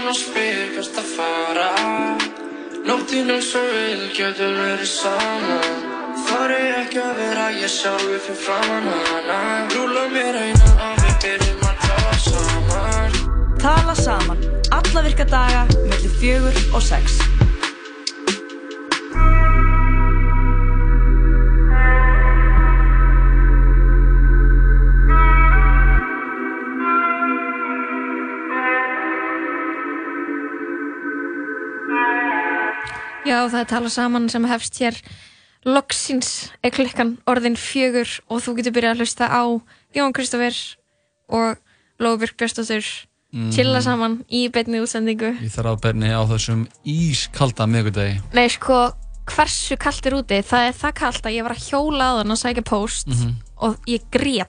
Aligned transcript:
hann 0.00 0.08
og 0.08 0.16
spyr 0.16 0.70
hvert 0.74 0.98
að 1.00 1.08
fara. 1.16 1.68
Nóttinn 2.88 3.30
eins 3.34 3.50
og 3.58 3.66
vil 3.74 4.04
getur 4.16 4.54
verið 4.56 4.88
saman. 4.88 5.82
Þar 6.28 6.54
er 6.56 6.76
ekki 6.78 7.00
að 7.02 7.20
vera 7.20 7.48
ég 7.56 7.72
sjálfi 7.72 8.20
fyrir 8.24 8.38
framann 8.44 8.88
hana 9.10 9.40
Rúla 9.74 10.06
mér 10.14 10.38
einan 10.40 10.80
og 10.86 11.02
við 11.02 11.18
byrjum 11.26 11.66
að 11.68 11.84
tala 11.84 12.16
saman. 12.28 13.20
Tala 13.60 13.98
saman, 13.98 14.48
alla 14.78 15.04
virka 15.08 15.28
daga, 15.28 15.66
mellum 15.84 16.18
fjögur 16.22 16.64
og 16.72 16.82
sex. 16.86 17.20
Já, 33.40 33.46
það 33.48 33.60
er 33.64 33.68
tala 33.70 33.88
saman 33.88 34.26
sem 34.28 34.44
hefst 34.44 34.76
hér 34.82 34.96
loksins 35.64 36.50
er 36.64 36.72
klukkan 36.74 37.14
orðin 37.28 37.56
fjögur 37.56 38.08
og 38.28 38.42
þú 38.44 38.54
getur 38.58 38.74
byrjað 38.76 38.94
að 38.96 39.00
hlusta 39.04 39.28
á 39.32 39.42
Jón 39.96 40.12
Kristófur 40.16 40.56
og 41.32 41.56
Lófbjörg 42.00 42.36
Björnstóttur 42.36 42.84
Mhm. 43.32 43.52
chilla 43.54 43.78
saman 43.80 44.24
í 44.28 44.48
beinni 44.50 44.80
útsendingu. 44.82 45.36
Ég 45.38 45.52
þarf 45.54 45.68
að 45.76 45.80
berni 45.84 46.08
á 46.10 46.18
þessum 46.26 46.64
ískalda 46.84 47.62
miðgudegi 47.70 48.20
Nei, 48.34 48.48
sko, 48.50 48.90
hversu 49.30 49.76
kallt 49.78 50.04
er 50.06 50.16
úti? 50.18 50.40
Það 50.42 50.66
er 50.68 50.72
það 50.74 50.94
kallt 50.98 51.22
að 51.28 51.36
ég 51.38 51.42
var 51.46 51.54
að 51.54 51.68
hjóla 51.70 52.08
á 52.10 52.12
þann 52.18 52.34
að 52.34 52.40
sækja 52.42 52.64
post 52.64 53.06
Mhm. 53.06 53.34
og 53.62 53.76
ég 53.86 54.02
grét. 54.10 54.48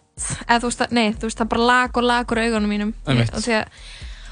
Eða 0.49 0.59
þú 0.59 0.67
veist 0.71 0.81
að, 0.81 0.91
nei, 0.91 1.11
þú 1.13 1.21
veist 1.29 1.37
það 1.37 1.49
bara 1.49 1.61
lag 1.61 1.97
og 1.97 2.03
lag 2.03 2.25
úr 2.27 2.37
augunum 2.41 2.69
mínum. 2.69 2.93
Og 3.05 3.15
því 3.45 3.53
að 3.61 3.67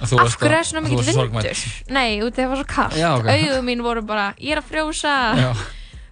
af 0.02 0.09
hverju 0.39 0.59
er 0.59 0.63
svona 0.63 0.88
svo 0.88 1.26
vindur 1.27 1.63
nei, 1.89 2.20
út 2.23 2.31
af 2.31 2.39
það 2.39 2.49
var 2.53 2.62
svo 2.62 2.67
kallt 2.76 2.95
Já, 2.99 3.09
ok. 3.17 3.27
augun 3.34 3.66
mín 3.67 3.81
voru 3.84 4.02
bara, 4.05 4.33
ég 4.39 4.52
er 4.56 4.61
að 4.61 4.69
frjósa 4.72 5.16
Já. 5.39 5.52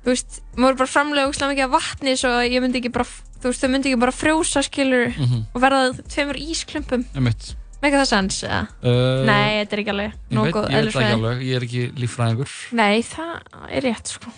þú 0.03 0.11
veist, 0.13 0.41
maður 0.55 0.67
voru 0.67 0.77
bara 0.83 0.91
framlega 0.95 1.29
úkslega 1.31 1.53
mikið 1.53 1.67
af 1.67 1.71
vatni 1.77 2.17
svo 2.17 2.33
ég 2.43 2.61
myndi 2.63 2.81
ekki 2.81 2.91
bara, 2.97 3.05
þú 3.41 3.51
veist, 3.51 3.61
þau 3.63 3.71
myndi 3.75 3.91
ekki 3.93 3.99
bara 4.03 4.11
frjósa 4.15 4.63
skilur 4.65 5.07
Mhm. 5.17 5.45
og 5.53 5.61
verða 5.61 5.81
tveimur 6.07 6.37
ísklumpum 6.41 7.05
Einmitt. 7.15 7.55
Mega 7.81 7.99
það 8.01 8.07
sens, 8.09 8.39
eða? 8.43 8.63
Uh, 8.81 9.21
Nei, 9.27 9.61
þetta 9.61 9.73
er 9.75 9.79
ekki 9.83 9.91
alveg 9.93 10.11
veit, 10.11 10.33
góð 10.33 10.45
ég 10.47 10.49
veit 10.49 10.65
ekki 10.65 10.77
eðlisfræði. 10.81 11.13
alveg, 11.13 11.41
ég 11.45 11.55
er 11.55 11.65
ekki 11.67 11.83
líffræðingur 12.01 12.53
Nei, 12.73 13.01
það 13.05 13.33
er 13.69 13.81
rétt, 13.85 14.07
sko 14.17 14.31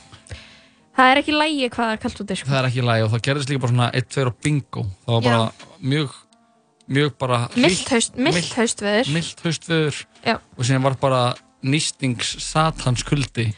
Það 1.00 1.12
er 1.14 1.20
ekki 1.22 1.32
lægi 1.38 1.70
hvað 1.72 1.86
það 1.86 1.94
er 1.94 2.02
kallt 2.04 2.20
úti, 2.26 2.36
sko 2.36 2.50
Það 2.52 2.58
er 2.60 2.68
ekki 2.68 2.84
lægi 2.84 3.04
og 3.06 3.12
það 3.14 3.22
gerðist 3.30 3.50
líka 3.54 3.62
bara 3.64 3.72
svona 3.72 3.88
1-2 3.96 4.26
og 4.28 4.36
bingo 4.44 4.84
Það 5.08 5.14
var 5.16 5.22
bara 5.24 5.52
mjög, 5.80 6.10
mjög 6.90 7.16
bara 7.22 7.44
milt 7.56 7.90
haustveður. 7.90 9.14
Milt 9.14 9.44
haustveður. 9.46 10.04
Og 10.58 10.66
síðan 10.66 10.84
var 10.84 10.98
bara 11.02 11.24
nýstings 11.66 12.38
satans 12.44 13.04
kuldi 13.08 13.50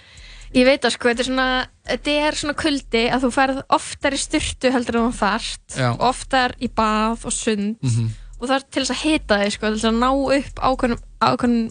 Ég 0.52 0.66
veit 0.68 0.84
að 0.84 0.98
sko, 0.98 1.08
þetta 1.08 1.23
er 1.23 1.28
svona, 1.30 1.50
þetta 1.88 2.16
er 2.28 2.36
svona 2.36 2.56
kuldi 2.60 3.04
að 3.08 3.22
þú 3.23 3.30
færð 3.38 3.60
oftar 3.72 4.16
í 4.18 4.20
styrtu 4.20 4.72
heldur 4.73 4.98
en 5.00 5.06
þú 5.14 5.14
og 5.94 6.04
oftar 6.10 6.56
í 6.60 6.68
bað 6.68 7.23
og 7.30 7.32
sund 7.32 7.78
Mhm. 7.80 8.10
og 8.42 8.50
það 8.50 8.56
er 8.58 8.66
til 8.72 8.84
þess 8.84 8.92
að 8.92 9.04
hita 9.06 9.38
þig 9.40 9.52
sko, 9.56 9.66
til 9.70 9.78
þess 9.78 9.90
að 9.92 10.02
ná 10.02 10.10
upp 10.12 10.56
ákveðnum, 10.60 11.00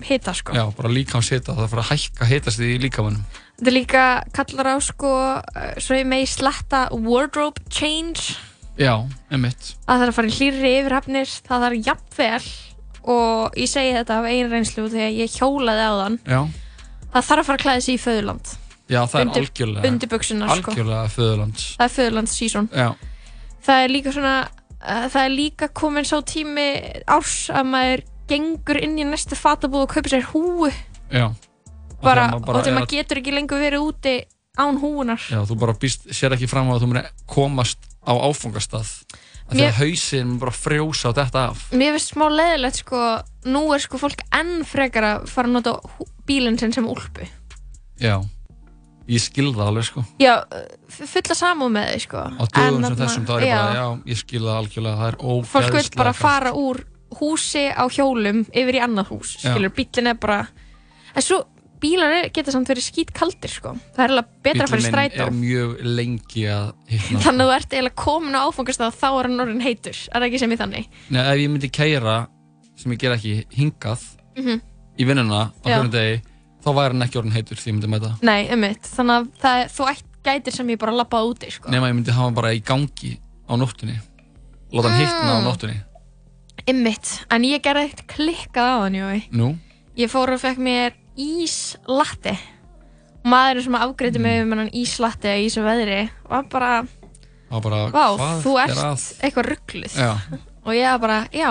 hita 0.06 0.32
sko. 0.32 0.52
Já, 0.54 0.64
bara 0.76 0.88
líkams 0.88 1.28
hita, 1.28 1.52
það 1.52 1.64
er 1.64 1.68
fyrir 1.68 1.84
að 1.84 1.90
hækka 1.92 2.24
hitast 2.30 2.60
í 2.60 2.78
líkamannum 2.80 3.24
Þetta 3.60 3.72
líka 3.76 4.24
kallar 4.32 4.66
á 4.72 4.76
sko, 4.80 5.12
uh, 5.36 5.74
svo 5.76 5.94
ég 5.98 6.06
megi 6.06 6.26
sletta 6.26 6.88
wardrobe 6.92 7.60
change 7.68 8.38
Já, 8.80 8.94
emitt 9.36 9.74
að 9.84 9.98
það 10.00 10.02
er 10.06 10.10
að 10.12 10.16
fara 10.16 10.30
í 10.30 10.36
hlýri 10.38 10.70
yfirhafnir, 10.80 11.32
það 11.48 11.66
er 11.68 11.76
jafnvel 11.90 12.46
og 13.14 13.58
ég 13.60 13.68
segi 13.70 13.92
þetta 13.98 14.18
af 14.20 14.28
einu 14.30 14.48
reynslu 14.52 14.86
þegar 14.92 15.12
ég 15.18 15.34
hjólaði 15.36 15.84
á 15.84 15.92
þann 16.00 16.18
Já, 16.24 16.40
það 17.12 17.28
þarf 17.30 17.42
að 17.42 17.48
fara 17.50 17.58
að 17.58 17.64
klæða 17.64 17.84
sig 17.86 17.96
í 17.98 18.00
föðurland. 18.04 18.54
Já 18.90 19.00
það 19.06 19.20
Undir- 19.24 19.36
er 19.44 19.46
algjörlega 19.50 19.90
undirbuksurnar, 19.92 20.54
sko. 20.58 20.72
Algjörlega 20.74 21.10
föðurlands. 21.14 21.66
Það 21.78 21.84
er 21.86 21.94
föðurlands 21.96 22.32
sísón 22.40 22.70
Já, 22.74 22.88
það 23.68 23.84
er 23.84 23.92
líka 23.94 24.14
svona 24.16 24.34
uh, 24.48 25.06
það 25.12 25.20
er 25.26 25.34
líka 25.36 25.68
komin 25.80 26.08
sá 26.08 26.16
tími 26.26 26.66
árs 27.06 27.36
að 27.54 27.70
maður 27.70 28.02
gengur 28.30 28.80
inn 28.82 28.98
í 28.98 29.06
næstu 29.06 29.36
fatabúð 29.38 29.84
og 29.86 29.92
kaupir 29.94 30.16
sér 30.16 30.26
húu 30.32 30.70
já. 31.10 31.28
Bara, 32.00 32.30
og 32.38 32.62
þegar 32.62 32.76
maður 32.78 32.92
getur 32.96 33.20
ekki 33.20 33.34
lengur 33.36 33.60
verið 33.60 33.84
úti 33.84 34.14
án 34.60 34.78
húunar 34.80 35.20
Já, 35.30 35.42
þú 35.46 35.56
bara 35.60 35.74
býst, 35.78 36.08
sér 36.16 36.34
ekki 36.36 36.48
fram 36.50 36.70
á 36.70 36.74
að 36.74 36.84
þú 36.84 36.90
muni 36.94 37.02
komast 37.30 37.86
á 38.10 38.14
áfangastað. 38.26 38.90
Að 39.50 39.54
Mér- 39.56 39.70
Þegar 39.72 39.78
hausinn 39.80 40.26
mun 40.28 40.38
bara 40.42 40.54
frjósa 40.54 41.10
á 41.10 41.12
þetta 41.16 41.40
af. 41.50 41.62
Mér 41.74 41.94
finnst 41.96 42.12
smá 42.14 42.26
leðilegt 42.30 42.82
sko 42.84 42.98
nú 43.50 43.62
er 43.74 43.80
sko 43.82 43.98
fólk 43.98 44.20
enn 44.34 44.60
frekar 44.66 45.06
að 45.08 45.30
fara 45.30 45.48
að 45.48 45.56
nota 45.56 45.72
bílinn 46.26 46.58
sinn 46.58 46.72
sem 46.72 46.86
úlpu. 46.86 47.26
Já, 48.00 48.20
ég 49.10 49.20
skil 49.24 49.50
það 49.54 49.66
alveg 49.72 49.88
sko. 49.88 50.04
Já, 50.22 50.36
fulla 50.88 51.34
samúð 51.34 51.72
með 51.74 51.90
þau 51.90 52.00
sko. 52.06 52.22
Á 52.30 52.44
dögum 52.54 52.86
sem 52.86 52.96
þessum 53.00 53.26
þá 53.26 53.34
er 53.36 53.46
ég 53.48 53.56
bara, 53.56 53.74
já. 53.74 53.80
já, 53.80 53.86
ég 54.12 54.20
skil 54.22 54.42
það 54.46 54.56
algjörlega 54.60 54.96
Það 55.00 55.08
er 55.10 55.18
ógeðslega 55.20 55.50
fólk 55.50 55.74
vil 55.80 55.98
bara 56.04 56.12
fara 56.14 56.52
úr 56.54 56.84
húsi 57.18 57.64
á 57.74 57.84
hjólum 57.90 58.44
yfir 58.54 58.76
í 58.78 58.82
annað 58.86 59.08
hús 59.10 59.32
Já. 59.42 59.50
skilur, 59.50 59.72
bílinn 59.74 60.12
er 60.12 60.18
bara 60.22 60.44
en 61.10 61.22
svo 61.26 61.40
bílar 61.80 62.28
geta 62.34 62.52
samt 62.52 62.68
verið 62.68 62.84
skít 62.86 63.12
kaldir 63.16 63.50
sko. 63.52 63.74
það 63.96 64.04
er 64.04 64.10
alveg 64.14 64.28
betra 64.42 64.64
að 64.66 64.70
fara 64.74 64.80
í 64.80 64.86
strætó. 64.88 65.26
er 65.26 65.32
mjög 65.36 65.76
lengi 65.84 66.44
að 66.52 66.72
hitna 66.90 67.20
þannig 67.26 67.44
að 67.44 67.50
þú 67.50 67.56
ert 67.56 67.72
eiginlega 67.76 67.96
komin 68.04 68.36
á 68.36 68.40
áfangastað 68.48 68.98
þá 69.00 69.06
er 69.10 69.28
hann 69.30 69.40
orðin 69.46 69.64
heitur, 69.64 69.96
er 70.12 70.20
það 70.20 70.26
ekki 70.28 70.38
sem 70.44 70.52
í 70.52 70.58
þannig? 70.60 70.88
Nei, 71.10 71.20
ef 71.24 71.38
ég 71.40 71.50
myndi 71.54 71.70
keira 71.72 72.16
sem 72.76 72.92
ég 72.92 72.98
ger 73.04 73.16
ekki 73.16 73.34
hingað 73.56 74.06
Mhm. 74.40 74.60
í 75.00 75.04
vinnuna 75.08 75.40
á 75.50 75.66
hverjum 75.66 75.90
degi 75.90 76.20
þá 76.64 76.68
væri 76.76 76.92
hann 76.94 77.02
ekki 77.08 77.18
orðin 77.18 77.32
heitur 77.34 77.56
því 77.58 77.66
ég 77.70 77.74
myndi 77.74 77.88
mæta. 77.90 78.10
Nei, 78.22 78.48
ummitt, 78.52 78.84
þannig 78.84 79.16
að 79.16 79.28
það, 79.42 79.60
þú 79.74 79.88
ætt 79.90 80.06
gætir 80.24 80.52
sem 80.54 80.68
ég 80.68 80.78
bara 80.78 80.92
lappaði 80.92 81.30
úti 81.34 81.50
sko. 81.50 81.70
nema 81.72 81.88
ég 81.88 81.94
myndi 81.96 82.12
hafa 82.12 82.24
hann 82.28 82.34
bara 82.36 82.52
í 82.54 82.60
gangi 82.62 83.16
á 83.48 83.52
nóttunni. 83.56 83.96
Láta 84.72 84.88
hann 84.92 85.00
hitna 85.00 85.32
á 85.34 85.38
Mm. 85.40 85.46
nóttunni. 85.48 85.78
Ummitt, 86.70 87.24
en 87.32 87.42
ég 87.48 87.62
gerði 87.64 87.88
eitt 87.88 88.02
klikkað 88.06 88.68
á 88.68 88.76
hann 88.84 88.94
ég 89.96 90.08
fór 90.12 90.30
og 90.32 90.40
fekk 90.40 90.58
mér 90.62 90.92
íslatte 91.20 92.36
maðurinn 93.26 93.66
sem 93.66 93.74
afgreiti 93.76 94.18
Mm. 94.18 94.22
mig 94.24 94.42
um 94.44 94.52
hennan 94.54 94.70
íslatte 94.72 95.34
í 95.36 95.48
þessu 95.48 95.64
veðri 95.66 95.98
var 96.28 96.46
bara, 96.52 96.70
bara 97.50 97.82
vá, 97.92 98.06
þú 98.40 98.54
er 98.62 98.70
ert 98.70 98.78
að? 98.86 99.04
eitthvað 99.20 99.48
ruggluð 99.50 99.98
og 100.66 100.72
ég 100.76 100.86
var 100.94 101.02
bara, 101.04 101.18
já 101.32 101.50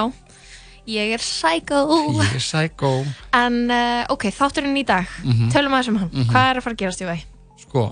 ég 0.89 1.13
er 1.13 1.21
psycho 1.21 1.83
ég 2.17 2.33
er 2.33 2.39
psycho 2.41 2.91
en 3.37 3.59
uh, 3.69 4.05
ok, 4.09 4.25
þátturinn 4.33 4.77
í 4.81 4.85
dag 4.87 5.05
Mhm. 5.23 5.51
tölum 5.53 5.75
aðeins 5.77 5.89
um 5.93 5.97
hann, 6.01 6.09
Mhm. 6.13 6.29
hvað 6.31 6.49
er 6.49 6.55
að 6.57 6.63
fara 6.65 6.75
að 6.75 6.81
gerast 6.81 7.01
í 7.01 7.09
væg? 7.11 7.25
Sko, 7.61 7.83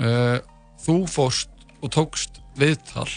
uh, 0.00 0.38
þú 0.86 0.96
fóst 1.12 1.48
og 1.82 1.90
tókst 1.90 2.40
viðtal 2.56 3.08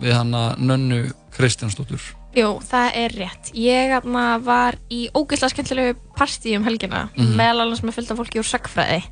við 0.00 0.12
hana 0.14 0.54
Nönnu 0.58 1.10
Kristjánsdóttur 1.34 2.00
Jú, 2.36 2.48
það 2.68 2.90
er 3.00 3.14
rétt. 3.16 3.50
Ég 3.56 3.94
var 4.44 4.76
í 4.92 5.06
ógeðslega 5.16 5.54
skemmtilegu 5.54 5.94
partí 6.18 6.56
um 6.58 6.64
helgina 6.68 7.06
Mhm. 7.16 7.34
meðal 7.38 7.62
annars 7.64 7.80
með 7.82 7.94
fylgta 7.96 8.16
fólki 8.18 8.38
úr 8.42 8.44
sagfræði 8.44 9.02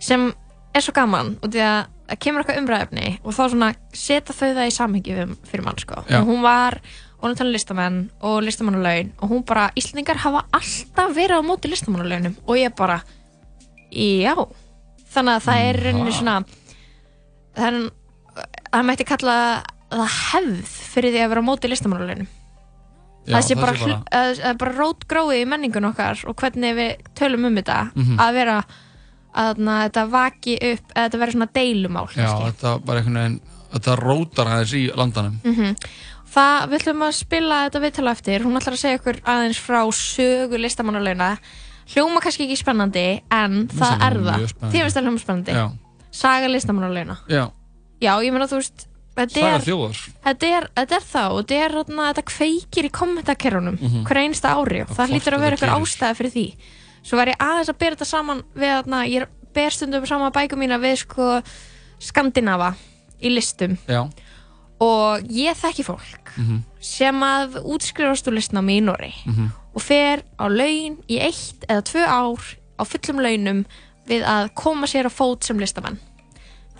sem 0.00 0.32
er 0.74 0.80
svo 0.82 0.92
gaman 0.92 1.38
og 1.42 1.48
því 1.50 1.60
að 1.64 1.86
það 2.08 2.18
kemur 2.20 2.42
eitthvað 2.44 2.58
umræðefni 2.60 3.18
og 3.24 3.32
þá 3.32 3.42
svona 3.48 3.74
setja 3.94 4.34
þau 4.34 4.54
það 4.54 4.66
í 4.68 4.74
samhengi 4.76 5.36
fyrir 5.48 5.64
mann 5.64 5.78
sko. 5.78 5.94
Og 6.04 6.26
hún 6.28 6.42
var, 6.42 6.80
er 7.22 7.34
talað 7.34 7.52
listamenn 7.56 8.10
og 8.20 8.42
listamannalaun 8.44 9.12
og 9.22 9.30
hún 9.30 9.44
bara, 9.46 9.70
Íslandingar 9.74 10.16
hafa 10.20 10.44
alltaf 10.52 11.14
verið 11.16 11.40
á 11.40 11.48
móti 11.48 11.70
listamannalaunum 11.70 12.36
og 12.46 12.56
ég 12.56 12.74
bara, 12.76 13.02
já. 13.90 14.34
Þannig 15.14 15.36
að 15.38 15.44
það 15.46 15.64
er 15.64 15.76
rauninni 15.80 16.12
svona 16.12 16.44
það 17.56 17.66
er 17.70 17.90
það 18.74 18.84
mætti 18.84 19.04
kalla 19.06 19.62
það 19.90 20.08
hefð 20.30 20.72
fyrir 20.94 21.12
því 21.14 21.20
að 21.24 21.28
vera 21.34 21.42
á 21.44 21.48
móti 21.50 21.70
listamannalaunum. 21.70 22.30
Já, 23.24 23.34
það 23.38 23.44
sé 23.46 23.54
bara, 23.56 23.72
bara... 23.80 23.98
Að, 24.12 24.40
að 24.44 24.56
bara 24.60 24.72
rótgróið 24.78 25.40
í 25.40 25.44
menningun 25.48 25.88
okkar 25.88 26.24
og 26.28 26.36
hvernig 26.36 26.74
við 26.76 27.06
tölum 27.16 27.46
um 27.48 27.54
þetta 27.56 27.78
Mhm. 27.94 28.18
að 28.20 28.32
vera 28.34 28.56
að 29.34 29.58
na, 29.58 29.88
þetta 29.88 30.02
vaki 30.10 30.54
upp 30.60 30.92
eða 30.94 31.04
þetta 31.08 31.18
verður 31.18 31.32
svona 31.38 31.52
deilumál 31.54 32.08
Já, 32.14 32.28
þetta 32.44 32.74
bara 32.84 33.00
einhvern 33.00 33.18
veginn 33.18 33.40
þetta 33.74 33.96
rótar 33.98 34.46
aðeins 34.46 34.74
í 34.78 34.82
landanum. 34.94 35.38
Mm 35.44 35.76
það 36.34 36.64
við 36.70 36.80
ætlum 36.80 37.02
að 37.06 37.12
spila 37.14 37.58
þetta 37.68 37.80
viðtala 37.84 38.10
eftir. 38.16 38.42
Hún 38.42 38.58
ætlar 38.58 38.74
að 38.74 38.80
segja 38.82 38.98
okkur 38.98 39.18
aðeins 39.30 39.60
frá 39.62 39.80
sögu 39.94 40.58
listamannalauna. 40.58 41.28
Hljóma 41.94 42.22
kannski 42.24 42.46
ekki 42.48 42.56
spennandi 42.58 43.04
en 43.30 43.68
það 43.68 44.02
er 44.02 44.16
það. 44.24 44.46
þið 44.64 44.78
finnst 44.80 44.96
það 44.98 45.04
hljóma 45.06 45.22
spennandi. 45.22 45.52
Já, 45.54 45.66
saga 46.10 46.48
listamannalauna. 46.50 47.16
Já, 47.30 47.44
já, 48.00 48.12
ég 48.24 48.32
meina 48.34 48.48
þú 48.50 48.58
veist 48.62 48.86
er, 49.16 49.60
þjóðar. 49.62 49.98
þetta 50.24 50.46
er, 50.58 50.68
þetta 50.76 50.96
er 50.96 51.04
það 51.12 51.30
og 51.30 51.38
þetta 51.44 51.58
er 51.64 51.70
þarna, 51.78 52.06
þetta 52.12 52.24
kveikir 52.32 52.84
í 52.88 52.90
kommentakerunum 52.90 53.78
Mhm. 53.80 54.04
hver 54.08 54.16
einsta 54.24 54.54
ári 54.56 54.80
og 54.82 54.88
það 54.88 54.96
hvort 54.96 55.10
hlýtur 55.14 55.34
að 55.36 55.40
vera 55.40 55.56
gerir. 55.56 55.74
ástæði 55.78 56.16
fyrir 56.18 56.32
því. 56.34 56.46
Svo 57.04 57.16
var 57.16 57.26
ég 57.28 57.36
aðeins 57.38 57.68
að 57.68 57.78
bera 57.78 57.96
þetta 57.96 58.06
saman 58.06 58.42
við 58.56 58.72
þarna, 58.82 59.02
ég 59.08 59.26
ber 59.54 59.70
stundum 59.70 60.06
saman 60.06 60.32
bækum 60.32 60.58
mína 60.58 60.80
við 60.80 60.96
sko 61.04 61.42
Skandinava 62.00 62.74
í 63.22 63.30
listum. 63.32 63.78
Já, 63.88 64.10
og 64.80 65.22
ég 65.30 65.54
þekki 65.56 65.84
fólk 65.86 66.32
mhm, 66.36 66.62
sem 66.80 67.20
að 67.22 67.60
útskrifast 67.62 68.26
úr 68.28 68.34
listnámi 68.34 68.80
í 68.80 68.82
Nóri 68.82 69.12
mhm, 69.24 69.52
og 69.74 69.82
fer 69.82 70.22
á 70.38 70.44
laun 70.50 70.98
í 71.08 71.20
eitt 71.22 71.64
eða 71.68 71.84
tvö 71.86 72.02
ár 72.04 72.42
á 72.78 72.82
fullum 72.84 73.22
launum 73.22 73.64
við 74.08 74.24
að 74.26 74.50
koma 74.58 74.86
sér 74.90 75.06
á 75.08 75.12
fót 75.14 75.44
sem 75.46 75.56
listamenn 75.62 75.98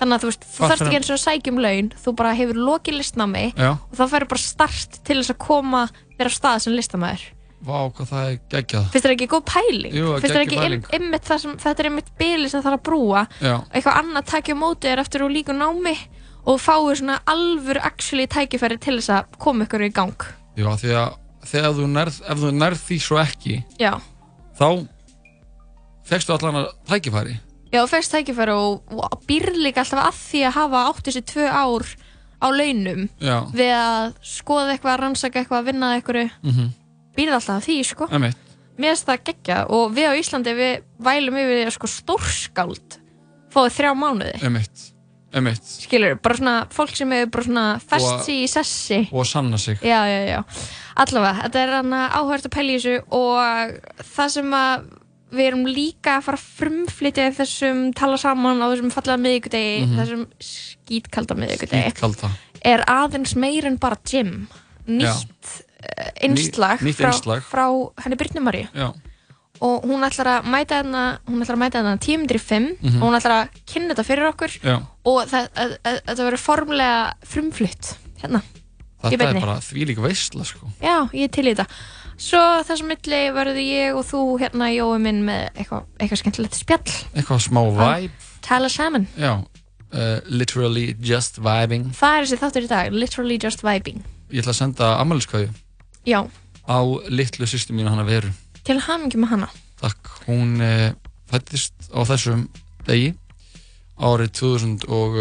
þannig 0.01 0.17
að 0.17 0.23
þú 0.25 0.31
veist, 0.31 0.45
þú 0.55 0.67
þarft 0.69 0.83
ekki 0.89 0.99
eins 0.99 1.11
og 1.11 1.17
að 1.19 1.23
sækja 1.25 1.53
um 1.55 1.61
laun 1.65 1.89
þú 2.05 2.15
bara 2.19 2.33
hefur 2.35 2.61
lokið 2.69 2.99
listnámi 3.01 3.45
Já, 3.55 3.71
og 3.79 3.95
þá 3.99 4.05
færðu 4.15 4.29
bara 4.35 4.43
start 4.45 4.99
til 5.07 5.17
þess 5.21 5.35
að 5.35 5.41
koma 5.47 5.83
þér 6.19 6.31
á 6.31 6.33
stað 6.35 6.59
sem 6.67 6.75
listamæður 6.75 7.25
vá, 7.65 7.79
hvað 7.97 8.09
það 8.11 8.25
er 8.29 8.35
geggjað. 8.53 8.89
Finnst 8.93 9.05
þér 9.07 9.13
ekki 9.15 9.27
góð 9.33 9.45
pæling? 9.49 9.95
Jú, 9.97 10.09
finnst 10.21 10.35
þér 10.35 10.43
ekki 10.45 10.57
pæling. 10.61 10.83
ein- 10.85 10.99
einmitt 11.01 11.25
það 11.25 11.39
sem, 11.41 11.53
þetta 11.63 11.81
er 11.81 11.87
einmitt 11.89 12.11
bíli 12.21 12.51
sem 12.53 12.61
þarf 12.61 12.77
að 12.77 12.83
brúa. 12.85 13.23
Já, 13.41 13.55
eitthvað 13.73 13.97
annað 14.03 14.27
takja 14.29 14.53
á 14.53 14.61
móti 14.61 14.91
þér 14.91 15.01
eftir 15.01 15.25
og 15.25 15.31
líka 15.33 15.55
námi 15.57 15.95
og 16.45 16.61
fáið 16.61 16.99
svona 17.01 17.17
alvöru 17.25 17.81
actually 17.81 18.27
tækifæri 18.29 18.77
til 18.85 18.99
þess 19.01 19.09
að 19.17 19.39
koma 19.41 19.65
ykkur 19.65 19.81
í 19.87 19.89
gang. 19.97 20.27
Já, 20.61 20.69
því 20.77 20.93
að 20.93 21.17
þegar 21.49 21.73
þú 21.81 21.89
nærð, 21.95 22.21
ef 22.29 22.39
þú 22.45 22.53
nærð 22.61 22.83
því 22.85 22.99
svo 23.01 23.17
ekki 23.25 23.57
já, 23.81 23.93
þá 24.61 24.69
fegstu 26.05 26.37
allan 26.37 26.61
að 26.61 26.69
tækifæri 26.93 27.39
já 27.75 27.83
fyrst 27.91 28.15
tækifæri 28.15 28.55
og, 28.55 28.95
og 28.95 29.21
býr 29.29 29.51
líka 29.59 29.83
alltaf 29.85 30.07
að 30.07 30.23
því 30.23 30.45
að 30.49 30.57
hafa 30.61 30.85
átt 30.93 31.05
þessi 31.09 31.25
tvö 31.33 31.51
ár 31.51 31.87
á 32.45 32.47
launum 32.53 33.05
Já, 33.23 33.37
við 33.55 33.75
að 33.75 34.15
skoða 34.23 34.75
eitthvað, 34.75 34.99
rannsaka 35.03 35.43
eitthvað, 35.43 35.69
vinna 35.71 35.93
að 35.93 36.01
eitthvað 36.01 36.33
mhm, 36.45 36.73
býrð 37.17 37.39
alltaf 37.39 37.61
að 37.61 37.69
því 37.69 37.79
sko. 37.91 38.09
Emitt 38.15 38.41
mér 38.75 38.95
finnst 38.95 39.07
það 39.07 39.21
geggja 39.29 39.59
og 39.71 39.93
við 39.95 40.11
á 40.11 40.13
Íslandi 40.19 40.55
við 40.59 40.73
vælum 41.07 41.37
yfir 41.39 41.55
því 41.61 41.67
að 41.69 41.77
sko 41.77 41.91
stórskáld 41.93 42.97
fáið 43.55 43.77
þrjá 43.77 43.93
mánuði. 43.95 44.33
Emitt, 44.49 44.83
emitt 45.39 45.69
skilur, 45.85 46.17
bara 46.23 46.39
svona 46.41 46.55
fólk 46.75 46.97
sem 46.99 47.15
hefur 47.15 47.31
bara 47.37 47.47
svona 47.47 47.67
fest 47.79 48.11
að- 48.11 48.25
sig 48.27 48.41
í 48.43 48.49
sessi. 48.51 48.99
Og 49.13 49.27
sanna 49.31 49.59
sig. 49.59 49.79
Já, 49.79 50.01
já, 50.11 50.21
já, 50.27 50.41
allavega 50.97 51.45
þetta 51.45 51.63
er 51.63 51.75
hann 51.79 51.95
áhört 51.95 52.51
að 52.51 52.59
í 52.65 52.75
þessu 52.75 52.97
og 53.15 53.79
það 54.03 54.35
sem 54.39 54.51
að 54.59 54.91
við 55.37 55.47
erum 55.51 55.65
líka 55.67 56.19
að 56.19 56.25
fara 56.29 56.39
að 56.39 56.47
frumflytja 56.61 57.29
þessum 57.37 57.83
tala 57.95 58.17
saman 58.21 58.63
á 58.63 58.67
þessum 58.73 58.91
fallega 58.95 59.21
miðvikudegi, 59.25 59.87
Mhm. 59.87 59.97
þessum 60.01 60.27
skítkalda 60.41 61.35
miðvikudegi, 61.39 61.91
Skítkalda. 61.91 62.31
Er 62.65 62.85
aðeins 62.89 63.35
meir 63.37 63.67
en 63.67 63.77
bara 63.77 63.97
gym. 64.05 64.47
Nýtt 64.87 65.65
uh, 65.85 66.11
innslag, 66.23 66.79
Ný- 66.81 66.91
nýtt 66.93 67.01
frá, 67.01 67.11
innslag. 67.13 67.43
frá 67.43 67.67
henni 68.05 68.17
Byrnu 68.17 68.41
Maríu. 68.45 68.69
Já, 68.75 68.93
og 69.61 69.85
hún 69.85 70.03
ætlar 70.05 70.27
að 70.43 70.45
mæta 70.51 70.83
þarna 70.83 71.19
hún 71.29 71.41
ætlar 71.45 71.57
að 71.57 71.63
mæta 71.63 71.79
þarna 71.83 72.01
tímundir 72.01 72.37
í 72.37 72.41
fimm 72.41 72.77
Mhm. 72.81 73.03
og 73.03 73.09
hún 73.09 73.17
ætlar 73.21 73.37
að 73.45 73.49
kynna 73.67 73.95
þetta 73.95 74.05
fyrir 74.05 74.29
okkur. 74.33 74.53
Já. 74.63 74.83
Og 75.05 75.27
þetta 75.29 76.23
verður 76.25 76.41
formlega 76.41 77.15
frumflutt 77.25 77.97
hérna, 78.23 78.43
Þetta 79.05 79.29
er 79.29 79.41
bara 79.41 79.59
þvílík 79.61 79.99
veistla 80.01 80.45
sko. 80.45 80.67
Já, 80.81 81.11
ég 81.13 81.25
er 81.25 81.29
til 81.29 81.45
í 81.45 81.55
þetta 81.55 81.67
svo 82.21 82.41
þessum 82.69 82.89
milli 82.93 83.21
verður 83.35 83.59
ég 83.63 83.97
og 83.99 84.05
þú 84.09 84.21
hérna 84.43 84.69
Jói 84.75 84.99
minn 85.03 85.23
með 85.27 85.49
eitthvað 85.55 85.85
eitthva 86.01 86.19
skemmtilegt 86.21 86.59
spjall, 86.59 86.95
Eitthvað 87.15 87.43
smá 87.47 87.61
vibe. 87.79 88.13
tala 88.45 88.69
saman. 88.69 89.07
Já, 89.19 89.33
uh, 89.41 90.21
literally 90.29 90.95
just 91.01 91.39
vibing. 91.43 91.91
Það 91.97 92.19
er 92.19 92.25
þessi 92.29 92.41
þáttur 92.43 92.67
í 92.67 92.71
dag, 92.71 92.93
literally 92.93 93.39
just 93.43 93.63
vibing. 93.67 94.03
Ég 94.31 94.43
ætla 94.45 94.55
að 94.55 94.61
senda 94.63 94.93
ammæliskauðu 95.01 95.51
já, 96.07 96.21
á 96.69 96.79
litlu 97.09 97.47
sýstu 97.47 97.73
mínu 97.77 97.91
hana 97.93 98.05
veru. 98.09 98.33
Til 98.65 98.79
hamingi 98.81 99.19
með 99.21 99.35
hana. 99.35 99.49
Takk, 99.83 100.09
hún 100.27 100.57
uh, 100.65 100.91
fættist 101.31 101.75
á 101.93 102.01
þessum 102.09 102.47
degi 102.89 103.13
árið 104.01 104.33
2004 104.41 104.89
og 104.89 105.19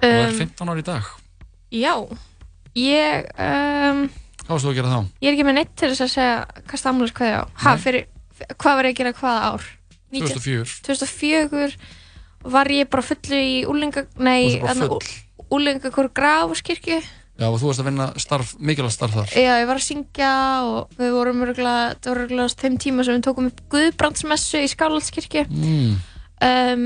er 0.00 0.30
um, 0.32 0.38
15 0.38 0.70
ári 0.72 0.80
í 0.82 0.86
dag. 0.88 1.10
já. 1.70 1.94
Ég 2.78 3.26
um, 3.34 4.04
Hvað 4.40 4.54
varst 4.54 4.66
þú 4.66 4.72
að 4.72 4.78
gera 4.80 4.94
þá? 4.94 5.00
ég 5.20 5.28
er 5.28 5.36
ekki 5.36 5.46
með 5.46 5.58
neitt 5.58 5.72
til 5.76 5.90
þess 5.92 6.06
að 6.06 6.12
segja 6.14 6.34
hvað 6.64 6.82
stamlis 6.82 7.14
hvað 7.16 7.30
ég 7.30 7.38
á. 7.38 7.44
Ha, 7.64 7.76
fyrir, 7.80 8.06
hvað 8.56 8.76
var 8.78 8.88
ég 8.88 8.94
að 8.94 9.00
gera 9.00 9.14
hvaða 9.20 9.46
ár? 9.50 9.70
19 10.10 10.34
2004 10.34 10.76
2004 10.88 11.72
var 12.50 12.72
ég 12.72 12.90
bara 12.90 13.04
fullu 13.04 13.38
í 13.38 13.56
úlinga, 13.68 14.06
nei, 14.18 14.60
úlingakor 15.50 16.10
Grafskirkju 16.16 17.00
Já, 17.40 17.46
og 17.48 17.56
þú 17.56 17.70
varst 17.70 17.80
að 17.80 17.86
vinna 17.88 18.06
starf, 18.20 18.50
mikilvægt 18.60 18.94
starf 18.98 19.14
þar? 19.16 19.30
Já, 19.32 19.54
ég 19.62 19.68
var 19.70 19.78
að 19.80 19.86
syngja 19.86 20.32
og 20.68 20.98
við 20.98 21.14
vorum 21.14 21.44
örgulega, 21.46 21.94
það 21.96 22.10
voru 22.12 22.24
örgulega 22.26 22.60
þeim 22.60 22.76
tíma 22.84 23.06
sem 23.06 23.16
við 23.16 23.22
tókum 23.24 23.48
upp 23.48 23.62
Guðbrandsmessu 23.72 24.60
í 24.60 24.68
Skálandskirkju 24.68 25.46
mm. 25.48 25.94
um, 26.44 26.84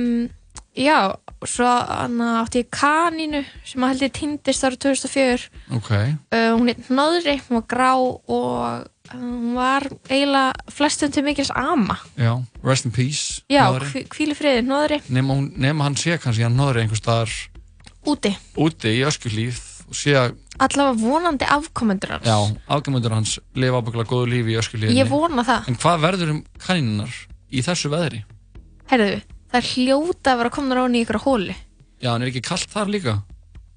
Já, 0.74 1.14
svo 1.46 1.66
átti 1.68 2.64
ég 2.64 2.70
kanínu 2.74 3.44
sem 3.64 3.84
að 3.84 3.92
held 3.92 4.02
ég 4.02 4.12
týndist 4.16 4.64
árið 4.66 4.80
2004 4.82 5.44
Ok, 5.76 5.90
uh, 5.94 6.56
Hún 6.56 6.66
heit 6.72 6.88
Nóðri, 6.90 7.36
hún 7.46 7.60
var 7.60 7.66
grá 7.70 7.92
og 7.94 8.88
hún 9.14 9.52
var 9.54 9.86
eiginlega 10.08 10.72
flestum 10.72 11.12
til 11.14 11.22
mikils 11.26 11.52
ama. 11.54 11.98
Já, 12.18 12.32
rest 12.64 12.86
in 12.88 12.94
peace 12.96 13.42
Já, 13.52 13.68
Nóðri. 13.68 13.90
hví- 13.92 14.08
hvíli 14.16 14.34
friði, 14.34 14.64
Nóðri, 14.66 14.98
Nema, 15.14 15.34
hún, 15.36 15.52
nema 15.56 15.84
hann 15.86 15.94
sé 16.00 16.18
kannski 16.18 16.42
hann 16.42 16.56
náður 16.58 16.80
einhver 16.82 16.98
staðar 16.98 17.30
úti. 18.06 18.34
úti 18.56 18.96
í 18.98 19.04
öskulíf 19.06 19.60
og 19.88 19.94
sé 19.94 20.16
að, 20.16 20.34
Allavega 20.58 20.98
vonandi 21.02 21.44
afkomendur 21.50 22.10
hans. 22.14 22.26
Já, 22.26 22.38
afgjömundur 22.70 23.10
hans 23.12 23.38
lifa 23.54 23.78
ábygglega 23.82 24.06
góðu 24.10 24.26
lífi 24.30 24.54
í 24.54 24.58
öskulífinni 24.58 25.00
Ég 25.02 25.08
vona 25.10 25.42
það. 25.44 25.68
En 25.68 25.76
hvað 25.76 26.00
verður 26.00 26.30
um 26.30 26.44
kanínunar 26.58 27.14
í 27.52 27.62
þessu 27.62 27.90
veðri? 27.90 28.24
Herðu, 28.90 29.22
það 29.54 29.60
er 29.62 29.68
hljóta 29.70 30.34
að 30.34 30.40
vera 30.42 30.50
komnar 30.58 30.82
á 30.82 30.84
í 30.90 31.02
ykkur 31.04 31.20
hóli 31.24 31.54
Já, 32.02 32.10
hann 32.10 32.24
er 32.26 32.32
ekki 32.34 32.42
kallt 32.44 32.68
þar 32.74 32.90
líka? 32.90 33.14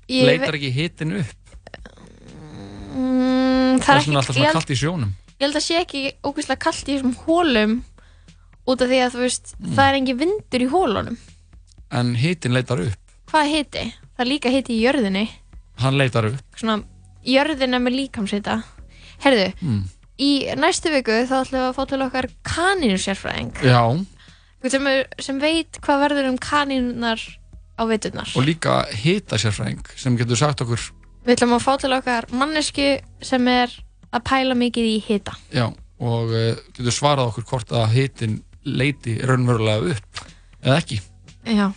Ég 0.10 0.26
Leitar 0.26 0.56
ekki 0.58 0.72
hitin 0.74 1.14
upp? 1.22 1.36
Mm, 2.98 3.78
Það 3.78 3.86
Það 3.86 3.98
er 4.00 4.06
svona 4.08 4.22
alltaf 4.22 4.34
ekki, 4.34 4.42
ég 4.42 4.48
svona 4.48 4.56
kallt 4.58 4.72
í 4.74 4.78
sjónum. 4.80 5.12
ég 5.38 5.46
held 5.46 5.58
að 5.60 5.66
sé 5.68 5.76
ekki 5.82 6.02
ógeðslega 6.26 6.62
kallt 6.66 6.88
í 6.90 6.96
þessum 6.98 7.16
hólum 7.28 7.74
út 8.68 8.82
af 8.84 8.90
því 8.92 9.00
að 9.06 9.18
veist, 9.22 9.54
Mm. 9.62 9.74
það 9.78 9.88
er 9.92 9.98
engin 10.00 10.18
vindur 10.22 10.62
í 10.66 10.70
hólunum 10.72 11.18
En 11.92 12.16
hitin 12.16 12.52
leitar 12.54 12.82
upp? 12.84 12.98
Hvað 13.32 13.52
heiti? 13.54 13.84
Það 14.18 14.24
er 14.26 14.28
líka 14.28 14.50
heiti 14.52 14.74
í 14.76 14.82
jörðinni. 14.84 15.30
Hann 15.80 15.98
leitar 15.98 16.26
upp? 16.26 16.42
Svona, 16.58 16.84
jörðin 17.24 17.74
er 17.78 17.80
með 17.80 17.96
líkamsheita 18.02 18.64
Herðu, 19.24 19.54
mm. 19.62 19.84
í 20.20 20.32
næstu 20.58 20.92
viku 20.92 21.12
þá 21.30 21.36
ætlum 21.44 21.62
við 21.62 21.68
að 21.70 21.78
fá 21.78 21.84
til 21.88 22.02
okkar 22.08 22.28
kaninu 22.44 22.98
sérfræðing 22.98 23.54
Já, 23.64 23.82
sem, 24.66 24.88
er- 24.90 25.08
sem 25.22 25.38
veit 25.42 25.80
hvað 25.86 26.02
verður 26.08 26.30
um 26.32 26.38
kanínunar 26.42 27.22
á 27.78 27.84
veturnar 27.86 28.32
og 28.36 28.46
líka 28.48 28.80
hita 28.98 29.38
sérfræðing 29.38 29.84
sem 29.96 30.18
getur 30.20 30.40
sagt 30.40 30.64
okkur 30.66 30.82
Við 31.28 31.36
ætlum 31.36 31.58
að 31.58 31.64
fá 31.66 31.74
til 31.82 31.92
okkar 31.92 32.26
mannesku 32.32 32.86
sem 33.22 33.48
er 33.52 33.74
að 34.16 34.22
pæla 34.30 34.56
mikið 34.56 34.86
í 34.88 34.94
hita. 35.04 35.34
Já, 35.52 35.66
og 36.00 36.30
uh, 36.32 36.54
getur 36.72 36.96
svarað 36.96 37.34
okkur 37.34 37.44
hvort 37.50 37.74
að 37.76 37.90
hitin 37.98 38.38
leiti 38.64 39.18
raunverulega 39.28 39.92
upp 39.98 40.22
eða 40.64 40.78
ekki 40.80 41.02
Já. 41.48 41.68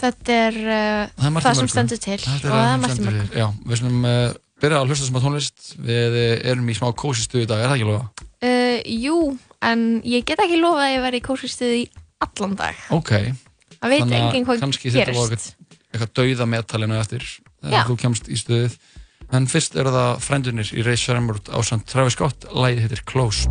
Þetta 0.00 0.36
er 0.46 0.56
uh, 0.60 1.02
Það 1.18 1.36
er 1.36 1.44
það 1.44 1.58
sem 1.58 1.70
stendur 1.74 2.00
til 2.06 2.16
og 2.20 2.46
það 2.46 2.62
er 2.62 2.70
sem 2.70 2.94
stendur 2.94 3.10
mörgum. 3.18 3.34
Já, 3.42 3.46
við 3.66 3.80
slumum 3.82 4.06
uh, 4.08 4.30
byrja 4.62 4.78
að 4.80 4.88
hlusta 4.92 5.08
sem 5.10 5.18
að 5.20 5.26
tónlist 5.26 5.66
Við 5.90 6.16
erum 6.54 6.70
í 6.72 6.76
smá 6.78 6.88
kósi 7.02 7.26
stuð 7.26 7.42
í 7.44 7.50
dag, 7.50 7.60
er 7.64 7.72
það 7.72 7.76
ekki 7.80 7.90
lofa? 7.90 8.28
Uh, 8.40 8.78
jú, 9.02 9.18
en 9.62 10.00
ég 10.04 10.24
get 10.28 10.40
ekki 10.42 10.60
lofað 10.60 10.86
að 10.86 10.94
ég 10.94 11.02
verði 11.06 11.20
í 11.20 11.26
kósistuði 11.26 11.80
í 11.82 11.88
allan 12.24 12.56
dag. 12.56 12.76
Ok, 12.96 13.12
Það 13.80 13.92
veit 13.94 14.12
enginn 14.12 14.44
hvað 14.44 14.60
kannski 14.60 14.90
þetta 14.92 15.12
var 15.16 15.30
gerist. 15.32 15.54
eitthvað 15.92 16.10
dauða 16.20 16.46
metalinu 16.52 16.98
eftir 17.00 17.24
þegar 17.62 17.86
þú 17.88 17.96
kemst 18.02 18.28
í 18.28 18.36
stuðið 18.40 18.78
En 19.30 19.44
fyrst 19.46 19.76
eru 19.78 19.92
það 19.94 20.16
frendunir 20.26 20.70
í 20.74 20.82
Reis 20.82 21.04
Shermurt 21.06 21.46
á 21.54 21.58
samt 21.62 21.86
Travis 21.86 22.16
Scott, 22.18 22.48
lægið 22.50 22.80
heitir 22.88 23.02
Close 23.06 23.46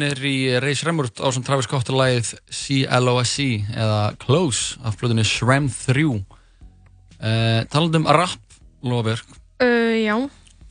Hlustæðunir 0.00 0.24
í 0.24 0.60
Ray 0.64 0.76
Shremmurt 0.78 1.20
á 1.20 1.28
sem 1.28 1.42
Travis 1.44 1.66
Scott 1.68 1.90
lagið 1.92 2.30
CLOSC 2.48 3.66
eða 3.68 4.14
Close 4.22 4.78
af 4.80 4.96
blöðunni 4.96 5.26
Shrem 5.28 5.66
3 5.68 6.04
uh, 6.08 6.22
Talandum 7.68 8.08
rap, 8.08 8.40
Lofberg 8.80 9.26
Uh, 9.60 9.92
já, 10.00 10.14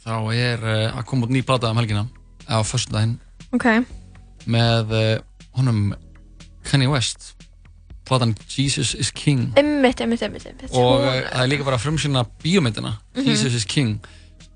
þá 0.01 0.13
er 0.33 0.63
uh, 0.65 0.97
að 0.97 1.03
koma 1.05 1.27
út 1.27 1.33
ný 1.35 1.43
plata 1.45 1.69
um 1.69 1.77
helgina 1.77 2.07
á 2.49 2.57
föstudaginn. 2.65 3.19
Ok. 3.53 3.67
með 4.49 4.95
uh, 4.97 5.21
honum 5.59 5.93
Kanye 6.65 6.89
West. 6.89 7.35
Platan 8.09 8.33
Jesus 8.49 8.95
is 8.97 9.13
King. 9.13 9.51
Einmitt, 9.61 10.01
einmitt, 10.01 10.25
einmitt, 10.25 10.65
og 10.73 11.05
það 11.05 11.43
er 11.43 11.51
líka 11.53 11.69
bara 11.69 11.77
frumsýna 11.77 12.25
bíómyndina 12.41 12.95
Jesus 13.21 13.53
is 13.53 13.69
King 13.69 14.01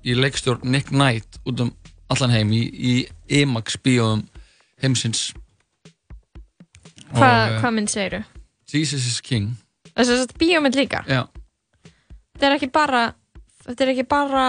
í 0.02 0.18
leikstjórn 0.18 0.66
Nick 0.66 0.90
Knight 0.90 1.38
út 1.46 1.62
um 1.62 1.70
allan 2.10 2.34
heim 2.34 2.50
í, 2.50 2.64
í 2.74 2.94
IMAX 3.38 3.78
bíóum 3.78 4.26
heimsins 4.84 5.24
Hva, 7.14 7.28
uh, 7.28 7.58
hvað 7.62 7.74
mynd 7.76 7.90
segir 7.92 8.16
þú? 8.18 8.22
Jesus 8.74 9.04
is 9.10 9.20
King 9.24 9.52
Þess 9.94 10.10
að 10.10 10.22
þetta 10.24 10.38
bíómynd 10.40 10.74
líka. 10.78 11.02
já, 11.06 11.20
Þetta 12.34 12.46
er 12.48 12.54
ekki 12.56 12.68
bara, 12.74 13.02
þetta 13.62 13.84
er 13.84 13.90
ekki 13.92 14.04
bara 14.10 14.46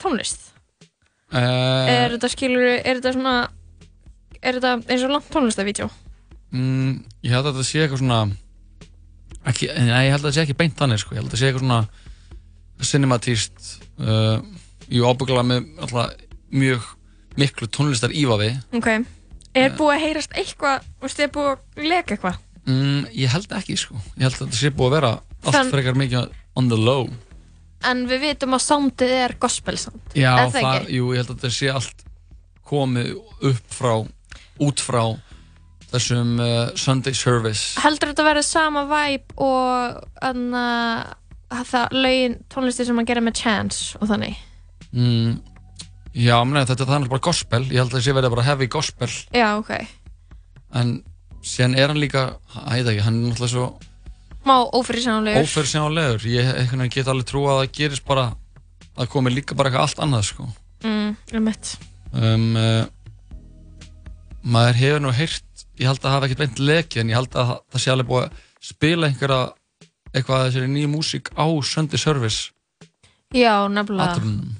tónlist. 0.00 0.44
uh, 1.34 1.88
Er 1.90 2.14
þetta 2.14 2.30
skilur, 2.30 2.68
er 2.78 3.00
þetta 3.00 3.12
svona, 3.16 3.32
er 4.40 4.60
þetta 4.60 4.76
eins 4.86 5.02
og 5.08 5.10
langt 5.16 5.32
tónlistavídeó? 5.34 5.88
mm, 6.54 6.92
ég 7.26 7.34
held 7.34 7.46
að 7.50 7.58
þetta 7.58 7.66
sé 7.70 7.82
eitthvað 7.82 8.00
svona 8.04 8.20
ekki, 9.50 9.66
nei, 9.74 10.04
ég 10.06 10.14
held 10.14 10.22
að 10.22 10.28
þetta 10.28 10.36
sé 10.38 10.44
ekki 10.46 10.58
beint 10.62 10.78
þannig 10.78 11.02
sko. 11.02 11.14
ég 11.14 11.20
held 11.20 11.26
að 11.26 11.34
þetta 11.34 11.42
sé 11.42 11.50
eitthvað 11.50 11.66
svona 11.66 11.82
cinematíst 12.90 13.66
uh, 14.00 14.38
jú 14.90 15.04
ábyggla 15.10 15.42
með 15.46 15.66
alltaf 15.82 16.14
mjög 16.50 16.86
miklu 17.38 17.66
tónlistar 17.68 18.10
ívafi 18.14 18.52
Ok. 18.74 18.88
Er 19.54 19.72
búið 19.74 19.96
að 19.96 20.02
heyrast 20.04 20.32
eitthvað, 20.38 20.84
veistu, 21.02 21.22
er 21.26 21.30
búið 21.34 21.48
að 21.56 21.88
leka 21.90 22.14
eitthvað? 22.14 22.36
mm, 22.66 23.06
ég 23.18 23.28
held 23.34 23.52
ekki 23.58 23.76
sko. 23.78 23.94
ég 24.16 24.22
held 24.28 24.34
að 24.36 24.44
þetta 24.46 24.60
sé 24.60 24.70
búið 24.70 24.86
að 24.90 24.94
vera 24.98 25.10
allt 25.50 25.70
frekar 25.72 25.94
mikið 25.98 26.30
on 26.56 26.68
the 26.68 26.76
low 26.78 27.08
En 27.88 28.02
við 28.10 28.20
vitum 28.20 28.52
að 28.52 28.60
soundið 28.60 29.10
er 29.16 29.32
gospel 29.40 29.76
sound. 29.80 30.00
já, 30.14 30.34
Er 30.36 30.50
það 30.52 30.60
það, 30.62 30.90
jú, 30.92 31.06
ég 31.14 31.22
held 31.22 31.30
að 31.30 31.36
þetta 31.40 31.50
sé 31.56 31.70
allt 31.72 32.02
komið 32.68 33.14
upp 33.50 33.72
frá 33.72 33.94
út 34.60 34.80
frá 34.84 35.02
þessum 35.90 36.36
uh, 36.38 36.70
Sunday 36.78 37.14
service 37.16 37.80
Heldur 37.80 38.12
þetta 38.12 38.26
verið 38.28 38.46
sama 38.46 38.84
vibe 38.86 39.34
og 39.42 40.04
anna, 40.22 40.66
það 41.50 41.96
lögin 41.96 42.36
tónlisti 42.52 42.86
sem 42.86 43.00
að 43.02 43.08
gera 43.10 43.24
með 43.24 43.40
Chance 43.40 43.96
og 43.98 44.10
þannig? 44.12 44.36
mm, 44.92 45.32
já, 46.14 46.36
meni, 46.44 46.64
þetta 46.66 46.84
er 46.86 46.90
þannig 46.94 47.12
bara 47.12 47.24
gospel 47.28 47.62
ég 47.68 47.78
held 47.78 47.90
að 47.90 47.96
þetta 47.98 48.04
sé 48.08 48.16
verið 48.16 48.34
bara 48.34 48.46
heavy 48.48 48.66
gospel 48.72 49.10
Já, 49.34 49.48
ok. 49.60 49.70
en 50.80 50.96
síðan 51.42 51.76
er 51.78 51.88
hann 51.92 52.00
líka, 52.02 52.24
heita 52.68 52.92
ekki, 52.92 53.04
hann 53.06 53.20
er 53.22 53.30
náttúrulega 53.30 53.54
svo 53.54 53.68
Má 54.40 54.54
ófyrirsjónulegur. 54.72 55.44
óferðsjálegur 55.44 56.24
ég 56.32 56.94
get 56.94 57.08
alveg 57.12 57.26
trú 57.28 57.44
að 57.44 57.60
það 57.60 57.72
gerist 57.76 58.06
bara 58.08 58.30
að 58.96 59.10
komi 59.12 59.30
líka 59.34 59.54
bara 59.54 59.68
eitthvað 59.68 59.84
allt 59.86 60.00
annað 60.04 60.24
sko. 60.30 60.46
Mm, 60.84 61.10
um 61.36 61.44
mitt. 61.44 61.74
um, 62.12 62.56
uh, 62.56 62.84
maður 64.42 64.78
hefur 64.80 65.02
nú 65.04 65.12
heyrt 65.12 65.66
ég 65.80 65.86
held 65.88 66.00
að 66.00 66.06
það 66.06 66.14
hafa 66.14 66.28
ekkert 66.28 66.42
beint 66.44 66.62
lekið 66.70 67.02
en 67.02 67.12
ég 67.12 67.18
held 67.20 67.34
að 67.36 67.50
það, 67.50 67.60
það 67.72 67.82
sé 67.84 67.92
alveg 67.92 68.08
búið 68.10 68.24
að 68.24 68.40
spila 68.70 69.10
einhverja 69.10 69.40
eitthvað 70.10 70.36
að 70.40 70.46
þessari 70.48 70.70
nýju 70.72 70.90
músík 70.94 71.30
á 71.36 71.46
Sunday 71.64 72.00
Service 72.00 72.50
Já, 73.36 73.54
nefnilega. 73.70 74.16
atrunum 74.16 74.56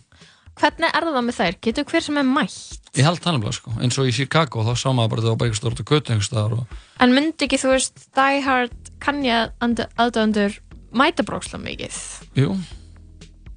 Hvernig 0.60 0.90
er 0.92 1.06
það 1.08 1.24
með 1.24 1.36
þær? 1.40 1.54
Getur 1.64 1.86
hver 1.88 2.04
sem 2.04 2.18
er 2.20 2.26
mætt? 2.28 2.58
ég 2.98 3.06
held 3.06 3.20
það 3.22 3.36
nefnilega 3.36 3.54
sko, 3.56 3.72
eins 3.80 3.98
og 4.02 4.08
í 4.10 4.12
Chicago 4.12 4.64
þá 4.66 4.72
sá 4.76 4.88
maður 4.90 5.10
bara 5.12 5.20
að 5.22 5.26
það 5.26 5.30
var 5.30 5.38
bara 5.40 5.50
eitthvað 5.50 5.60
stort 5.62 5.80
að 5.80 5.90
götu 5.92 6.10
einhvers 6.12 6.28
staðar 6.30 6.56
og 6.58 6.78
En 7.06 7.14
myndi 7.14 7.46
ekki, 7.46 7.58
þú 7.62 7.70
veist, 7.70 8.02
Die 8.18 8.40
Hard 8.44 8.90
kannja 9.00 9.36
aðdöndur 9.62 10.56
mæta 10.92 11.22
brókslega 11.24 11.62
mikið? 11.64 12.00
jú, 12.40 12.56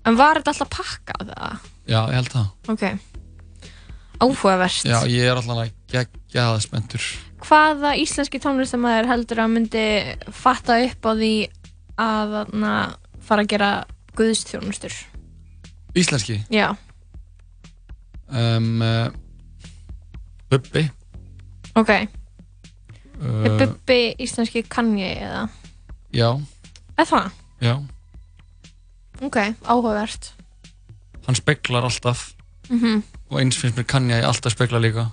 En 0.05 0.17
var 0.19 0.37
þetta 0.39 0.53
alltaf 0.53 0.69
pakkað 0.77 1.31
það? 1.33 1.57
já, 1.89 1.99
ég 2.07 2.15
held 2.19 2.31
það 2.35 2.73
Ok. 2.75 2.85
Áhugavert. 4.23 4.83
já, 4.85 4.99
ég 5.09 5.25
er 5.27 5.35
alltaf 5.41 5.57
að 5.65 5.71
gegja 5.91 6.45
það 6.53 6.61
spenntur 6.67 7.07
Hvaða 7.43 7.95
íslenski 7.99 8.39
tónlistamæður 8.39 9.09
heldur 9.09 9.41
að 9.43 9.51
myndi 9.57 9.85
fatta 10.31 10.77
upp 10.85 11.09
á 11.09 11.11
því 11.17 11.31
að 11.99 12.37
na, 12.55 12.75
fara 13.19 13.43
að 13.43 13.49
gera 13.51 13.71
guðstjónustur? 14.15 14.93
íslenski 15.97 16.37
Já. 16.53 16.69
Um, 18.33 18.83
Bubbi 20.49 20.83
Ok. 21.75 21.89
Er 21.89 22.07
uh, 23.49 23.57
Bubbi 23.59 23.99
íslenski 24.21 24.63
kanji 24.69 25.07
eða? 25.15 25.47
já, 26.13 26.29
Er 26.97 27.05
það? 27.09 27.31
já 27.61 27.75
Ok, 29.23 29.37
áhugavert. 29.65 30.33
hann 31.27 31.35
speklar 31.35 31.83
alltaf 31.87 32.33
Mm 32.69 33.03
og 33.33 33.39
eins 33.41 33.57
finnst 33.57 33.77
mér 33.79 33.85
kann 33.89 34.09
ég 34.11 34.23
alltaf 34.23 34.53
spekla 34.53 34.77
líka 34.79 35.07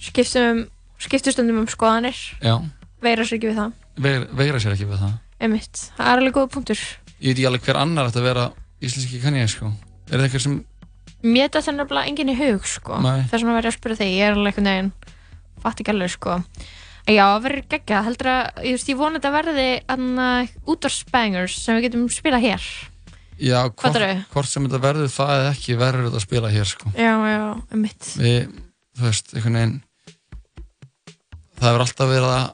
Skiptum, 0.00 0.62
skiptum 0.98 1.32
stundum 1.32 1.58
um 1.60 1.66
skoðanir. 1.68 2.16
já, 2.42 2.56
Veira 3.02 3.22
sér 3.24 3.36
ekki 3.36 3.50
við 3.50 3.58
það. 3.58 3.72
Veir, 4.00 4.24
veira 4.32 4.58
sér 4.60 4.72
ekki 4.76 4.86
við 4.88 5.00
það 5.02 5.12
Einmitt. 5.40 5.76
Það 5.98 6.06
er 6.08 6.18
alveg 6.22 6.34
góða 6.34 6.50
punktur. 6.54 6.78
ég 7.20 7.28
veit 7.28 7.36
ekki 7.36 7.46
alveg 7.50 7.64
hver 7.66 7.76
annar 7.82 8.08
ætti 8.08 8.18
að 8.22 8.28
vera 8.30 8.46
íslenski 8.80 9.20
kann 9.20 9.36
ég 9.36 9.48
sko 9.52 9.66
er 10.10 10.18
það 10.18 10.24
eitthvað 10.26 10.44
sem, 10.46 10.56
Mér 11.22 11.48
þetta 11.48 11.62
er 11.72 11.76
nefnilega 11.78 12.10
enginn 12.10 12.32
í 12.32 12.36
hug, 12.38 12.66
sko. 12.68 12.98
Nei. 13.00 13.22
Það 13.28 13.38
er 13.38 13.42
svona 13.44 13.52
að 13.54 13.70
að 13.70 13.76
spyrja 13.78 14.00
þig. 14.02 14.10
Ég 14.16 14.26
er 14.26 14.36
alveg 14.36 14.52
einhvern 14.52 14.68
veginn, 14.72 14.90
fatt 15.64 15.80
ekki 15.80 15.94
alveg, 15.94 16.12
sko. 16.12 16.36
Já, 17.06 17.22
það 17.22 17.42
verður 17.46 17.66
geggjað. 17.70 18.04
Heldur 18.10 18.28
að, 18.32 18.60
ég 18.66 18.84
ég 18.90 18.98
vona 19.00 19.18
þetta 19.20 19.32
verði 19.36 19.66
útvarsbangers 20.74 21.56
sem 21.62 21.78
við 21.78 21.86
getum 21.88 22.06
spilað 22.10 22.46
hér. 22.46 22.68
já, 23.38 23.58
hvort, 23.68 23.98
hvort 24.32 24.48
sem 24.48 24.64
þetta 24.64 24.80
verður 24.80 25.10
það 25.12 25.32
eða 25.40 25.50
ekki 25.52 25.74
verður 25.76 26.06
þetta 26.08 26.16
að 26.16 26.24
spila 26.24 26.50
hér 26.54 26.68
sko 26.70 26.92
Já, 26.96 27.12
já, 27.28 27.42
einmitt. 27.74 28.06
við, 28.16 28.46
þú 28.96 29.04
veist, 29.04 29.34
einhvern 29.36 29.58
veginn 29.60 29.74
það 31.56 31.66
hefur 31.68 31.84
alltaf 31.84 32.08
verið 32.10 32.32
að 32.32 32.46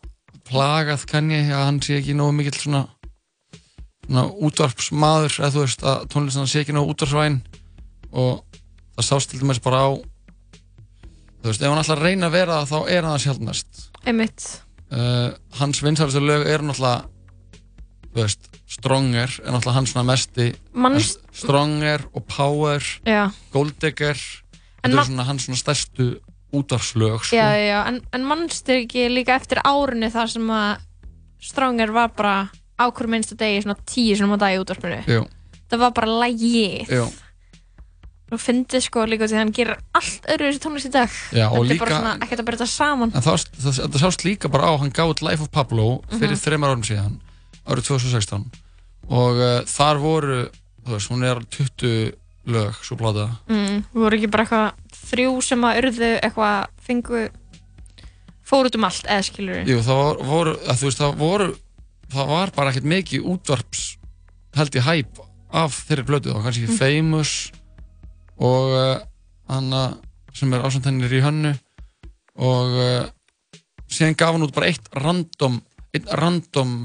plagað 0.50 1.04
kann 1.12 1.31
ég 1.31 1.52
að 1.54 1.64
hann 1.69 1.78
sé 1.87 1.99
ekki 2.00 2.16
nógu 2.19 2.35
mikill 2.35 2.59
svona, 2.59 2.83
svona 4.09 4.25
útvarpsmaður 4.49 5.38
eða 5.38 5.52
þú 5.54 5.62
veist 5.64 5.87
að 5.87 6.02
tónlistan 6.12 6.50
sé 6.50 6.64
ekki 6.64 6.75
nógu 6.76 6.97
útvarpsvæn 6.97 7.38
og 8.12 8.51
það 8.97 9.09
sást 9.09 9.33
til 9.33 9.41
dæmis 9.43 9.61
bara 9.63 9.85
á 9.87 9.91
þú 11.43 11.51
veist, 11.51 11.63
ef 11.63 11.73
hann 11.73 11.83
að 11.83 12.03
reyna 12.05 12.29
að 12.29 12.37
vera 12.37 12.61
það 12.61 12.71
þá 12.73 12.93
er 12.97 13.03
hann 13.07 13.17
það 13.17 13.25
sjálfnast 13.27 13.83
Einmitt. 14.07 14.47
uh, 14.93 15.29
hans 15.61 15.83
vinsarstu 15.83 16.23
lög 16.23 16.47
eru 16.47 16.69
náttúrulega 16.69 17.09
þú 18.13 18.23
veist, 18.23 18.49
Stronger 18.73 19.39
er 19.43 19.51
náttúrulega 19.53 19.79
hans 19.79 19.95
svona 19.95 20.09
mesti 20.09 20.51
Manst, 20.73 21.25
Stronger 21.37 22.07
og 22.13 22.27
Power 22.31 22.85
já, 23.09 23.27
Golddigger 23.53 24.19
þetta 24.19 24.93
eru 24.93 25.09
svona 25.11 25.29
hans 25.29 25.49
svona 25.49 25.61
stærstu 25.61 26.13
útvarslög 26.53 27.23
sko. 27.25 27.37
já, 27.37 27.49
já, 27.57 27.79
en, 27.89 28.03
en 28.13 28.25
mannstu 28.29 28.83
ekki 28.83 29.07
líka 29.09 29.39
eftir 29.41 29.63
árinu 29.65 30.11
þar 30.13 30.35
sem 30.35 30.51
að 30.53 30.89
Stronger 31.43 31.91
var 31.91 32.13
bara 32.15 32.35
á 32.79 32.85
hverju 32.91 33.11
minnsta 33.11 33.37
degi 33.39 33.63
svona 33.65 33.79
tíu 33.87 34.17
sem 34.19 34.31
í 34.31 34.59
útvarpinu. 34.63 35.01
Jú, 35.11 35.25
Það 35.73 35.81
var 35.81 35.93
bara 35.97 36.17
lægið. 36.27 36.91
Og 38.33 38.41
fyndið 38.41 38.81
sko 38.87 39.03
líka 39.05 39.27
því 39.29 39.35
að 39.37 39.43
hann 39.43 39.53
gerir 39.53 39.77
allt 39.99 40.29
öðru 40.33 40.47
þessi 40.49 40.61
tónlist 40.65 40.89
í 40.89 40.93
dag. 40.95 41.11
já, 41.37 41.47
og 41.51 41.53
Þetta 41.53 41.62
er 41.62 41.69
líka 41.69 41.85
bara 41.85 41.99
svona 41.99 42.12
ekkert 42.25 42.41
að 42.41 42.47
byrja 42.49 42.59
þetta 42.62 42.73
saman. 42.73 43.12
en 43.15 43.23
það, 43.27 43.45
það, 43.61 43.81
það 43.93 44.01
sást 44.07 44.25
líka 44.25 44.49
bara 44.49 44.65
á 44.65 44.73
hann 44.81 44.91
gáði 44.97 45.23
Life 45.29 45.43
of 45.43 45.51
Pablo 45.53 46.03
fyrir 46.09 46.33
Mhm. 46.33 46.41
þreymar 46.45 46.71
árum 46.73 46.83
síðan 46.89 47.21
árið 47.69 47.85
2016 47.91 48.47
og 49.11 49.37
uh, 49.37 49.61
þar 49.69 50.01
voru 50.01 50.39
þú 50.87 50.91
veist, 50.97 51.11
hún 51.12 51.23
er 51.29 51.39
20 51.45 52.12
lög 52.47 52.75
svo 52.83 52.97
blata 52.97 53.29
Mm, 53.49 53.85
voru 53.95 54.17
ekki 54.17 54.31
bara 54.31 54.45
eitthvað 54.45 54.73
þrjú 55.12 55.43
sem 55.43 55.61
að 55.61 55.77
urðu 55.83 56.11
eitthvað 56.23 56.67
fengu 56.83 57.29
fór 58.43 58.67
út 58.69 58.75
um 58.77 58.85
allt 58.89 59.07
eða 59.07 59.23
skilur. 59.29 59.62
Jú, 59.69 59.79
það 59.85 60.01
var, 60.01 60.17
voru, 60.27 60.55
að, 60.67 60.77
þú 60.81 60.89
veist, 60.89 60.99
það 61.03 61.17
voru 61.21 61.51
það 62.12 62.27
var 62.33 62.51
bara 62.57 62.71
ekkert 62.73 62.89
mikið 62.91 63.29
útvarps 63.33 63.85
held 64.57 64.75
ég 64.77 64.83
hæp 64.89 65.21
af 65.53 65.77
þeirri 65.89 66.05
blötu, 66.09 66.29
það 66.33 66.35
var 66.41 66.47
kannski 66.49 66.67
Mm. 66.69 66.79
Famous 66.81 67.53
og 68.43 68.73
uh, 68.75 69.01
Anna 69.53 69.83
sem 70.35 70.53
er 70.57 70.65
ásamt 70.67 70.87
hennir 70.89 71.13
í 71.13 71.23
hönnu 71.23 71.53
og 72.43 72.77
uh, 72.81 73.07
síðan 73.93 74.17
gaf 74.19 74.35
hann 74.35 74.47
út 74.47 74.55
bara 74.57 74.71
eitt 74.73 74.87
random 74.97 75.61
einn 75.95 76.07
random 76.21 76.77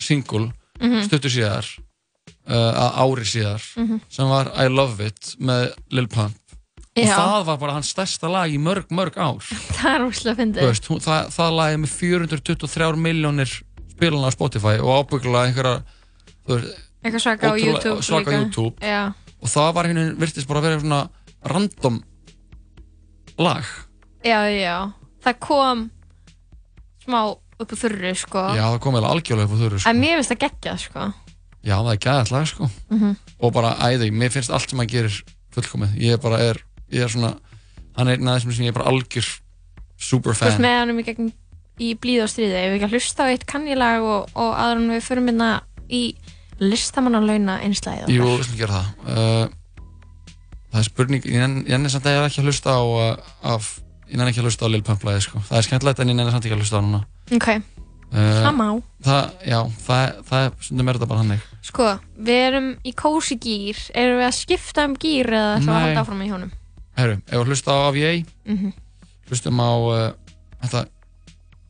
single 0.00 0.50
Mhm. 0.82 1.04
stuttur 1.06 1.30
síðar 1.30 1.66
uh, 2.50 2.72
að 2.74 2.96
ári 3.04 3.24
síðar 3.30 3.62
Mhm. 3.78 4.00
sem 4.10 4.26
var 4.28 4.50
I 4.58 4.66
Love 4.68 5.06
It 5.06 5.36
með 5.38 5.68
Lil 5.94 6.08
Pump 6.10 6.34
og 6.96 7.02
Já, 7.04 7.14
það 7.16 7.44
var 7.46 7.56
bara 7.58 7.72
hans 7.76 7.92
stærsta 7.94 8.28
lag 8.30 8.50
í 8.50 8.58
mörg, 8.58 8.86
mörg 8.90 9.14
ár 9.16 9.38
það 9.78 9.94
er 9.94 10.34
fyndið. 10.40 10.66
veist, 10.66 10.88
hún, 10.90 11.00
það, 11.02 11.30
það 11.36 11.54
lagi 11.60 11.78
með 11.84 11.94
423 12.00 12.96
miljónir 13.06 13.54
spilana 13.94 14.28
á 14.30 14.34
Spotify 14.34 14.74
og 14.82 14.90
ábyggulega 14.98 15.46
einhverja 15.46 15.82
Eitthvað 17.04 17.20
svaka 17.22 17.50
á 17.50 17.54
YouTube 17.54 18.02
svaka. 18.02 18.32
YouTube. 18.32 18.74
Og 19.44 19.50
það 19.52 19.70
var 19.76 19.88
henni 19.90 20.04
virtist 20.20 20.48
bara 20.48 20.60
að 20.62 20.66
vera 20.70 20.80
svona 20.80 21.00
random 21.52 21.98
lag 23.38 23.64
já, 24.24 24.38
já. 24.48 24.76
það 25.24 25.38
kom 25.44 25.82
smá 27.04 27.18
upp 27.34 27.72
úr 27.74 27.78
þurru 27.78 28.12
sko 28.18 28.44
Já, 28.56 28.64
það 28.72 28.80
kom 28.84 28.96
eiginlega 28.96 29.14
algjörlega 29.14 29.48
upp 29.48 29.54
á 29.54 29.60
þurru 29.62 29.80
sko. 29.82 29.90
en 29.92 30.00
mér 30.00 30.16
finnst 30.18 30.32
það 30.32 30.42
geggjað 30.46 30.80
sko 30.86 31.06
Já, 31.64 31.76
það 31.80 31.92
er 31.94 32.00
gæðið 32.04 32.32
lag 32.34 32.46
sko 32.50 32.70
Mhm. 32.92 33.12
og 33.40 33.52
bara 33.52 33.74
æði, 33.80 34.10
mér 34.12 34.30
finnst 34.32 34.50
allt 34.52 34.68
sem 34.70 34.78
hann 34.78 34.88
gerir 34.90 35.22
fullkomið, 35.54 35.94
ég 36.00 36.20
bara 36.20 36.38
er, 36.42 36.58
ég 36.92 37.04
er 37.04 37.08
svona, 37.08 37.34
hann 37.96 38.08
er 38.08 38.16
einn 38.18 38.28
af 38.28 38.40
þessum 38.42 38.52
sem 38.56 38.64
ég 38.66 38.72
er 38.74 38.78
bara 38.78 38.90
algjör 38.90 39.24
þú 39.24 39.30
veist 39.94 40.08
superfan 40.10 40.60
með 40.60 40.78
hann 40.78 40.90
um 40.90 40.98
í 41.00 41.04
gegn 41.06 41.32
í 41.80 41.94
blíð 41.98 42.22
og 42.24 42.28
stríði 42.30 42.54
ef 42.58 42.68
við 42.70 42.76
ekki 42.78 42.86
að 42.88 42.94
hlusta 42.96 43.24
á 43.24 43.32
eitt 43.32 43.46
kannilag 43.46 44.02
og, 44.02 44.28
og 44.34 44.50
aður 44.54 44.76
en 44.82 44.90
við 44.94 45.04
förum 45.08 45.24
minna 45.30 45.50
í 45.90 46.02
listamannalauna 46.70 47.58
einslæðið 47.66 48.10
Jú, 48.14 48.24
við 48.38 48.44
slum 48.48 48.58
gera 48.62 48.80
það. 48.80 48.88
Uh, 49.08 49.60
Það 50.74 50.80
er 50.80 50.86
spurning, 50.88 51.22
ég 51.30 51.38
nenn- 51.38 51.60
ég 51.68 51.70
nenni 51.76 51.90
samt 51.92 52.06
að 52.10 52.14
ég 52.16 52.18
er 52.18 52.24
ekki 52.26 52.40
að 52.42 52.46
hlusta 52.50 52.72
á 52.74 52.82
uh, 52.82 53.10
af, 53.54 53.66
ég 54.10 54.16
nenni 54.18 54.32
ekki 54.32 54.40
að 54.42 54.48
hlusta 54.48 54.66
á 54.66 54.72
Lil 54.74 54.82
Pump 54.82 55.04
lagið 55.06 55.22
sko, 55.28 55.42
það 55.46 55.58
er 55.60 55.66
skemmtilegt 55.68 56.00
en 56.02 56.08
ég 56.10 56.16
nenni 56.18 56.32
samt 56.34 56.48
ekki 56.48 56.56
að 56.56 56.62
hlusta 56.64 56.74
á 56.74 56.78
hann 56.80 56.88
núna. 56.90 57.02
Ok, 57.38 57.46
uh, 57.54 58.18
það 58.42 58.56
má. 58.58 58.66
það, 59.06 59.22
Já, 59.46 59.58
það, 59.86 60.16
það 60.30 60.42
er, 60.48 60.50
stundum 60.66 60.88
er 60.90 60.98
þetta 60.98 61.08
bara 61.12 61.22
hannig 61.22 61.44
sko, 61.68 61.86
við 62.26 62.40
erum 62.48 62.66
í 62.82 62.92
kósi 62.98 63.38
gýr. 63.38 63.84
Erum 63.94 64.18
við 64.18 64.26
að 64.26 64.34
skipta 64.40 64.84
um 64.90 64.96
gýr 64.98 65.30
eða 65.30 65.52
ætlum 65.60 65.70
við 65.70 65.78
að 65.78 65.86
halda 65.86 66.02
áfram 66.02 66.24
í 66.26 66.30
honum? 66.34 66.50
Herru, 66.98 67.14
ef 67.22 67.38
við 67.38 67.52
hlusta 67.54 67.70
á 67.70 67.78
AVA 67.86 68.12
Mhm. 68.50 68.74
hlustum 69.30 69.62
á 69.62 69.70
uh, 69.78 70.12
þetta 70.64 70.82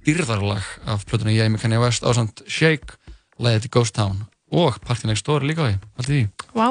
dýrðarlag 0.04 0.64
af 0.88 1.04
plötunni 1.08 1.36
ég 1.36 1.52
með 1.52 1.60
Kanye 1.64 1.80
West 1.84 2.04
ásand 2.08 2.40
Shake, 2.48 2.96
lagið 3.40 3.66
til 3.68 3.70
Ghost 3.76 3.94
Town 4.00 4.24
og 4.54 4.74
Party 4.86 5.06
Next 5.06 5.26
Door 5.26 5.36
er 5.42 5.46
líka 5.50 5.62
á 5.62 5.66
því, 5.66 5.76
haldið 5.98 6.14
því 6.14 6.22
Vá 6.54 6.68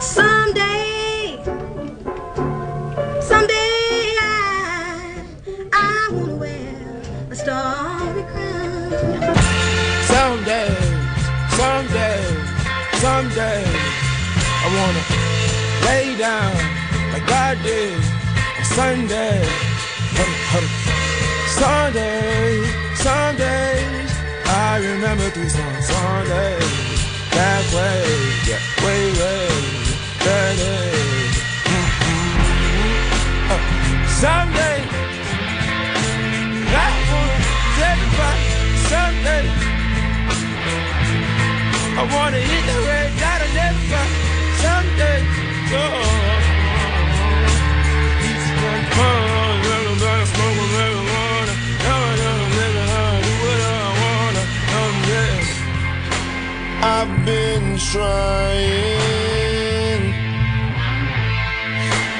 Someday, 0.00 1.36
someday 3.28 4.16
I, 4.16 4.30
I 5.72 6.08
wanna 6.12 6.36
wear 6.42 6.76
a 7.30 7.36
starry 7.42 8.24
crown. 8.32 8.90
Someday, 10.12 10.70
someday, 11.58 12.22
someday, 13.02 13.62
I 14.64 14.68
wanna 14.76 15.04
lay 15.86 16.06
down 16.16 16.54
like 17.12 17.26
God 17.26 17.56
did 17.62 17.98
on 18.58 18.64
Sunday. 18.64 19.38
Hum, 20.16 20.30
hum. 20.50 20.66
Sunday, 21.58 22.79
Sundays, 23.02 24.12
I 24.44 24.76
remember 24.76 25.28
these 25.30 25.56
on 25.58 25.82
Sundays. 25.82 27.00
That 27.32 27.64
way, 27.72 28.04
yeah, 28.48 28.60
way, 28.84 29.04
way, 29.20 29.48
that 30.24 30.52
day. 30.60 30.92
Mm-hmm. 31.64 33.52
Uh, 33.52 33.60
Someday, 34.20 34.80
I 36.68 36.92
wanna 37.08 37.38
testify. 37.80 38.36
Someday. 38.92 39.46
I 41.96 42.02
wanna 42.14 42.40
hit 42.50 42.64
the 42.68 42.78
red 42.86 42.99
been 57.24 57.76
trying 57.76 58.60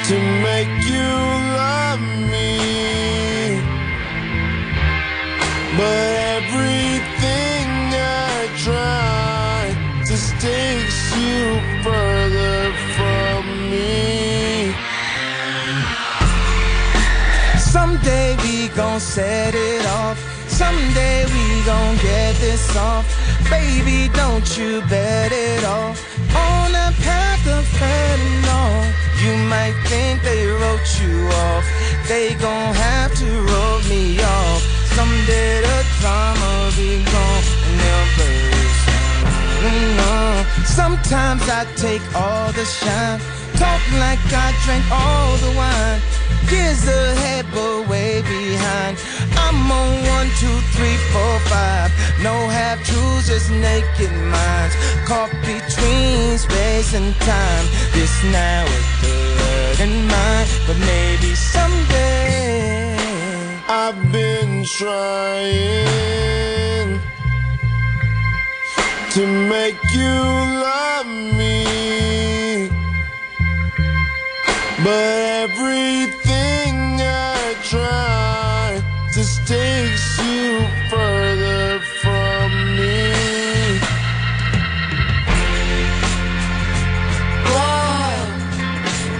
to 0.04 0.16
make 0.42 0.68
you 0.92 1.10
love 1.56 2.00
me. 2.32 3.60
But 5.76 6.10
everything 6.38 7.68
I 7.94 8.48
try 8.64 9.74
just 10.04 10.32
takes 10.40 11.16
you 11.16 11.60
further 11.82 12.72
from 12.96 13.70
me. 13.70 14.74
Someday 17.58 18.36
we 18.42 18.68
gon' 18.68 19.00
set 19.00 19.54
it 19.54 19.86
off. 19.86 20.18
Someday 20.48 21.24
we 21.24 21.64
gon' 21.64 21.96
get 21.96 22.34
this 22.36 22.76
off. 22.76 23.09
Baby, 23.50 24.08
don't 24.14 24.46
you 24.56 24.80
bet 24.82 25.32
it 25.32 25.64
all 25.64 25.94
On 26.34 26.66
the 26.70 26.88
path 27.02 27.44
of 27.48 27.64
fentanyl, 27.78 28.86
you 29.22 29.34
might 29.48 29.74
think 29.90 30.22
they 30.22 30.46
wrote 30.46 30.88
you 31.00 31.26
off. 31.44 31.66
They 32.08 32.34
gon' 32.34 32.74
have 32.74 33.12
to 33.22 33.30
wrote 33.48 33.84
me 33.88 34.20
off. 34.20 34.62
Someday 34.94 35.60
the 35.62 35.78
drama 36.00 36.70
be 36.76 37.02
gone 37.04 37.44
and 37.66 37.76
they'll 37.80 38.08
burst. 38.16 38.86
Mm-hmm. 39.62 40.64
Sometimes 40.64 41.42
I 41.48 41.64
take 41.76 42.02
all 42.14 42.52
the 42.52 42.64
shine, 42.64 43.20
talk 43.58 43.82
like 43.98 44.22
I 44.30 44.54
drank 44.64 44.84
all 44.90 45.36
the 45.44 45.52
wine. 45.58 46.09
Years 46.50 46.86
ahead, 46.88 47.46
but 47.52 47.88
way 47.88 48.22
behind. 48.22 48.98
I'm 49.36 49.70
on 49.70 49.90
one, 50.16 50.28
two, 50.40 50.58
three, 50.74 50.98
four, 51.12 51.38
five. 51.52 51.90
No 52.22 52.48
half 52.48 52.84
truths, 52.84 53.28
just 53.28 53.50
naked 53.50 54.12
minds. 54.34 54.74
Caught 55.06 55.32
between 55.42 56.38
space 56.38 56.94
and 56.94 57.14
time. 57.16 57.66
This 57.92 58.12
now 58.32 58.64
is 58.64 58.86
good 59.02 59.80
in 59.86 60.06
mind, 60.06 60.48
but 60.66 60.78
maybe 60.78 61.34
someday. 61.34 62.96
I've 63.68 64.12
been 64.12 64.64
trying 64.64 65.80
to 69.12 69.26
make 69.26 69.78
you 69.94 70.14
love 70.68 71.06
me. 71.06 72.70
But 74.84 75.50
everything 75.50 76.19
try 77.70 78.82
just 79.14 79.46
takes 79.46 80.18
you 80.18 80.66
further 80.90 81.78
from 82.02 82.50
me. 82.76 83.78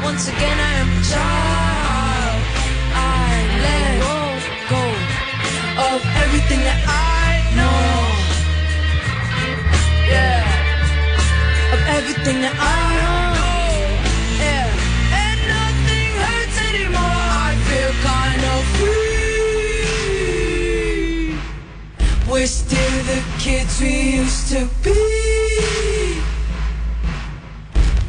Once 0.03 0.27
again 0.29 0.59
I 0.59 0.73
am 0.83 0.89
a 0.89 1.03
child 1.13 2.41
I 2.93 3.33
let 3.65 3.93
go 4.75 4.85
Of 5.87 6.01
everything 6.23 6.61
that 6.69 6.81
I 6.87 7.31
know 7.57 7.95
Yeah 10.13 11.75
Of 11.75 11.81
everything 11.97 12.41
that 12.43 12.57
I 12.59 12.90
We're 22.41 22.47
still 22.47 23.05
the 23.05 23.21
kids 23.39 23.81
we 23.83 24.17
used 24.17 24.49
to 24.49 24.67
be 24.83 24.97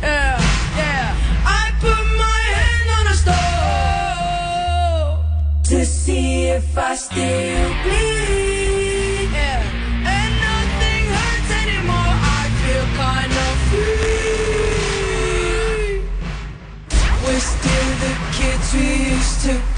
yeah, 0.01 0.39
yeah. 0.77 1.15
I 1.45 1.71
put 1.81 2.05
my 2.17 2.39
hand 2.55 2.89
on 2.97 3.07
a 3.11 3.13
stove 3.23 5.19
to 5.65 5.85
see 5.85 6.45
if 6.45 6.77
I 6.77 6.95
still 6.95 7.69
bleed. 7.83 9.29
Yeah, 9.35 9.63
and 10.15 10.33
nothing 10.47 11.05
hurts 11.17 11.51
anymore. 11.63 12.13
I 12.39 12.41
feel 12.61 12.85
kind 13.03 13.33
of 13.47 13.53
free. 13.67 15.95
We're 17.25 17.45
still 17.55 17.89
the 18.05 18.13
kids 18.37 18.67
we 18.73 18.87
used 19.11 19.39
to 19.41 19.53
be. 19.59 19.70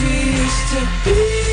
We 0.00 0.08
used 0.08 0.68
to 0.72 0.80
be. 1.04 1.45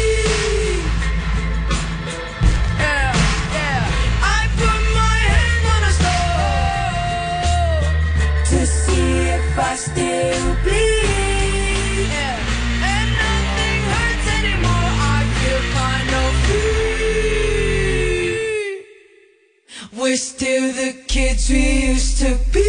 Free. 20.44 20.60
We 20.76 20.92
kids 21.08 21.50
we 21.50 21.92
used 21.92 22.18
to 22.20 22.38
be. 22.52 22.68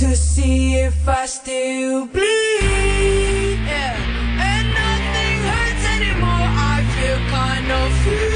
to 0.00 0.16
see 0.16 0.76
if 0.82 1.08
I 1.08 1.26
still 1.26 2.06
bleed. 2.06 3.58
Yeah, 3.70 3.94
and 4.50 4.66
nothing 4.74 5.38
hurts 5.46 5.84
anymore. 5.94 6.48
I 6.72 6.82
feel 6.94 7.20
kind 7.36 7.68
of 7.80 7.88
free. 8.02 8.26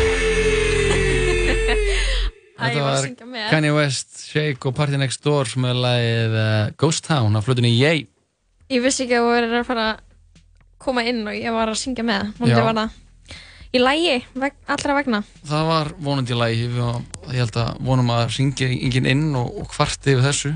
Þetta 2.62 2.82
var. 2.86 3.02
Kanye 3.50 3.72
West, 3.74 4.10
Shake 4.30 4.62
og 4.68 4.74
Party 4.78 4.96
Next 4.96 5.24
Door 5.26 5.46
með 5.58 5.74
lagið 5.88 6.32
uh, 6.38 6.70
Ghost 6.78 7.02
Town 7.08 7.34
á 7.34 7.42
flutunni 7.42 7.74
Yay 7.74 8.06
Ég 8.70 8.80
vissi 8.84 9.02
ekki 9.04 9.16
að 9.18 9.24
þú 9.26 9.30
verður 9.34 9.58
að 9.58 9.66
fara 9.66 9.86
að 9.90 10.11
koma 10.82 11.04
inn 11.06 11.22
og 11.26 11.38
ég 11.38 11.54
var 11.54 11.70
að 11.72 11.80
syngja 11.80 12.04
með. 12.06 12.34
Vonandi 12.40 12.58
Já. 12.58 12.66
var 12.66 12.78
það 12.80 12.98
í 13.72 13.80
lægi, 13.80 14.16
veg, 14.36 14.56
allra 14.74 14.96
vegna. 14.98 15.22
Það 15.48 15.68
var 15.70 15.90
vonandi 16.04 16.36
lagi 16.36 16.66
og 16.76 17.30
ég 17.32 17.40
held 17.40 17.56
að 17.62 17.80
vonum 17.86 18.12
að 18.12 18.26
ringi 18.36 18.68
enginn 18.74 19.08
inn 19.08 19.24
og, 19.38 19.48
og 19.62 19.70
kvarti 19.72 20.12
yfir 20.12 20.26
þessu 20.28 20.52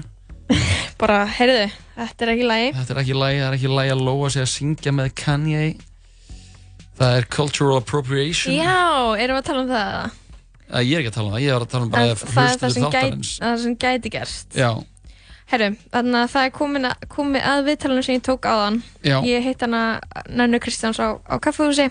Bara, 1.00 1.24
heyrðu, 1.38 1.64
þetta 1.96 2.26
er 2.26 2.32
ekki 2.34 2.44
lægi. 2.46 2.68
Þetta 2.76 2.94
er 2.94 3.00
ekki 3.02 3.16
lagi, 3.16 3.40
það 3.40 3.48
er 3.48 3.56
ekki 3.56 3.72
lagi 3.72 3.94
að 3.94 4.04
lóa 4.06 4.28
sig 4.32 4.44
að 4.44 4.52
syngja 4.52 4.92
með 4.94 5.08
Kanye 5.18 5.64
Það 6.96 7.16
er 7.18 7.26
cultural 7.32 7.80
appropriation 7.80 8.54
Já, 8.56 8.76
erum 9.20 9.36
við 9.36 9.40
að 9.42 9.48
tala 9.50 9.64
um 9.64 9.72
það? 9.72 10.20
Að 10.66 10.86
Ég 10.86 10.94
er 10.96 11.02
ekki 11.02 11.10
að 11.10 11.16
tala 11.16 11.26
um 11.26 11.34
það, 11.34 11.42
ég 11.44 11.56
er 11.56 11.64
að 11.66 11.72
tala 11.72 11.84
um 11.84 11.88
En 11.88 11.96
bara 11.96 12.04
það 12.04 12.12
er 12.12 12.20
það 12.20 12.46
hlustuðu 12.46 12.76
sem, 12.76 12.86
gæti, 12.86 12.94
þáttarins 12.96 13.32
það 13.42 13.58
sem 13.64 13.76
gæti 13.84 14.12
gerst. 14.16 14.56
Já, 14.56 14.70
Herru, 15.46 15.72
þannig 15.94 16.20
að 16.20 16.30
það 16.32 16.46
er 16.46 16.54
komin 16.56 16.88
að, 16.88 17.04
komið 17.12 17.44
að 17.46 17.66
viðtalunum 17.68 18.06
sem 18.06 18.16
ég 18.16 18.24
tók 18.26 18.48
áðan. 18.50 18.80
Já. 19.06 19.18
Ég 19.28 19.44
heit 19.46 19.60
hana 19.62 19.82
Nannu 20.26 20.58
Kristjáns 20.62 20.98
á, 20.98 21.22
á 21.22 21.34
kaffehúsi. 21.38 21.86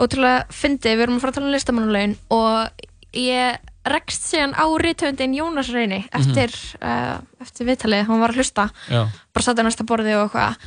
Ótrúlega 0.00 0.46
fyndi, 0.48 0.94
við 0.94 1.04
erum 1.04 1.18
að 1.18 1.26
fara 1.26 1.34
að 1.34 1.40
tala 1.40 1.50
um 1.50 1.54
listamannulegin 1.54 2.16
og 2.32 2.86
ég 3.16 3.58
rekst 3.88 4.26
síðan 4.28 4.52
á 4.52 4.64
rithöndin 4.80 5.34
Jónas 5.36 5.70
Reyni 5.72 6.02
eftir, 6.12 6.52
uh, 6.84 7.20
eftir 7.40 7.68
viðtalið, 7.68 8.06
hann 8.08 8.20
var 8.20 8.34
að 8.34 8.40
hlusta 8.42 8.66
já, 8.90 9.06
bara 9.32 9.44
satt 9.44 9.60
á 9.60 9.64
næsta 9.64 9.86
borði 9.88 10.16
og 10.18 10.26
eitthvað 10.28 10.58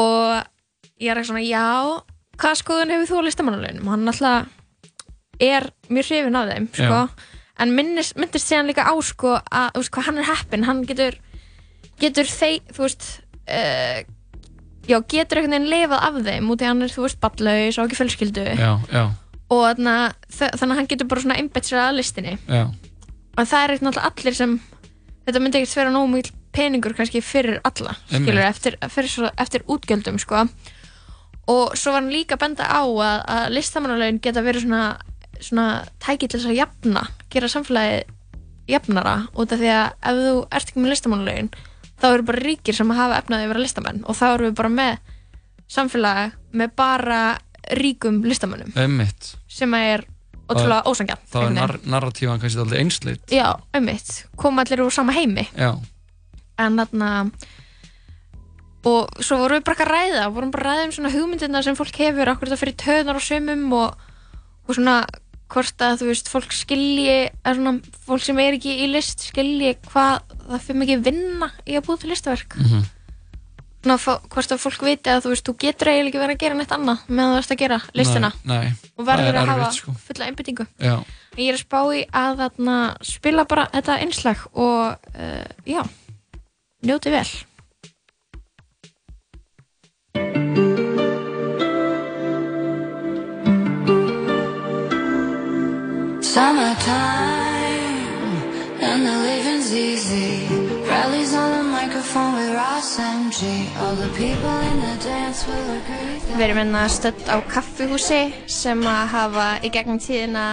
og 0.00 1.02
ég 1.02 1.14
ekki 1.14 1.30
svona, 1.30 1.44
já 1.46 1.66
hvað 2.40 2.58
skoðun 2.60 2.94
hefur 2.94 3.10
þú 3.10 3.20
á 3.22 3.26
listamannulegin 3.28 3.84
og 3.84 3.92
hann 3.94 4.12
alltaf 4.12 4.50
er 5.40 5.70
mjög 5.88 6.10
hrifin 6.10 6.36
af 6.40 6.50
þeim 6.50 6.68
sko. 6.74 7.00
en 7.62 7.74
minnist, 7.76 8.16
myndist 8.18 8.50
síðan 8.50 8.68
líka 8.68 8.84
á 8.84 8.94
sko, 9.04 9.38
að 9.38 9.70
þú 9.76 9.84
veist, 9.84 9.94
hvað 9.94 10.08
hann 10.08 10.20
er 10.20 10.30
heppin 10.32 10.66
hann 10.68 10.82
getur, 10.88 11.20
getur 12.00 12.28
þeir 12.30 12.60
þú 12.74 12.82
veist 12.86 13.06
uh, 13.50 14.00
já, 14.90 14.96
getur 15.12 15.40
einhvern 15.40 15.56
veginn 15.56 15.70
lifað 15.70 16.06
af 16.08 16.20
þeim 16.26 16.50
út 16.54 16.62
í 16.64 16.68
hann 16.70 16.82
er, 16.86 16.92
þú 16.94 17.04
veist, 17.06 17.20
ballaus 17.22 17.78
og 17.78 17.86
ekki 17.88 17.98
fjölskyldu. 18.00 18.44
Já, 18.58 18.72
já, 18.92 19.04
og 19.50 19.62
þarna, 19.66 19.94
þa- 20.30 20.52
þannig 20.56 20.74
að 20.74 20.78
hann 20.80 20.90
getur 20.94 21.08
bara 21.10 21.24
svona 21.24 21.38
einbett 21.40 21.66
sér 21.68 21.80
að 21.84 21.96
listinni. 22.00 22.36
Já. 22.48 22.64
og 23.38 23.46
það 23.46 23.62
er 23.64 23.72
eitthvað 23.76 24.02
allir 24.10 24.34
sem 24.36 24.56
þetta 25.26 25.40
myndi 25.40 25.60
ekkert 25.60 25.76
vera 25.78 25.92
nógu 25.94 26.08
mikil 26.10 26.32
peningur 26.52 26.94
kannski 26.98 27.20
fyrir 27.22 27.60
alla, 27.64 27.92
skilur, 28.10 28.42
eftir, 28.42 28.76
fyrir, 28.90 29.08
svo- 29.12 29.30
eftir 29.38 29.62
útgjöldum, 29.70 30.18
sko. 30.18 30.44
Og 31.50 31.76
svo 31.78 31.92
var 31.94 32.02
hann 32.02 32.10
líka 32.12 32.34
að 32.36 32.42
benda 32.44 32.66
á 32.66 32.82
að, 32.82 33.20
að 33.30 33.44
listamannalaugin 33.54 34.18
geta 34.22 34.42
verið 34.42 34.66
svona, 34.66 34.82
svona 35.40 35.66
tæki 36.02 36.28
til 36.28 36.40
þess 36.40 36.50
að 36.50 36.58
jafna 36.58 37.04
gera 37.30 37.48
samfélagi 37.50 38.02
jafnara 38.70 39.14
út 39.34 39.50
af 39.54 39.58
því 39.62 39.70
að 39.74 39.86
ef 40.10 40.20
þú 40.20 40.34
ert 40.50 40.68
ekki 40.70 40.82
með 40.84 40.92
listamannalaugin 40.94 41.48
þá 42.00 42.06
eru 42.14 42.26
bara 42.30 42.42
ríkir 42.44 42.76
sem 42.76 42.90
hafa 42.96 43.18
efnaði 43.20 43.46
að 43.46 43.52
vera 43.54 43.64
listamenn 43.64 44.02
og 44.08 44.16
þá 44.18 44.24
erum 44.34 44.48
við 44.50 44.56
bara 44.60 44.72
með 44.76 44.98
samfélagi 45.70 46.30
með 46.60 46.72
bara 46.80 47.20
ríkum 47.78 48.22
listamönnum. 48.26 48.72
Einmitt. 48.80 49.34
Sem 49.48 49.74
er 49.78 50.02
ótrúlega 50.50 50.82
ósangjarn 50.90 51.20
Þá 51.30 51.38
er 51.44 51.52
nar 51.54 51.74
veginn. 51.76 51.90
narratífan 51.92 52.40
kannski 52.42 52.58
alltaf 52.64 52.80
einsleitt. 52.80 53.30
Já, 53.30 53.48
einmitt, 53.76 54.24
koma 54.36 54.64
allir 54.64 54.82
úr 54.82 54.90
sama 54.94 55.14
heimi. 55.14 55.44
Já, 55.54 55.76
en 56.58 56.80
þarna 56.80 57.10
og 58.90 59.20
svo 59.20 59.36
vorum 59.42 59.60
við 59.60 59.64
bara 59.68 59.76
ekki 59.76 59.84
að 59.84 59.92
ræða 59.92 60.28
vorum 60.34 60.50
bara 60.54 60.64
að 60.64 60.70
ræða 60.78 60.84
um 60.88 60.92
svona 60.96 61.12
hugmyndirna 61.12 61.60
sem 61.64 61.76
fólk 61.76 61.98
hefur 62.00 62.30
okkur 62.32 62.48
þetta 62.48 62.60
fyrir 62.62 62.76
töðnar 62.80 63.18
og 63.20 63.24
sömum 63.26 63.66
og, 63.76 64.06
og 64.66 64.76
svona 64.78 64.94
hvort 65.50 65.82
að 65.82 65.98
þú 66.00 66.06
veist 66.10 66.28
fólk 66.30 66.52
skilji 66.54 67.16
svona 67.44 67.72
fólk 68.06 68.22
sem 68.24 68.38
er 68.42 68.56
ekki 68.58 68.76
í 68.84 68.88
list 68.92 69.26
skilji 69.30 69.74
hvað 69.90 70.20
það 70.46 70.64
fyrir 70.66 70.80
mikið 70.84 71.04
vinna 71.10 71.48
í 71.66 71.76
að 71.78 71.84
búa 71.88 71.98
til 72.00 72.10
listaverk. 72.12 72.56
Mhm. 72.60 72.84
svona 73.80 73.96
fó- 73.96 74.20
hvort 74.28 74.50
að 74.52 74.58
fólk 74.60 74.82
viti 74.84 75.08
að 75.08 75.22
þú 75.24 75.30
veist 75.32 75.46
þú 75.48 75.54
getur 75.62 75.88
eiginlega 75.88 76.10
ekki 76.10 76.20
verið 76.20 76.34
að 76.36 76.40
gera 76.42 76.54
neitt 76.58 76.72
annað 76.76 76.98
meðan 77.08 77.32
þú 77.32 77.38
ert 77.40 77.52
að 77.54 77.60
gera 77.62 77.78
listina. 77.96 78.30
Nei, 78.44 78.58
nei 78.58 78.72
og 78.98 79.06
verður 79.08 79.28
er 79.30 79.38
að 79.40 79.46
hafa 79.48 79.70
sko. 79.72 79.94
fulla 80.04 80.26
einbyttingu 80.28 80.66
Já, 80.78 80.94
ég 81.40 81.48
er 81.48 81.56
að 81.56 81.62
spá 81.64 81.80
í 81.96 82.02
að 82.12 82.42
þarna 82.42 82.76
spila 83.02 83.44
bara 83.48 83.64
þetta 83.72 83.96
einslag 84.04 84.42
og 84.52 84.98
uh, 85.16 85.44
já, 85.64 85.80
njóti 86.84 87.10
vel 87.14 87.24
Summertime 96.30 98.06
and 98.78 99.02
the 99.02 99.16
living's 99.26 99.74
easy. 99.74 100.46
Rallies 100.86 101.34
on 101.34 101.50
the 101.58 101.64
microphone 101.64 102.34
with 102.38 102.54
Ross 102.54 102.98
MG. 102.98 103.66
All 103.82 103.96
the 103.98 104.06
people 104.14 104.54
in 104.70 104.78
the 104.78 104.94
dance 105.02 105.42
will 105.48 105.70
agree. 105.74 106.22
Við 106.30 106.44
erum 106.46 106.60
hérna 106.62 106.84
stödd 106.86 107.26
á 107.26 107.42
kaffihúsi 107.50 108.20
sem 108.46 108.78
að 108.86 109.02
hafa 109.10 109.48
í 109.66 109.72
gegnum 109.74 109.98
tíðina 109.98 110.46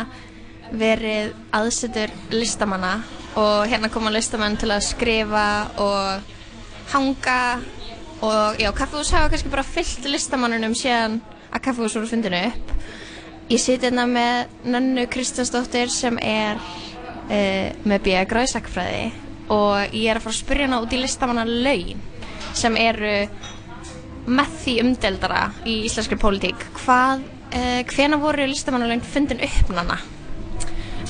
verið 0.73 1.37
aðsetur 1.53 2.09
listamanna 2.33 2.95
og 3.37 3.69
hérna 3.69 3.93
koma 3.93 4.09
listamenn 4.09 4.57
til 4.57 4.73
að 4.73 4.81
skrifa 4.89 5.47
og 5.77 6.25
hanga 6.95 7.41
og 8.25 8.57
já, 8.57 8.73
kaffihús 8.73 9.13
hafa 9.13 9.29
kannski 9.29 9.53
bara 9.53 9.69
fyllt 9.77 10.09
listamannunum 10.09 10.73
síðan 10.73 11.21
að 11.53 11.67
kaffihús 11.69 12.01
voru 12.01 12.09
fundinu 12.09 12.47
upp. 12.49 12.73
Ég 13.47 13.61
siti 13.63 13.85
hérna 13.87 14.03
með 14.11 14.49
Nannu 14.67 15.05
Kristjánsdóttir 15.07 15.87
sem 15.87 16.17
er 16.19 16.57
uh, 16.59 17.69
með 17.87 18.01
B.A. 18.03 18.25
Gráðsakfræði 18.27 19.05
og 19.55 19.95
ég 19.95 20.09
er 20.11 20.19
að 20.19 20.25
fara 20.25 20.33
að 20.33 20.39
spyrja 20.41 20.67
hana 20.67 20.79
út 20.83 20.91
í 20.91 20.99
listamanna 20.99 21.45
laun 21.47 22.01
sem 22.57 22.75
eru 22.81 23.13
með 24.27 24.53
því 24.59 24.75
umdeldara 24.83 25.45
í 25.63 25.77
íslenskri 25.87 26.19
pólitík. 26.19 26.67
Hvað, 26.81 27.23
uh, 27.55 27.79
hvena 27.93 28.19
voru 28.19 28.49
listamannalaun 28.51 29.05
fundin 29.15 29.39
upp 29.47 29.71
nanna? 29.71 30.01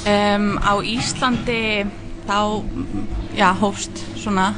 Um, 0.06 0.52
á 0.62 0.78
Íslandi 0.86 1.88
þá 2.30 2.38
já, 3.34 3.50
hófst 3.58 4.04
svona 4.14 4.52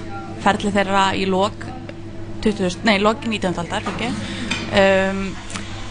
ferli 0.44 0.76
þeirra 0.76 1.14
í 1.16 1.24
lok 1.32 1.64
20, 2.44 2.84
nei, 2.84 2.98
loki 3.00 3.32
19. 3.32 3.56
aldar 3.64 3.88
ekki? 3.88 4.12
Um, 4.76 5.30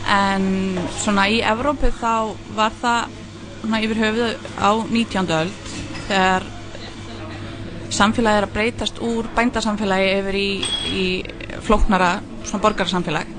en 0.09 0.79
svona 0.97 1.29
í 1.29 1.41
Evrópu 1.45 1.91
þá 2.01 2.35
var 2.57 2.77
það 2.81 3.17
svona 3.61 3.81
yfir 3.85 4.01
höfuð 4.03 4.47
á 4.57 4.71
19. 4.89 5.33
öld 5.39 5.73
þegar 6.09 6.47
samfélagi 7.93 8.41
er 8.41 8.47
að 8.47 8.55
breytast 8.55 9.01
úr 9.05 9.29
bændasamfélagi 9.37 10.11
yfir 10.19 10.39
í, 10.39 10.51
í 10.93 11.07
flóknara 11.67 12.19
svona 12.45 12.63
borgarsamfélag 12.65 13.33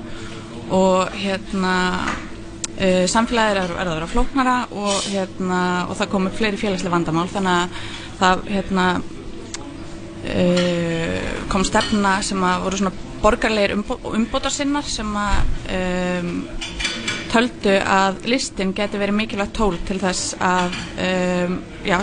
og 0.74 1.14
hérna 1.18 1.74
uh, 2.06 3.06
samfélagið 3.10 3.56
er 3.56 3.62
að 3.62 3.76
verða 3.76 3.86
að 3.86 3.96
vera 3.98 4.10
flóknara 4.14 4.56
og, 4.70 5.06
hérna, 5.10 5.62
og 5.88 5.96
það 5.98 6.12
kom 6.14 6.28
upp 6.30 6.38
fleiri 6.38 6.60
félagslega 6.60 6.94
vandamál 6.94 7.28
þannig 7.32 7.54
að 7.56 7.68
það 8.20 8.44
hérna, 8.54 8.88
uh, 10.36 11.30
kom 11.50 11.66
stefna 11.66 12.18
sem 12.26 12.44
að 12.46 12.66
voru 12.66 12.82
svona 12.82 13.09
borgarlegir 13.22 13.74
umbó, 13.76 13.98
umbótarsinnar 14.16 14.86
sem 14.88 15.10
að 15.20 15.36
um, 15.76 16.30
töldu 17.30 17.76
að 17.84 18.24
listin 18.32 18.72
geti 18.76 18.98
verið 19.00 19.18
mikilvægt 19.20 19.54
tól 19.58 19.76
til 19.86 19.98
þess 20.02 20.34
að 20.42 20.76
um, 21.06 21.58
já, 21.86 21.98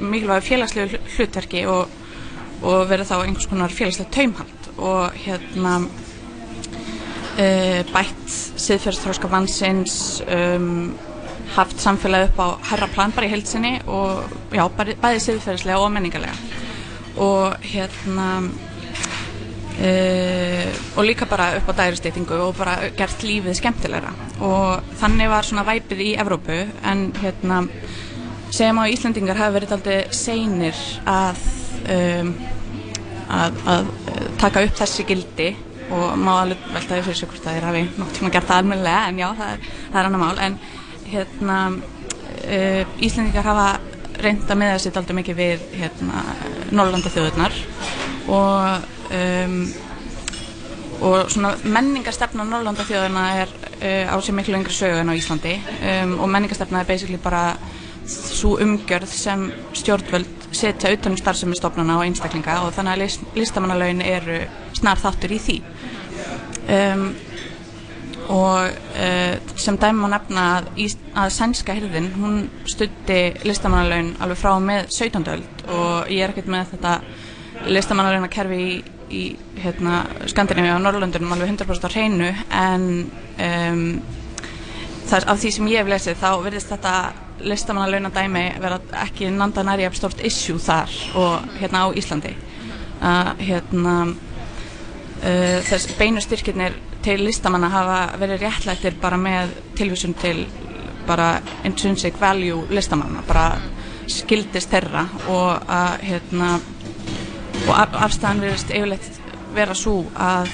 mikilvæg 0.00 0.46
félagslegu 0.46 0.94
hl- 0.94 1.10
hlutverki 1.16 1.66
og, 1.70 1.84
og 2.62 2.86
verið 2.90 3.10
þá 3.10 3.16
einhvers 3.18 3.50
konar 3.50 3.74
félagslega 3.74 4.14
taumhald 4.16 4.70
og 4.76 5.18
hérna 5.24 5.74
uh, 7.36 7.82
bætt 7.92 8.38
siðferðstróska 8.66 9.30
vannsins 9.32 10.22
um, 10.28 10.94
haft 11.56 11.80
samfélagi 11.80 12.30
upp 12.30 12.38
á 12.42 12.48
herra 12.72 12.88
plan 12.92 13.12
bara 13.14 13.28
í 13.28 13.32
heilsinni 13.32 13.76
og 13.86 14.24
já, 14.54 14.64
bæði, 14.76 14.96
bæði 15.02 15.20
siðferðslega 15.24 15.78
og 15.80 15.92
menningarlega. 15.94 16.36
Og 17.22 17.54
hérna 17.64 18.26
Uh, 19.76 20.72
og 20.96 21.04
líka 21.04 21.26
bara 21.28 21.50
upp 21.58 21.68
á 21.68 21.76
dæristeytingu 21.76 22.32
og 22.40 22.54
bara 22.56 22.78
gert 22.96 23.20
lífið 23.20 23.58
skemmtilegra. 23.58 24.12
Og 24.40 24.94
þannig 24.96 25.28
var 25.28 25.44
svona 25.44 25.66
væpið 25.68 26.00
í 26.00 26.10
Evrópu 26.16 26.56
en 26.80 27.10
hérna 27.20 27.58
segjum 28.48 28.80
á 28.80 28.88
Íslandingar 28.88 29.36
hafi 29.36 29.56
verið 29.58 29.74
aldrei 29.76 29.98
seinir 30.16 30.80
að, 31.04 31.42
um, 31.92 32.32
að, 33.28 33.60
að 33.74 33.92
eh, 34.14 34.24
taka 34.40 34.64
upp 34.64 34.80
þessi 34.80 35.06
gildi 35.10 35.50
og 35.92 36.16
má 36.18 36.32
alveg 36.40 36.64
veltaði 36.72 37.04
fyrir 37.06 37.20
sig 37.20 37.30
hvort 37.30 37.46
að 37.46 37.58
þeir 37.58 37.68
hafi 37.68 37.84
tíma 38.16 38.32
gert 38.32 38.48
það 38.48 38.62
almennilega 38.62 39.04
en 39.10 39.20
já, 39.20 39.28
það 39.36 39.52
er, 39.52 39.70
það 39.92 40.00
er 40.00 40.08
annar 40.08 40.24
mál. 40.24 40.42
En 40.46 40.58
hérna 41.12 41.60
uh, 41.76 42.98
Íslendingar 43.04 43.52
hafa 43.52 43.68
reynda 44.24 44.56
með 44.56 44.76
þessi 44.78 44.96
aldrei 44.96 45.20
mikið 45.20 45.40
við 45.44 45.70
hérna, 45.76 46.24
Norrlanda 46.72 47.12
þjóðurnar 47.12 47.64
og 48.32 48.94
um, 49.10 49.58
og 51.06 51.30
svona 51.30 51.52
menningarstefna 51.64 52.44
Norrlanda 52.48 52.86
þjóðurna 52.88 53.24
er 53.42 53.52
uh, 53.52 54.14
á 54.14 54.16
sér 54.24 54.36
miklu 54.38 54.56
yngri 54.58 54.74
sögu 54.74 55.02
en 55.02 55.12
á 55.12 55.18
Íslandi 55.18 55.58
um, 55.60 56.18
og 56.24 56.30
menningarstefna 56.32 56.80
er 56.80 56.88
basically 56.88 57.20
bara 57.22 57.56
svo 58.06 58.56
umgjörð 58.62 59.10
sem 59.10 59.46
stjórnvöld 59.74 60.48
setja 60.54 60.92
utanum 60.94 61.18
starfsemi 61.18 61.56
stofnana 61.58 61.98
og 61.98 62.06
einstaklinga 62.06 62.60
og 62.64 62.74
þannig 62.76 62.94
að 62.94 63.02
list, 63.02 63.24
listamannalaun 63.34 64.02
eru 64.06 64.40
snar 64.78 65.00
þáttur 65.00 65.34
í 65.34 65.40
því 65.42 65.56
um, 66.76 67.06
og 68.32 68.70
uh, 68.70 69.34
sem 69.58 69.78
dæmi 69.78 70.02
má 70.02 70.10
nefna 70.16 70.46
að, 70.56 70.70
að 71.14 71.32
sænska 71.34 71.76
hirðin 71.76 72.12
hún 72.16 72.40
stutti 72.66 73.20
listamannalaun 73.46 74.14
alveg 74.22 74.40
frá 74.40 74.52
með 74.62 74.90
17. 74.94 75.26
öld 75.34 75.66
og 75.66 76.12
ég 76.12 76.24
er 76.24 76.34
ekkert 76.34 76.50
með 76.50 76.74
þetta 76.74 76.98
listamannalaunakerfi 77.72 78.60
í, 78.62 78.74
í 79.10 79.24
hérna, 79.62 80.04
Skandinavíu 80.30 80.74
og 80.74 80.82
Norrlöndunum 80.84 81.34
alveg 81.36 81.52
100% 81.54 81.86
á 81.86 81.90
hreinu 81.92 82.30
en 82.50 82.86
um, 83.06 83.84
það 85.06 85.18
er 85.20 85.28
af 85.30 85.40
því 85.42 85.52
sem 85.54 85.70
ég 85.70 85.82
hef 85.82 85.92
lesið 85.92 86.18
þá 86.22 86.30
verðist 86.44 86.72
þetta 86.74 86.94
listamannalauna 87.46 88.10
dæmi 88.14 88.44
vera 88.62 88.80
ekki 89.04 89.30
nanda 89.30 89.62
næri 89.66 89.86
af 89.86 89.96
stort 89.98 90.22
issue 90.24 90.58
þar 90.62 90.92
og 91.20 91.58
hérna 91.60 91.84
á 91.84 91.86
Íslandi. 91.94 92.32
Að 93.04 93.32
hérna 93.44 93.96
uh, 94.08 95.58
þess 95.68 95.96
beinu 95.98 96.22
styrkirnir 96.24 96.78
til 97.06 97.20
listamanna 97.22 97.70
hafa 97.70 97.98
verið 98.18 98.46
réttlættir 98.46 98.96
bara 99.00 99.18
með 99.20 99.52
tilvísun 99.78 100.16
til 100.18 100.46
bara 101.06 101.36
intrinsic 101.64 102.18
value 102.20 102.64
listamanna 102.74 103.22
bara 103.28 103.50
skildist 104.10 104.72
þeirra 104.72 105.04
og 105.30 105.68
að 105.70 106.02
hérna 106.08 106.56
og 107.66 107.74
af- 107.74 107.96
afstæðan 108.06 108.42
verðist 108.44 108.70
yfirleitt 108.70 109.20
vera 109.56 109.74
svo 109.74 110.00
að 110.14 110.50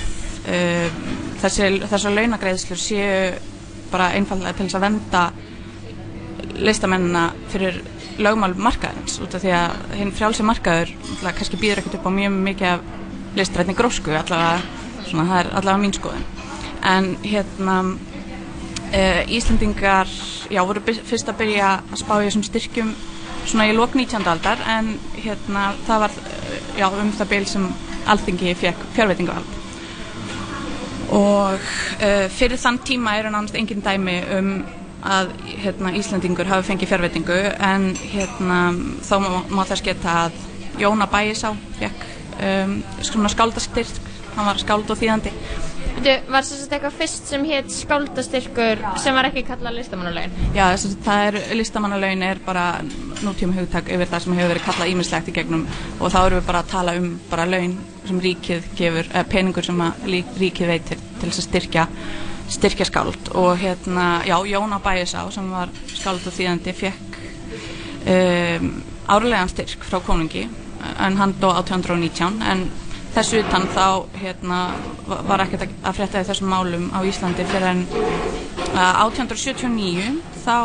uh, 0.48 1.00
þessar 1.42 2.14
launagreiðslur 2.14 2.80
séu 2.80 3.32
bara 3.92 4.12
einfallega 4.16 4.56
til 4.56 4.66
þess 4.68 4.78
að 4.78 4.86
venda 4.86 5.24
listamennina 6.62 7.26
fyrir 7.52 7.80
lögmál 8.22 8.54
markaðins 8.56 9.18
út 9.24 9.34
af 9.34 9.42
því 9.42 9.52
að 9.56 9.96
hinn 9.98 10.12
frjálsi 10.14 10.44
markaður 10.46 10.92
kannski 11.24 11.58
býður 11.60 11.82
ekkert 11.82 11.98
upp 11.98 12.08
á 12.08 12.12
mjög 12.12 12.38
mikið 12.46 12.68
af 12.74 12.80
listrætni 13.36 13.74
grósku 13.76 14.12
allavega, 14.12 14.60
svona, 15.08 15.24
það 15.30 15.38
er 15.40 15.50
allavega 15.56 15.82
mín 15.82 15.94
skoðun. 15.96 16.26
En 16.84 17.06
hérna 17.24 17.76
uh, 18.92 19.22
Íslendingar 19.32 20.10
já, 20.52 20.60
voru 20.68 20.82
fyrst 20.84 21.30
að 21.32 21.38
byrja 21.40 21.70
að 21.80 22.00
spá 22.02 22.14
í 22.20 22.26
þessum 22.26 22.44
styrkjum 22.48 22.92
svona 23.46 23.68
í 23.70 23.74
lok 23.76 23.96
19. 23.98 24.26
aldar 24.28 24.62
en 24.76 24.94
hérna 25.16 25.72
það 25.86 26.04
var 26.06 26.20
já, 26.78 26.86
um 26.90 27.10
það 27.16 27.32
bil 27.34 27.46
sem 27.48 27.66
alþingi 28.12 28.54
fekk 28.58 28.86
fjárveitingavald 28.96 29.58
og 31.12 31.58
uh, 31.58 32.28
fyrir 32.32 32.60
þann 32.60 32.80
tíma 32.86 33.16
eru 33.20 33.32
nánast 33.32 33.58
engin 33.58 33.84
dæmi 33.84 34.20
um 34.38 34.54
að 35.02 35.32
hérna, 35.64 35.90
Íslandingur 35.98 36.46
hafi 36.46 36.68
fengið 36.70 36.92
fjárveitingu 36.92 37.38
en 37.58 37.88
hérna, 37.98 38.58
þá 39.02 39.14
má, 39.24 39.30
má 39.50 39.62
þess 39.66 39.82
geta 39.82 40.16
að 40.26 40.38
Jóna 40.78 41.08
Bæisá 41.10 41.50
fekk 41.80 42.06
um, 42.38 42.78
svona 43.02 43.32
skáldastyrk 43.32 44.10
hann 44.36 44.48
var 44.48 44.60
skáld 44.62 44.90
og 44.90 45.00
þýðandi 45.00 45.34
Veitu, 46.02 46.32
var 46.34 46.42
þess 46.42 46.64
að 46.66 46.72
eitthvað 46.74 46.94
fyrst 46.98 47.28
sem 47.30 47.44
hétt 47.46 47.68
skáldastyrkur 47.70 48.80
sem 48.98 49.14
var 49.14 49.28
ekki 49.28 49.44
kallað 49.46 49.76
listamannalaun? 49.76 50.32
Já, 50.50 50.64
þess 50.72 50.86
að 50.88 50.96
það 51.04 51.26
er 51.28 51.36
listamannalaun 51.60 52.24
er 52.26 52.40
bara 52.42 52.64
nútíma 53.22 53.54
hugtak 53.54 53.86
yfir 53.86 54.10
það 54.10 54.24
sem 54.24 54.34
hefur 54.34 54.50
verið 54.50 54.66
kallað 54.66 54.90
ímislegt 54.96 55.30
í 55.30 55.36
gegnum 55.36 55.62
og 56.00 56.10
þá 56.10 56.18
erum 56.24 56.40
við 56.40 56.48
bara 56.48 56.64
að 56.64 56.72
tala 56.72 56.96
um 56.98 57.08
bara 57.30 57.46
laun 57.46 57.78
sem 58.08 58.18
ríkið 58.26 58.66
gefur, 58.80 59.12
eða 59.12 59.30
peningur 59.30 59.68
sem 59.68 59.86
ríkið 60.42 60.72
veitir 60.72 61.06
til 61.20 61.30
þess 61.30 61.44
að 61.44 61.48
styrkja 61.48 61.86
styrkja 62.56 62.90
skáld 62.90 63.32
og 63.38 63.52
hérna, 63.62 64.10
já, 64.26 64.36
Jóna 64.50 64.82
Bæisá 64.82 65.22
sem 65.30 65.54
var 65.54 65.70
skáld 65.86 66.26
og 66.26 66.34
þýðandi 66.34 66.78
fekk 66.82 67.20
um, 68.10 68.72
árlegan 69.06 69.54
styrk 69.54 69.86
frá 69.86 70.02
konungi 70.02 70.48
en 70.98 71.22
hann 71.22 71.38
dó 71.38 71.52
1819 71.60 72.42
en 72.42 72.70
þessu 73.12 73.42
utan 73.42 73.66
þá 73.74 73.86
hérna, 74.22 74.58
va- 75.08 75.20
var 75.28 75.44
ekkert 75.44 75.66
að- 75.68 75.96
frétta 75.98 76.22
í 76.22 76.28
þessum 76.30 76.48
málum 76.52 76.88
á 76.96 76.98
Íslandi 77.04 77.44
fyrir 77.50 77.68
en 77.74 77.82
uh, 77.92 79.04
1879 79.04 80.20
þá 80.44 80.56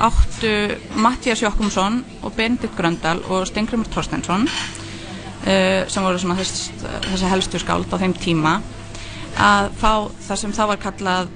áttu 0.00 0.52
Mattias 0.96 1.42
Jokkumsson 1.44 2.00
og 2.24 2.32
Benedikt 2.36 2.76
Gröndal 2.78 3.20
og 3.28 3.46
Stengrimur 3.48 3.88
Torstensson 3.92 4.46
uh, 4.48 5.88
sem 5.88 6.02
voru 6.04 6.18
þess, 6.40 6.70
þessi 7.10 7.30
helstu 7.32 7.60
skáld 7.60 7.92
á 7.92 7.96
þeim 8.00 8.14
tíma 8.20 8.58
að 9.40 9.70
fá 9.78 9.92
það 10.26 10.40
sem 10.42 10.52
þá 10.56 10.64
var 10.72 10.80
kallað 10.82 11.28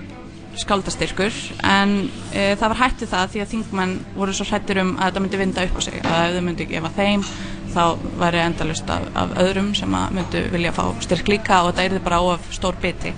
skáldastyrkur. 0.58 1.34
En 1.66 1.92
e, 2.30 2.52
það 2.58 2.68
var 2.70 2.78
hættið 2.84 3.08
það 3.10 3.30
því 3.32 3.40
að 3.42 3.48
þingmenn 3.52 3.94
voru 4.14 4.34
svo 4.36 4.44
hrættir 4.46 4.78
um 4.84 4.92
að 4.98 5.08
þetta 5.08 5.22
myndi 5.24 5.40
vinda 5.40 5.64
upp 5.66 5.78
á 5.78 5.80
sig 5.82 5.96
að 6.06 6.36
þau 6.36 6.42
myndi 6.46 6.66
gefa 6.70 6.90
þeim 6.94 7.24
þá 7.74 8.10
væri 8.20 8.42
endalust 8.44 8.90
af, 8.90 9.06
af 9.18 9.34
öðrum 9.42 9.72
sem 9.76 9.94
að 9.98 10.18
myndu 10.18 10.42
vilja 10.52 10.74
fá 10.76 10.84
styrk 11.04 11.30
líka 11.32 11.62
og 11.64 11.74
þetta 11.74 11.98
er 11.98 12.04
bara 12.04 12.20
of 12.22 12.46
stór 12.54 12.78
biti. 12.82 13.14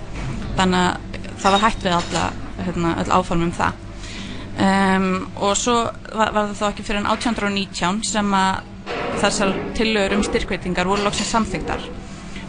Þannig 0.57 0.79
að 0.81 1.35
það 1.37 1.53
var 1.55 1.63
hætt 1.65 1.85
við 1.85 1.97
alla 1.97 2.23
hérna, 2.65 2.95
öll 3.03 3.13
áform 3.13 3.45
um 3.47 3.53
það. 3.53 3.83
Um, 4.57 5.11
og 5.37 5.53
svo 5.53 5.75
var, 5.85 6.31
var 6.33 6.47
það 6.49 6.55
þá 6.57 6.65
ekki 6.71 6.85
fyrir 6.87 7.03
en 7.03 7.11
1819 7.13 7.99
sem 8.09 8.31
að 8.33 8.73
þessar 9.21 9.53
tillögur 9.77 10.17
um 10.17 10.23
styrkveitingar 10.25 10.89
voru 10.89 11.05
loksins 11.05 11.29
samþygtar 11.33 11.83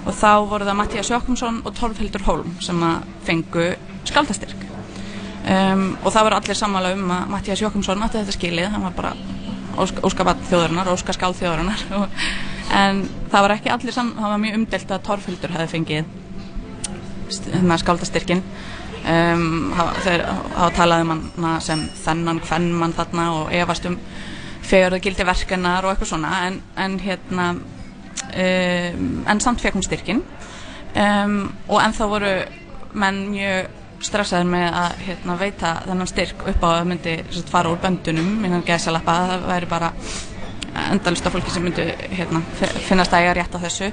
og 0.07 0.15
þá 0.17 0.31
voru 0.49 0.69
það 0.69 0.79
Mattias 0.79 1.11
Jokkumsson 1.13 1.61
og 1.69 1.75
Torfhildur 1.77 2.25
Holm 2.25 2.55
sem 2.65 2.81
að 2.85 3.09
fengu 3.27 3.67
skaldastyrk 4.09 4.65
um, 4.65 5.85
og 6.01 6.13
það 6.15 6.29
voru 6.29 6.39
allir 6.39 6.61
sammála 6.61 6.95
um 6.97 7.13
að 7.13 7.35
Mattias 7.35 7.65
Jokkumsson 7.65 8.05
átti 8.07 8.23
þetta 8.23 8.37
skilið, 8.39 8.71
hann 8.73 8.87
var 8.89 8.97
bara 8.97 9.13
óskabatt 9.79 10.41
þjóðarinnar, 10.51 10.91
óska 10.93 11.15
skáld 11.17 11.39
þjóðarinnar. 11.39 11.85
Og, 11.99 12.25
en 12.83 13.05
það 13.33 13.45
var 13.47 13.55
ekki 13.57 13.73
allir 13.75 13.97
sam, 13.97 14.15
það 14.19 14.33
var 14.35 14.43
mjög 14.45 14.59
umdelt 14.61 14.95
að 14.97 15.05
Torfhildur 15.09 15.55
hefði 15.57 15.71
fengið 15.75 16.17
hérna, 17.53 17.79
skáldastyrkin 17.81 18.43
um, 19.05 19.73
hafa- 19.77 20.03
þeir 20.07 20.25
hafa 20.29 20.71
talað 20.77 21.05
um 21.05 21.49
sem 21.65 21.83
þennan 22.05 22.41
hvennmann 22.45 22.97
þarna 22.97 23.27
og 23.37 23.53
efast 23.53 23.89
um 23.89 23.99
fegurðu 24.69 25.01
gildi 25.05 25.25
verkenar 25.25 25.85
og 25.87 25.95
eitthvað 25.95 26.11
svona. 26.13 26.33
En, 26.49 26.61
en 26.77 26.99
hérna 27.01 27.51
um, 27.57 29.25
en 29.29 29.41
samt 29.41 29.63
fekk 29.65 29.79
hún 29.79 29.87
styrkin 29.87 30.23
um, 30.97 31.39
og 31.69 31.81
ennþá 31.85 32.09
voru 32.11 32.33
menn 32.99 33.23
mjög 33.33 33.78
stressaður 34.05 34.49
með 34.53 34.67
að 34.79 34.97
hérna, 35.07 35.37
veita 35.41 35.73
þennan 35.87 36.11
styrk 36.11 36.45
upp 36.53 36.65
á 36.65 36.69
að 36.79 36.89
myndi 36.93 37.15
sagt, 37.35 37.51
fara 37.51 37.73
úr 37.73 37.81
böndunum 37.83 38.45
innan 38.47 38.63
gesalappa, 38.67 39.15
það 39.33 39.47
væri 39.51 39.69
bara 39.71 39.93
endalist 40.93 41.27
af 41.27 41.35
fólki 41.35 41.51
sem 41.51 41.65
myndi 41.67 41.87
hérna, 42.15 42.43
fi- 42.61 42.75
finnast 42.89 43.13
að 43.13 43.25
eiga 43.25 43.37
rétt 43.41 43.57
á 43.59 43.65
þessu. 43.65 43.91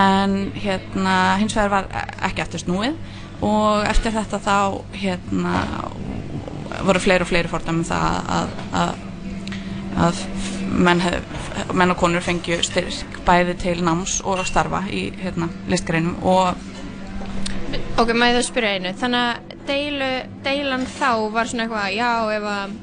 En 0.00 0.34
hérna, 0.54 1.14
hins 1.40 1.54
vegar 1.58 1.70
var 1.70 1.88
ekki 2.28 2.42
eftir 2.44 2.62
snúið. 2.64 2.96
Og 3.40 3.86
eftir 3.88 4.12
þetta 4.12 4.38
þá 4.44 4.56
hérna, 5.00 5.54
voru 6.84 7.00
fleiri 7.00 7.24
og 7.24 7.30
fleiri 7.30 7.48
fordæmi 7.48 7.80
um 7.80 7.86
það 7.88 8.18
að, 8.36 8.50
að, 8.80 8.90
að 10.06 10.20
menn, 10.70 11.00
hef, 11.00 11.38
menn 11.72 11.94
og 11.94 11.98
konur 12.02 12.22
fengju 12.24 12.58
styrk 12.66 13.22
bæði 13.26 13.56
til 13.62 13.78
náms 13.86 14.18
og 14.28 14.42
starfa 14.48 14.82
í 14.92 15.06
hérna, 15.22 15.48
listgreinum. 15.72 16.18
Og 16.20 16.52
Ok, 17.98 18.12
maður 18.14 18.38
það 18.38 18.46
spyrja 18.46 18.76
einu. 18.76 18.92
Þannig 19.00 19.24
að 19.24 19.56
deilu, 19.68 20.10
deilan 20.44 20.86
þá 20.88 21.10
var 21.34 21.50
svona 21.50 21.66
eitthvað, 21.66 21.88
já, 21.96 22.10
ef 22.36 22.46
að, 22.52 22.76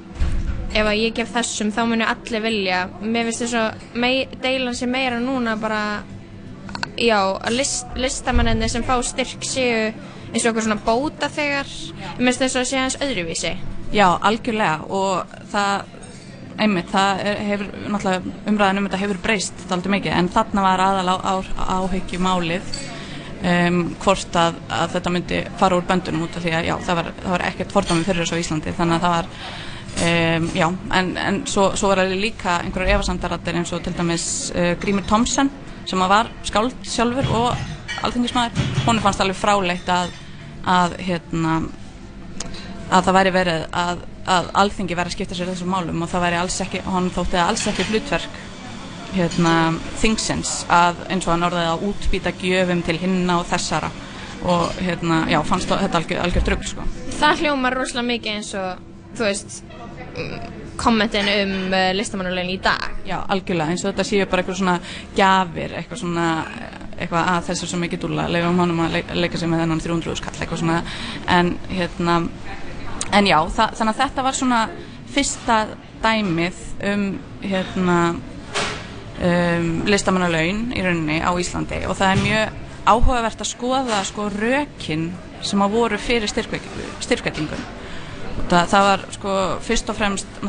ef 0.68 0.90
að 0.92 1.00
ég 1.00 1.16
gef 1.18 1.34
þessum 1.38 1.72
þá 1.76 1.82
munu 1.90 2.08
allir 2.08 2.44
vilja. 2.44 2.84
Mér 3.02 3.30
finnst 3.30 3.46
þess 3.46 3.58
að 3.62 4.36
deilan 4.44 4.78
sé 4.78 4.90
meira 4.92 5.20
núna 5.24 5.56
bara, 5.62 5.82
já, 7.00 7.18
að 7.18 7.58
list, 7.58 7.98
listamannenni 7.98 8.70
sem 8.72 8.86
fá 8.86 8.98
styrk 9.06 9.48
séu 9.48 9.88
eins 9.88 10.44
og 10.44 10.52
okkur 10.52 10.68
svona 10.68 10.82
bóta 10.86 11.32
þegar. 11.32 11.72
Mér 12.18 12.32
finnst 12.32 12.46
þess 12.46 12.62
að 12.62 12.68
sé 12.72 12.82
hans 12.84 13.00
öðruvísi. 13.08 13.54
Já, 13.96 14.10
algjörlega 14.28 14.84
og 14.92 15.38
það 15.54 15.94
einmitt, 16.58 16.90
það 16.92 17.24
er, 17.24 17.42
hefur 17.52 17.68
náttúrulega 17.86 18.36
umræðan 18.50 18.82
um 18.82 18.88
þetta 18.88 19.00
hefur 19.04 19.20
breyst 19.24 19.66
þáldi 19.70 19.92
mikið 19.94 20.16
en 20.18 20.30
þarna 20.34 20.64
var 20.66 20.84
aðal 20.84 21.14
á, 21.14 21.16
á, 21.22 21.36
áhyggju 21.78 22.20
málið 22.24 22.72
um, 23.42 23.80
hvort 24.04 24.38
að, 24.40 24.60
að 24.74 24.94
þetta 24.96 25.14
myndi 25.14 25.40
fara 25.60 25.78
úr 25.78 25.88
böndunum 25.88 26.28
út 26.28 26.38
af 26.38 26.46
því 26.46 26.54
að 26.58 26.70
já, 26.70 26.76
það 26.88 27.00
var, 27.00 27.10
það 27.22 27.34
var 27.36 27.46
ekkert 27.52 27.74
fordómi 27.76 28.06
fyrir 28.08 28.24
þessu 28.24 28.38
á 28.38 28.44
Íslandi 28.44 28.76
þannig 28.78 28.98
að 28.98 29.06
það 29.06 29.16
var 29.16 29.32
um, 30.10 30.50
já, 30.58 30.68
en, 31.00 31.12
en 31.24 31.40
svo, 31.50 31.70
svo 31.80 31.92
var 31.92 32.04
alveg 32.04 32.22
líka 32.22 32.60
einhverjar 32.66 32.98
efasandarattir 32.98 33.60
eins 33.62 33.74
og 33.76 33.84
til 33.86 33.96
dæmis 33.98 34.28
uh, 34.54 34.74
Grímur 34.82 35.08
Thomsen 35.10 35.52
sem 35.88 36.06
var 36.12 36.32
skáld 36.48 36.76
sjálfur 36.88 37.34
og 37.38 37.68
alþingismæður 38.06 38.72
hún 38.86 39.02
fannst 39.04 39.24
alveg 39.24 39.40
fráleitt 39.40 39.90
að, 39.92 40.12
að 40.68 40.98
hérna 41.08 41.60
að 42.88 43.08
það 43.08 43.18
væri 43.18 43.32
verið 43.36 43.64
að, 43.76 44.04
að 44.32 44.52
alþingi 44.62 44.98
væri 44.98 45.12
að 45.12 45.16
skipta 45.18 45.38
sér 45.38 45.50
þessum 45.52 45.74
málum 45.74 46.04
og 46.04 46.12
það 46.12 46.24
væri 46.28 46.40
alls 46.42 46.60
ekki, 46.64 46.84
hann 46.88 47.10
þótti 47.16 47.40
að 47.40 47.50
alls 47.52 47.66
ekki 47.72 47.88
hlutverk 47.90 48.38
hérna, 49.16 49.54
þingsins 50.02 50.60
að 50.74 51.02
eins 51.12 51.28
og 51.28 51.34
hann 51.34 51.48
orðið 51.48 51.72
að 51.72 51.88
útbýta 51.90 52.34
gjöfum 52.42 52.84
til 52.86 52.98
hinna 53.02 53.40
og 53.42 53.48
þessara 53.50 53.92
og 54.48 54.82
hérna, 54.84 55.24
já, 55.32 55.40
fannst 55.48 55.72
þetta 55.72 56.02
algjör, 56.02 56.22
algjör 56.24 56.46
drugg 56.46 56.66
sko. 56.68 56.86
Það 57.18 57.44
hljómar 57.44 57.76
rosalega 57.78 58.08
mikið 58.12 58.36
eins 58.36 58.52
og, 58.60 58.84
þú 59.18 59.26
veist, 59.26 59.56
mm, 60.14 60.36
kommentin 60.78 61.32
um 61.34 61.56
uh, 61.74 61.90
listamannulegin 61.98 62.54
í 62.54 62.60
dag. 62.64 63.00
Já, 63.08 63.18
algjörlega, 63.26 63.74
eins 63.74 63.86
og 63.86 63.92
þetta 63.94 64.08
séu 64.12 64.28
bara 64.30 64.44
eitthvað 64.44 64.60
svona 64.62 64.78
gjafir, 65.18 65.74
eitthvað 65.80 66.04
svona 66.04 66.28
eitthvað 66.98 67.28
að 67.32 67.50
þessu 67.52 67.68
svo 67.70 67.80
mikið 67.82 68.04
dúlla 68.06 68.24
leifum 68.32 68.62
honum 68.62 68.80
að 68.88 68.96
leika 69.14 69.38
sig 69.38 69.50
með 69.52 69.64
þennan 69.64 69.82
300 69.84 70.16
skall 70.18 70.34
eitthvað 70.38 70.62
svona, 70.64 70.78
en 71.30 71.52
hérna 71.70 72.16
en 73.14 73.30
já, 73.30 73.38
þa 73.54 73.68
þannig 73.78 73.92
að 73.94 74.02
þetta 74.02 74.26
var 74.26 74.38
svona 74.38 74.62
fyrsta 75.14 75.60
dæmið 76.04 76.64
um 76.92 77.06
hérna 77.44 78.00
um, 79.22 79.72
listamannalaun 79.90 80.68
í 80.76 80.86
rauninni 80.86 81.20
á 81.24 81.32
Íslandi. 81.34 81.84
Og 81.90 81.98
það 81.98 82.14
er 82.14 82.24
mjög 82.24 82.64
áhugavert 82.88 83.42
að 83.44 83.52
skoða 83.52 84.04
sko 84.08 84.30
rökin 84.32 85.10
sem 85.46 85.62
að 85.62 85.76
voru 85.76 86.00
fyrir 86.02 86.32
styrkveitingun 86.32 87.66
það, 88.46 88.70
það 88.72 88.88
var 88.90 89.06
sko 89.16 89.34
fyrst 89.66 89.92
og 89.92 89.98
fremst 89.98 90.44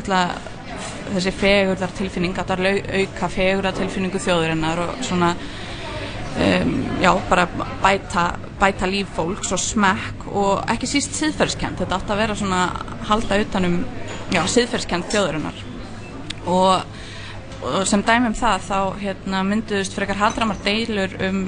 þessi 1.09 1.33
fegurðar 1.35 1.95
tilfinning 1.97 2.37
að 2.37 2.51
það 2.51 2.67
er 2.69 3.01
auka 3.01 3.31
fegurðar 3.33 3.79
tilfinningu 3.79 4.21
þjóðurinnar 4.23 4.83
og 4.83 5.01
svona 5.05 5.31
um, 5.33 6.75
já, 7.01 7.11
bara 7.29 7.47
bæta, 7.83 8.27
bæta 8.61 8.89
líf 8.89 9.11
fólks 9.17 9.53
og 9.55 9.61
smekk 9.63 10.29
og 10.29 10.63
ekki 10.71 10.89
síst 10.89 11.17
síðferðskend 11.17 11.81
þetta 11.81 11.99
átt 11.99 12.13
að 12.13 12.23
vera 12.23 12.37
svona 12.37 12.61
halda 13.09 13.41
utanum 13.43 13.81
síðferðskend 14.29 15.09
þjóðurinnar 15.09 15.63
og, 16.45 16.98
og 17.59 17.87
sem 17.87 18.03
dæmum 18.07 18.35
það 18.37 18.67
þá 18.69 18.79
hérna, 19.01 19.43
mynduðust 19.47 19.95
frekar 19.97 20.19
haldramar 20.21 20.59
deilur 20.63 21.15
um 21.27 21.41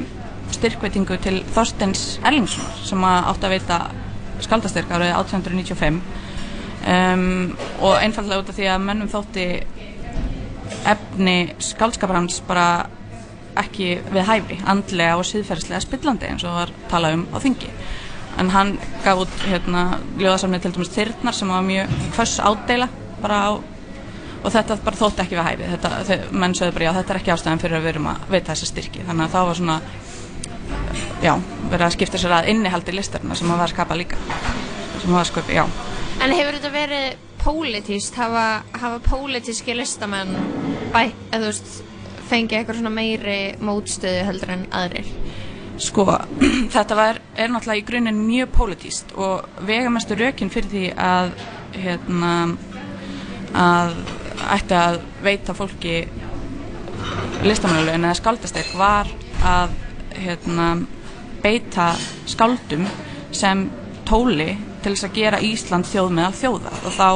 styrkveitingu 0.52 1.18
til 1.24 1.40
Þorsteins 1.56 2.20
Erlingssonar 2.28 2.82
sem 2.84 3.06
átt 3.08 3.46
að 3.46 3.56
veita 3.56 3.78
skaldastyrk 4.44 4.92
árið 4.92 5.14
1895 5.16 6.02
um, 6.92 7.54
og 7.80 7.96
einfallega 8.02 8.42
út 8.42 8.52
af 8.52 8.58
því 8.58 8.68
að 8.74 8.84
mennum 8.88 9.12
þótti 9.12 9.48
efni 10.92 11.38
skaldskapar 11.62 12.20
hans 12.20 12.42
bara 12.48 12.68
ekki 13.62 13.98
við 14.12 14.28
hæfi, 14.28 14.58
andlega 14.70 15.18
og 15.20 15.28
síðferðslega 15.28 15.84
spillandi 15.84 16.30
eins 16.30 16.46
og 16.48 16.56
var 16.56 16.72
talað 16.92 17.18
um 17.18 17.26
á 17.36 17.38
þingi. 17.44 17.72
En 18.40 18.52
hann 18.54 18.78
gaf 19.04 19.26
út 19.26 19.44
hérna 19.44 20.00
ljóðasamnið 20.20 20.64
til 20.64 20.72
dæmis 20.78 20.94
Þyrnar 20.94 21.36
sem 21.36 21.52
var 21.52 21.66
mjög 21.68 21.96
hvers 22.16 22.38
ádela 22.40 22.88
bara 23.22 23.42
á 23.44 23.52
og 24.42 24.54
þetta 24.54 24.78
bara 24.86 25.00
þótti 25.00 25.24
ekki 25.26 25.38
við 25.38 25.48
hæfi. 25.48 25.72
Þetta, 25.74 26.20
menn 26.44 26.56
sögðu 26.58 26.78
bara 26.78 26.88
já 26.88 26.94
þetta 27.00 27.14
er 27.14 27.20
ekki 27.22 27.34
ástæðan 27.36 27.62
fyrir 27.62 27.78
að 27.78 27.86
við 27.86 27.94
erum 27.94 28.10
að 28.12 28.24
veita 28.32 28.54
þessa 28.54 28.70
styrki. 28.72 29.04
Þannig 29.08 29.28
að 29.28 29.36
það 29.36 29.50
var 29.50 29.60
svona 29.60 29.80
já, 31.22 31.34
verið 31.72 31.86
að 31.88 31.94
skipta 31.98 32.22
sér 32.22 32.38
að 32.38 32.50
innihaldi 32.54 32.96
listarna 32.96 33.38
sem 33.38 33.52
að 33.52 33.62
var 33.62 33.70
að 33.70 33.76
skapa 33.76 34.00
líka. 34.00 34.22
Sem 35.02 35.12
að 35.12 35.18
var 35.18 35.22
að 35.22 35.30
skapa, 35.32 35.60
já. 35.60 35.66
En 36.22 36.34
hefur 36.36 36.58
þetta 36.58 36.74
verið 36.74 37.08
pólitíst, 37.42 38.18
hafa, 38.22 38.48
hafa 38.78 39.00
pólitíski 39.06 39.74
listamenn 39.78 40.36
bæ, 40.94 41.08
eða 41.34 41.40
þú 41.42 41.48
veist, 41.48 41.72
fengið 42.30 42.60
eitthvað 42.60 42.82
svona 42.82 42.94
meiri 42.94 43.40
mótstöðu 43.66 44.28
heldur 44.28 44.54
en 44.54 44.68
aðrir? 44.78 45.10
Sko, 45.82 46.06
þetta 46.76 46.98
var, 46.98 47.22
er 47.36 47.50
náttúrulega 47.50 47.82
í 47.82 47.88
grunninn 47.88 48.22
mjög 48.28 48.54
pólitíst 48.58 49.16
og 49.18 49.48
vegamestu 49.68 50.18
rökin 50.20 50.54
fyrir 50.54 50.70
því 50.74 50.86
að 51.02 51.34
hérna 51.82 52.34
að 53.58 53.96
ætti 54.56 54.78
að 54.78 55.00
veita 55.24 55.56
fólki 55.58 55.96
listamannalögin 57.46 58.06
eða 58.06 58.18
skaldastek 58.20 58.74
var 58.78 59.10
að 59.48 59.74
hérna 60.22 60.68
beita 61.42 61.92
skaldum 62.30 62.86
sem 63.34 63.66
tóli 64.08 64.52
til 64.84 64.94
þess 64.94 65.08
að 65.08 65.18
gera 65.18 65.42
Ísland 65.46 65.88
þjóð 65.90 66.14
meðal 66.18 66.38
þjóða 66.38 66.74
og 66.82 66.96
þá 66.98 67.08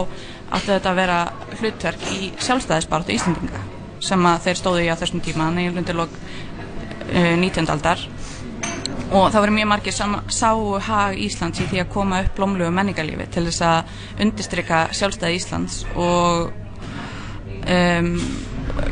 átti 0.56 0.72
þetta 0.72 0.92
að 0.92 1.00
vera 1.00 1.20
hlutverk 1.60 2.10
í 2.16 2.32
sjálfstæðisbáratu 2.46 3.16
Íslandinga 3.16 3.62
sem 4.06 4.28
að 4.30 4.44
þeir 4.46 4.60
stóðu 4.62 4.84
í 4.86 4.90
á 4.94 5.00
þessum 5.00 5.24
tíma 5.26 5.50
neilundilog 5.54 6.14
uh, 6.14 7.34
19. 7.42 7.70
aldar 7.74 8.02
og 9.16 9.30
það 9.32 9.40
voru 9.42 9.56
mjög 9.56 9.70
margir 9.70 9.96
sem 9.96 10.14
sáu 10.34 10.78
hag 10.82 11.18
Íslands 11.22 11.62
í 11.62 11.70
því 11.70 11.82
að 11.84 11.92
koma 11.94 12.22
upp 12.26 12.38
blómlugu 12.38 12.74
menningarlífi 12.74 13.28
til 13.34 13.46
þess 13.50 13.66
að 13.66 14.22
undistrykka 14.26 14.86
sjálfstæði 14.98 15.42
Íslands 15.42 15.82
og 15.94 16.65
um, 17.74 18.10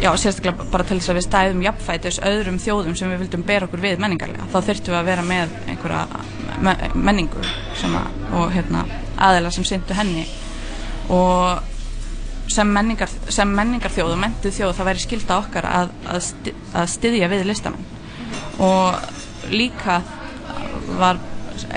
já, 0.01 0.09
sérstaklega 0.17 0.67
bara 0.71 0.85
til 0.87 0.99
þess 0.99 1.11
að 1.11 1.19
við 1.19 1.27
stæðum 1.27 1.65
jafnfætis 1.65 2.21
öðrum 2.27 2.59
þjóðum 2.61 2.95
sem 2.99 3.11
við 3.13 3.23
vildum 3.23 3.45
bera 3.47 3.67
okkur 3.67 3.83
við 3.83 4.01
menningarlega. 4.03 4.47
Þá 4.53 4.57
þurftum 4.69 4.93
við 4.93 4.99
að 4.99 5.09
vera 5.11 5.27
með 5.27 5.57
einhverja 5.73 6.93
menningu 6.93 7.43
að, 7.43 8.09
og 8.39 8.53
hérna, 8.53 8.85
aðeila 9.17 9.51
sem 9.53 9.67
syndu 9.67 9.97
henni. 9.97 10.25
Og 11.13 11.71
sem 12.53 12.69
menningar, 12.69 13.11
sem 13.33 13.49
menningar 13.49 13.93
þjóð 13.93 14.15
og 14.15 14.21
mentið 14.21 14.57
þjóð 14.57 14.73
það 14.77 14.89
væri 14.89 15.03
skilta 15.03 15.37
okkar 15.41 15.67
að, 15.69 15.93
að, 16.13 16.89
styðja 16.93 17.29
við 17.31 17.45
listamenn. 17.49 17.87
Og 18.63 19.51
líka 19.53 20.01
var 20.99 21.21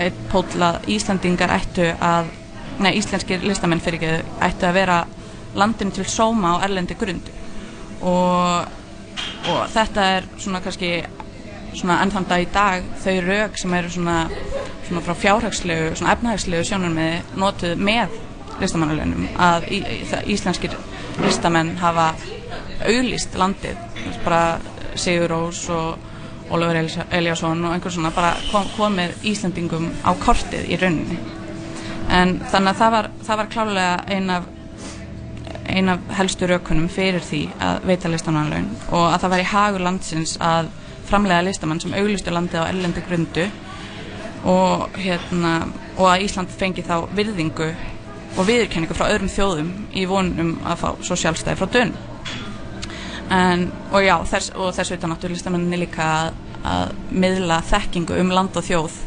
eitt 0.01 0.19
pótl 0.33 0.63
að 0.65 0.89
Íslandingar 0.93 1.53
ættu 1.57 1.87
að 2.03 2.31
nei, 2.83 2.97
íslenskir 2.99 3.45
listamenn 3.45 3.81
fyrir 3.81 4.03
ekki 4.03 4.41
ættu 4.45 4.69
að 4.69 4.77
vera 4.77 4.99
landinu 5.57 5.95
til 5.97 6.07
sóma 6.09 6.57
á 6.57 6.65
erlendi 6.67 6.97
grundu. 6.99 7.33
Og, 8.07 8.67
og 9.51 9.63
þetta 9.73 10.09
er 10.17 10.29
svona 10.37 10.61
kannski 10.65 10.91
svona 11.77 12.01
ennþann 12.05 12.29
dag 12.29 12.45
í 12.45 12.49
dag 12.53 12.87
þau 13.03 13.17
rauk 13.27 13.59
sem 13.61 13.75
eru 13.77 13.91
svona, 13.93 14.17
svona 14.87 15.03
frá 15.05 15.15
fjárhagslegu, 15.25 15.93
svona 15.97 16.15
efnahagslegu 16.17 16.65
sjónum 16.65 16.97
með 16.97 17.37
notuð 17.41 17.83
með 17.89 18.17
listamannalönum 18.61 19.27
að 19.43 19.69
í, 19.77 19.81
íslenskir 20.33 20.77
listamenn 21.25 21.77
hafa 21.81 22.13
auglist 22.87 23.37
landið. 23.37 23.79
Bara 24.25 24.59
Sigur 24.97 25.33
Rós 25.33 25.67
og 25.73 25.99
Ólafur 26.53 27.03
Eliasson 27.11 27.65
og 27.67 27.75
einhver 27.75 27.93
svona 27.93 28.13
bara 28.15 28.37
kom, 28.53 28.69
komið 28.77 29.17
Íslandingum 29.27 29.91
á 30.07 30.15
kortið 30.21 30.71
í 30.71 30.79
rauninni. 30.81 31.19
En 32.13 32.37
þannig 32.53 32.71
að 32.71 32.81
það 32.81 32.93
var, 32.95 33.09
það 33.27 33.41
var 33.41 33.49
klálega 33.53 33.97
ein 34.15 34.31
af 34.31 34.47
ein 35.69 35.89
af 35.93 36.03
helstu 36.19 36.49
raukunum 36.49 36.89
fyrir 36.93 37.25
því 37.25 37.43
að 37.63 37.87
veita 37.91 38.11
listamannalön 38.11 38.69
og 38.91 39.07
að 39.11 39.21
það 39.23 39.33
var 39.35 39.43
í 39.43 39.49
hagur 39.53 39.85
landsins 39.87 40.37
að 40.43 40.71
framlega 41.07 41.47
listamann 41.47 41.81
sem 41.83 41.95
auglistu 41.95 42.35
landið 42.35 42.63
á 42.63 42.71
erlendi 42.71 43.05
grundu 43.07 43.47
og, 44.47 44.89
hérna, 44.99 45.53
og 45.97 46.11
að 46.11 46.27
Ísland 46.27 46.53
fengi 46.55 46.85
þá 46.87 47.07
virðingu 47.17 47.71
og 48.37 48.45
viðurkenningu 48.49 48.97
frá 48.97 49.09
öðrum 49.09 49.33
þjóðum 49.33 49.73
í 49.97 50.05
vonum 50.09 50.57
að 50.67 50.83
fá 50.83 50.89
svo 51.01 51.17
sjálfstæði 51.19 51.59
frá 51.61 51.71
dön 51.73 51.95
en, 53.33 53.67
og 53.91 54.05
já, 54.05 54.17
þess, 54.29 54.53
og 54.55 54.75
þess 54.77 54.93
veitur 54.93 55.11
náttúrulega 55.11 55.39
listamenninni 55.39 55.83
líka 55.83 56.07
að, 56.07 56.41
að 56.63 56.97
miðla 57.11 57.61
þekkingu 57.71 58.19
um 58.23 58.33
land 58.35 58.59
og 58.59 58.67
þjóð 58.67 58.99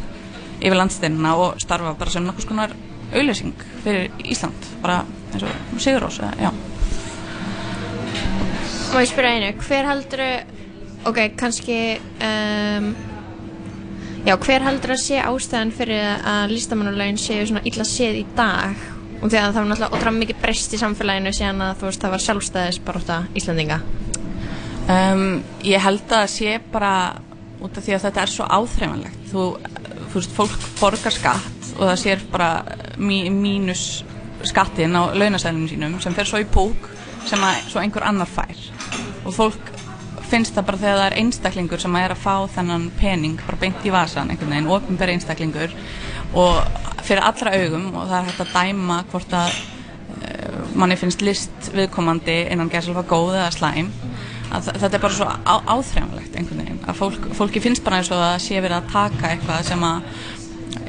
yfir 0.60 0.76
landsteinina 0.76 1.36
og 1.40 1.60
starfa 1.62 1.96
bara 2.00 2.16
sem 2.16 2.26
nokkus 2.26 2.48
konar 2.50 2.74
auðlýsing 3.14 3.64
fyrir 3.84 4.10
Ísland 4.26 4.70
bara 4.84 5.02
eins 5.34 5.46
og 5.46 5.82
Sigur 5.82 6.06
Rós 6.06 6.20
Má 8.90 9.04
ég 9.04 9.10
spyrja 9.12 9.36
einu, 9.38 9.50
hver 9.62 9.86
heldur 9.86 10.22
ok, 11.06 11.20
kannski 11.38 12.00
um, 12.26 12.88
já, 14.26 14.34
hver 14.34 14.66
heldur 14.66 14.96
að 14.96 15.04
sé 15.04 15.20
ástæðan 15.22 15.74
fyrir 15.78 16.26
að 16.26 16.56
listamannulegin 16.56 17.22
séu 17.22 17.46
svona 17.46 17.62
illa 17.70 17.86
séð 17.86 18.24
í 18.24 18.26
dag? 18.38 18.88
Og 19.20 19.28
því 19.28 19.38
að 19.38 19.46
það 19.46 19.60
var 19.60 19.70
náttúrulega 19.70 19.94
ótrúlega 19.94 20.18
mikið 20.24 20.42
breyst 20.42 20.74
í 20.74 20.82
samfélaginu 20.82 21.36
síðan 21.36 21.64
að 21.68 21.78
þú 21.80 21.90
veist 21.90 22.04
það 22.04 22.16
var 22.16 22.26
sjálfstæðis 22.26 22.82
bara 22.88 23.04
út 23.04 23.14
af 23.14 23.40
Íslandinga 23.40 23.80
um, 24.96 25.24
Ég 25.68 25.86
held 25.86 26.18
að 26.18 26.26
sé 26.34 26.58
bara 26.74 26.94
út 27.60 27.78
af 27.78 27.86
því 27.86 27.98
að 27.98 28.06
þetta 28.08 28.24
er 28.24 28.34
svo 28.34 28.50
áþreifanlegt. 28.50 29.24
Þú, 29.30 29.48
þú 30.00 30.14
veist, 30.18 30.36
fólk 30.40 30.70
borgar 30.80 31.14
skatt 31.14 31.59
og 31.80 31.88
það 31.88 32.00
sér 32.04 32.24
bara 32.32 32.52
mí, 33.00 33.24
mínus 33.32 34.04
skattin 34.48 34.96
á 34.96 35.12
launasælunum 35.16 35.68
sínum 35.72 36.00
sem 36.04 36.16
fer 36.16 36.28
svo 36.28 36.40
í 36.44 36.48
púk 36.48 36.88
sem 37.28 37.42
að 37.44 37.64
svo 37.72 37.82
einhver 37.82 38.06
annar 38.08 38.30
fær. 38.30 38.60
Og 39.28 39.36
fólk 39.36 39.74
finnst 40.30 40.56
það 40.56 40.68
bara 40.68 40.82
þegar 40.84 41.00
það 41.00 41.08
er 41.08 41.18
einstaklingur 41.24 41.82
sem 41.82 41.98
er 42.00 42.14
að 42.14 42.22
fá 42.22 42.36
þennan 42.56 42.88
pening 43.00 43.42
bara 43.46 43.60
beint 43.64 43.86
í 43.86 43.94
vasan 43.94 44.30
einhvern 44.30 44.54
veginn, 44.54 44.70
ofinbæri 44.76 45.16
einstaklingur 45.18 45.74
og 46.38 46.60
fyrir 47.06 47.26
allra 47.26 47.56
augum 47.58 47.88
og 47.96 48.10
það 48.10 48.18
er 48.20 48.28
hægt 48.30 48.44
að 48.44 48.54
dæma 48.54 49.00
hvort 49.10 49.36
að 49.40 49.56
uh, 49.56 50.60
manni 50.78 51.00
finnst 51.00 51.24
list 51.26 51.72
viðkomandi 51.74 52.44
innan 52.54 52.70
gerðslega 52.70 53.08
góð 53.10 53.40
eða 53.40 53.54
slæm 53.56 53.90
að 54.54 54.72
þetta 54.82 54.98
er 54.98 55.04
bara 55.04 55.18
svo 55.18 55.30
á, 55.30 55.56
áþrjámlegt 55.76 56.38
einhvern 56.38 56.64
veginn 56.64 56.84
að 56.90 57.00
fólk, 57.02 57.26
fólki 57.38 57.62
finnst 57.64 57.84
bara 57.86 58.02
eins 58.02 58.12
og 58.14 58.22
að 58.22 58.38
sé 58.46 58.62
verið 58.62 58.80
að 58.80 58.94
taka 58.94 59.34
eitthvað 59.34 59.66
sem 59.70 59.86
að 59.86 60.30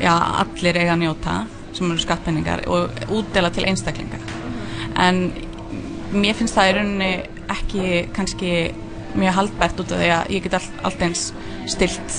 já, 0.00 0.12
allir 0.42 0.78
eiga 0.80 0.94
að 0.96 1.02
njóta 1.04 1.36
sem 1.76 1.90
eru 1.90 2.02
skattpenningar 2.02 2.64
og 2.68 3.04
útdela 3.14 3.50
til 3.54 3.66
einstaklinga. 3.68 4.18
En 5.00 5.30
mér 6.12 6.36
finnst 6.38 6.56
það 6.56 6.70
í 6.70 6.76
rauninni 6.76 7.10
ekki 7.50 7.84
kannski 8.14 8.54
mjög 9.18 9.36
haldbært 9.36 9.80
út 9.82 9.94
af 9.94 10.00
því 10.00 10.10
að 10.14 10.32
ég 10.34 10.44
get 10.44 10.56
all, 10.58 10.68
allt 10.86 11.02
eins 11.02 11.24
stilt 11.70 12.16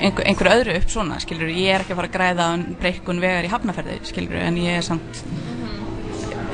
einhver, 0.00 0.24
einhver 0.24 0.50
öðru 0.54 0.76
upp 0.78 0.92
svona 0.92 1.18
skilur 1.20 1.50
ég 1.52 1.74
er 1.74 1.84
ekki 1.84 1.94
að 1.94 2.00
fara 2.00 2.10
að 2.10 2.16
græða 2.16 2.48
breykun 2.80 3.22
vegar 3.22 3.46
í 3.46 3.52
hafnaferði 3.52 3.98
skilur 4.08 4.40
en 4.40 4.58
ég 4.60 4.78
er 4.78 4.86
samt 4.86 5.22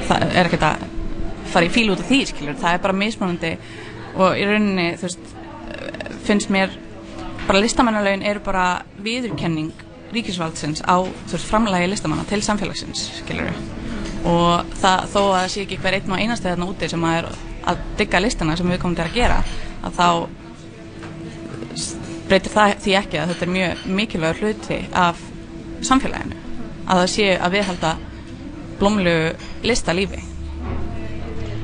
það 0.09 0.26
er 0.32 0.50
ekki 0.50 0.61
að 0.66 0.86
fara 1.52 1.68
í 1.68 1.72
fíl 1.74 1.88
út 1.94 2.02
af 2.02 2.11
því 2.11 2.20
skilur 2.32 2.59
það 2.59 2.74
er 2.74 2.82
bara 2.86 2.98
mismunandi 3.02 3.52
og 4.16 4.38
í 4.40 4.46
rauninni 4.48 4.88
þú 4.98 5.07
veist 5.07 5.34
finnst 6.26 6.50
mér 6.54 6.74
bara 7.46 7.62
listamannalögin 7.62 8.26
eru 8.26 8.42
bara 8.42 8.66
viðurkenning 9.02 9.86
ríkisvaldsins 10.14 10.82
á 10.86 10.96
veist, 11.02 11.48
framlægi 11.48 11.90
listamanna 11.90 12.26
til 12.28 12.42
samfélagsins 12.44 13.07
skilur 13.20 13.52
og 14.26 14.72
það, 14.80 15.04
þó 15.12 15.20
að 15.20 15.36
það 15.36 15.50
sé 15.52 15.64
ekki 15.66 15.80
hver 15.82 15.98
einn 15.98 16.12
og 16.12 16.22
einasti 16.22 16.50
þarna 16.50 16.70
úti 16.70 16.90
sem 16.90 17.07
að 17.07 17.18
er 17.20 17.30
að 17.66 17.84
digga 17.98 18.22
listana 18.22 18.57
sem 18.59 18.70
við 18.70 18.82
komum 18.82 18.98
til 18.98 19.07
að 19.07 19.16
gera 19.16 19.40
að 19.86 19.98
þá 19.98 20.09
breytir 22.26 22.54
það 22.54 22.76
því 22.84 22.96
ekki 23.00 23.20
að 23.22 23.32
þetta 23.32 23.46
er 23.46 23.54
mjög 23.57 23.84
mikilvægur 24.00 24.42
hluti 24.42 24.80
af 25.07 25.26
samfélaginu 25.86 26.40
að 26.86 27.02
það 27.02 27.12
sé 27.16 27.28
að 27.36 27.59
viðhalda 27.59 27.92
blómlegu 28.80 29.66
listalífi 29.66 30.22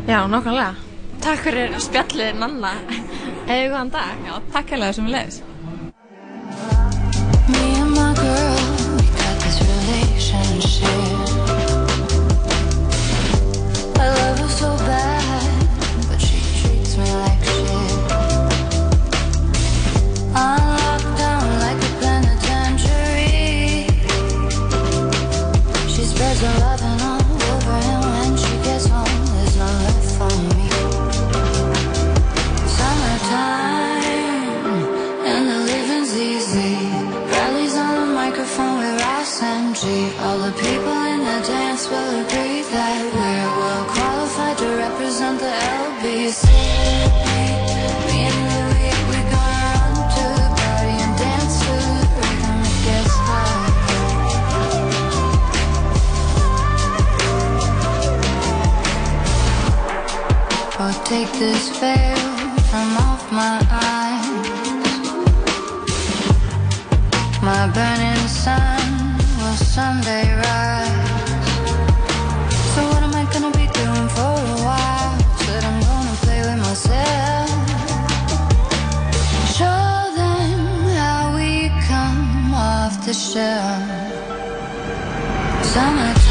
Já, 0.06 0.26
nákvæmlega. 0.26 0.74
Takk 1.22 1.44
fyrir 1.44 1.76
spjallið, 1.78 2.34
Nanna. 2.40 2.72
Eða 3.46 3.68
góðan 3.70 3.94
dag. 3.94 4.26
Já, 4.26 4.34
takk 4.50 4.74
hérlega 4.74 4.96
sem 4.96 5.06
við 5.06 5.14
leiðis 5.14 5.42
from 61.82 62.96
off 62.96 63.32
my 63.32 63.58
eyes. 63.70 64.26
My 67.42 67.66
burning 67.74 68.28
sun 68.28 69.18
will 69.38 69.58
someday 69.74 70.32
rise. 70.32 71.10
So 72.72 72.86
what 72.86 73.02
am 73.02 73.14
I 73.16 73.24
gonna 73.32 73.50
be 73.50 73.66
doing 73.80 74.08
for 74.14 74.34
a 74.54 74.58
while? 74.66 75.18
Said 75.42 75.64
I'm 75.64 75.80
gonna 75.90 76.16
play 76.22 76.40
with 76.46 76.60
myself. 76.68 77.50
Show 79.58 79.84
them 80.20 80.60
how 81.00 81.34
we 81.34 81.68
come 81.88 82.54
off 82.54 83.04
the 83.04 83.12
shelf. 83.12 83.82
Summertime 85.72 86.21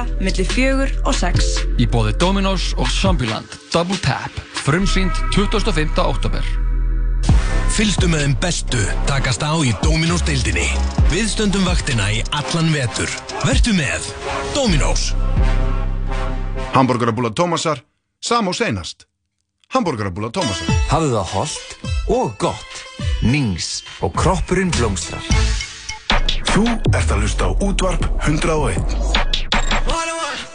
daga 0.00 0.20
millir 0.20 0.48
fjögur 0.48 0.90
og 1.04 1.14
sex 1.16 1.58
Í 1.80 1.86
bóði 1.90 2.14
Dominos 2.20 2.72
og 2.78 2.88
Zombieland 2.88 3.48
Double 3.72 3.98
Tap 4.00 4.32
Frumsýnd 4.60 5.12
25. 5.34 5.98
oktober 6.00 6.44
Fylgstu 7.70 8.08
með 8.10 8.24
þeim 8.24 8.36
bestu 8.42 8.80
takast 9.08 9.44
á 9.46 9.54
í 9.62 9.70
Dominós 9.78 10.24
deildinni. 10.26 10.66
Við 11.12 11.28
stöndum 11.30 11.62
vaktina 11.68 12.08
í 12.10 12.18
allan 12.34 12.66
vetur. 12.74 13.08
Vertu 13.46 13.70
með 13.76 14.08
Dominós. 14.56 15.12
Hamburgerabúla 16.74 17.30
Tómasar, 17.30 17.84
sam 18.18 18.50
og 18.50 18.58
seinast. 18.58 19.06
Hamburgerabúla 19.70 20.32
Tómasar. 20.34 20.82
Hafðu 20.90 21.14
það 21.14 21.32
holdt 21.36 21.88
og 22.18 22.34
gott. 22.42 22.84
Nings 23.22 23.84
og 24.02 24.18
kroppurinn 24.18 24.74
blómstrar. 24.74 25.22
Þú 26.50 26.66
ert 26.90 27.06
að 27.14 27.22
hlusta 27.22 27.48
á 27.48 27.50
útvarp 27.54 28.10
101. 28.26 29.19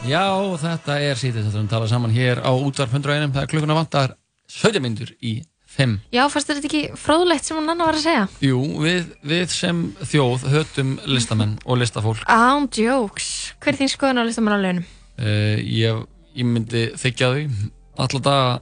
Já, 0.06 0.26
þetta 0.62 0.96
er 1.02 1.18
sítið 1.18 1.48
þetta 1.48 1.62
við 1.64 1.70
tala 1.72 1.88
saman 1.90 2.14
hér 2.14 2.42
á 2.46 2.52
útvarp 2.54 2.94
101 2.94 3.32
það 3.34 3.42
er 3.42 3.50
klukkuna 3.50 3.78
vantar 3.78 4.14
17 4.54 4.84
myndur 4.84 5.12
í 5.26 5.32
5 5.76 5.96
Já, 6.14 6.22
fannst 6.32 6.52
þetta 6.52 6.70
ekki 6.70 6.82
fróðlegt 7.00 7.48
sem 7.48 7.58
hún 7.58 7.72
annar 7.74 7.90
var 7.90 7.98
að 7.98 8.04
segja? 8.06 8.28
Jú, 8.46 8.60
við, 8.84 9.08
við 9.26 9.46
sem 9.56 9.80
þjóð 10.06 10.46
hötum 10.54 10.92
listamenn 11.10 11.56
og 11.66 11.82
listafólk 11.82 12.22
Án 12.30 12.70
jokes. 12.78 13.32
Hver 13.58 13.74
er 13.74 13.80
þín 13.82 13.92
skoðun 13.96 14.22
á 14.22 14.28
listamann 14.30 14.56
á 14.56 14.60
launum? 14.62 14.86
uh, 15.18 15.58
ég, 15.64 16.04
ég 16.38 16.50
myndi 16.54 16.86
þykja 17.02 17.32
þau 17.34 17.72
alla 18.06 18.22
daga 18.30 18.56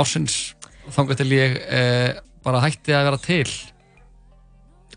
ársins 0.00 0.40
þangað 0.90 1.22
til 1.22 1.30
ég 1.36 1.58
uh, 1.70 2.18
bara 2.44 2.64
hætti 2.66 2.96
að 2.96 3.06
vera 3.12 3.22
til 3.30 3.46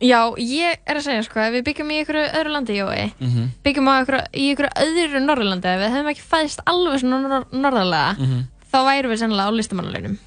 Já, 0.04 0.20
ég 0.38 0.82
er 0.86 0.98
að 1.00 1.06
segja 1.06 1.24
sko, 1.24 1.40
ef 1.40 1.54
við 1.56 1.64
byggjum 1.70 1.92
í 1.94 1.98
einhverju 2.02 2.24
öðru 2.36 2.52
landi, 2.52 2.76
Jói, 2.76 3.14
Mhm. 3.20 3.46
byggjum 3.64 3.88
á 3.88 3.94
einhverju, 4.02 4.24
í 4.36 4.50
einhverju 4.52 4.74
öðru 4.84 5.22
Norðurlandi, 5.24 5.66
ef 5.72 5.80
við 5.80 5.94
hefum 5.96 6.12
ekki 6.12 6.26
fæðist 6.34 6.60
alveg 6.68 7.00
svona 7.00 7.22
nor 7.22 7.46
norðarlega, 7.54 8.18
Mhm. 8.18 8.44
þá 8.74 8.78
værum 8.90 9.12
við 9.14 9.20
sennilega 9.24 9.48
á 9.48 9.52
listamannalaunum. 9.56 10.18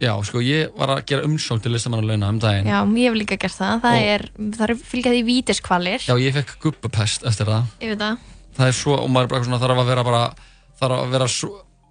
Já, 0.00 0.12
sko, 0.26 0.38
ég 0.42 0.76
var 0.76 0.88
að 0.88 1.06
gera 1.06 1.22
umsókn 1.22 1.62
til 1.62 1.72
listamannulegna 1.72 2.28
um 2.28 2.38
daginn 2.40 2.66
Já, 2.66 2.82
ég 2.84 3.08
hef 3.08 3.14
líka 3.14 3.38
gert 3.38 3.52
það, 3.56 3.80
það 3.80 3.94
Og- 3.94 4.08
er, 4.14 4.28
það 4.50 4.68
er 4.70 4.74
fylgjað 4.74 5.18
í 5.20 5.24
vítiskvalir, 5.24 6.00
Já, 6.04 6.14
ég 6.18 6.32
fekk 6.34 6.58
gubbapest 6.60 7.22
eftir 7.24 7.46
það 7.46 7.62
ég 7.80 7.88
veit 7.88 7.98
það. 7.98 8.18
það 8.58 8.66
er 8.68 8.72
svo, 8.72 8.98
og 8.98 9.08
maður 9.08 9.28
bara 9.28 9.44
svona 9.44 9.60
þarf 9.60 9.78
að 9.78 9.86
vera 9.86 10.04
bara 10.04 10.34
þarf 10.82 10.98
að 11.06 11.10
vera 11.10 11.24
svo, 11.28 11.50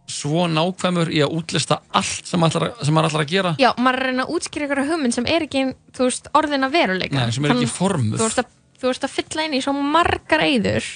svo 0.10 0.47
nákvæmur 0.51 1.10
í 1.14 1.22
að 1.24 1.36
útlista 1.38 1.80
allt 1.95 2.28
sem, 2.28 2.43
ætlar, 2.43 2.68
að- 2.70 2.84
sem 2.86 2.95
maður 2.95 3.10
ætlar 3.10 3.24
að 3.24 3.32
gera 3.32 3.54
Já, 3.62 3.70
maður 3.78 3.95
er 3.99 4.04
að 4.04 4.10
reyna 4.10 4.26
að 4.26 4.34
útskýra 4.36 4.68
einhverja 4.68 4.89
hugmynd 4.91 5.16
sem 5.16 5.30
er 5.32 5.45
ekki, 5.47 5.64
veist, 5.97 6.28
orðin 6.36 6.68
að 6.68 6.76
veruleika. 6.76 7.16
Nei, 7.20 7.32
sem 7.32 7.45
er 7.47 7.56
ekki 7.56 7.70
formuð. 7.72 8.20
Þú 8.20 8.28
veist 8.28 8.41
að, 8.43 8.51
þú 8.82 8.89
veist 8.91 9.08
að 9.08 9.16
fylla 9.18 9.45
inn 9.47 9.56
í 9.58 9.62
svo 9.64 9.74
margar 9.74 10.43
eyður, 10.43 10.89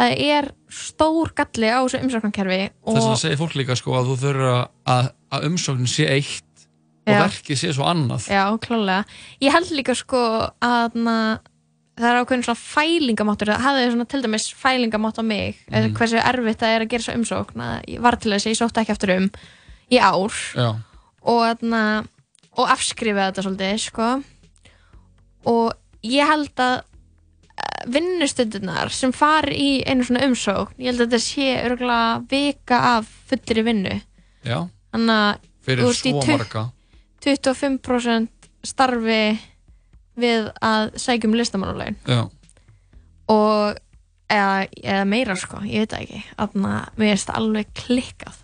það 0.00 0.16
er 0.24 0.50
stór 0.74 1.34
galli 1.38 1.70
á 1.70 1.80
þessu 1.84 2.00
umsóknarkerfi 2.02 2.62
og... 2.82 2.96
þess 2.96 3.10
að 3.12 3.20
segja 3.22 3.40
fólk 3.44 3.54
líka 3.60 3.76
sko 3.78 3.94
að 3.98 4.08
þú 4.10 4.16
þurfa 4.24 4.54
að, 4.94 5.10
að 5.36 5.48
umsóknin 5.50 5.90
sé 5.90 6.08
eitt 6.10 6.64
og 7.04 7.12
Já. 7.12 7.20
verkið 7.20 7.60
sé 7.60 7.72
svo 7.76 7.84
annað 7.86 8.30
Já, 8.32 8.44
klálega. 8.64 9.04
Ég 9.44 9.52
held 9.54 9.70
líka 9.76 9.94
sko 9.94 10.22
að 10.64 10.96
það 11.94 12.08
er 12.10 12.20
ákveðin 12.20 12.44
svona 12.46 12.60
fælingamáttur, 12.60 13.50
það 13.52 13.66
hafði 13.68 13.90
svona 13.92 14.06
til 14.10 14.22
dæmis 14.24 14.46
fælingamátt 14.58 15.20
á 15.20 15.24
mig, 15.26 15.60
mm. 15.70 15.92
Hversu 15.98 16.18
erfitt 16.20 16.62
það 16.62 16.74
er 16.74 16.84
að 16.84 16.90
gera 16.94 17.06
svo 17.06 17.14
umsókn, 17.18 17.66
ég 17.92 18.02
var 18.02 18.18
til 18.18 18.32
þess 18.34 18.48
að 18.48 18.54
ég 18.54 18.60
sótti 18.60 18.82
ekki 18.82 18.94
eftir 18.94 19.14
um 19.14 19.28
í 19.92 20.00
ár. 20.00 20.40
Já, 20.58 20.70
og, 21.34 21.62
og 22.58 22.74
afskrifa 22.74 23.28
þetta 23.28 23.46
svolítið, 23.46 23.78
sko. 23.84 24.10
Og 25.54 26.08
ég 26.08 26.28
held 26.28 26.64
að 26.64 26.76
eh, 26.80 27.80
vinnustundunar 27.94 28.92
sem 28.94 29.14
fari 29.14 29.54
í 29.54 29.72
einu 29.86 30.06
svona 30.08 30.26
umsókn, 30.26 30.78
ég 30.80 30.90
held 30.90 31.04
að 31.04 31.14
þetta 31.14 31.24
sé 31.28 31.48
örgulega 31.62 32.22
vika 32.30 32.84
af 32.96 33.10
fullri 33.30 33.66
vinnu. 33.68 33.98
Já, 34.44 34.58
þannig 34.94 35.18
að 35.20 35.50
fyrir 35.64 35.98
svo 36.00 36.20
marga. 36.26 36.68
25% 37.24 38.48
starfi 38.64 39.20
við 40.20 40.50
að 40.62 40.94
sækja 41.00 41.28
um 41.30 41.36
listamannulegin 41.38 41.98
og 43.32 43.78
eða, 44.30 44.64
eða 44.82 45.04
meira 45.08 45.36
sko, 45.38 45.60
ég 45.68 45.84
veit 45.84 45.94
ekki. 45.98 46.22
Þannig 46.38 46.70
að 46.70 46.98
mér 47.00 47.20
það 47.22 47.38
alveg 47.40 47.70
klikkað. 47.78 48.40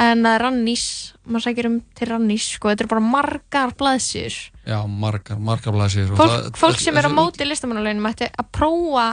En 0.00 0.26
að 0.28 0.36
rannís 0.44 0.84
maður 1.26 1.44
sækir 1.48 1.68
um 1.68 1.80
til 1.98 2.08
rannís 2.08 2.46
sko, 2.54 2.70
þetta 2.70 2.86
er 2.86 2.90
bara 2.92 3.04
margar 3.04 3.74
blaðsýr 3.78 4.36
já, 4.70 4.78
margar, 4.86 5.40
margar 5.42 5.74
blæsir 5.74 6.12
fólk, 6.16 6.54
fólk 6.58 6.78
sem 6.80 6.96
er 6.96 7.08
á 7.08 7.12
móti 7.12 7.46
listamannulegin 7.46 8.02
mætti 8.02 8.28
að 8.30 8.50
prófa 8.54 9.08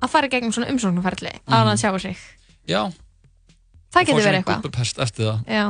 að 0.00 0.12
fara 0.12 0.30
gegnum 0.32 0.52
svona 0.54 0.70
umsóknarferli 0.72 1.32
mm 1.44 1.70
að 1.70 1.78
sjá 1.80 1.90
sig. 2.02 2.24
Já, 2.68 2.82
það 3.94 4.10
getur 4.10 4.24
verið 4.24 4.40
eitthvað. 4.40 4.62
gubbupest 4.64 5.02
eftir 5.06 5.28
það. 5.30 5.40
Já. 5.46 5.66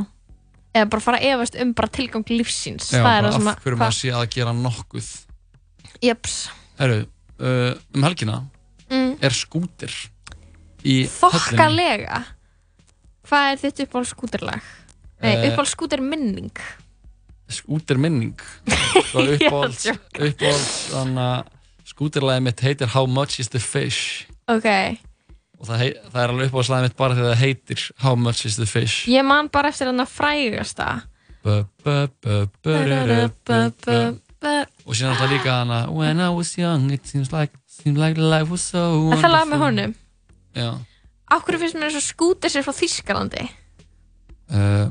eða 0.70 0.90
bara 0.94 1.05
fara 1.05 1.20
að 1.20 1.34
efast 1.34 1.59
um 1.61 1.72
bara 1.74 1.90
tilgang 1.90 2.30
lífsíns 2.30 2.92
Já, 2.92 3.03
það 3.03 3.12
er 3.16 3.26
það 3.26 3.36
sem 3.36 3.51
af 3.51 3.64
hverju 3.64 3.80
maður 3.80 3.98
sé 3.98 4.12
að 4.14 4.28
gera 4.36 4.53
nokkuð 4.57 5.11
Jeps. 6.03 6.48
Herru, 6.80 7.03
uh, 7.40 7.74
um 7.94 8.03
helgina 8.09 8.42
Mm. 8.90 9.12
er 9.22 9.30
skútir 9.30 9.92
í 10.82 11.05
höllinni 11.07 11.11
Þokkalega 11.14 12.16
Hvað 13.28 13.51
er 13.53 13.59
þitt 13.62 13.82
uppáhald 13.84 14.09
skúterlag? 14.11 14.62
Nei, 15.22 15.34
Eh, 15.36 15.44
uppáhald 15.53 15.70
skúter 15.70 16.01
minning 16.03 16.51
skútir 17.51 17.98
minning 18.03 18.34
Svo 19.11 19.22
Ég 19.26 19.36
er 19.36 19.36
að 19.36 19.44
uppáhalds, 19.46 19.84
djóka. 19.84 20.24
uppáhalds 20.26 20.72
þannig 20.90 21.22
að 21.28 21.92
skútirlæði 21.92 22.42
mitt 22.48 22.61
heitir 22.66 22.90
How 22.96 23.07
much 23.07 23.38
is 23.42 23.48
the 23.55 23.61
fish 23.62 24.26
Ok, 24.51 24.66
og 25.61 25.68
það, 25.68 25.78
hei, 25.84 25.90
það 26.11 26.20
er 26.24 26.34
alveg 26.34 26.51
uppáhaldslæði 26.51 26.88
mitt 26.88 26.96
bara 26.98 27.14
þegar 27.20 27.30
það 27.34 27.42
heitir 27.44 27.86
How 28.03 28.16
much 28.18 28.42
is 28.51 28.57
the 28.59 28.66
fish 28.66 29.07
ég 29.11 29.22
man 29.26 29.51
bara 29.55 29.70
eftir 29.70 29.86
hann 29.92 30.03
að 30.03 30.11
frægasta 30.16 30.88
bu, 31.44 31.61
bu, 31.84 31.96
bu, 32.22 32.40
bu, 32.62 32.74
ru, 32.74 33.01
ru, 33.07 33.20
bu, 33.46 33.61
bu. 33.86 34.01
Það 34.40 34.61
og 34.91 34.97
síðan 34.99 35.12
alltaf 35.14 35.30
líka 35.30 35.57
hana 35.61 35.80
When 35.95 36.18
I 36.20 36.28
was 36.34 36.51
young 36.59 36.88
it 36.91 37.07
seems 37.07 37.30
like, 37.32 37.55
seems 37.70 37.99
like 38.01 38.18
life 38.18 38.51
was 38.51 38.64
so 38.72 39.12
er 39.14 39.30
lag 39.30 39.47
með 39.49 39.62
honum. 39.62 39.93
Já. 40.59 40.72
Akkur 41.30 41.61
finnst 41.62 41.76
mér 41.78 41.93
eins 41.93 41.99
og 42.01 42.07
skúter 42.09 42.51
sér 42.51 42.64
frá 42.66 42.74
Þískalandi 42.74 43.45
uh, 44.51 44.88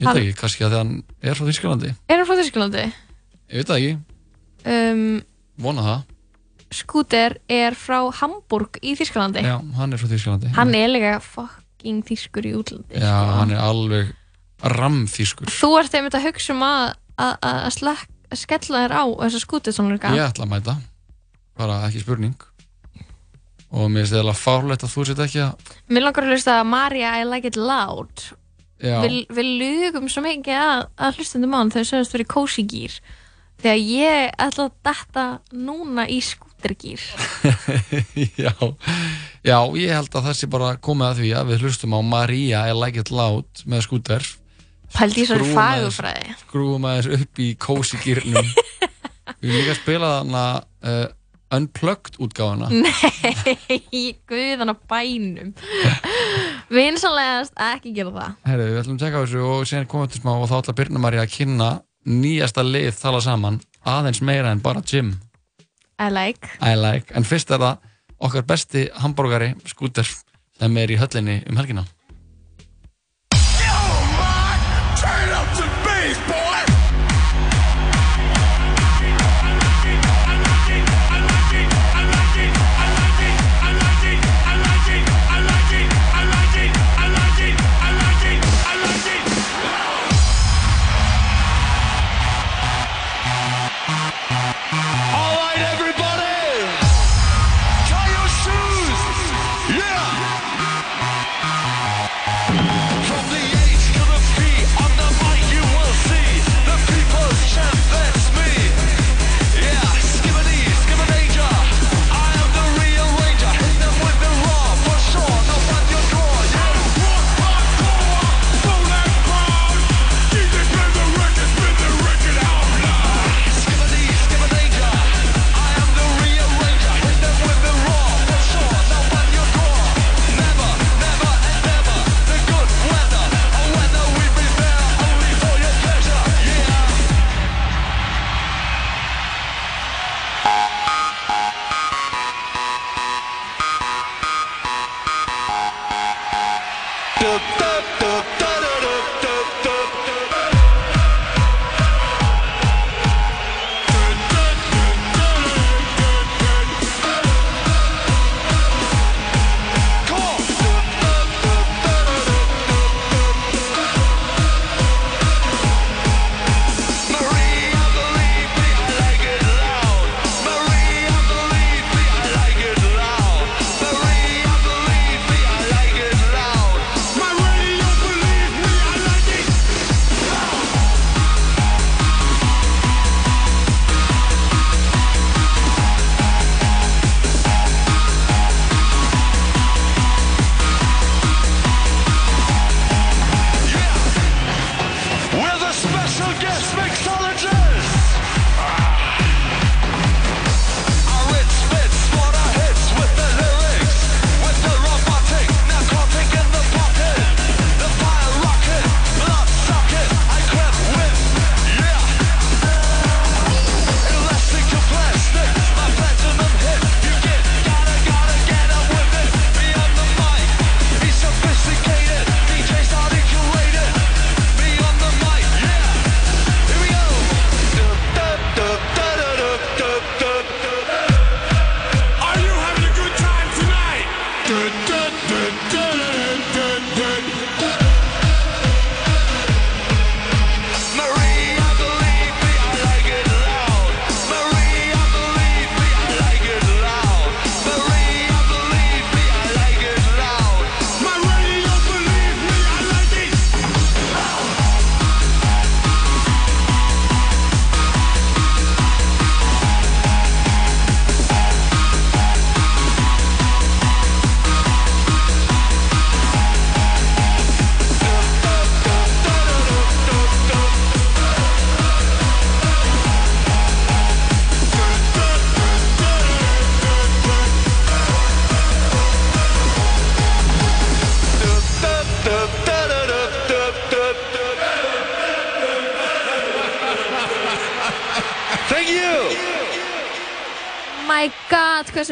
Ég 0.00 0.06
veit 0.06 0.20
ekki, 0.22 0.36
kannski 0.38 0.64
að 0.68 0.76
hann 0.78 0.92
er 1.20 1.34
frá 1.36 1.44
Þýskalandi. 1.50 1.90
Er 2.08 2.22
hann 2.22 2.28
frá 2.30 2.38
Þískalandi? 2.38 2.84
Ég 3.50 3.58
veit 3.60 3.72
það 3.72 3.80
ekki, 3.82 3.98
Um, 4.60 5.22
vona 5.56 5.80
það. 5.86 6.00
skúter 6.76 7.34
er 7.48 7.72
frá 7.80 7.98
Hamburg 8.20 8.76
í 8.84 8.92
Þískalandi 8.98 9.40
Já, 9.40 9.56
hann 9.78 9.96
er 9.96 10.00
frá 10.02 10.10
Þýskalandi. 10.12 10.50
Hann 10.54 10.74
er 10.76 10.90
líka 10.92 11.14
fucking 11.24 12.02
þýskur 12.04 12.46
í 12.46 12.52
útlandi 12.58 13.00
Já, 13.00 13.14
hann 13.40 13.54
er 13.56 13.62
alveg 13.64 14.12
ramþýskur 14.76 15.48
Þú 15.48 15.70
ert 15.80 15.96
einmitt 15.96 16.16
að 16.18 16.26
hugsa 16.28 16.52
um 16.52 16.64
að 16.66 16.82
að, 17.16 17.34
að, 17.40 17.58
að 17.64 17.88
að 17.94 18.04
skella 18.38 18.84
þér 18.84 18.94
á 18.94 19.04
þessa 19.24 19.40
skúter 19.42 19.76
tónleika 19.76 20.14
Ég 20.14 20.26
ætla 20.28 20.46
að 20.46 20.52
mæta. 20.54 20.76
Bara 21.58 21.80
ekki 21.88 22.02
spurning. 22.04 22.36
Og 23.70 23.86
mér 23.86 24.04
finnst 24.04 24.18
eða 24.18 24.34
fárlegt 24.34 24.84
að 24.86 24.94
þú 24.94 25.06
sett 25.06 25.24
ekki 25.26 25.42
að 25.46 25.72
Mér 25.90 26.06
langar 26.06 26.26
að 26.26 26.34
hlusta 26.34 26.58
að 26.58 26.70
Maria 26.72 27.14
I 27.20 27.26
like 27.28 27.50
it 27.50 27.58
loud. 27.58 28.28
Við, 28.80 29.16
við 29.28 29.48
lugum 29.60 30.06
svo 30.08 30.22
mikið 30.24 30.56
að, 30.56 30.86
að 30.96 31.18
hlustundum 31.18 31.52
á 31.52 31.58
hann 31.60 31.72
þegar 31.74 31.88
sögumst 31.90 32.14
fyrir 32.14 32.28
cozy 32.32 32.64
gear 32.64 32.94
þegar 33.60 33.80
ég 33.84 34.30
ætla 34.40 34.66
að 34.66 34.76
detta 34.88 35.24
núna 35.52 36.06
í 36.08 36.20
skútergýr 36.24 37.02
já, 38.44 38.54
já, 39.44 39.58
ég 39.76 39.92
held 39.92 40.14
að 40.14 40.28
það 40.30 40.38
sé 40.38 40.48
bara 40.50 40.70
komið 40.80 41.08
að 41.10 41.20
því 41.20 41.32
að 41.36 41.52
við 41.52 41.66
hlustum 41.66 41.96
á 41.96 42.00
Maria 42.00 42.62
I 42.70 42.76
like 42.76 43.00
it 43.00 43.12
loud 43.12 43.64
með 43.68 43.84
skúter 43.84 44.24
Pældi 44.94 45.22
í 45.22 45.28
þessari 45.28 45.44
Skrúfum 45.46 45.62
aðeins- 45.62 45.96
fagurfræði. 45.96 46.34
Skrúum 46.44 46.88
aðeins 46.90 47.08
upp 47.20 47.40
í 47.44 47.48
cozy 47.62 48.00
gýrnum 48.04 48.50
Við 49.40 49.54
líka 49.54 49.72
að 49.74 49.78
spila 49.80 50.08
þarna 50.18 50.44
uh, 50.84 51.06
Unplugged 51.50 52.18
útgáfuna. 52.22 52.68
Nei, 52.84 54.12
guðan 54.30 54.70
á 54.70 54.76
bænum. 54.86 55.48
Vinsanlegast 56.70 57.56
ekki 57.58 57.90
gera 57.96 58.12
það. 58.14 58.36
Herru, 58.46 58.66
við 58.68 58.78
ætlum 58.84 58.98
að 58.98 59.02
teka 59.02 59.18
á 59.18 59.22
þessu 59.24 59.40
og 59.48 59.64
síðan 59.66 59.88
komum 59.90 60.06
við 60.06 60.12
til 60.14 60.20
smá 60.22 60.30
og 60.36 60.46
þá 60.50 60.56
ætla 60.60 60.74
Birna 60.78 61.02
Maria 61.02 61.24
að 61.24 61.32
kynna 61.34 61.70
nýjasta 62.06 62.62
lið 62.66 62.92
tala 63.00 63.22
saman 63.24 63.58
aðeins 63.82 64.22
meira 64.22 64.52
en 64.54 64.62
bara 64.62 64.82
gym. 64.86 65.16
I 66.00 66.08
like. 66.14 66.52
I 66.62 66.76
like, 66.78 67.10
en 67.18 67.26
fyrst 67.26 67.50
er 67.50 67.60
það 67.60 67.82
okkar 68.28 68.46
besti 68.48 68.86
hambúrgari 69.02 69.50
skúter 69.68 70.06
sem 70.06 70.78
er 70.80 70.94
í 70.94 71.00
höllinni 71.00 71.40
um 71.50 71.58
helgina 71.58 71.82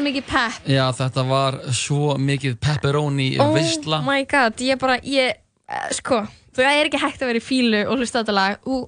mikið 0.09 0.29
pepp. 0.33 0.67
Já, 0.69 0.85
þetta 0.99 1.25
var 1.29 1.61
svo 1.77 2.17
mikið 2.19 2.59
pepperoni 2.65 3.31
Oh 3.41 3.53
veistla 3.55 4.03
my 4.07 4.25
god, 4.29 4.61
ég 4.65 4.81
bara, 4.81 4.99
ég, 5.05 5.39
eh, 5.69 5.89
sko 5.97 6.25
Það 6.59 6.75
er 6.75 6.89
ekki 6.89 6.99
hægt 6.99 7.21
að 7.23 7.31
vera 7.31 7.39
í 7.39 7.45
fílu 7.45 7.85
og 7.87 8.01
hlusta 8.01 8.25
þetta 8.25 8.35
lag. 8.35 8.57
Þú 8.65 8.79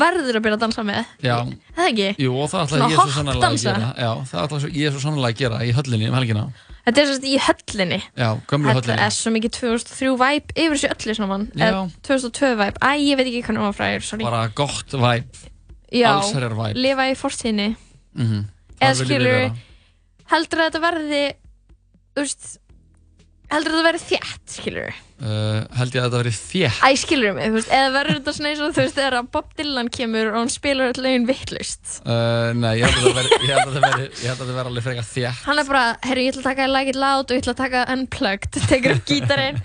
verður 0.00 0.38
að 0.38 0.44
byrja 0.44 0.56
að 0.56 0.64
dansa 0.64 0.82
með. 0.86 1.12
Já, 1.22 1.36
Er 1.40 1.76
Það 1.76 1.88
ekki? 1.90 2.08
jú, 2.24 2.32
og 2.34 2.50
það 2.50 2.64
ætla 2.64 2.78
Svona 2.78 2.88
ég 2.90 2.98
svo 2.98 3.14
sannlega 3.14 3.50
að 3.50 3.56
gera. 3.62 3.90
Já, 3.98 4.10
það 4.30 4.42
ætla 4.42 4.70
ég 4.80 4.94
svo 4.94 5.02
sannlega 5.04 5.30
að 5.30 5.40
gera 5.40 5.60
í 5.62 5.70
höllinni 5.76 6.08
um 6.10 6.18
helgina. 6.18 6.44
Þetta 6.80 7.02
er 7.02 7.08
sérst 7.10 7.26
í 7.28 7.34
höllinni. 7.46 8.00
Já, 8.16 8.28
gömlu 8.50 8.70
Þetta 8.70 8.80
höllinni. 8.80 9.06
er 9.06 9.14
svo 9.14 9.32
mikið 9.34 9.54
2003 9.58 10.12
vibe 10.22 10.56
yfir 10.64 10.76
þessu 10.76 10.90
öllu 10.94 11.14
Já. 11.54 11.66
Eða 11.68 11.82
2002 12.08 12.52
vibe, 12.62 12.78
æ, 12.80 12.90
ég 12.98 13.20
veit 13.20 13.26
ekki 13.26 13.42
hvernig 13.46 13.64
maður 13.64 13.78
fræðir, 13.80 14.06
sorry. 14.06 14.24
Bara 14.24 14.42
gott 14.54 14.90
væp 14.90 15.40
Já, 15.90 16.12
lifa 16.74 17.06
í 17.10 17.14
fortíðinni. 17.18 17.76
Mm 18.14 18.26
-hmm. 18.26 18.44
Eða 18.80 18.94
skilur, 18.94 19.50
heldur 20.30 20.60
að 20.62 20.68
þetta 20.70 20.80
verði, 20.84 21.22
veist, 22.20 22.50
heldur 23.50 23.72
að 23.74 23.78
þetta 23.80 23.86
verði 23.88 24.02
þétt, 24.06 24.42
skilur 24.54 24.90
uh, 24.90 25.60
Held 25.78 25.96
ég 25.96 26.00
að 26.00 26.06
þetta 26.06 26.20
verið 26.20 26.36
þétt. 26.38 26.80
Æ, 26.80 26.88
skilur 27.00 27.34
mig, 27.36 27.48
þú 27.50 27.56
veist, 27.58 27.72
eða 27.80 27.90
verður 27.96 28.18
þetta 28.20 28.34
svona 28.36 28.50
eins 28.52 28.62
og 28.62 28.74
þú 28.76 28.84
veist, 28.84 28.98
þegar 29.00 29.16
að 29.20 29.30
Bob 29.36 29.48
Dylan 29.58 29.90
kemur 29.96 30.30
og 30.30 30.36
hann 30.38 30.52
spilar 30.54 30.92
öll 30.94 31.02
lögin 31.04 31.26
vittlust 31.28 31.96
uh, 32.04 32.50
Nei, 32.56 32.72
ég 32.80 32.84
held 32.86 32.96
að 33.00 33.02
þetta 33.02 33.16
verið 33.18 33.32
Ég 33.40 33.50
held 33.50 33.64
að 33.70 33.74
þetta 34.30 34.54
verið 34.54 34.70
alveg 34.70 34.86
frekar 34.86 35.08
þétt. 35.10 35.42
Hann 35.48 35.62
er 35.62 35.66
bara, 35.72 35.84
herru, 36.06 36.20
ég 36.26 36.30
ætla 36.34 36.42
að 36.44 36.48
taka 36.52 36.68
Like 36.70 36.94
It 36.94 37.00
Loud 37.00 37.26
og 37.26 37.34
ég 37.36 37.42
ætla 37.44 37.54
að 37.56 37.62
taka 37.64 37.80
Unplugged, 37.96 38.60
tekur 38.70 38.96
upp 38.96 39.10
gítarinn. 39.10 39.58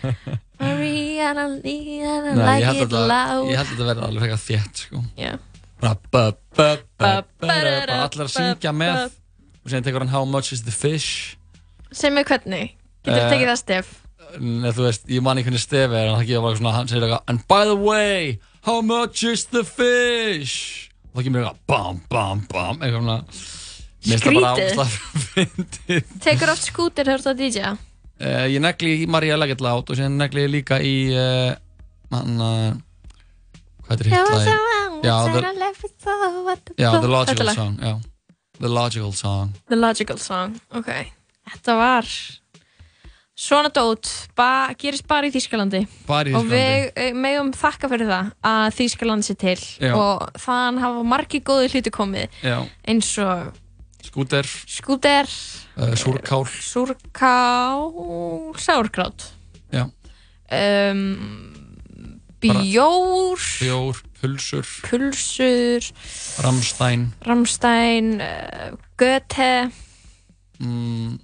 Mariana, 0.59 1.45
It 1.61 2.79
þetta 2.79 3.03
Loud. 3.11 3.51
Ég 3.51 3.59
held 3.59 3.67
að 3.67 3.75
þetta 3.75 3.89
verið 3.91 4.07
alveg 4.09 4.25
frekar 4.25 4.41
þétt 4.45 4.75
sko. 4.85 4.97
Bara 6.15 7.99
allir 8.05 8.25
að 8.25 8.31
syngja 8.33 8.71
með 8.75 9.13
Og 9.65 9.71
síðan 9.73 9.85
tekur 9.87 10.03
hann 10.05 10.13
How 10.13 10.25
much 10.29 10.53
is 10.53 10.61
the 10.67 10.71
fish 10.75 11.35
Sem 11.95 12.17
er 12.21 12.25
hvernig, 12.27 12.73
getur 13.05 13.17
Eh, 13.19 13.25
uh, 13.25 13.31
tekið 13.33 13.49
það 13.51 13.61
stef 13.61 13.93
Nei, 14.41 14.71
þú 14.75 14.83
veist, 14.87 15.03
ég 15.07 15.21
man 15.23 15.37
ekki 15.39 15.47
hvernig 15.51 15.61
stefi 15.63 15.95
er 15.95 16.09
en 16.09 16.15
það 16.17 16.25
gefa 16.31 16.43
bara 16.43 16.57
svona, 16.59 16.71
hann 16.75 16.89
segir 16.91 17.05
eitthvað 17.05 17.29
And 17.31 17.43
by 17.47 17.61
the 17.69 17.75
way, 17.77 18.39
how 18.67 18.81
much 18.83 19.23
is 19.23 19.45
the 19.53 19.61
fish? 19.63 20.89
Og 21.13 21.19
það 21.21 21.27
kemur 21.29 21.43
eitthvað 21.45 21.61
bam, 21.71 21.99
bam, 22.11 22.41
bam 22.51 22.81
eitthvað 22.81 22.99
svona 23.01 23.19
Mér 24.05 24.21
finnst 24.21 24.25
það 24.25 24.35
bara 24.37 24.53
Skrítið. 24.53 24.69
áslag 24.69 24.89
fyndið 25.35 26.09
Tekur 26.25 26.51
oft 26.53 26.65
skútir 26.67 27.07
þegar 27.07 27.21
þú 27.23 27.29
ert 27.29 27.31
að 27.31 27.39
DJ 27.43 27.69
uh, 27.69 28.45
Ég 28.53 28.59
negli 28.65 28.91
í 29.03 29.07
Maria 29.09 29.37
Leggett 29.39 29.63
lát 29.65 29.85
og 29.89 29.97
síðan 29.97 30.17
negli 30.19 30.43
ég 30.45 30.51
líka 30.59 30.81
í 30.83 30.95
uh, 31.13 31.53
hann 32.13 32.35
uh, 32.41 32.73
Hvað 33.85 33.95
heitir 33.95 34.11
hitt 34.11 34.33
lagi? 34.33 34.57
Já, 35.05 35.15
the, 35.29 35.41
já, 36.81 36.89
the 36.97 37.09
Logical 37.11 37.49
Song 37.53 37.75
já. 37.77 37.93
The 38.59 38.69
Logical 38.71 39.11
Song. 39.13 39.53
The 39.69 39.75
Logical 39.79 40.17
Song, 40.21 40.55
ok. 40.75 40.91
Þetta 41.51 41.75
var 41.77 42.07
svona 43.35 43.69
dót, 43.73 44.07
ba 44.37 44.71
gerist 44.79 45.05
bara 45.09 45.27
í 45.27 45.33
Þýskalandi. 45.33 45.83
Bara 46.07 46.31
í 46.31 46.37
og 46.37 46.47
við 46.47 46.87
eh, 46.95 47.11
megum 47.11 47.51
þakka 47.55 47.89
fyrir 47.91 48.07
það 48.09 48.31
að 48.47 48.67
Þýskaland 48.79 49.27
sé 49.27 49.35
til. 49.35 49.57
Já. 49.83 49.91
og 49.91 50.39
þann 50.39 50.79
hafa 50.81 51.03
margi 51.03 51.43
góði 51.43 51.73
hluti 51.73 51.91
komið. 51.93 52.39
Já, 52.45 52.57
eins 52.87 53.11
og 53.19 53.51
skúter, 54.05 54.47
skúter, 54.69 55.27
uh, 55.75 55.91
súrkál. 55.99 56.45
Súrká, 56.47 57.35
sárkrát 58.61 59.31
Já, 59.73 59.89
um, 60.51 61.51
Bara- 62.45 62.61
bjór, 62.61 63.39
bjór, 63.59 64.01
pulsur, 64.25 64.65
pulsur, 64.89 65.85
ramstæn 66.41 67.13
ramstæn, 67.27 68.21
uh, 68.21 68.77
göte, 68.97 69.71
mm, 70.59 71.19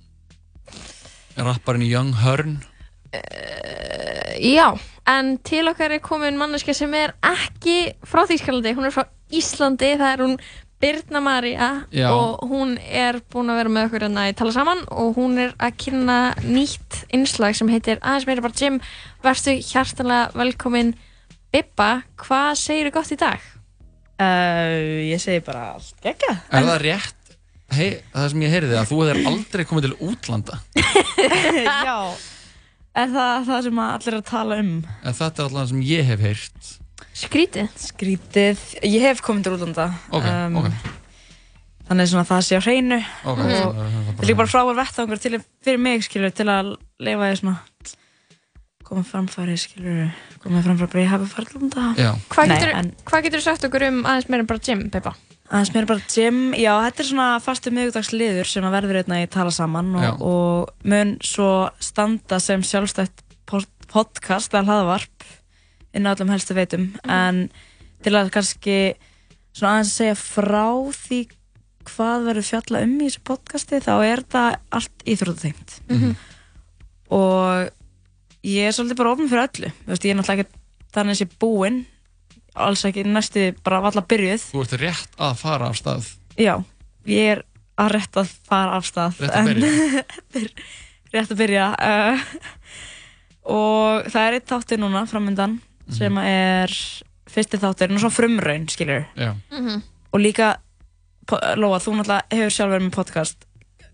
rapparinn 1.37 1.87
Young 1.89 2.13
Hearn 2.21 2.59
uh, 3.13 4.33
já, 4.37 4.77
en 5.07 5.37
til 5.37 5.67
okkar 5.71 5.97
er 5.97 6.03
komin 6.05 6.37
manneska 6.37 6.73
sem 6.77 6.93
er 6.93 7.15
ekki 7.25 7.95
frá 8.05 8.27
Þýskalandi, 8.29 8.75
hún 8.77 8.85
er 8.85 8.93
frá 8.93 9.07
Íslandi, 9.31 9.95
það 9.97 10.13
er 10.13 10.25
hún 10.25 10.37
Birna 10.81 11.21
Maria 11.21 11.85
Já. 11.93 12.09
og 12.09 12.49
hún 12.49 12.77
er 12.81 13.19
búin 13.29 13.51
að 13.53 13.59
vera 13.61 13.69
með 13.69 13.87
okkur 13.87 14.05
hérna 14.07 14.23
í 14.31 14.33
tala 14.33 14.53
saman 14.55 14.81
og 14.89 15.13
hún 15.19 15.37
er 15.37 15.53
að 15.61 15.75
kynna 15.83 16.17
nýtt 16.41 17.03
innslag 17.13 17.53
sem 17.57 17.69
heitir 17.69 18.01
aðeins 18.01 18.25
meira 18.25 18.41
bara 18.41 18.57
Jim, 18.57 18.79
verðstu 19.21 19.59
hjartanlega 19.61 20.31
velkomin 20.33 20.95
Bibba, 21.51 21.89
hvað 22.21 22.51
segir 22.59 22.91
gott 22.95 23.11
í 23.11 23.17
dag? 23.19 23.41
Uh, 24.21 25.01
ég 25.09 25.19
segi 25.19 25.41
bara 25.43 25.73
allt 25.75 25.97
gegga. 26.03 26.35
Er 26.53 26.67
það 26.67 26.77
rétt? 26.85 27.17
Hei, 27.71 27.89
það 28.13 28.27
sem 28.33 28.43
ég 28.45 28.51
heyrði 28.53 28.75
að 28.77 28.89
þú 28.91 28.97
hefur 29.07 29.27
aldrei 29.31 29.63
komið 29.63 29.85
til 29.85 29.93
útlanda 30.03 30.57
Já, 31.87 31.95
Er 32.99 33.07
það 33.13 33.45
það 33.47 33.61
sem 33.67 33.79
allir 33.85 34.09
er 34.11 34.17
að 34.17 34.25
tala 34.27 34.57
um? 34.59 34.71
En 35.07 35.15
þetta 35.15 35.39
er 35.39 35.47
alltaf 35.47 35.69
sem 35.71 35.83
ég 35.87 36.09
hef 36.11 36.23
heyrt. 36.25 36.71
Skrítið? 37.21 37.69
Skrítið. 37.79 38.65
Ég 38.83 39.05
hef 39.07 39.21
komið 39.23 39.47
til 39.47 39.53
útlanda. 39.55 39.85
Ok, 40.11 40.27
ok. 40.59 40.67
Þannig 41.87 42.11
svona 42.11 42.27
það 42.27 42.43
sé 42.47 42.59
á 42.59 42.61
hreinu. 42.67 42.99
Ok, 43.23 43.39
og 43.39 43.39
það- 43.39 43.55
það- 43.55 43.79
það- 43.79 44.05
það 44.11 44.21
er 44.21 44.27
líka 44.29 44.41
bara 44.41 44.51
frábær 44.51 44.79
vettvangur 44.81 45.23
til 45.23 45.39
fyrir 45.63 45.81
mig, 45.87 46.03
skilur, 46.07 46.35
til 46.35 46.47
að 46.51 46.73
leifa 46.99 47.31
því 47.31 47.39
svona 47.41 47.57
koma 48.91 49.03
framfæri, 49.07 49.55
skilur, 49.61 50.09
koma 50.43 50.59
framfæri 50.65 50.91
bara 50.91 51.03
ég 51.05 51.11
hafi 51.13 51.27
farið 51.31 51.53
útlanda. 51.61 51.83
Já. 51.95 52.09
Hvað 52.33 52.49
Nei, 52.51 52.55
getur, 52.59 52.71
en 52.81 52.89
hvað 53.07 53.23
getur 53.29 53.43
sagt 53.45 53.67
okkur 53.69 53.85
um 53.87 54.01
aðeins 54.03 54.27
meira 54.33 54.47
bara 54.49 54.63
gym, 54.67 54.81
Peppa? 54.91 55.13
aðeins 55.51 55.71
mér 55.75 55.87
bara 55.87 56.03
gym, 56.11 56.37
já, 56.55 56.71
þetta 56.85 57.03
er 57.03 57.07
svona 57.09 57.27
fastu 57.43 57.71
miðugdagsliður 57.75 58.47
sem 58.47 58.63
að 58.67 58.75
verður 58.77 58.99
einna 59.01 59.17
í 59.23 59.29
tala 59.31 59.51
saman 59.51 59.89
og, 59.99 60.21
og 60.23 60.87
mun 60.87 61.17
svo 61.27 61.47
standa 61.83 62.37
sem 62.43 62.63
sjálfstætt 62.63 63.23
pod- 63.51 63.67
podcast 63.91 64.53
eða 64.55 64.63
hlaðvarp 64.69 65.25
inn 65.91 66.07
á 66.07 66.13
öllum 66.15 66.31
helstu 66.31 66.55
veitum 66.55 66.85
en 67.03 67.41
til 68.03 68.13
að 68.15 68.31
kannski 68.31 68.77
svona 69.51 69.73
aðeins 69.81 69.91
segja 69.99 70.15
frá 70.15 70.69
því 71.01 71.19
hvað 71.91 72.27
verður 72.29 72.47
fjalla 72.53 72.83
um 72.87 72.95
í 73.03 73.09
þessu 73.09 73.23
podcasti 73.27 73.81
þá 73.83 73.91
er 74.07 74.23
þetta 74.23 74.45
allt 74.79 75.03
íþróttatengt 75.15 75.79
Mhm. 75.91 76.15
og 77.11 77.71
ég 78.43 78.67
er 78.67 78.73
svolítið 78.75 78.97
bara 79.01 79.11
ofn 79.15 79.29
fyrir 79.29 79.47
öllu 79.47 79.71
Þú 79.85 79.91
veist, 79.93 80.05
ég 80.05 80.11
er 80.13 80.19
náttúrulega 80.19 80.45
ekki 80.45 80.59
þannig 80.95 81.15
að 81.15 81.21
ég 81.21 81.29
er 81.31 81.39
búinn 81.43 81.79
alls 82.55 82.83
ekki 82.89 83.03
næstu 83.07 83.43
bara 83.63 83.81
valla 83.85 84.01
byrjuð 84.11 84.45
Þú 84.51 84.63
ert 84.65 84.73
rétt 84.81 85.13
að 85.23 85.35
fara 85.39 85.69
af 85.71 85.77
stað. 85.79 86.07
Já, 86.35 86.55
ég 87.07 87.29
er 87.35 87.43
að 87.79 87.91
rétt 87.95 88.17
að 88.19 88.31
fara 88.49 88.75
af 88.79 88.85
stað 88.89 89.21
Rétt 89.23 89.35
að 89.37 89.51
byrja. 89.51 90.49
rétt 91.13 91.31
að 91.31 91.39
byrja 91.43 91.67
uh, 91.75 92.25
og 93.51 94.09
það 94.11 94.25
er 94.27 94.37
eitt 94.39 94.49
þáttur 94.51 94.81
núna 94.83 95.05
framöndan 95.09 95.59
Mhm. 95.81 95.95
sem 95.97 96.17
er 96.21 96.71
fyrsti 97.31 97.57
þáttur, 97.59 97.89
svona 97.99 98.13
frumraun 98.13 98.67
skilur 98.69 99.05
Já. 99.17 99.33
Mhm. 99.51 99.81
og 100.13 100.19
líka 100.21 100.57
Lóa, 101.55 101.79
þú 101.79 101.93
náttúrulega 101.95 102.27
hefur 102.31 102.51
sjálf 102.51 102.71
verið 102.73 102.85
með 102.89 102.95
podcast 102.95 103.45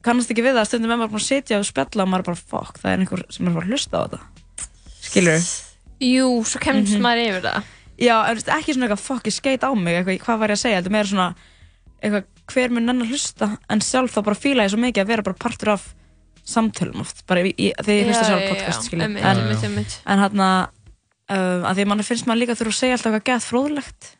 kannast 0.03 0.31
ekki 0.31 0.41
við 0.45 0.55
það, 0.57 0.65
stundum 0.69 0.91
er 0.91 0.97
maður 0.97 1.11
búin 1.13 1.21
að 1.21 1.27
sitja 1.27 1.57
og 1.59 1.65
spjalla 1.67 2.03
og 2.03 2.09
maður 2.09 2.25
bara 2.29 2.35
fokk, 2.49 2.77
það 2.81 2.91
er 2.91 2.99
einhver 3.03 3.23
sem 3.29 3.47
er 3.47 3.53
bara 3.53 3.65
að 3.65 3.71
hlusta 3.71 3.97
á 3.97 4.01
þetta 4.07 4.19
skilur 5.07 5.47
Jú, 5.97 6.27
svo 6.45 6.59
kemst 6.61 6.93
Mhm. 6.93 7.01
maður 7.01 7.23
yfir 7.25 7.41
það. 7.47 7.63
Já, 7.97 8.15
en 8.29 8.35
þú 8.35 8.37
veist, 8.37 8.49
ekki 8.53 8.73
svona 8.75 8.85
eitthvað 8.87 9.05
fokk, 9.07 9.23
ég 9.25 9.33
skeit 9.33 9.63
á 9.65 9.71
mig 9.73 9.95
eitthvað, 9.97 10.19
hvað 10.21 10.39
var 10.43 10.49
ég 10.53 10.57
að 10.57 10.61
segja, 10.61 10.77
þetta 10.81 10.91
er 10.91 10.95
meira 10.97 11.09
svona 11.09 11.29
eitthvað, 12.03 12.25
hver 12.53 12.69
mun 12.75 12.89
enn 12.93 13.01
að 13.01 13.09
hlusta 13.09 13.47
en 13.73 13.79
sjálf 13.81 14.13
þá 14.13 14.19
bara 14.27 14.37
fíla 14.37 14.63
ég 14.67 14.69
svo 14.75 14.77
mikið 14.83 15.01
að 15.01 15.07
vera 15.09 15.23
bara 15.25 15.39
partur 15.41 15.71
af 15.73 15.87
samtölum 16.47 17.01
oft, 17.01 17.25
bara 17.27 17.41
í, 17.41 17.55
í, 17.57 17.71
þegar 17.81 17.97
ég 17.97 18.05
hlusta 18.11 18.21
Já, 18.23 18.29
sjálf 18.29 18.43
já, 18.45 18.49
podcast, 18.53 18.93
einmitt, 18.93 19.97
en, 20.05 20.13
en 20.13 20.19
hann 20.21 20.45
að 20.45 20.69
uh, 21.33 21.65
að 21.67 21.73
því 21.75 21.81
að 21.81 21.89
mann 21.91 22.03
finnst 22.07 22.27
maður 22.29 22.41
líka 22.43 22.55
þurfa 22.55 22.73
að 22.75 22.77
segja 22.77 22.93
alltaf 22.99 23.17
eitthvað 23.17 23.27
gett 23.33 23.47
fróðlegt 23.49 24.11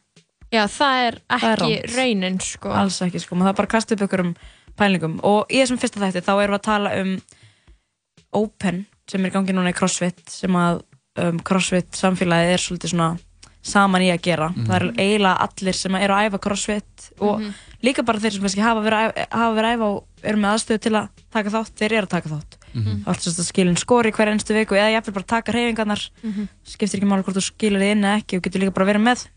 Já, 0.51 0.63
það 0.71 0.97
er 1.05 1.15
Það 1.27 1.45
er 1.51 1.61
ekki 1.61 1.95
raunin, 1.97 2.39
sko. 2.41 2.69
alls 2.73 2.97
ekki, 3.05 3.19
sko, 3.21 3.35
maður 3.37 3.51
þarf 3.53 3.57
bara 3.61 3.73
kasta 3.77 3.93
upp 3.95 4.03
ykkur 4.07 4.25
um 4.25 4.33
pælingum 4.77 5.19
og 5.23 5.45
í 5.53 5.61
þessum 5.61 5.77
fyrsta 5.79 6.01
þætti 6.01 6.25
þá 6.25 6.33
erum 6.41 6.55
við 6.57 6.59
að 6.59 6.67
tala 6.73 6.89
um 7.03 7.13
Open 8.33 8.85
sem 9.09 9.23
er 9.25 9.29
í 9.31 9.33
gangi 9.33 9.53
núna 9.55 9.71
í 9.71 9.77
CrossFit 9.77 10.19
sem 10.29 10.51
að 10.59 10.81
um, 11.17 11.39
CrossFit 11.39 11.91
samfélagið 11.97 12.53
er 12.53 12.63
svolítið 12.63 12.93
svona 12.93 13.17
saman 13.67 14.01
í 14.05 14.11
að 14.13 14.21
gera 14.23 14.49
Mhm. 14.49 14.65
það 14.67 14.75
eru 14.75 14.91
eiginlega 14.97 15.41
allir 15.47 15.73
sem 15.75 15.95
eru 15.95 16.13
að 16.13 16.27
æfa 16.29 16.39
CrossFit 16.39 17.09
og 17.19 17.39
Mhm. 17.41 17.53
líka 17.83 18.05
bara 18.05 18.19
þeir 18.19 18.31
sem 18.31 18.41
kannski 18.41 18.61
hafa 18.61 18.81
verið 18.81 18.99
að 18.99 19.13
æfa- 19.13 19.27
hafa 19.31 19.55
verið 19.57 19.67
að 19.67 19.75
æfa 19.77 19.83
og 19.91 20.03
eru 20.23 20.37
með 20.37 20.53
aðstöðu 20.53 20.79
til 20.81 20.91
að 20.91 21.09
taka 21.31 21.49
þátt, 21.49 21.71
þeir 21.79 21.91
eru 21.97 22.05
að 22.05 22.09
taka 22.09 22.29
þátt 22.29 22.53
Mhm. 22.73 23.03
þá 23.03 23.09
ættu 23.11 23.29
að 23.29 23.45
skilin 23.51 23.75
skori 23.77 24.11
hver 24.11 24.27
einstu 24.31 24.53
viku 24.53 24.75
eða 24.75 24.93
jafnvel 24.95 25.13
bara 25.13 25.25
taka 25.25 25.51
hreyfingarnar 25.51 26.09
Mhm. 26.23 26.47
skiptir 26.65 26.99
ekki 26.99 27.07
máli 27.07 27.23
hvort 27.23 27.35
þú 27.35 27.43
skilir 27.51 27.79
þið 27.81 27.91
inn 27.91 28.03
eða 28.03 28.17
ekki 28.21 28.37
og 28.37 28.43
getur 28.43 28.59
líka 28.61 28.73
bara 28.73 28.85
verið 28.93 29.03
með 29.03 29.27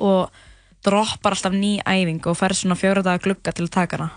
og 0.00 0.30
droppar 0.82 1.32
alltaf 1.34 1.52
ný 1.52 1.82
æfing 1.84 2.26
og 2.26 2.36
færð 2.38 2.56
svona 2.62 2.74
fjóra 2.78 3.02
daga 3.02 3.18
glugga 3.22 3.52
til 3.54 3.66
að 3.66 3.70
taka 3.70 3.96
hana 3.96 4.10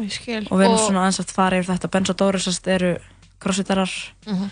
ég 0.00 0.50
og 0.50 0.58
við 0.58 0.64
erum 0.68 0.78
svona 0.78 1.02
aðeins 1.06 1.20
að 1.20 1.30
fara 1.32 1.58
yfir 1.60 1.74
þetta 1.76 1.90
Benz 1.90 2.10
og 2.10 2.16
Dóri 2.16 2.40
sérst 2.40 2.66
eru 2.68 2.98
crossfitarar 3.42 3.90
Mhm. 4.26 4.50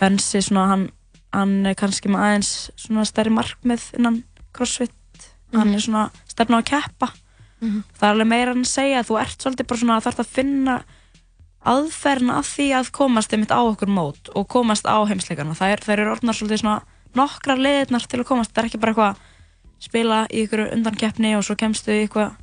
Benzi 0.00 0.40
svona 0.42 0.66
hann, 0.72 0.88
hann 1.32 1.66
er 1.70 1.74
kannski 1.78 2.10
með 2.10 2.24
aðeins 2.26 2.52
svona 2.76 3.04
stærri 3.06 3.30
markmið 3.30 3.84
innan 3.98 4.22
crossfit 4.52 4.90
hann 5.54 5.68
Mhm. 5.70 5.74
er 5.74 5.80
svona 5.86 6.10
stefna 6.28 6.58
á 6.58 6.62
að 6.62 6.70
keppa 6.72 7.12
Mhm. 7.62 7.82
það 7.98 8.02
er 8.08 8.14
alveg 8.14 8.26
meira 8.28 8.50
en 8.52 8.64
að 8.64 8.72
segja 8.74 8.98
að 9.00 9.08
þú 9.08 9.20
ert 9.22 9.38
svolítið 9.38 9.66
bara 9.66 9.80
svona 9.80 9.96
að 10.00 10.04
þarf 10.08 10.18
að 10.24 10.32
finna 10.34 10.84
aðferðina 11.64 12.34
af 12.38 12.46
því 12.56 12.66
að 12.76 12.90
komast 12.92 13.32
einmitt 13.32 13.50
á 13.54 13.60
okkur 13.64 13.88
mót 13.88 14.28
og 14.36 14.48
komast 14.52 14.84
á 14.84 15.00
heimsleikana 15.08 15.54
það 15.56 15.72
er, 15.72 15.80
það 15.80 15.92
eru 15.94 16.10
orðnar 16.12 16.36
svolítið 16.36 16.60
svona 16.60 16.82
nokkrar 17.16 17.58
leiðirnar 17.62 18.06
til 18.10 18.20
að 18.20 18.26
komast, 18.28 18.52
það 18.52 18.64
er 18.64 18.68
ekki 18.68 18.80
bara 18.80 18.92
eitthvað 18.92 19.16
spila 19.80 20.18
í 20.28 20.42
ykkur 20.44 20.72
undankeppni 20.74 21.32
og 21.38 21.44
svo 21.46 21.56
kemstu 21.56 21.94
í 21.94 22.02
eitthvað 22.08 22.34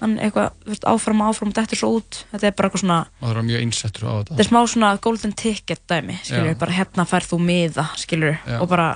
hann 0.00 0.18
eitthvað, 0.18 0.50
þú 0.64 0.72
veist, 0.72 0.86
áfram 0.90 1.20
og 1.22 1.30
áfram 1.32 1.52
þetta 1.56 1.76
er 1.76 1.80
svo 1.80 1.90
út, 2.00 2.18
þetta 2.32 2.46
er 2.48 2.56
bara 2.56 2.68
eitthvað 2.68 2.82
svona 2.82 2.98
maður 3.20 3.36
þarf 3.36 3.46
mjög 3.50 3.62
einsettur 3.66 4.06
á 4.06 4.12
þetta. 4.16 4.30
þetta 4.32 4.44
er 4.44 4.50
smá 4.50 4.60
svona 4.72 4.90
golden 5.06 5.32
ticket 5.32 5.82
dæmi 5.88 6.18
skilur, 6.22 6.50
Já. 6.52 6.58
bara 6.58 6.76
hérna 6.76 7.06
færð 7.06 7.30
þú 7.32 7.38
miða 7.46 7.86
skilur, 7.96 8.36
Já. 8.46 8.58
og 8.60 8.68
bara 8.68 8.88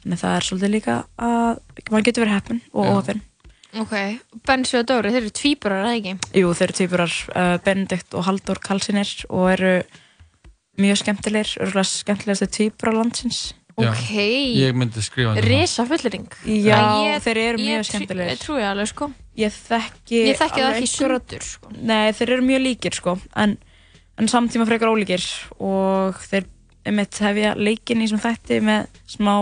þannig 0.00 0.20
það 0.20 0.36
er 0.38 0.48
svolítið 0.48 0.74
líka 0.74 0.96
að 1.16 1.62
maður 1.90 2.08
getur 2.08 2.24
verið 2.26 2.36
heppin 2.38 2.60
og 2.72 2.90
óheppin 2.94 3.22
Ok, 3.74 3.90
Bensi 4.46 4.76
og 4.78 4.84
Dóri, 4.86 5.10
þeir 5.10 5.24
eru 5.24 5.30
tvíburar, 5.34 5.80
eða 5.82 5.94
ekki? 5.98 6.12
Jú, 6.38 6.52
þeir 6.54 6.68
eru 6.68 6.74
tvíburar 6.78 7.14
uh, 7.34 7.56
Benedikt 7.64 8.14
og 8.14 8.22
Halldór 8.28 8.60
Karlsinir 8.62 9.10
og 9.34 9.48
eru 9.50 9.72
mjög 10.78 11.00
skemmtilegir 11.00 11.56
örgulega 11.58 11.90
skemmtilegast 11.90 12.54
tvíburar 12.54 12.94
landsins 13.00 13.40
Já. 13.50 13.63
Ok. 13.74 14.10
Ég 14.54 14.74
myndi 14.78 15.02
skrifa 15.02 15.32
það. 15.34 15.46
Risa 15.50 15.84
fullering. 15.88 16.28
Já, 16.46 16.78
þeir 17.24 17.40
eru 17.42 17.58
mjög 17.58 17.86
skemmtilegir. 17.88 18.30
Ég 18.36 18.42
trúi 18.44 18.62
alveg, 18.62 18.90
sko. 18.92 19.08
Ég 19.34 19.50
þekki 19.56 20.20
Ég 20.28 20.38
þekki 20.38 20.62
það 20.62 20.76
ekki 20.76 20.90
sundur, 20.92 21.42
sko. 21.42 21.72
Nei, 21.82 22.12
þeir 22.14 22.30
eru 22.36 22.44
mjög 22.46 22.62
líkir 22.68 22.94
sko 22.94 23.16
en, 23.42 23.56
en 24.20 24.30
samtíma 24.30 24.66
frekar 24.68 24.92
ólíkir 24.94 25.24
og 25.58 26.20
þeir 26.22 26.46
einmitt 26.86 27.18
hefja 27.18 27.54
leikinn 27.58 28.04
í 28.04 28.08
sem 28.12 28.20
þætti 28.22 28.60
með 28.62 28.86
smá 29.10 29.34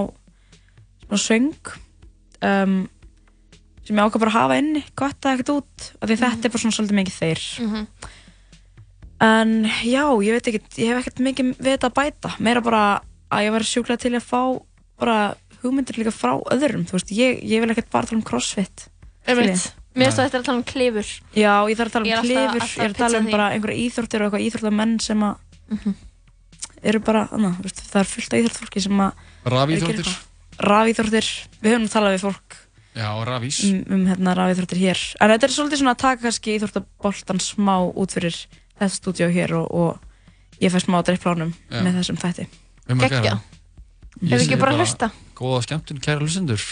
smá 1.05 1.17
söng 1.21 1.53
um, 2.41 2.79
sem 3.85 3.99
ég 3.99 4.01
ákvað 4.01 4.23
bara 4.25 4.33
að 4.33 4.39
hafa 4.39 4.59
inni 4.63 4.83
gott 4.97 5.27
að 5.29 5.35
ekkert 5.37 5.53
út 5.59 5.89
af 6.01 6.09
því 6.09 6.17
þetta 6.23 6.49
er 6.49 6.55
bara 6.55 6.63
svona 6.65 6.77
svolítið 6.79 6.99
mikið 7.03 7.19
þeir 7.21 7.45
Mhm. 7.67 7.87
en 9.23 9.53
já, 9.85 10.05
ég 10.25 10.33
veit 10.39 10.49
ekki 10.51 10.63
ég 10.83 10.89
hef 10.95 11.03
ekkert 11.05 11.21
mikið 11.29 11.53
við 11.59 11.75
þetta 11.77 11.91
að 11.91 11.99
bæta 12.01 12.33
meira 12.43 12.63
bara 12.65 12.85
að 13.33 13.47
ég 13.47 13.55
var 13.57 13.65
sjúklega 13.69 14.03
til 14.05 14.13
að 14.19 14.27
fá 14.29 14.41
bara 15.03 15.17
hugmyndir 15.63 15.99
líka 16.01 16.13
frá 16.15 16.35
öðrum 16.53 16.85
þú 16.89 16.99
veist, 16.99 17.13
ég, 17.17 17.39
ég 17.47 17.63
vil 17.63 17.71
ekkert 17.73 17.91
bara 17.93 18.07
tala 18.11 18.19
um 18.21 18.27
crossfit. 18.27 18.89
Skiljiði? 19.27 19.73
Mér 19.93 20.09
finnst 20.09 20.19
það 20.19 20.27
þetta 20.29 20.39
að 20.41 20.47
tala 20.49 20.59
um 20.59 20.65
klifur. 20.65 21.09
Já, 21.37 21.53
ég 21.69 21.77
þarf 21.79 21.91
að 21.91 21.95
tala 21.97 22.07
Ég 22.09 22.13
er 22.13 22.19
um 22.19 22.25
alltaf- 22.25 22.33
klifur, 22.33 22.63
alltaf 22.63 22.77
ég 22.79 22.85
er 22.87 22.93
að 22.95 23.01
tala 23.03 23.19
um 23.21 23.27
bara 23.31 23.49
einhverja 23.53 23.83
íþróttir 23.87 24.23
og 24.23 24.27
eitthvað 24.29 24.47
íþróttamenn 24.47 24.95
sem 25.05 25.25
að 25.27 25.93
eru 26.83 27.01
bara, 27.05 27.27
annað, 27.37 27.59
veist, 27.67 27.83
það 27.93 28.01
er 28.03 28.11
fullt 28.11 28.33
af 28.35 28.41
íþróttfólki 28.43 28.83
sem 28.87 29.03
að 29.05 29.27
Rafíþróttir? 29.53 30.11
Rafíþróttir, 30.63 31.29
við 31.63 31.75
höfum 31.77 31.91
talað 31.93 32.17
við 32.17 32.25
fólk 32.27 32.57
Já, 32.93 33.09
rafís. 33.25 33.61
um, 33.69 33.79
um 33.97 34.03
hérna 34.11 34.35
rafíþróttir 34.37 34.81
hér 34.83 35.01
en 35.21 35.31
þetta 35.33 35.49
er 35.49 35.55
svolítið 35.55 35.81
svona 35.81 35.95
að 35.95 36.03
taka 36.03 36.23
kannski 36.27 36.57
íþróttaboltan 36.59 37.41
smá 37.41 37.75
út 37.89 38.13
fyrir 38.17 38.37
þetta 38.77 38.91
stúdíó 38.97 39.29
hér 39.33 39.55
og, 39.61 39.71
og 39.73 40.61
ég 40.61 40.73
fæ 40.75 40.81
smá 40.85 40.99
drippplánum 41.07 41.55
Já. 41.71 41.81
með 41.87 42.01
þessum 42.01 42.21
þætti 42.21 42.49
Um 42.91 43.01
að 43.03 43.15
gera. 43.19 43.37
Ég 44.23 44.33
Hefur 44.33 44.47
ekki 44.47 44.61
bara 44.61 44.79
hlusta? 44.79 45.11
Góða 45.39 45.63
skemmtun, 45.67 46.01
kæra 46.03 46.23
hlustendur. 46.23 46.63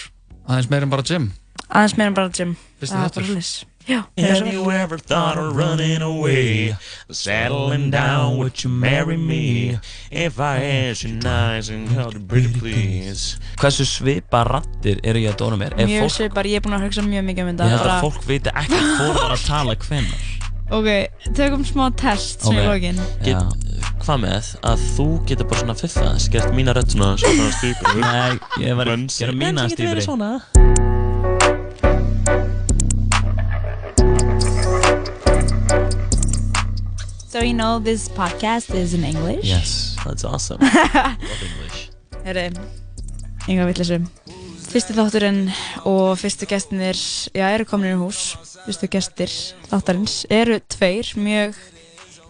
Aðeins 0.49 0.71
meir 0.71 0.87
en 0.87 0.93
bara 0.93 1.07
gym. 1.07 1.31
aðeins 1.71 1.97
meira 1.99 2.11
en 2.11 2.17
bara 2.19 2.31
gym 2.35 2.57
Það 2.81 2.95
er 2.97 3.11
þáttur. 3.11 3.67
Já, 3.89 4.05
Have 4.19 4.53
you 4.53 4.71
ever 4.71 4.99
thought 4.99 5.39
of 5.39 5.57
running 5.57 6.03
away? 6.03 6.77
Settling 7.11 7.91
down, 7.91 8.37
would 8.39 8.63
you 8.63 8.71
marry 8.71 9.17
me? 9.17 9.79
If 10.13 10.39
I 10.39 10.61
asked 10.63 11.03
you 11.03 11.17
nice 11.17 11.71
and 11.71 11.89
held 11.89 12.15
you 12.15 12.21
pretty 12.21 12.53
please 12.61 13.39
Hversu 13.57 13.87
svipa 13.89 14.45
rattir 14.47 15.01
eru 15.03 15.25
ég 15.25 15.33
að 15.33 15.41
dóna 15.41 15.59
mér? 15.63 15.79
Mjög 15.81 16.07
fólk, 16.07 16.17
svipar, 16.19 16.51
ég 16.51 16.61
er 16.61 16.67
búin 16.67 16.77
að 16.77 16.87
hugsa 16.89 17.07
mjög 17.07 17.25
mikið 17.31 17.43
um 17.47 17.51
ég 17.51 17.57
þetta 17.57 17.73
held 17.73 17.95
að 17.95 18.05
fólk 18.05 18.29
viti 18.29 18.55
ekki 18.63 18.85
hvor 18.85 19.17
var 19.17 19.35
að 19.39 19.49
tala 19.49 19.79
hvenær 19.87 20.39
Ok, 20.71 20.87
tökum 21.35 21.64
smá 21.66 21.89
test 21.99 22.45
sem 22.47 22.55
Ok. 22.55 22.62
í 22.62 22.66
lokin 22.68 23.01
Já. 23.27 23.41
Hvað 24.01 24.21
með 24.23 24.51
að 24.71 24.85
þú 24.95 25.07
getur 25.29 25.49
bara 25.51 25.61
svona 25.64 25.77
fiffa 25.81 26.12
skert 26.23 26.55
mína 26.57 26.75
rödd 26.79 26.95
svona 26.95 27.16
svona 27.21 27.51
stýpur 27.59 28.01
Nei, 28.05 28.39
ég 28.64 28.79
var 28.79 28.93
að 28.95 29.07
gera 29.18 29.35
mína 29.37 29.66
stífri 29.73 30.07
svona 30.07 30.33
So 37.29 37.41
you 37.43 37.55
know 37.55 37.79
this 37.79 38.09
podcast 38.09 38.75
is 38.75 38.93
in 38.95 39.05
English? 39.05 39.45
Yes, 39.45 39.97
that's 40.05 40.25
awesome 40.25 40.59
Love 40.95 41.16
English 41.47 41.91
Herri, 42.25 42.51
ynga 43.49 43.64
vittlisum. 43.71 44.09
Fyrsti 44.71 44.95
þátturinn 44.95 45.49
og 45.83 46.12
fyrstu 46.21 46.47
gestinir, 46.47 46.99
já, 47.35 47.49
eru 47.51 47.64
komin 47.66 47.91
í 47.91 47.97
hús. 47.99 48.37
Fyrstu 48.68 48.87
gestir 48.93 49.33
þáttarins 49.66 50.21
eru 50.31 50.61
tveir 50.71 51.11
mjög 51.18 51.59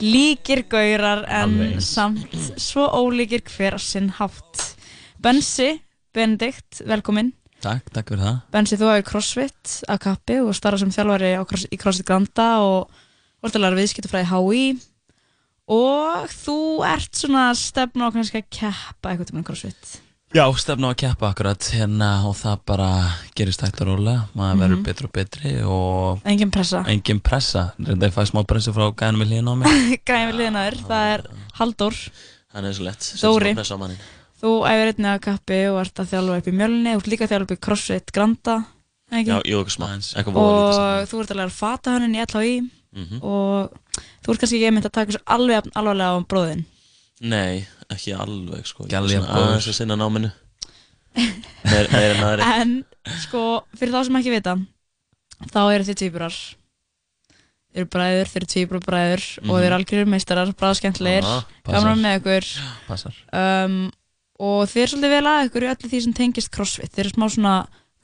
líkir 0.00 0.62
gaurar 0.72 1.26
en 1.28 1.52
Alveg 1.58 1.84
samt 1.84 2.38
svo 2.56 2.86
ólíkir 2.96 3.44
hver 3.44 3.76
á 3.76 3.80
sinn 3.84 4.08
hátt. 4.16 4.64
Bensi, 5.20 5.82
Benedikt, 6.16 6.80
velkomin. 6.88 7.34
Takk, 7.60 7.92
takk 7.92 8.14
fyrir 8.14 8.24
það 8.24 8.42
Bensi, 8.56 8.80
þú 8.80 8.88
hefur 8.88 9.08
crossfit 9.12 9.78
að 9.84 10.02
kappi 10.08 10.40
og 10.40 10.56
starfa 10.56 10.80
sem 10.80 10.96
þjálfari 10.96 11.36
cross, 11.44 11.68
í 11.68 11.76
CrossFit 11.76 12.08
Granda 12.08 12.50
og 12.64 13.02
vart 13.44 13.58
að 13.58 13.66
læra 13.66 13.82
viðskiptafræði 13.82 14.30
HÍ 14.32 14.66
og 15.76 16.38
þú 16.40 16.60
ert 16.88 17.20
svona 17.20 17.50
að 17.50 17.66
stefna 17.68 18.08
á 18.08 18.14
kannski 18.16 18.40
að 18.40 18.54
keppa 18.62 19.12
eitthvað 19.12 19.28
tíma 19.28 19.44
crossfit. 19.44 20.00
Já, 20.30 20.44
stefna 20.54 20.86
á 20.86 20.94
að 20.94 20.98
keppa 21.02 21.28
akkurat 21.32 21.64
hérna 21.74 22.08
og 22.28 22.36
það 22.38 22.60
bara 22.70 22.88
gerist 23.34 23.64
hægt 23.64 23.80
og 23.82 23.88
rólega 23.88 24.28
maður 24.38 24.54
Mhm. 24.54 24.60
verður 24.62 24.82
betri 24.86 25.04
og 25.08 25.12
betri 25.12 25.52
og 25.66 26.20
Engin 26.24 26.50
pressa. 26.54 26.84
Engin 26.86 27.18
pressa, 27.20 27.72
þetta 27.80 28.04
er 28.06 28.10
fæði 28.14 28.30
smá 28.30 28.46
pressu 28.46 28.72
frá 28.72 28.92
gæðanum 28.94 29.24
við 29.24 29.28
hlýðin 29.32 29.50
á 29.50 29.54
mig 29.58 30.04
Gæðin 30.06 30.30
við 30.30 30.38
liðina 30.38 30.62
þér, 30.70 30.76
það 30.86 31.14
er 31.14 31.22
Halldór. 31.58 31.96
Það 32.54 32.64
er 32.64 32.72
svo 32.78 32.84
lett, 32.84 33.00
setja 33.02 33.26
Dóri. 33.28 33.54
pressa 33.58 33.74
á. 33.74 33.90
Þú 34.40 34.50
æfir 34.70 34.92
einnig 34.94 35.10
að 35.10 35.20
kappi 35.26 35.58
og 35.68 35.80
ert 35.82 35.94
að 36.00 36.10
þjálfa 36.14 36.38
upp 36.38 36.46
í 36.46 36.54
mjölni, 36.56 36.94
þú 36.94 37.00
ert 37.02 37.10
líka 37.10 37.24
að 37.26 37.30
þjálfa 37.34 37.42
upp 37.42 37.50
í 37.50 37.60
CrossFit 37.66 38.12
Granda, 38.14 38.54
ekki? 39.10 39.26
Já, 39.34 39.38
jú, 39.50 39.58
eitthvað 39.58 39.76
smá, 39.76 39.86
eitthvað 40.14 40.32
voða 40.38 40.54
lítið 40.54 40.74
saman. 40.78 41.00
Og 41.02 41.08
þú 41.10 41.20
ert 41.20 41.30
að 41.34 41.40
læra 41.42 41.58
fatahönnun 41.58 42.14
í 42.14 42.22
LHI 42.22 42.70
Mhm. 42.94 43.18
og 43.22 43.70
þú 44.22 44.30
ert 44.30 44.38
kannski 44.40 44.56
ekki 44.62 44.66
einmitt 44.70 44.86
að 44.86 44.92
taka 44.94 45.12
svo 45.12 45.20
alveg 45.26 45.70
alvarlega 45.74 46.14
á 46.14 46.18
bróðin. 46.26 46.64
Nei, 47.20 47.66
ekki 47.92 48.14
alveg 48.16 48.64
sko 48.66 48.86
er 48.88 48.94
góður. 48.96 49.26
aðeins 49.28 49.66
að 49.68 49.76
sinna 49.76 49.96
náminu 50.00 50.30
Meir, 51.70 51.88
meir 51.92 52.14
en 52.14 52.22
aðri 52.24 52.46
En 52.62 52.72
sko, 53.20 53.42
fyrir 53.76 53.92
þá 53.96 54.04
sem 54.06 54.16
ekki 54.20 54.32
vita, 54.36 54.54
þá 55.50 55.60
eru 55.74 55.86
þið 55.88 55.98
tvíburar. 56.00 56.36
Þið 57.70 57.80
eru 57.82 57.88
bræður, 57.94 58.28
þið 58.30 58.38
eru 58.40 58.48
tvíburar 58.54 58.84
bræður 58.86 59.24
og 59.42 59.50
þið 59.50 59.64
eru 59.66 59.70
Mhm. 59.74 59.78
algjörir 59.80 60.08
meistarar, 60.10 60.52
bræðskemmtlegir, 60.58 61.26
Já, 61.26 61.44
passar. 61.66 61.80
gaman 61.84 62.02
með 62.04 62.16
ykkur. 62.20 62.48
Passar 62.88 63.14
Um, 63.32 63.76
og 64.40 64.64
þið 64.70 64.80
eru 64.82 64.90
svolítið 64.94 65.14
vel 65.16 65.28
að 65.30 65.44
ykkur 65.50 65.66
í 65.66 65.70
öllu 65.74 65.90
því 65.92 66.00
sem 66.06 66.12
tengist 66.16 66.50
CrossFit. 66.54 66.90
Þið 66.94 67.02
eru 67.04 67.12
smá 67.14 67.26
svona 67.34 67.54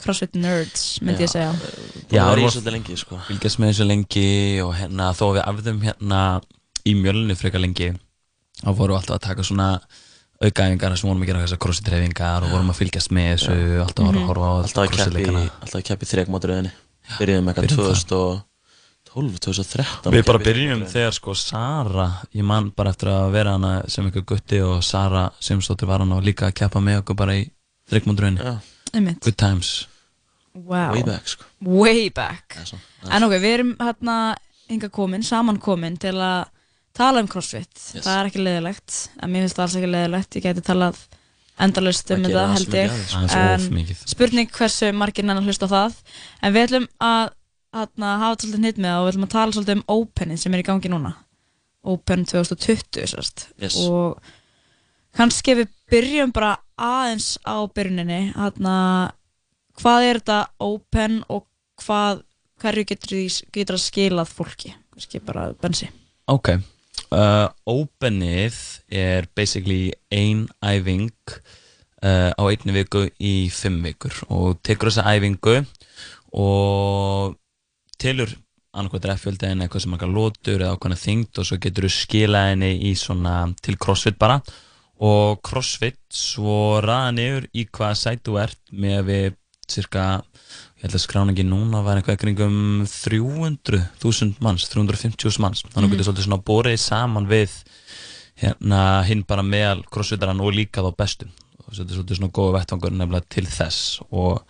CrossFit 0.03 0.35
nerds, 0.37 0.85
myndi 1.01 1.25
ég 1.25 1.31
segja. 1.33 1.53
Já, 1.57 1.57
við 1.57 2.11
það 2.11 2.21
er 2.21 2.31
vorum 2.35 2.51
svolítið 2.53 2.75
lengi 2.77 2.97
sko 3.01 3.19
Fylgjast 3.31 3.59
með 3.63 3.71
þessu 3.73 3.87
lengi 3.89 4.27
og 4.67 4.75
hérna 4.77 5.07
þó 5.17 5.25
við 5.39 5.45
afðum 5.47 5.81
hérna 5.87 6.21
í 6.87 6.93
mjölunni 6.95 7.37
frekar 7.39 7.61
lengi 7.65 7.89
þá 8.63 8.71
vorum 8.77 8.95
við 8.97 9.01
alltaf 9.01 9.17
að 9.19 9.25
taka 9.29 9.43
svona 9.47 9.69
aukaæfingar 10.43 10.97
sem 11.01 11.09
vorum 11.09 11.23
að 11.25 11.31
gera 11.31 11.43
þessar 11.47 11.61
crossfit-reyfingar 11.65 12.45
og 12.47 12.51
vorum 12.53 12.71
að 12.73 12.79
fylgjast 12.83 13.13
með 13.17 13.29
þessu 13.35 13.57
alltaf 13.85 14.05
að 14.07 14.13
Mhm. 14.17 14.27
horfa 14.29 14.47
á 14.47 14.55
Alltaf 14.61 14.77
að 14.77 14.91
keppi, 14.91 14.97
crossfit-leikana 14.97 15.43
alltaf 15.63 15.79
að 15.81 15.87
keppi 15.91 16.07
þrekmótröðinni 16.13 16.73
Byrjuðum 17.19 17.49
eitthvað 17.49 17.67
Byrjum 17.67 17.87
það. 17.87 18.45
2012, 19.15 19.39
2013 19.41 20.13
Við 20.13 20.25
bara 20.27 20.39
byrjum 20.45 20.83
þegar 20.91 21.13
sko 21.17 21.35
Sara, 21.35 22.07
ég 22.35 22.45
man 22.45 22.71
bara 22.77 22.91
eftir 22.93 23.09
að 23.09 23.31
vera 23.33 23.53
hana 23.57 23.73
sem 23.89 24.05
eitthvað 24.11 24.27
gutti 24.27 24.61
og 24.61 24.83
Sara 24.85 25.31
Simsdóttir 25.41 25.87
var 25.89 26.01
hana 26.05 26.17
og 26.17 26.25
líka 26.27 26.51
að 26.51 26.55
keppa 26.61 26.81
með 26.85 27.03
okkur 27.03 27.17
bara 27.17 27.33
í. 27.39 27.51
Einmitt. 28.93 29.21
Good 29.21 29.37
times 29.37 29.87
Wow. 30.57 30.93
Way 30.95 31.03
back, 31.03 31.27
sko. 31.29 31.45
Way 31.61 32.09
back. 32.11 32.55
Já, 32.57 32.65
svo, 32.65 32.79
En 33.13 33.23
ok, 33.25 33.33
við 33.33 33.55
erum 33.59 33.75
hérna 33.77 34.37
hinga 34.71 34.89
komin, 34.89 35.23
saman 35.23 35.59
komin 35.61 35.99
til 36.01 36.15
að 36.15 36.47
tala 36.97 37.21
um 37.23 37.29
CrossFit. 37.31 37.71
Yes. 37.95 38.05
Það 38.07 38.17
er 38.21 38.31
ekki 38.31 38.43
leiðilegt, 38.47 38.97
en 39.23 39.33
mér 39.33 39.45
finnst 39.47 39.57
það 39.59 39.65
alls 39.67 39.77
ekki 39.81 39.91
leiðilegt. 39.93 40.37
Ég 40.41 40.47
gæti 40.49 40.65
talað 40.67 41.01
endalaust 41.67 42.11
um 42.13 42.23
Það 42.25 42.33
þetta, 42.33 42.47
held 42.57 42.77
ég. 42.77 42.97
of 43.57 43.69
mikið. 43.73 44.01
spurning 44.13 44.51
hversu 44.53 44.91
margir 44.97 45.25
nennan 45.25 45.45
hlusta 45.47 45.69
á 45.69 45.75
það. 45.77 45.95
En 46.43 46.53
við 46.57 46.67
ætlum 46.69 46.89
að 47.01 47.31
hérna, 47.77 48.11
hafa 48.23 48.41
svolítið 48.41 48.61
hnitt 48.65 48.81
með 48.81 48.91
það 48.93 48.99
og 49.01 49.07
við 49.07 49.13
ætlum 49.15 49.27
að 49.29 49.35
tala 49.37 49.53
svolítið 49.57 49.77
um 49.79 49.85
Openin 49.97 50.39
sem 50.41 50.55
er 50.57 50.63
í 50.65 50.67
gangi 50.67 50.91
núna. 50.93 51.15
Open 51.87 52.25
2020, 52.27 53.07
sérst. 53.13 53.47
Yes. 53.63 53.77
Og 53.87 54.19
kannski 55.17 55.55
við 55.61 55.69
byrjum 55.93 56.33
bara 56.35 56.57
aðeins 56.77 57.37
á 57.47 57.57
byrjuninni. 57.73 58.33
Hérna, 58.37 59.13
hvað 59.81 60.09
er 60.11 60.21
þetta 60.21 60.39
Open 60.67 61.21
og 61.33 61.47
hvað, 61.81 62.23
hverju 62.63 62.85
getur, 62.91 63.13
því- 63.17 63.47
getur 63.55 63.77
að 63.79 63.85
skilað 63.87 64.33
fólki? 64.33 64.75
Kannski 64.97 65.21
bara 65.25 65.53
bensi. 65.61 65.89
Ok, 66.29 66.57
uh, 67.15 67.49
openið 67.69 68.57
er 68.91 69.29
basically 69.37 69.93
ein 70.11 70.47
æfing 70.65 71.13
uh, 72.03 72.33
á 72.33 72.43
einni 72.47 72.75
viku 72.77 73.07
í 73.19 73.49
fimm 73.53 73.83
vikur. 73.85 74.15
Og 74.33 74.61
tekur 74.67 74.91
þessa 74.91 75.07
æfingu 75.15 75.61
og 76.37 77.37
telur 78.01 78.35
annarkvæmt 78.77 79.09
reffjöldi 79.09 79.49
en 79.49 79.65
eitthvað 79.65 79.87
sem 79.87 79.95
margar 79.95 80.13
lótur 80.13 80.61
eða 80.61 80.77
ákvæmna 80.77 81.01
þyngd 81.01 81.41
og 81.41 81.49
svo 81.49 81.59
getur 81.63 81.87
þú 81.87 81.93
skilað 81.95 82.51
henni 82.51 82.73
í 82.91 82.93
svona 82.99 83.37
til 83.65 83.79
crossfit 83.81 84.19
bara. 84.21 84.41
Og 84.97 85.41
crossfit 85.45 86.01
svo 86.13 86.79
ræða 86.85 87.15
niður 87.17 87.49
í 87.57 87.67
hvaða 87.69 88.01
sæt 88.01 88.25
þú 88.27 88.39
ert 88.45 88.61
með 88.73 88.99
að 89.01 89.11
við 89.11 89.27
cirka 89.67 90.05
ég 90.77 90.85
held 90.85 90.95
að 90.99 91.05
skráningin 91.07 91.49
núna 91.51 91.83
var 91.85 91.97
eitthvað 92.01 92.19
kringum 92.21 92.57
300.000 92.87 94.41
manns 94.45 94.67
350.000 94.73 95.41
manns, 95.45 95.63
þannig 95.65 95.77
að 95.77 95.89
Mhm. 95.89 95.93
getur 95.97 96.09
svolítið 96.13 96.27
svona 96.29 96.43
borið 96.45 96.79
saman 96.79 97.27
við 97.31 97.51
hérna 98.43 99.05
hinn 99.07 99.23
bara 99.27 99.43
meðal 99.43 99.85
crossfitaran 99.91 100.41
og 100.41 100.53
líka 100.53 100.83
þá 100.85 100.93
bestum 100.97 101.31
og 101.67 101.73
þetta 101.75 101.91
er 101.91 101.97
svolítið 101.97 102.19
svona 102.21 102.33
góða 102.37 102.59
vettvangur 102.61 102.93
nefnilega 102.93 103.29
til 103.29 103.47
þess. 103.47 104.01
Og 104.13 104.43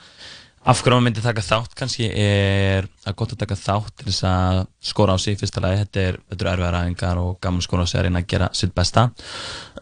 af 0.67 0.83
hverju 0.83 0.97
maður 0.97 1.05
myndi 1.07 1.23
taka 1.23 1.41
þátt 1.41 1.75
kannski 1.79 2.11
er 2.11 2.89
er 3.07 3.13
gott 3.15 3.33
að 3.33 3.39
taka 3.39 3.55
þátt 3.55 3.95
til 3.97 4.07
þess 4.11 4.25
að 4.27 4.67
skora 4.83 5.15
á 5.15 5.19
sig 5.19 5.39
fyrsta 5.39 5.63
lagi, 5.63 5.79
þetta 5.85 6.01
er, 6.03 6.19
er 6.31 6.37
erfiðar 6.37 6.79
æfingar 6.83 7.17
og 7.23 7.41
gaman 7.41 7.61
að 7.61 7.69
skora 7.69 7.83
á 7.83 7.87
sig 7.87 8.01
að 8.01 8.05
reyna 8.05 8.19
að 8.21 8.27
gera 8.27 8.49
sitt 8.53 8.75
besta. 8.75 9.07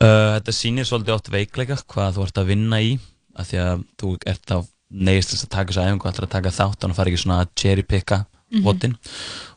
Uh, 0.00 0.36
þetta 0.38 0.52
sýnir 0.52 0.84
svolítið 0.86 1.14
oft 1.16 1.30
veikleika 1.32 1.80
hvað 1.88 2.14
þú 2.18 2.26
ert 2.28 2.38
að 2.38 2.46
vinna 2.52 2.80
í 2.84 2.98
af 3.34 3.48
því 3.50 3.58
að 3.64 3.84
þú 3.98 4.12
ert 4.26 4.44
þá 4.46 4.56
þess 4.94 5.44
að 5.46 5.50
taka 5.56 5.72
þessu 5.72 5.84
æfingu 5.84 6.08
ætlar 6.10 6.26
að 6.28 6.34
taka 6.36 6.50
þátt 6.54 6.78
þannig 6.80 6.94
að 6.94 7.00
fara 7.00 7.10
ekki 7.12 7.22
svona 7.24 7.40
að 7.44 7.52
cherry 7.62 7.82
picka 7.82 8.24
Mhm. 8.54 8.62
votin 8.62 8.92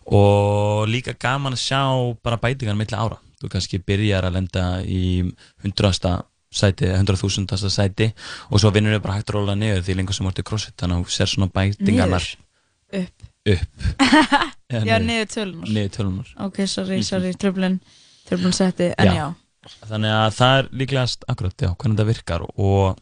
og 0.07 0.87
líka 0.89 1.13
gaman 1.19 1.53
að 1.53 1.61
sjá 1.61 1.81
bara 2.23 2.37
bætingar 2.41 2.75
milli 2.79 2.95
ára 2.97 3.17
þú 3.41 3.49
kannski 3.53 3.77
byrjar 3.85 4.25
að 4.25 4.33
lenda 4.33 4.63
í 4.81 5.31
hundrasta 5.63 6.23
sæti, 6.49 6.87
hundraþúsundasta 6.95 7.69
sæti 7.69 8.07
og 8.49 8.59
svo 8.59 8.71
vinnur 8.73 8.95
þau 8.97 9.03
bara 9.03 9.17
hægt 9.19 9.29
að 9.29 9.35
róla 9.37 9.55
niður 9.59 9.83
því 9.85 9.95
lengur 9.99 10.15
sem 10.17 10.25
í 10.31 10.43
crossfit 10.47 10.77
þannig 10.79 10.97
að 10.97 11.03
þú 11.05 11.15
sér 11.17 11.29
svona 11.33 11.51
bætingarnar 11.53 12.25
Niður? 12.87 13.03
Upp? 13.03 13.27
upp 13.53 13.67
Já, 14.87 14.97
niður 14.99 15.27
tölunar. 15.35 15.67
niður 15.69 15.91
tölunar 15.97 16.27
Ok, 16.47 16.61
sorry, 16.67 17.01
sorry, 17.03 17.33
tröflun, 17.33 17.79
tröflun 18.27 18.53
setti, 18.55 18.93
en 18.97 19.13
já. 19.13 19.27
þannig 19.85 20.11
að 20.15 20.31
það 20.39 20.57
er 20.63 20.69
líklegast 20.81 21.27
akkurat, 21.27 21.53
já, 21.61 21.75
hvernig 21.75 21.97
þetta 21.99 22.07
virkar 22.07 22.47
og 22.55 22.97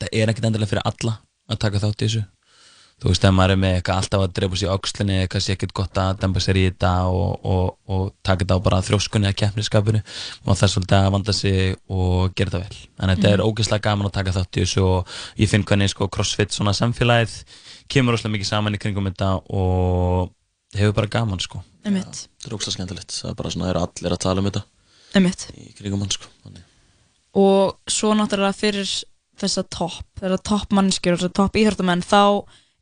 það 0.00 0.08
er 0.12 0.32
ekkert 0.32 0.48
endilega 0.50 0.72
fyrir 0.72 0.88
alla 0.88 1.18
að 1.50 1.58
taka 1.58 1.78
þátt 1.82 2.02
í 2.02 2.06
þessu 2.08 2.24
þú 3.02 3.08
veist, 3.10 3.24
ef 3.26 3.32
maður 3.34 3.50
er 3.50 3.58
með 3.58 3.72
eitthvað 3.80 3.96
alltaf 3.98 4.20
að 4.22 4.32
drepa 4.36 4.58
sér 4.60 4.68
í 4.68 4.74
öxlinni 4.76 5.14
eða 5.18 5.30
kannski 5.32 5.52
ekkert 5.56 5.72
gott 5.74 5.98
að 5.98 6.18
dempa 6.22 6.40
sér 6.44 6.58
í 6.60 6.64
þetta 6.68 6.90
og, 7.10 7.46
og, 7.50 7.72
og 7.90 8.02
taka 8.22 8.44
þetta 8.44 8.58
á 8.62 8.64
bara 8.68 8.78
þrjóskunni 8.86 9.26
eða 9.26 9.38
keppniskapinu 9.40 10.02
og 10.04 10.52
það 10.54 10.62
er 10.68 10.72
svolítið 10.76 10.98
að 11.00 11.08
vanda 11.16 11.34
sig 11.34 11.74
og 11.90 12.36
gera 12.38 12.52
það 12.54 12.62
vel 12.68 12.78
en 13.02 13.10
þetta 13.16 13.32
er 13.32 13.42
Mhm. 13.42 13.48
ógeðslega 13.50 13.82
gaman 13.88 14.06
að 14.06 14.14
taka 14.20 14.34
þátt 14.38 14.54
í 14.60 14.62
þessu 14.62 14.84
og 14.86 15.10
ég 15.42 15.50
finn 15.50 15.64
hvernig 15.66 15.90
sko 15.90 16.06
crossfit 16.14 16.54
svona 16.54 16.76
samfélagið 16.78 17.34
kemur 17.90 18.14
óslega 18.14 18.34
mikið 18.36 18.50
saman 18.52 18.78
í 18.78 18.82
kringum 18.84 19.10
þetta 19.10 19.32
og 19.50 20.30
hefur 20.78 20.94
bara 21.00 21.10
gaman 21.18 21.42
sko 21.42 21.64
Einmitt. 21.82 22.28
Það 22.38 22.46
er 22.46 22.54
ógst 22.54 22.70
skemmtilegt, 22.76 23.10
það 23.18 23.30
er 23.32 23.34
bara 23.34 23.50
svona, 23.50 23.64
það 23.66 23.72
eru 23.74 23.80
allir 23.82 24.14
að 24.14 24.22
tala 24.22 24.38
um 24.38 24.46
þetta 24.46 24.62
Einmitt. 25.18 25.48
Í 25.58 25.72
kringum 25.74 26.04
hann 26.06 26.14
sko 26.14 26.30
Þannig. 26.46 26.62
Og 27.34 27.74
svo 27.90 28.12
náttúrulega 28.14 28.54
fyrir 28.54 28.86
þessa 29.42 29.64
topp, 29.68 30.06
þessa 30.22 30.38
topp 30.48 30.72
mannskjur, 30.78 31.18
þessa 31.18 31.32
topp 31.38 31.58
íþróttamenn, 31.60 32.02
þá 32.06 32.20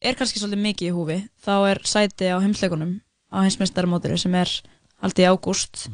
er 0.00 0.16
kannski 0.18 0.40
svolítið 0.40 0.62
mikið 0.64 0.88
í 0.90 0.94
húfi. 0.96 1.18
Þá 1.44 1.52
er 1.72 1.80
sæti 1.88 2.28
á 2.32 2.36
heimsleikunum, 2.40 2.94
á 3.32 3.36
heimsmeistarmótinu 3.44 4.18
sem 4.20 4.34
er 4.40 4.52
haldið 5.02 5.26
í 5.26 5.30
ágúst. 5.32 5.86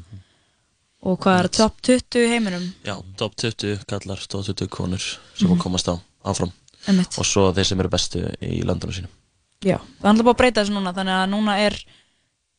Og 1.06 1.18
hvað 1.22 1.40
er 1.44 1.48
topp 1.54 1.82
20 1.86 2.22
í 2.24 2.30
heiminum? 2.32 2.64
Já, 2.86 2.96
top 3.20 3.36
20 3.38 3.84
kallar, 3.86 4.22
top 4.26 4.42
20 4.48 4.66
konur 4.72 4.98
sem 5.00 5.46
Mhm. 5.48 5.58
að 5.58 5.62
komast 5.62 5.86
á 5.88 5.94
áfram 6.24 6.52
Einmitt. 6.88 7.18
Og 7.18 7.24
svo 7.26 7.52
þeir 7.54 7.64
sem 7.66 7.80
eru 7.80 7.88
bestu 7.88 8.18
í 8.42 8.62
landunum 8.64 8.94
sínum 8.94 9.12
Já, 9.64 9.78
það 10.00 10.10
alltaf 10.10 10.24
búið 10.26 10.34
að 10.34 10.38
breyta 10.40 10.60
þessu 10.64 10.74
núna, 10.74 10.92
þannig 10.94 11.16
að 11.16 11.30
núna 11.30 11.58
er 11.58 11.76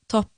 topp 0.10 0.30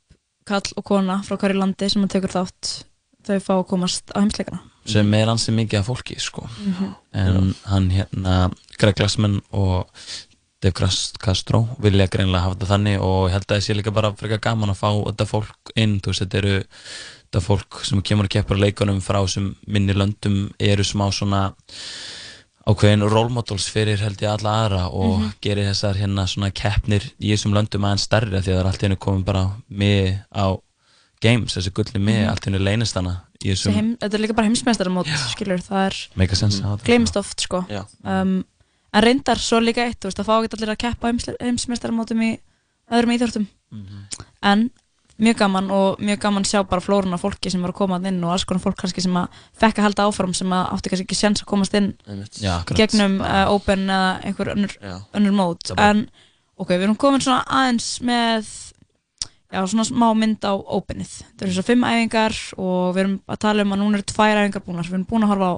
kall 0.46 0.74
og 0.78 0.84
kona 0.84 1.22
frá 1.24 1.38
hverju 1.38 1.58
landi 1.60 1.90
sem 1.90 2.04
að 2.04 2.10
tekur 2.10 2.34
þátt, 2.34 2.84
þau 3.24 3.40
fá 3.40 3.54
að 3.60 3.68
komast 3.68 4.12
á 4.16 4.20
heimsleikana. 4.20 4.60
Sem 4.86 5.14
er 5.14 5.28
hansi 5.28 5.52
mikið 5.52 5.80
af 5.80 5.86
fólki 5.88 6.20
sko. 6.20 6.48
Mhm. 6.66 6.96
en 7.14 7.56
hann 7.66 7.90
hérna 7.92 8.52
Greg 8.78 8.96
Glassman 8.96 9.42
og 9.52 9.88
Dave 10.62 10.74
Castro 11.20 11.68
vilja 11.80 12.08
greinlega 12.08 12.42
hafa 12.44 12.56
þetta 12.56 12.68
þannig 12.74 13.00
og 13.02 13.30
ég 13.30 13.32
held 13.32 13.46
að 13.48 13.56
það 13.56 13.62
sé 13.64 13.76
líka 13.76 13.94
bara 13.94 14.12
frekar 14.14 14.40
gaman 14.40 14.70
að 14.70 14.76
fá 14.82 14.90
þetta 15.06 15.26
fólk 15.26 15.72
inn, 15.76 16.00
þú 16.02 16.08
veist, 16.12 16.20
þetta 16.26 16.38
eru 16.38 16.64
þetta 17.32 17.42
fólk 17.46 17.86
sem 17.86 18.02
kemur 18.02 18.26
að 18.26 18.30
keppur 18.30 18.58
á 18.60 18.64
leikunum 18.66 19.02
frá 19.02 19.28
sem 19.30 19.56
minni 19.68 19.94
löndum 19.94 20.52
eru 20.60 20.84
smá 20.84 21.10
svona 21.14 21.54
ákveðin 22.68 23.08
role 23.10 23.30
models 23.34 23.70
fyrir 23.72 23.98
held 24.04 24.20
ég 24.22 24.30
alla 24.30 24.52
aðra 24.66 24.82
og 24.94 25.20
Mhm. 25.20 25.32
gerir 25.42 25.70
þessar 25.72 25.96
hérna 25.96 26.28
svona 26.28 26.52
keppnir 26.54 27.02
í 27.22 27.32
þessum 27.34 27.54
löndum 27.56 27.86
aðeins 27.86 28.06
stærri 28.08 28.36
af 28.38 28.44
því 28.44 28.52
að 28.52 28.56
það 28.56 28.60
er 28.60 28.66
allt 28.68 28.80
í 28.84 28.86
hennu 28.86 28.98
komin 29.00 29.24
bara 29.26 29.52
með 29.72 30.20
á 30.36 30.60
games, 31.22 31.56
þessi 31.56 31.72
gulli 31.74 32.00
með 32.00 32.20
Mhm. 32.26 32.30
allt 32.30 32.46
henni 32.46 32.60
leynist 32.60 32.96
hana 32.96 33.22
heim, 33.76 33.94
þetta 34.02 34.18
er 34.18 34.24
líka 34.26 34.36
bara 34.36 34.50
heimsmeistaramót 34.50 35.08
skilur, 35.32 35.62
það 35.64 35.86
er 35.86 36.00
er 36.76 36.84
gleymist 36.86 37.16
oft 37.22 37.46
sko. 37.46 37.64
Um, 38.04 38.44
en 38.94 39.06
reyndar 39.06 39.40
svo 39.40 39.60
líka 39.64 39.86
eitt, 39.86 40.00
þú 40.02 40.10
veist, 40.10 40.20
það 40.20 40.28
fá 40.28 40.36
ekki 40.40 40.58
allir 40.58 40.74
að 40.74 40.82
keppa 40.84 41.12
heims, 41.12 41.30
heimsmeistaramótum 41.40 42.22
í 42.26 42.32
öðrum 42.92 43.16
íþjóttum 43.16 43.48
en 44.44 44.70
mjög 45.20 45.36
gaman 45.38 45.68
og 45.72 46.00
mjög 46.00 46.20
gaman 46.24 46.46
sjá 46.48 46.64
bara 46.64 46.82
flórun 46.82 47.14
af 47.14 47.22
fólki 47.22 47.52
sem 47.52 47.62
var 47.62 47.74
að 47.74 47.80
koma 47.82 48.00
inn 48.08 48.24
og 48.24 48.32
alls 48.32 48.46
konar 48.48 48.64
fólk 48.64 48.78
kannski 48.80 49.02
sem 49.04 49.16
að 49.20 49.28
fekk 49.60 49.80
að 49.82 49.84
halda 49.90 50.06
áfram 50.08 50.34
sem 50.34 50.54
að 50.56 50.70
átti 50.74 50.90
kannski 50.94 51.06
ekki 51.08 51.18
sjans 51.20 51.42
að 51.44 51.50
komast 51.52 51.76
inn. 51.76 51.90
Já, 52.40 52.64
gegnum 52.72 53.20
uh, 53.20 53.52
Open 53.52 53.84
eða 53.90 54.14
einhver 54.24 54.54
önnur, 54.56 54.76
önnur 55.14 55.36
mót. 55.36 55.74
En 55.76 56.06
ok, 56.56 56.72
við 56.72 56.88
erum 56.88 56.96
komin 56.96 57.22
svona 57.22 57.44
aðeins 57.48 58.00
með 58.02 58.48
já, 59.50 59.62
svona 59.66 59.86
smá 59.88 60.08
mynd 60.18 60.46
á 60.46 60.54
Openið 60.54 61.14
það 61.34 61.46
eru 61.46 61.56
svo 61.56 61.66
fimm 61.68 61.86
æfingar 61.88 62.38
og 62.58 62.94
við 62.96 63.04
erum 63.04 63.16
að 63.26 63.42
tala 63.46 63.66
um 63.66 63.74
að 63.76 63.82
núna 63.82 64.00
eru 64.00 64.08
tvær 64.12 64.42
æfingar 64.44 64.66
búnar. 64.66 64.90
Við 64.90 64.98
erum 64.98 65.08
búin 65.10 65.26
að 65.26 65.34
horfa 65.34 65.50
á 65.50 65.56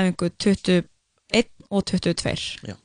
æfingu 0.00 0.30
21 0.46 1.50
og 1.70 1.86
22 1.90 2.70
Já. 2.70 2.76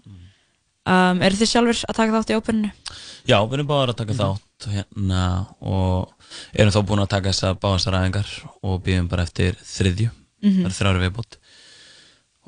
um, 0.89 1.21
eru 1.21 1.37
þið 1.41 1.51
sjálfur 1.51 1.83
að 1.87 1.99
taka 1.99 2.15
þátt 2.17 2.33
í 2.33 2.39
Openinu? 2.39 2.71
Já, 3.29 3.37
við 3.45 3.57
erum 3.59 3.69
báðar 3.69 3.93
að 3.93 4.01
taka 4.01 4.17
þátt 4.17 4.69
hérna 4.71 5.23
og 5.59 6.31
erum 6.53 6.73
þá 6.73 6.81
búin 6.89 7.03
að 7.03 7.13
taka 7.15 7.33
þessar 7.33 7.59
báðastar 7.61 7.99
æfingar 8.01 8.33
og 8.61 8.81
býðum 8.85 9.09
bara 9.11 9.27
eftir 9.27 9.57
þriðju. 9.61 10.09
Það 10.41 10.69
er 10.69 10.77
þrjári 10.77 11.03
viðbútt 11.05 11.37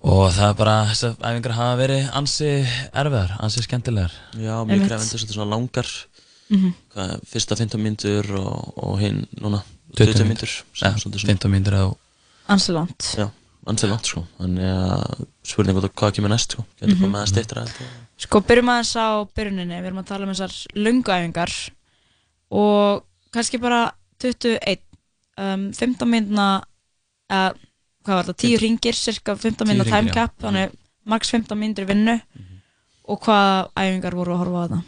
og 0.03 0.25
það 0.35 0.49
er 0.49 0.55
bara, 0.59 0.73
þessar 0.89 1.13
æfingar 1.21 1.53
hafa 1.55 1.75
verið 1.79 2.07
ansi 2.19 2.49
erfiðar, 2.91 3.35
ansi 3.45 3.61
skemmtilegar. 3.63 4.15
Já, 4.35 4.55
mjög 4.67 4.89
svolítið 4.89 5.37
svona 5.37 5.53
langar 5.53 5.91
Mhm. 6.49 6.73
Hvað, 6.93 7.11
Fyrsta 7.25 7.55
15 7.55 7.79
mínútur 7.81 8.27
og, 8.37 8.73
og 8.77 8.99
hinn 8.99 9.25
núna 9.39 9.61
20 9.95 10.13
20 10.13 10.25
mínútur. 10.27 10.51
mínútur 10.51 10.81
Ja, 10.81 10.91
15 10.97 11.51
mínútur 11.51 11.73
eða 11.73 11.95
Ansi 12.51 12.73
langt 12.75 12.99
Já, 13.17 13.29
ansi 13.65 13.87
langt 13.87 14.05
sko. 14.05 14.25
Þannig 14.39 14.67
að 14.67 15.25
spurning 15.47 15.77
hvað, 15.77 15.89
hvað 15.95 16.11
kemur 16.17 16.29
næst 16.33 16.51
sko. 16.51 16.65
Getur 16.79 16.95
Mhm. 16.95 17.03
komið 17.05 17.21
að 17.23 17.31
steytra 17.31 17.65
Sko, 18.17 18.41
byrjum 18.41 18.69
aðeins 18.69 18.95
á 18.99 19.07
byrjuninni, 19.35 19.79
við 19.81 19.85
erum 19.87 19.99
að 20.03 20.05
tala 20.05 20.25
um 20.25 20.33
þessar 20.33 20.53
lunguæfingar 20.75 21.51
og 22.51 23.03
kannski 23.33 23.59
bara 23.59 23.91
21, 24.19 24.79
um, 25.37 25.71
15 25.73 26.07
mínuna, 26.07 26.63
uh, 27.31 27.51
hvað 28.05 28.15
var 28.19 28.23
það, 28.29 28.37
10 28.37 28.57
ringir, 28.61 28.93
cirka 28.93 29.35
15 29.35 29.65
mínuna 29.67 29.83
10 29.83 29.89
time 29.89 30.01
hringir, 30.01 30.13
já. 30.13 30.13
cap, 30.13 30.33
þannig 30.39 30.71
max 31.05 31.31
15 31.31 31.57
mínútur 31.59 31.83
í 31.87 31.91
vinnu. 31.93 32.21
Og 33.09 33.19
hvaða 33.19 33.69
æfingar 33.75 34.13
voru 34.15 34.31
að 34.35 34.37
horfa 34.43 34.59
á 34.59 34.63
þetta? 34.67 34.83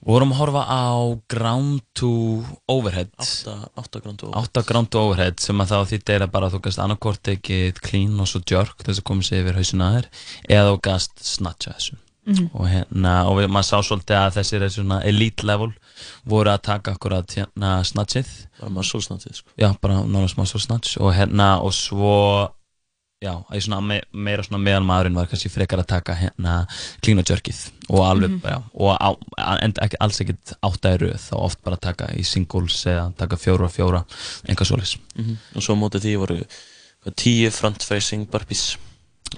Við 0.00 0.14
vorum 0.14 0.30
að 0.32 0.38
horfa 0.40 0.60
á 0.64 0.88
ground 1.28 1.80
to 1.92 2.10
overhead. 2.72 3.10
8 3.20 4.00
ground 4.00 4.20
to 4.22 4.30
overhead. 4.30 4.52
8 4.56 4.66
ground 4.70 4.90
to 4.90 5.02
overhead 5.04 5.42
sem 5.44 5.60
að 5.60 5.74
þá 5.74 5.90
þýtti 5.92 6.14
er 6.14 6.24
að 6.24 6.32
bara 6.36 6.48
þú 6.52 6.60
gast 6.64 6.80
annarkort 6.80 7.22
tekið 7.28 7.80
clean 7.84 8.14
og 8.20 8.30
svo 8.30 8.40
jerk 8.48 8.80
þess 8.80 9.02
að 9.02 9.08
koma 9.10 9.26
sér 9.26 9.42
yfir 9.44 9.58
hausina 9.60 9.90
að 9.90 9.98
þér 9.98 10.08
eða 10.56 10.70
þú 10.70 10.78
gast 10.88 11.20
snatcha 11.20 11.74
þessu. 11.76 11.98
Mhm. 12.30 12.50
og 12.52 12.66
hérna, 12.68 13.12
og 13.26 13.38
við, 13.38 13.46
maður 13.48 13.66
sá 13.66 13.76
svolítið 13.88 14.16
að 14.18 14.34
þessir 14.36 14.62
er 14.62 14.72
svona 14.74 14.98
elite 15.08 15.46
level 15.48 15.70
voru 16.28 16.52
að 16.52 16.62
taka 16.68 16.92
akkurat 16.92 17.32
hérna 17.36 17.80
snatchið. 17.84 18.28
Bara 18.60 18.72
muscle 18.76 19.00
snatchið 19.00 19.38
sko. 19.40 19.52
Já, 19.58 19.72
bara 19.80 20.02
nánast 20.04 20.36
muscle 20.36 20.60
snatch 20.60 21.00
og 21.00 21.14
hérna, 21.16 21.62
og 21.64 21.72
svo 21.72 22.50
já, 23.20 23.32
að 23.36 23.56
ég 23.58 23.64
svona 23.66 23.80
me, 23.84 23.98
meira 24.16 24.44
svona 24.46 24.60
meðan 24.64 24.86
maðurinn 24.88 25.18
var 25.18 25.26
kannski 25.28 25.50
frekar 25.52 25.82
að 25.82 25.88
taka 25.92 26.14
hérna 26.16 26.54
clean 27.04 27.20
og 27.20 27.28
jerkið 27.28 27.58
og 27.92 28.00
alveg, 28.06 28.30
Mhm. 28.30 28.40
já, 28.48 28.62
og 28.74 28.96
á, 28.96 29.08
en 29.62 29.72
ekki, 29.76 29.96
alls 30.00 30.20
ekkert 30.20 30.52
átta 30.64 30.94
í 30.94 30.98
röð, 31.02 31.18
þá 31.28 31.34
oft 31.36 31.62
bara 31.62 31.76
taka 31.76 32.06
í 32.16 32.24
singles 32.24 32.78
eða 32.86 33.12
taka 33.16 33.36
fjóra 33.36 33.64
og 33.68 33.72
fjóra 33.74 34.04
enga 34.48 34.64
svoleiðis 34.64 34.96
Mhm. 35.16 35.36
Og 35.56 35.62
svo 35.62 35.74
á 35.76 35.80
móti 35.80 36.00
því 36.00 36.16
voru 36.18 36.38
hvað, 37.04 37.14
10 37.16 37.50
front 37.50 37.82
facing 37.82 38.26
burpees 38.30 38.76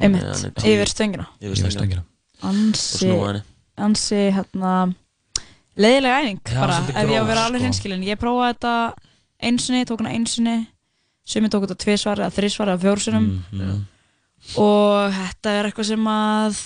Einmitt, 0.01 0.23
tíu- 0.57 0.79
yfir 0.79 0.87
stöngina. 0.89 1.27
Yfir 1.43 1.71
stöngina 1.71 2.03
Ansi, 2.43 3.43
ansi, 3.79 4.31
hérna, 4.33 4.95
leiðilega 5.77 6.23
æfing 6.23 6.41
Já, 6.47 6.61
bara, 6.61 6.73
svolítið 6.73 6.97
ef 7.03 7.09
ég 7.11 7.19
á 7.19 7.23
að 7.23 7.27
vera 7.27 7.45
alveg 7.47 7.61
sko. 7.61 7.65
hinskilin. 7.67 8.05
Ég 8.05 8.17
prófaði 8.19 8.55
þetta 8.55 8.95
einsinni, 9.43 9.85
tók 9.85 9.99
hana 10.01 10.11
einsinni, 10.11 10.67
sumi 11.25 11.49
tók 11.49 11.65
þetta 11.67 11.79
tvisvar 11.85 12.19
eða 12.23 12.35
þrisvar 12.37 12.73
eða 12.73 12.83
fjórsunum 12.83 13.27
Mhm. 13.53 13.81
og 14.59 15.13
þetta 15.15 15.51
er 15.59 15.69
eitthvað 15.71 15.85
sem 15.93 16.05
að 16.11 16.63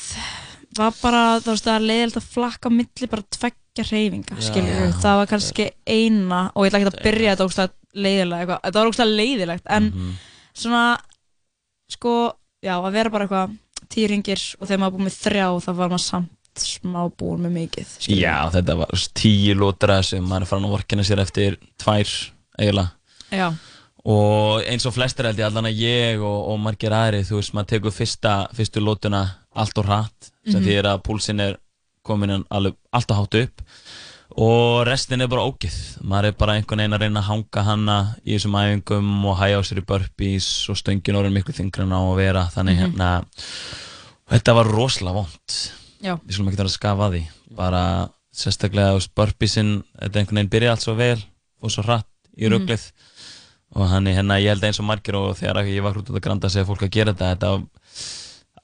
var 0.77 0.93
bara, 1.03 1.41
þú 1.41 1.53
veist, 1.53 1.65
það 1.65 1.77
er 1.77 1.87
leiðilegt 1.89 2.17
að 2.21 2.31
flakka 2.35 2.69
á 2.69 2.77
milli 2.77 3.07
bara 3.09 3.23
tveggja 3.37 3.85
hreyfinga, 3.89 4.37
Já. 4.37 4.43
skilur 4.51 4.77
Já. 4.77 4.93
það 5.01 5.17
var 5.21 5.27
kannski 5.27 5.71
eina 5.87 6.41
og 6.55 6.65
ég 6.65 6.71
ætla 6.73 6.81
ekki 6.81 6.91
að 6.93 7.03
byrja 7.07 7.35
þetta 7.37 7.47
ógstæð 7.49 7.71
leiðilega, 7.97 8.41
eitthvað, 8.45 8.61
þetta 8.67 8.81
var 8.81 8.91
ógstæð 8.91 9.15
leiðilegt 9.17 9.67
en 9.77 9.85
Mhm. 9.91 10.11
svona 10.55 10.99
sko, 11.91 12.33
já, 12.65 12.75
að 12.81 12.93
vera 12.93 13.11
bara 13.11 13.27
eitthvað 13.27 13.57
tíu 13.89 14.09
ringir 14.11 14.41
og 14.61 14.69
þegar 14.69 14.81
maður 14.83 14.97
búið 14.97 15.07
með 15.07 15.19
þrjá 15.25 15.47
þá 15.65 15.71
var 15.77 15.89
maður 15.93 16.05
samt 16.07 16.31
smá 16.57 17.03
búin 17.17 17.41
með 17.45 17.53
mikið 17.53 17.87
skilurðu. 18.01 18.23
Já, 18.25 18.51
þetta 18.51 18.77
var 18.81 18.89
tíu 19.15 19.55
lótra 19.55 19.99
sem 20.05 20.25
maður 20.25 20.43
er 20.43 20.51
farin 20.51 20.65
að 20.65 20.75
vorkina 20.77 21.05
sér 21.05 21.21
eftir 21.21 21.57
tvær 21.79 22.09
eiginlega 22.59 22.91
Já. 23.31 23.53
Og 24.07 24.63
eins 24.71 24.87
og 24.87 24.95
flestir 24.95 25.27
held 25.27 25.41
ég 25.41 25.49
allan 25.49 25.67
að 25.67 25.81
ég 25.83 26.21
og, 26.23 26.49
og 26.53 26.59
margir 26.63 26.95
aðri, 26.95 27.25
þú 27.27 27.41
veist, 27.41 27.55
maður 27.57 27.73
tekur 27.75 27.95
fyrsta, 27.97 28.35
fyrstu 28.55 28.81
lótuna 28.85 29.25
allt 29.57 29.79
og 29.79 29.87
hratt 29.89 30.31
sem 30.47 30.61
Mhm. 30.61 30.65
því 30.67 30.75
er 30.79 30.85
að 30.93 31.03
púlsinn 31.03 31.41
er 31.43 31.57
komin 32.07 32.31
inn 32.31 32.45
alveg 32.51 32.77
allt 32.93 33.11
og 33.11 33.17
hátt 33.19 33.35
upp 33.43 33.63
og 34.37 34.87
restin 34.87 35.21
er 35.23 35.27
bara 35.29 35.43
ógið 35.49 35.75
maður 36.05 36.27
er 36.29 36.33
bara 36.39 36.53
einhvern 36.55 36.79
veginn 36.79 36.95
að 36.95 37.01
reyna 37.01 37.21
að 37.21 37.29
hanga 37.31 37.63
hana 37.65 37.97
í 38.27 38.37
þessum 38.37 38.55
æfingum 38.61 39.25
og 39.27 39.37
hæja 39.41 39.59
á 39.59 39.63
sér 39.67 39.79
í 39.81 39.87
burpees 39.87 40.69
og 40.71 40.77
stöngin 40.77 41.17
orðin 41.19 41.33
miklu 41.35 41.55
þingri 41.57 41.83
en 41.83 41.95
á 41.97 42.01
að 42.03 42.17
vera 42.17 42.45
þannig 42.55 42.77
Mhm. 42.77 42.83
hérna 42.85 43.25
þetta 44.31 44.55
var 44.55 44.67
rosalega 44.71 45.15
vond 45.15 45.57
Já. 46.03 46.17
við 46.23 46.33
skulum 46.37 46.49
ekki 46.53 46.61
vera 46.61 46.69
að 46.71 46.79
skafa 46.79 47.11
því 47.11 47.23
bara 47.57 47.83
sérstaklega 48.37 49.09
burpeesinn 49.17 49.83
þetta 49.99 50.21
einhvern 50.21 50.37
veginn 50.41 50.51
byrja 50.53 50.71
allt 50.75 50.85
svo 50.85 50.95
vel 50.99 51.19
og 51.63 51.71
svo 51.71 51.83
hratt 51.87 52.07
í 52.37 52.47
Mhm. 52.47 52.53
rugglið 52.53 52.91
og 53.75 53.89
hann 53.91 54.07
hérna 54.07 54.39
ég 54.41 54.53
held 54.55 54.65
eins 54.65 54.79
og 54.81 54.87
margir 54.87 55.17
og 55.19 55.35
þegar 55.37 55.65
ég 55.67 55.83
var 55.83 55.93
hrút 55.97 56.11
út 56.11 56.17
að 56.17 56.25
granda 56.29 56.47
að 56.49 56.53
segja 56.55 56.69
fólk 56.69 56.83
að 56.87 56.91
gera 56.95 57.13
þetta, 57.13 57.35
þetta 57.35 57.51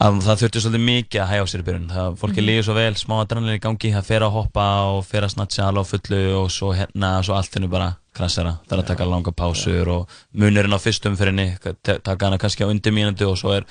að 0.02 0.20
það 0.24 0.40
þurfti 0.40 0.60
svolítið 0.62 0.84
mikið 0.86 1.20
að 1.22 1.28
hæja 1.30 1.42
á 1.42 1.46
sér 1.50 1.62
í 1.62 1.66
byrjun 1.66 1.90
það 1.92 2.16
fólki 2.18 2.40
Mhm. 2.40 2.46
líður 2.48 2.64
svo 2.66 2.74
vel, 2.74 2.94
smá 2.94 3.14
adrenalin 3.22 3.58
í 3.58 3.60
gangi 3.62 3.92
það 3.94 4.04
fer 4.08 4.20
að 4.22 4.32
hoppa 4.32 4.66
og 4.96 5.04
fer 5.06 5.22
að 5.22 5.32
snatcha 5.34 5.66
alveg 5.68 5.84
á 5.84 5.90
fullu 5.92 6.22
og 6.42 6.48
svo 6.50 6.72
hérna, 6.74 7.10
svo 7.22 7.34
allt 7.34 7.54
henni 7.54 7.68
bara 7.68 7.96
krassara, 8.14 8.58
það 8.66 8.72
er 8.78 8.82
að 8.82 8.86
taka 8.86 9.04
langa 9.04 9.32
pásur 9.32 9.88
og 9.88 10.08
munurinn 10.34 10.74
á 10.74 10.80
fyrstum 10.82 11.16
fyririnni 11.16 11.56
taka 11.82 12.26
hana 12.26 12.38
kannski 12.38 12.64
á 12.64 12.70
undir 12.70 12.92
mínútu 12.92 13.28
og 13.30 13.38
svo 13.38 13.52
er 13.56 13.64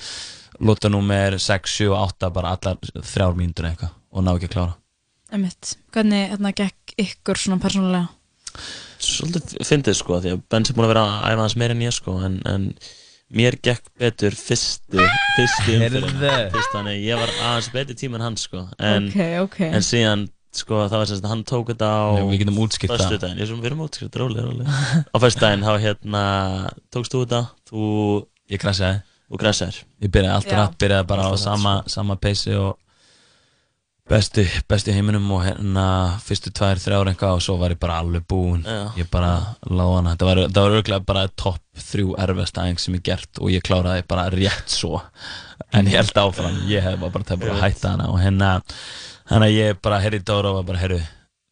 lóta 0.62 0.90
númer 0.90 1.38
6, 1.40 1.68
7 1.68 1.92
og 1.92 2.14
8 2.14 2.30
bara 2.32 2.56
allar 2.56 2.78
þrjár 2.78 3.36
mínútur 3.36 3.68
eitthvað 3.68 3.92
og 4.14 4.24
ná 4.24 4.36
ekki 4.36 4.48
að 4.48 4.56
klára 4.56 4.76
Einmitt. 5.32 5.76
Hvernig 5.92 6.30
hérna, 6.32 8.08
Svolítið 9.02 9.56
fyndið 9.68 9.96
sko 9.98 10.20
því 10.24 10.34
að 10.36 10.42
Benz 10.54 10.70
er 10.72 10.78
búin 10.78 10.88
að 10.88 10.94
vera 10.94 11.06
að 11.08 11.32
æfa 11.32 11.46
hans 11.46 11.56
meira 11.62 11.76
en 11.78 11.82
ég 11.86 11.96
sko 11.96 12.18
en, 12.28 12.36
en 12.52 12.68
mér 13.32 13.56
gekk 13.64 13.86
betur 14.02 14.36
fyrstu 14.36 15.00
fyrstu 15.38 15.78
umfyrir 15.78 16.06
þannig 16.74 17.02
ég 17.08 17.20
var 17.22 17.32
aðeins 17.48 17.70
betur 17.74 17.98
tíma 18.02 18.20
en 18.20 18.26
hann 18.28 18.38
sko 18.42 18.66
en, 18.78 19.08
Ok, 19.10 19.20
ok. 19.46 19.60
en 19.72 19.86
síðan 19.88 20.26
sko 20.52 20.82
það 20.92 20.98
var 21.00 21.08
sérst 21.08 21.24
að 21.26 21.32
hann 21.32 21.44
tók 21.48 21.70
þetta 21.72 21.88
á 21.88 22.04
Nei, 22.18 22.26
við 22.34 22.42
getum 22.44 22.58
útskýrt 22.66 22.92
það. 23.00 23.14
ég 23.32 23.40
er 23.46 23.48
svona, 23.48 23.64
við 23.64 23.70
erum 23.72 23.84
útskýrt, 23.86 24.18
rólega, 24.20 24.44
rólega. 24.50 25.04
Á 25.08 25.18
föstudaginn 25.24 25.64
þá 25.64 25.72
hérna 25.86 26.24
tókst 26.92 27.16
þú 27.16 27.22
þetta, 27.24 27.40
þú 27.72 27.86
ég 28.52 28.60
krasjaði 28.66 29.00
og 29.32 29.40
krasjaðir 29.40 29.78
Ég 30.04 30.12
byrjaði 30.12 30.36
alltaf 30.36 30.58
rætt, 30.60 30.76
byrjaði 30.84 31.08
bara 31.14 31.30
á 31.32 31.34
sama, 31.40 31.76
sama 31.88 32.18
peysi 32.20 32.52
og 32.60 32.76
bestu 34.10 34.44
í 34.92 34.96
heiminum 34.96 35.30
og 35.32 35.44
hérna 35.46 35.86
fyrstu 36.24 36.52
tvær, 36.56 36.82
þrjár 36.82 37.12
eitthvað 37.12 37.38
og 37.38 37.44
svo 37.46 37.56
var 37.62 37.76
ég 37.76 37.80
bara 37.82 38.00
alveg 38.02 38.26
búinn. 38.28 38.66
Ég 39.00 39.08
bara 39.12 39.32
láði 39.70 40.00
hana, 40.00 40.16
þetta 40.16 40.28
var, 40.30 40.42
þetta 40.48 40.66
var 40.66 40.76
örgulega 40.80 41.08
bara 41.12 41.28
topp 41.44 41.86
þrjú 41.92 42.18
erfast 42.26 42.60
aðeins 42.60 42.88
sem 42.88 42.98
ég 42.98 43.06
gert 43.08 43.40
og 43.40 43.54
ég 43.54 43.64
kláraði 43.64 44.04
bara 44.10 44.28
rétt 44.34 44.74
svo. 44.74 45.00
En 45.72 45.88
ég 45.88 46.02
held 46.02 46.18
áfram, 46.20 46.60
ég 46.68 46.84
hef 46.84 47.00
bara 47.00 47.24
það 47.28 47.46
bara 47.46 47.56
að 47.56 47.66
hætta 47.68 47.96
hana 47.96 48.12
og 48.12 48.20
hérna 48.20 48.52
hérna 49.32 49.52
ég 49.52 49.80
bara 49.82 50.02
herri 50.04 50.20
Dóra 50.20 50.52
og 50.58 50.66
bara 50.68 50.82
herru 50.82 51.00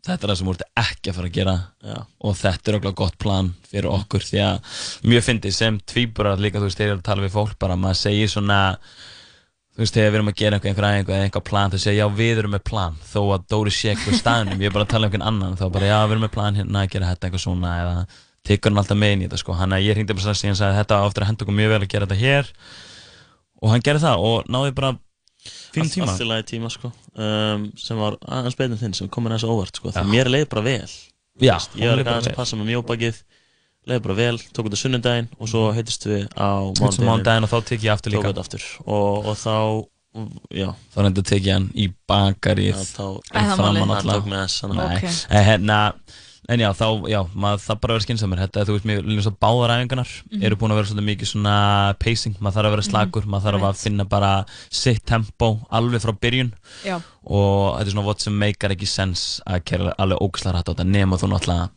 þetta 0.09 0.25
er 0.25 0.31
það 0.31 0.39
sem 0.39 0.49
þú 0.49 0.55
ert 0.55 0.65
ekki 0.81 1.11
að 1.11 1.17
fara 1.17 1.29
að 1.29 1.37
gera. 1.37 1.55
Já. 1.83 1.99
og 2.23 2.35
þetta 2.39 2.71
er 2.71 2.77
okkur 2.79 2.97
gott 2.97 3.17
plan 3.21 3.53
fyrir 3.69 3.91
okkur. 3.91 4.25
Því 4.25 4.41
að 4.43 4.75
mjög 5.11 5.25
fyndið 5.27 5.55
sem 5.55 5.79
tvíburar 5.91 6.41
líka 6.41 6.59
þú 6.59 6.69
veist 6.69 6.81
þegar 6.81 6.97
ég 6.97 7.05
tala 7.07 7.25
við 7.25 7.35
fólk 7.35 7.55
bara 7.61 7.77
maður 7.79 8.01
segir 8.03 8.31
svona 8.31 8.59
þú 9.80 9.86
veist 9.86 9.95
þegar 9.95 10.09
við 10.11 10.17
erum 10.19 10.30
að 10.34 10.36
gera 10.41 10.57
einhver 10.59 10.88
æfingu 10.89 11.13
eða 11.15 11.25
eitthvað 11.30 11.43
plan 11.47 11.71
þau 11.71 11.80
segja 11.80 12.03
já 12.03 12.15
við 12.19 12.39
erum 12.41 12.51
með 12.51 12.63
plan. 12.67 12.97
Þó 13.07 13.19
að 13.38 13.45
Dóri 13.53 13.71
sé 13.71 13.93
eitthvað 13.93 14.17
staðnum 14.19 14.59
ég 14.59 14.67
er 14.67 14.73
bara 14.75 14.84
að 14.84 14.91
tala 14.91 15.07
um 15.07 15.13
einhvern 15.13 15.27
annan 15.30 15.55
þá 15.55 15.65
bara 15.71 15.88
já 15.88 15.97
við 16.03 16.15
erum 16.17 16.25
með 16.25 16.34
plan 16.36 16.57
hérna 16.59 16.82
að 16.84 16.89
gera 16.95 17.11
þetta 17.13 17.30
eitthvað 17.30 17.43
svona 17.45 17.71
eða 17.80 17.93
tekur 18.49 18.71
hann 18.73 18.82
alltaf 18.84 18.99
með 18.99 19.13
inn 19.15 19.23
í 19.23 19.27
þetta 19.30 19.39
sko. 19.39 19.55
Hann 19.55 19.75
að 19.77 19.86
ég 19.88 19.95
hringdi 19.95 20.15
bara 20.17 20.25
strax 20.27 20.43
í 20.43 20.49
hann 20.49 20.57
og 20.57 20.59
sagði 20.59 20.80
þetta 20.82 20.99
á 20.99 21.03
eftir 21.07 21.23
að 21.23 21.30
henda 21.32 21.45
okkur 21.45 21.57
mjög 21.59 21.71
vel 21.73 21.80
að 21.80 21.91
gera 21.93 22.09
þetta 22.09 22.19
hér. 22.19 22.51
Og 23.63 23.71
hann 23.73 23.86
gerði 23.88 24.03
það 24.03 24.25
og 24.30 24.51
náði 24.51 24.75
bara 24.75 24.91
Allt- 25.80 25.93
tíma. 25.95 26.09
allt 26.11 26.21
í 26.23 26.27
lagi 26.27 26.47
tíma 26.51 26.69
sko. 26.73 26.91
Um, 27.15 27.69
sem 27.80 27.97
var 27.99 28.17
aðeins 28.27 28.59
en 28.59 28.77
þinn 28.84 28.95
sem 28.95 29.07
kom 29.07 29.23
mér 29.23 29.38
aðeins 29.38 29.47
óvart 29.47 29.80
sko 29.80 29.91
Að 33.86 33.93
leiði 33.93 34.03
bara 34.05 34.15
vel, 34.19 34.38
tók 34.53 34.67
þetta 34.67 34.80
sunnudaginn 34.84 35.30
og 35.39 35.47
svo 35.49 35.61
heitist 35.73 36.03
við 36.05 36.27
á 36.36 36.49
mánudaginn 36.99 37.47
og 37.47 37.49
þá 37.53 37.59
tek 37.71 37.82
ég 37.88 37.93
aftur 37.95 38.11
líka. 38.13 38.34
Aftur 38.38 38.65
og, 38.86 39.25
og 39.32 39.38
þá, 39.39 39.53
já 40.53 40.69
Þá 40.93 40.97
reynda 41.05 41.23
tek 41.25 41.43
ég 41.47 41.53
hann 41.55 41.69
í 41.73 41.88
bakarið 42.09 42.73
Já, 42.73 42.82
þá- 42.84 43.21
Er 43.34 43.45
það 43.47 43.55
framan 43.55 43.77
málið? 43.80 43.95
alla. 43.99 44.13
Hann 44.13 44.21
tók 44.21 44.27
með 44.34 44.43
S, 44.49 44.61
hann. 44.61 44.75
Nei, 44.75 44.97
Ok. 44.97 45.03
en 45.30 45.45
hérna 45.47 45.80
En 46.49 46.57
já, 46.59 46.71
þá, 46.73 46.86
já, 47.05 47.19
maður 47.38 47.59
það 47.61 47.80
bara 47.82 47.93
að 47.95 48.03
skynnsamur 48.07 48.39
Þetta, 48.41 48.63
þú 48.65 48.73
veist, 48.73 48.86
mér 48.89 49.01
líka 49.05 49.21
svo 49.21 49.34
báðar 49.38 49.69
æfingarnar 49.75 50.09
Mhm. 50.32 50.43
eru 50.43 50.55
búin 50.57 50.71
að 50.71 50.75
vera 50.80 50.88
svolítið 50.89 51.09
mikið 51.09 51.27
svona 51.30 51.93
pacing 51.99 52.36
maður 52.41 52.55
þarf 52.57 52.65
að 52.65 52.73
vera 52.73 52.88
slagur, 52.89 53.23
maður 53.30 53.45
þarf 53.51 53.65
að 53.69 53.77
finna 53.84 54.05
bara 54.09 54.45
sitt 54.71 55.05
tempo 55.05 55.59
alveg 55.71 56.01
frá 56.01 56.11
byrjun 56.19 56.51
Já. 56.84 56.95
og 57.23 57.77
þetta 57.77 57.86
er 57.88 57.91
svona 57.93 58.03
what 58.05 58.19
sem 58.21 58.34
meikar 58.34 58.71
ekki 58.73 58.88
sens 58.88 59.41
að 59.45 59.61
kæra 59.63 59.93
alveg 59.99 60.17
ógæslega 60.25 60.53
rætt 60.57 60.69
á 60.69 60.73
þetta 60.73 60.88
nema 60.89 61.17
þú 61.21 61.30
náttúrulega 61.30 61.69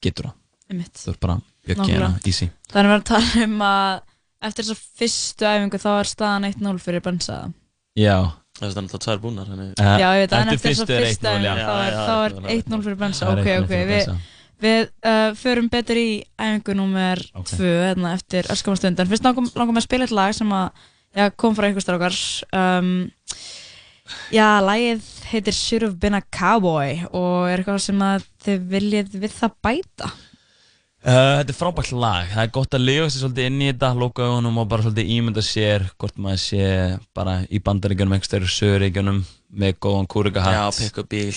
getur 0.00 0.24
það. 0.24 0.32
Þú 0.68 1.12
er 1.14 1.20
bara 1.22 1.38
Nákvæmlega. 1.68 1.88
hérna, 1.88 2.10
easy 2.28 2.50
Þannig 2.68 2.88
að 2.88 2.92
vera 2.92 3.00
að 3.00 3.08
tala 3.12 3.46
um 3.46 3.62
að 3.68 3.94
eftir 4.48 4.64
þessa 4.68 4.90
fyrstu 5.00 5.48
æfingu 5.48 5.80
þá 5.82 5.88
er 5.98 6.10
staðan 6.12 6.48
1-0 6.52 6.78
fyrir 6.82 7.02
Bensaða. 7.04 7.48
Já 7.98 8.16
Það 8.58 8.66
er 8.66 8.74
þannig 8.74 8.88
að 8.88 8.94
það 8.94 9.02
tvær 9.04 9.20
búnar 9.22 9.50
Já, 9.78 10.08
ég 10.18 10.24
veit 10.24 10.32
að 10.34 10.40
en 10.40 10.50
eftir 10.52 10.72
er 10.98 11.06
1-0, 11.12 11.30
æfingu 11.30 11.46
já. 11.46 11.52
þá 11.58 11.74
er, 11.78 11.92
já, 11.92 12.00
þá 12.08 12.14
er 12.18 12.34
já, 12.34 12.56
1-0 12.56 12.82
fyrir 12.86 12.98
Bensa. 12.98 13.28
Er 13.28 13.40
Ok, 13.42 13.48
1-0 13.52 13.62
ok, 13.62 13.74
við, 13.88 14.08
við 14.64 14.80
uh, 15.12 15.28
förum 15.38 15.68
betur 15.70 16.00
í 16.00 16.08
æfingu 16.34 16.74
nummer 16.78 17.22
2 17.38 17.68
hérna, 17.68 18.14
eftir 18.18 18.50
öskamastund. 18.50 18.98
En 18.98 19.10
fyrst 19.12 19.26
langum, 19.28 19.46
við 19.46 19.78
að 19.78 19.86
spila 19.86 20.08
eitt 20.08 20.14
lag 20.18 20.34
sem 20.34 20.54
að, 20.58 20.82
já, 21.20 21.28
kom 21.38 21.54
frá 21.58 21.68
ykkur 21.70 21.86
strákar. 21.86 22.18
Um, 22.58 22.90
já, 24.34 24.48
lagið 24.66 25.06
heitir 25.30 25.54
Should 25.54 25.86
Have 25.86 26.00
Been 26.02 26.18
a 26.18 26.24
Cowboy 26.34 27.04
og 27.12 27.46
er 27.52 27.62
eitthvað 27.62 27.84
sem 27.86 28.02
að 28.08 28.26
þið 28.42 28.66
viljið 28.74 29.18
við 29.22 29.38
það 29.38 29.54
bæta. 29.68 30.10
Uh, 31.08 31.38
þetta 31.38 31.52
er 31.54 31.56
frábært 31.56 31.90
lag, 31.96 32.26
það 32.34 32.42
er 32.42 32.50
gott 32.52 32.74
að 32.76 32.82
lifa 32.84 33.04
sér 33.08 33.22
svolítið 33.22 33.46
inn 33.48 33.60
í 33.64 33.68
þetta, 33.70 33.88
loka 33.96 34.26
augunum 34.28 34.58
og 34.60 34.66
bara 34.68 34.84
svolítið 34.84 35.12
ímynda 35.14 35.44
sér 35.46 35.86
hvort 35.96 36.18
maður 36.20 36.40
sé 36.42 36.66
bara 37.16 37.36
í 37.48 37.60
bandaríkjunum, 37.64 38.12
einhverjum 38.18 38.50
söguríkjunum 38.52 39.22
með 39.62 39.78
góðan 39.86 40.10
kúrikahatt 40.12 40.58
Já, 40.58 40.66
pikka 40.82 41.06
bíl. 41.08 41.32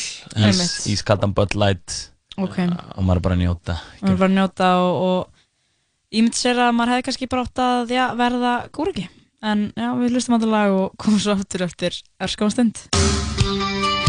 ískaldan 0.91 1.31
Bud 1.37 1.55
Light 1.55 1.95
Ok. 2.35 2.57
og 2.67 2.99
maður 3.05 3.21
er 3.21 3.23
bara 3.29 3.37
að 3.37 3.43
njóta 3.45 3.77
Maður 4.01 4.11
er 4.11 4.19
bara 4.25 4.29
að 4.31 4.35
njóta 4.41 4.69
og, 4.83 4.99
og 5.07 6.19
ímynd 6.19 6.35
sér 6.41 6.59
að 6.67 6.75
maður 6.75 6.93
hefði 6.97 7.07
kannski 7.07 7.31
bara 7.31 7.47
átt 7.47 7.63
að 7.63 7.95
já, 7.95 8.03
verða 8.19 8.53
kúriki. 8.75 9.07
En 9.41 9.69
já, 9.71 9.87
við 10.03 10.17
hlustum 10.17 10.35
á 10.35 10.37
þetta 10.37 10.51
lag 10.51 10.75
og 10.81 10.99
komum 10.99 11.23
svo 11.23 11.37
aftur 11.37 11.63
eftir 11.69 11.95
öskamastund. 12.19 12.83
I 12.91 14.00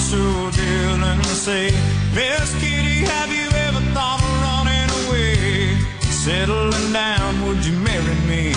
old 0.00 0.10
Marshall 0.10 0.50
Dillon 0.52 1.22
say, 1.24 1.70
Miss 2.14 2.52
Kitty, 2.60 3.04
have 3.04 3.30
you 3.32 3.48
ever 3.68 3.80
thought 3.92 4.20
of 4.22 4.32
running 4.42 4.88
away? 5.06 5.76
Settling 6.00 6.92
down, 6.92 7.46
would 7.46 7.64
you 7.64 7.76
marry 7.80 8.14
me? 8.26 8.52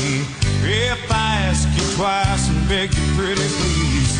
If 0.63 1.11
I 1.11 1.43
ask 1.49 1.67
you 1.75 1.95
twice 1.95 2.49
and 2.49 2.67
beg 2.69 2.93
you 2.93 3.05
pretty 3.15 3.47
please. 3.59 4.13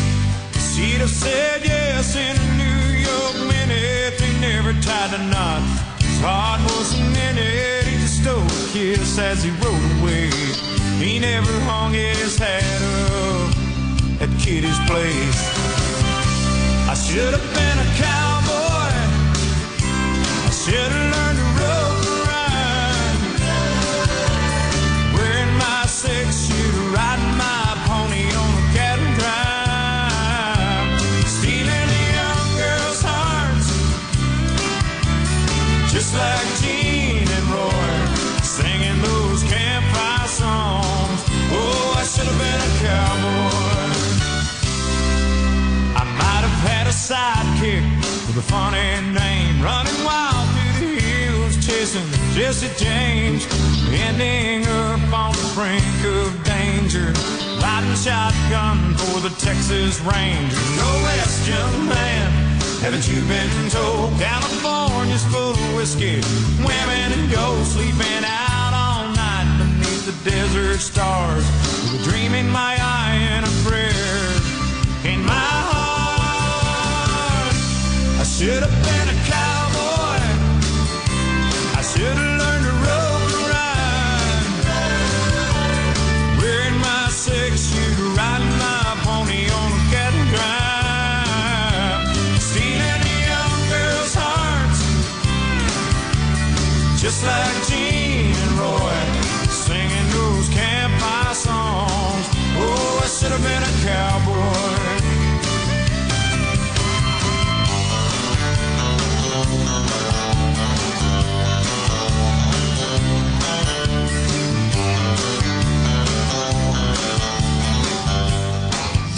She'd 0.74 1.00
have 1.00 1.10
said 1.10 1.64
yes 1.64 2.16
in 2.16 2.36
a 2.36 2.48
New 2.60 2.82
York 3.08 3.36
minute. 3.48 4.18
They 4.18 4.32
never 4.40 4.72
tied 4.82 5.14
a 5.14 5.22
knot. 5.30 5.62
His 6.00 6.20
heart 6.20 6.60
wasn't 6.76 7.16
in 7.16 7.38
it. 7.38 7.84
He 7.86 7.96
just 8.00 8.20
stole 8.22 8.36
a 8.36 8.68
kiss 8.72 9.18
as 9.18 9.42
he 9.42 9.50
rode 9.62 10.00
away. 10.00 10.30
He 10.98 11.18
never 11.18 11.52
hung 11.60 11.92
his 11.92 12.36
hat 12.38 12.82
up 13.12 14.22
at 14.22 14.30
Kitty's 14.40 14.78
place. 14.86 15.63
I 16.94 16.96
should 16.96 17.34
have 17.34 17.42
been 17.54 17.78
a 17.80 17.88
cowboy. 17.98 18.94
I 20.46 20.50
should 20.54 20.92
have 20.94 21.10
learned 21.14 21.38
to 21.42 21.46
rope 21.58 22.06
and 22.06 22.22
ride. 22.30 23.18
Wearing 25.12 25.52
my 25.58 25.86
six 25.86 26.46
shooter, 26.46 26.86
riding 26.94 27.34
my 27.36 27.74
pony 27.90 28.30
on 28.30 28.50
a 28.62 28.64
cattle 28.78 29.10
drive. 29.18 30.94
Stealing 31.26 31.88
the 31.94 32.02
young 32.14 32.48
girls' 32.62 33.02
hearts. 33.02 33.68
Just 35.92 36.14
like 36.14 36.53
sidekick 47.14 47.86
with 48.26 48.42
a 48.42 48.46
funny 48.50 48.90
name, 49.14 49.62
running 49.62 50.00
wild 50.02 50.48
through 50.50 50.96
the 50.96 51.00
hills, 51.00 51.54
chasing 51.64 52.02
Jesse 52.34 52.72
James, 52.74 53.46
ending 54.06 54.66
up 54.66 54.98
on 55.14 55.32
the 55.38 55.48
brink 55.54 55.98
of 56.18 56.34
danger, 56.42 57.14
riding 57.62 57.94
shotgun 57.94 58.78
for 58.98 59.20
the 59.22 59.32
Texas 59.38 60.00
Rangers. 60.02 60.58
No 60.76 60.90
young 61.46 61.76
man, 61.86 62.26
haven't 62.82 63.06
you 63.06 63.20
been 63.30 63.70
told 63.70 64.10
California's 64.18 65.24
full 65.30 65.54
of 65.54 65.74
whiskey, 65.76 66.18
women 66.66 67.08
and 67.14 67.30
ghosts 67.30 67.74
sleeping 67.74 68.24
out 68.26 68.72
all 68.74 69.04
night 69.14 69.46
beneath 69.58 70.04
the 70.10 70.30
desert 70.30 70.80
stars, 70.80 71.46
with 71.84 72.00
a 72.00 72.10
dream 72.10 72.34
in 72.34 72.48
my 72.50 72.74
eye 72.80 73.18
and 73.34 73.46
a 73.46 73.52
prayer 73.62 75.12
in 75.12 75.24
my. 75.24 75.53
I 78.24 78.26
should 78.26 78.62
have 78.62 78.72
been 78.88 79.08
a 79.12 79.18
cowboy. 79.28 80.16
I 81.76 81.82
should 81.84 82.16
have 82.16 82.40
learned 82.40 82.64
to 82.64 82.72
rope 82.80 83.36
and 83.36 83.52
ride. 83.52 84.48
Wearing 86.40 86.78
my 86.80 87.10
six 87.10 87.68
shooter, 87.68 88.08
riding 88.16 88.56
my 88.56 88.96
pony 89.04 89.44
on 89.52 89.76
a 89.76 89.82
cattle 89.92 90.24
drive. 90.32 92.16
Stealing 92.40 93.02
the 93.04 93.16
young 93.28 93.60
girls' 93.68 94.16
hearts. 94.16 94.80
Just 96.96 97.20
like 97.28 97.60
Gene 97.68 98.32
and 98.32 98.52
Roy, 98.56 99.04
singing 99.52 100.08
those 100.16 100.48
campfire 100.48 101.34
songs. 101.34 102.24
Oh, 102.56 103.04
I 103.04 103.06
should 103.06 103.32
have 103.36 103.44
been 103.44 103.62
a 103.62 103.73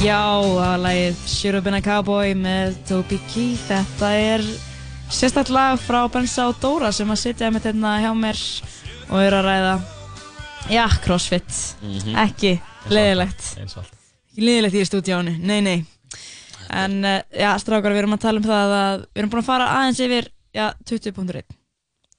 Já, 0.07 0.39
það 0.39 0.53
var 0.55 0.77
lagið 0.85 1.23
Should 1.27 1.57
Have 1.57 1.65
Been 1.67 1.75
a 1.75 1.83
Cowboy 1.83 2.35
með 2.39 2.77
Toby 2.87 3.17
Keith. 3.27 3.65
Þetta 3.67 4.11
er 4.15 4.45
sérstætt 5.11 5.51
lag 5.51 5.81
frá 5.83 6.05
Bensa 6.15 6.45
og 6.47 6.61
Dóra 6.63 6.93
sem 6.95 7.11
að 7.11 7.19
sitja 7.25 7.49
með 7.51 7.65
þetta 7.67 7.95
hjá 8.05 8.13
mér 8.15 8.43
og 9.09 9.17
eru 9.25 9.41
að 9.41 9.49
ræða, 9.49 9.73
já, 10.71 10.85
crossfit. 11.03 11.59
Mhm. 11.83 12.15
Ekki 12.23 12.53
leiðilegt. 12.95 13.49
Ekki 13.65 14.47
leiðilegt 14.47 14.79
í 14.79 14.87
stúdíónu, 14.93 15.35
nei, 15.43 15.59
nei. 15.67 15.77
En 16.71 17.01
uh, 17.03 17.19
já, 17.35 17.51
strákar, 17.59 17.91
við 17.91 18.05
erum 18.05 18.15
að 18.15 18.25
tala 18.29 18.43
um 18.43 18.47
það 18.47 18.77
að 18.79 19.05
við 19.09 19.25
erum 19.25 19.35
búin 19.35 19.43
að 19.43 19.51
fara 19.51 19.71
aðeins 19.81 20.05
yfir, 20.07 20.31
já, 20.55 20.69
20.1. 20.87 21.59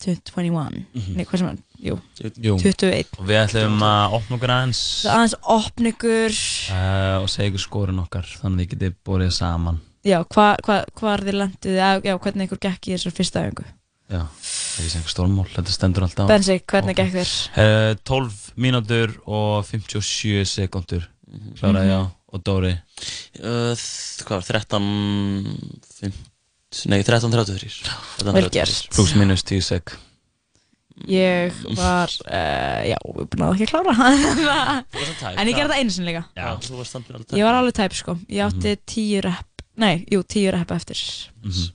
21. 0.03 0.83
Nei, 1.15 1.23
hvað 1.23 1.39
sem 1.39 1.53
er? 1.53 1.63
Jú, 1.77 1.97
Jú. 2.41 2.55
21. 2.57 3.11
Og 3.21 3.25
við 3.29 3.37
ætlum 3.43 3.81
að 3.85 4.15
opna 4.17 4.37
okkur 4.39 4.53
aðeins 4.55 4.81
aðeins 5.05 5.35
opna 5.57 5.91
ykkur, 5.93 6.37
uh, 6.73 7.17
og 7.21 7.27
segja 7.29 7.51
ykkur 7.51 7.63
skorin 7.67 7.99
okkar 8.01 8.29
þannig 8.41 8.57
að 8.57 8.63
þið 8.63 8.71
getið 8.73 8.95
borðið 9.05 9.33
saman 9.37 9.77
já, 10.07 10.19
hva, 10.33 10.47
hva 10.65 11.11
er 11.13 11.25
þið 11.27 11.37
lendið, 11.41 11.75
já, 11.77 11.89
já, 12.07 12.13
hvernig 12.23 12.47
ykkur 12.49 12.61
gekk 12.67 12.87
í 12.89 12.95
þessar 12.95 13.15
fyrsta 13.19 13.43
öfingu? 13.45 13.67
Já, 14.07 14.21
það 14.23 14.85
er 14.87 14.95
einhver 14.97 15.11
stórmál, 15.11 15.45
þetta 15.51 15.73
stendur 15.75 16.05
alltaf 16.07 16.25
á. 16.25 16.31
Bensi, 16.31 16.55
hvernig 16.71 16.95
gekk 16.95 17.13
þér? 17.17 17.31
Uh, 17.59 17.91
12 18.07 18.37
mínútur 18.63 19.17
og 19.27 19.65
57 19.67 20.47
sekundur 20.47 21.07
Mhm. 21.27 21.57
ég 21.59 21.91
á 21.91 22.07
og 22.31 22.43
Dóri 22.43 22.77
Uh, 23.37 23.75
hvað 24.25 24.39
var, 24.39 24.45
13... 24.47 24.85
5, 25.99 26.13
nei, 26.89 27.03
13.33 27.03 28.31
Vel 28.33 28.47
gert. 28.49 28.87
Plus 28.95 29.11
minus 29.19 29.43
10 29.45 29.61
sek 29.61 29.91
Ég 31.05 31.53
var, 31.77 32.09
uh, 32.25 32.79
já, 32.89 32.97
við 33.05 33.27
búin 33.29 33.43
að 33.45 33.51
ekki 33.53 33.67
að 33.67 33.73
klára 33.73 33.93
En 35.37 35.47
ég 35.51 35.53
gerði 35.59 35.69
það 35.69 35.81
einu 35.83 35.93
sinni 35.93 36.07
líka. 36.09 36.23
Já. 36.33 36.47
Ég 37.37 37.45
var 37.45 37.57
alveg 37.59 37.75
tæp 37.77 37.93
sko. 37.99 38.15
Ég 38.33 38.41
átti 38.47 38.73
tíu 38.89 39.21
rep 39.21 39.63
Nei, 39.77 40.05
jú, 40.09 40.23
tíu 40.25 40.49
rep 40.55 40.71
eftir. 40.73 40.97
Mhm. 41.45 41.67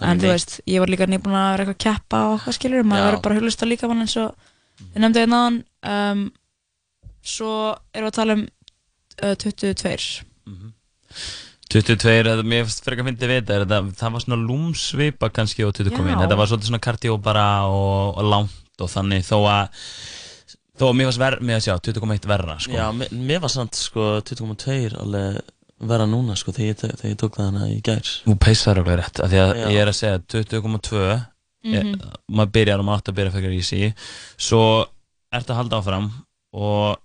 en 0.00 0.20
þú 0.22 0.30
veist, 0.32 0.54
ég 0.64 0.80
var 0.80 0.88
líka 0.88 1.04
nýbúin 1.04 1.36
að 1.36 1.50
vera 1.52 1.64
eitthvað 1.66 1.76
að 1.76 1.82
keppa 1.84 2.20
og 2.32 2.38
hvað 2.40 2.54
skilur, 2.56 2.86
maður 2.88 3.04
verður 3.10 3.22
bara 3.26 3.34
að 3.36 3.42
hlusta 3.44 3.66
líka 3.68 3.88
mann 3.90 4.00
eins 4.00 4.16
og 4.16 4.32
ég 4.94 5.02
nefndi 5.04 5.20
einn 5.20 5.36
aðan 5.36 5.58
um, 5.92 6.22
svo 7.20 7.50
erum 7.92 8.06
við 8.06 8.12
að 8.14 8.16
tala 8.16 8.36
um 8.38 8.46
uh, 9.20 9.34
22 9.36 10.24
22, 11.72 12.10
þetta, 12.28 12.44
mér 12.46 12.66
finnst 12.66 12.84
frekar 12.86 13.06
fyndið 13.08 13.30
við 13.32 13.40
þetta, 13.40 13.56
þetta, 13.64 13.78
það 14.00 14.12
var 14.16 14.24
svona 14.24 14.38
lúmsvipa 14.48 15.30
kannski 15.34 15.64
á 15.64 15.70
20 15.74 15.94
komin, 15.96 16.18
þetta 16.20 16.36
var 16.38 16.50
svolítið 16.50 16.70
svona 16.70 16.82
kardió 16.84 17.16
bara 17.24 17.46
og, 17.70 18.18
og 18.20 18.28
langt 18.30 18.84
og 18.84 18.90
þannig 18.92 19.24
þó 19.26 19.36
að 19.48 19.88
þó 20.78 20.84
að 20.90 20.96
mér 20.98 21.08
fannst 21.08 21.22
verð, 21.22 21.42
mér 21.46 21.58
að 21.60 21.66
sjá, 21.68 21.74
20,1 21.88 22.28
verra 22.30 22.56
sko. 22.62 22.74
Já, 22.74 22.86
mér, 22.98 23.12
mér 23.14 23.42
var 23.44 23.52
samt 23.54 23.78
sko 23.78 24.08
20,2 24.26 24.96
alveg 25.02 25.38
vera 25.84 26.06
núna 26.08 26.36
sko 26.38 26.52
þegar 26.54 26.70
ég, 26.72 26.80
þegar 26.82 27.12
ég 27.12 27.20
tók 27.20 27.36
það 27.38 27.48
hana 27.50 27.68
í 27.70 27.78
gær 27.84 28.10
Þú 28.24 28.34
peisar 28.42 28.80
okkur 28.82 29.00
rétt, 29.00 29.20
af 29.24 29.30
því 29.32 29.40
að 29.42 29.54
Já. 29.58 29.64
ég 29.74 29.80
er 29.84 29.90
að 29.92 29.98
segja 30.00 30.18
20,2 30.34 31.06
Mhm. 31.64 31.94
mm 31.94 32.00
maður 32.36 32.50
byrjar 32.52 32.80
og 32.82 32.84
maður 32.84 33.00
átt 33.00 33.08
að 33.08 33.16
byrja 33.18 33.32
fyrir 33.32 33.52
í 33.56 33.62
sí 33.64 33.78
svo 34.36 34.60
ertu 35.32 35.54
að 35.54 35.58
halda 35.62 35.78
áfram 35.80 36.08
og 36.52 36.98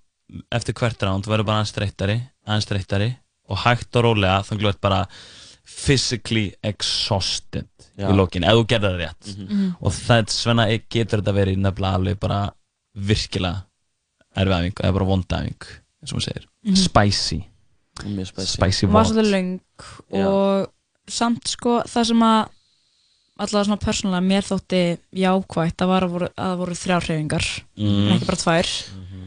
eftir 0.51 0.75
hvert 0.75 0.99
ránd 1.05 1.29
verður 1.31 1.47
bara 1.47 1.61
aðeins 1.61 1.71
streyttari 1.71 2.17
aðeins 2.43 2.67
streyttari 2.67 3.07
og 3.49 3.57
hægt 3.65 3.95
og 3.99 4.03
rólega 4.05 4.39
þannig 4.45 4.61
að 4.61 4.65
þú 4.67 4.69
ert 4.73 4.81
bara 4.81 5.01
physically 5.69 6.47
exhausted 6.65 7.67
Já. 7.99 8.07
í 8.09 8.15
lokin, 8.15 8.43
ef 8.47 8.55
þú 8.57 8.65
gerðir 8.71 8.93
það 8.93 9.01
rétt 9.03 9.27
Mhm. 9.35 9.47
Mhm. 9.49 9.75
og 9.81 9.91
það 9.91 10.29
svona 10.33 10.65
getur 10.89 11.21
þetta 11.21 11.33
verið 11.35 11.57
nefnilega 11.57 11.95
alveg 11.99 12.19
bara 12.19 12.39
virkilega 12.95 13.63
erfið 14.37 14.55
æfing, 14.59 14.73
eða 14.83 14.93
bara 14.93 15.05
vonda 15.05 15.39
æfing 15.43 15.65
eins 16.01 16.13
og 16.13 16.17
maður 16.19 16.27
segir, 16.29 16.45
Mhm. 16.65 16.75
spicy 16.75 17.39
Mjög 18.05 18.27
spicy. 18.27 18.47
spicy 18.47 18.87
var 18.87 19.03
vod 19.03 19.13
svolítið 19.13 19.31
löng 19.33 19.59
og 20.13 20.69
samt 21.07 21.47
sko 21.47 21.81
það 21.83 22.05
sem 22.05 22.19
að 22.19 22.49
allavega 23.39 23.65
svona 23.65 23.79
persónulega 23.79 24.27
mér 24.27 24.43
þótti 24.43 24.97
var 25.87 26.01
að 26.03 26.09
voru, 26.11 26.27
að 26.37 26.49
það 26.49 26.57
voru 26.57 26.75
þrjár 26.75 27.03
hreyfingar 27.07 27.45
Mm. 27.77 28.11
ekki 28.13 28.25
bara 28.25 28.37
tvær 28.37 28.67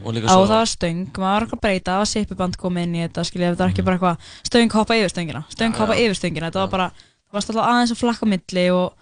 Og 0.03 0.13
líka 0.13 0.27
á 0.27 0.35
svo- 0.35 0.47
það 0.49 0.59
var 0.59 0.69
stöng, 0.73 1.01
maður 1.13 1.23
var 1.33 1.41
eitthvað 1.45 1.57
að 1.59 1.63
breyta 1.65 1.91
það 1.93 2.01
var 2.03 2.09
sipiband 2.11 2.57
komið 2.59 2.83
inn 2.87 2.95
í 2.95 3.03
þetta 3.07 3.23
skilja 3.29 3.51
þetta 3.53 3.63
var 3.63 3.71
ekki 3.73 3.85
bara 3.87 3.97
eitthvað 3.97 4.17
stöng 4.49 4.73
hoppa 4.77 4.97
yfir 4.99 5.13
stöngina 5.13 5.43
stöng 5.53 5.73
hoppa 5.79 5.95
yfir 5.95 6.17
stöngina 6.19 6.49
þetta 6.51 6.63
var 6.65 6.71
bara, 6.73 6.87
það 7.29 7.37
varst 7.37 7.49
alltaf 7.53 7.69
aðeins 7.71 7.93
að 7.95 8.01
flakka 8.03 8.27
á 8.27 8.31
milli 8.33 8.65
og, 8.75 8.93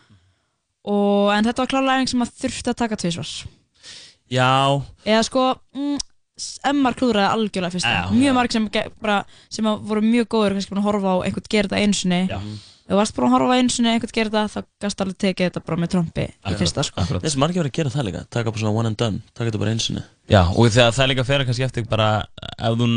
og 0.85 1.33
en 1.35 1.45
þetta 1.49 1.63
var 1.65 1.71
klálega 1.73 1.97
æfing 1.97 2.11
sem 2.13 2.21
maður 2.21 2.37
þurfti 2.45 2.71
að 2.73 2.79
taka 2.83 2.99
tvisvar. 3.01 3.33
Já, 4.31 4.81
eða 5.05 5.23
sko 5.27 5.45
mm, 5.75 5.97
emmar 6.71 6.95
klúðraði 6.97 7.29
algjörlega 7.35 7.73
fyrst 7.75 7.89
Já. 7.89 8.05
mjög 8.15 8.33
marg 8.37 8.53
sem, 8.55 8.67
ge- 8.71 8.87
bara, 9.03 9.17
sem 9.51 9.65
að 9.67 9.81
voru 9.89 10.01
mjög 10.05 10.29
góður 10.31 10.55
kannski 10.55 10.71
búin 10.71 10.81
að 10.81 10.87
horfa 10.87 11.11
á 11.11 11.17
einhvern 11.27 11.49
gera 11.51 11.67
þetta 11.67 11.81
einu 11.83 11.97
sinni. 11.99 12.21
Já. 12.31 12.39
Ef 12.91 12.95
þú 12.95 12.99
varst 12.99 13.15
búin 13.15 13.27
að 13.29 13.33
horfa 13.37 13.57
einu 13.61 13.71
sinni 13.71 13.89
einhvern 13.93 14.11
gera 14.17 14.29
þetta 14.29 14.51
þá 14.51 14.67
gast 14.83 15.01
alveg 15.05 15.17
tekið 15.23 15.47
þetta 15.47 15.61
bara 15.69 15.79
með 15.79 15.91
trompi 15.95 16.25
í 16.27 16.55
fyrsta 16.59 16.83
sko 16.83 17.05
Þessi 17.23 17.39
margir 17.39 17.61
verið 17.63 17.71
að 17.71 17.77
gera 17.79 17.93
það 17.95 18.07
líka 18.09 18.23
Taka 18.35 18.51
bara 18.51 18.61
svona 18.65 18.75
one 18.81 18.91
and 18.91 18.97
done 18.99 19.21
Taka 19.31 19.47
þetta 19.49 19.61
bara 19.63 19.71
einu 19.75 19.85
sinni 19.85 20.03
Já, 20.27 20.41
og 20.51 20.67
þegar 20.67 20.91
það 20.97 21.03
er 21.05 21.11
líka 21.13 21.23
að 21.25 21.29
fyrir 21.31 21.47
kannski 21.47 21.67
eftir 21.69 21.87
bara 21.91 22.09
ef 22.59 22.75
þú 22.81 22.89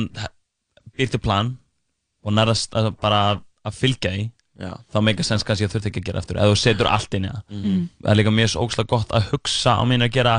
býr 0.99 1.11
til 1.15 1.21
plan 1.23 1.53
og 2.25 2.33
nærðast 2.35 2.75
að 2.79 2.91
bara 3.03 3.21
að 3.65 3.79
fylgja 3.79 4.11
því 4.15 4.25
Já. 4.65 4.71
þá 4.95 4.99
meika 5.03 5.25
sens 5.27 5.43
kannski 5.47 5.66
að 5.66 5.73
þurft 5.75 5.89
ekki 5.91 6.01
að 6.03 6.09
gera 6.11 6.21
eftir 6.23 6.39
ef 6.39 6.51
þú 6.53 6.59
setur 6.61 6.87
allt 6.91 7.15
inn 7.19 7.25
í 7.27 7.31
það 7.33 7.43
Mhm. 7.51 7.81
það 8.05 8.11
er 8.12 8.19
líka 8.21 8.31
mjög 8.37 8.51
svo 8.53 8.62
ógslag 8.66 8.87
gott 8.93 9.09
að 9.19 9.31
hugsa 9.33 9.73
á 9.79 9.83
mín 9.83 10.05
að 10.07 10.12
gera 10.15 10.35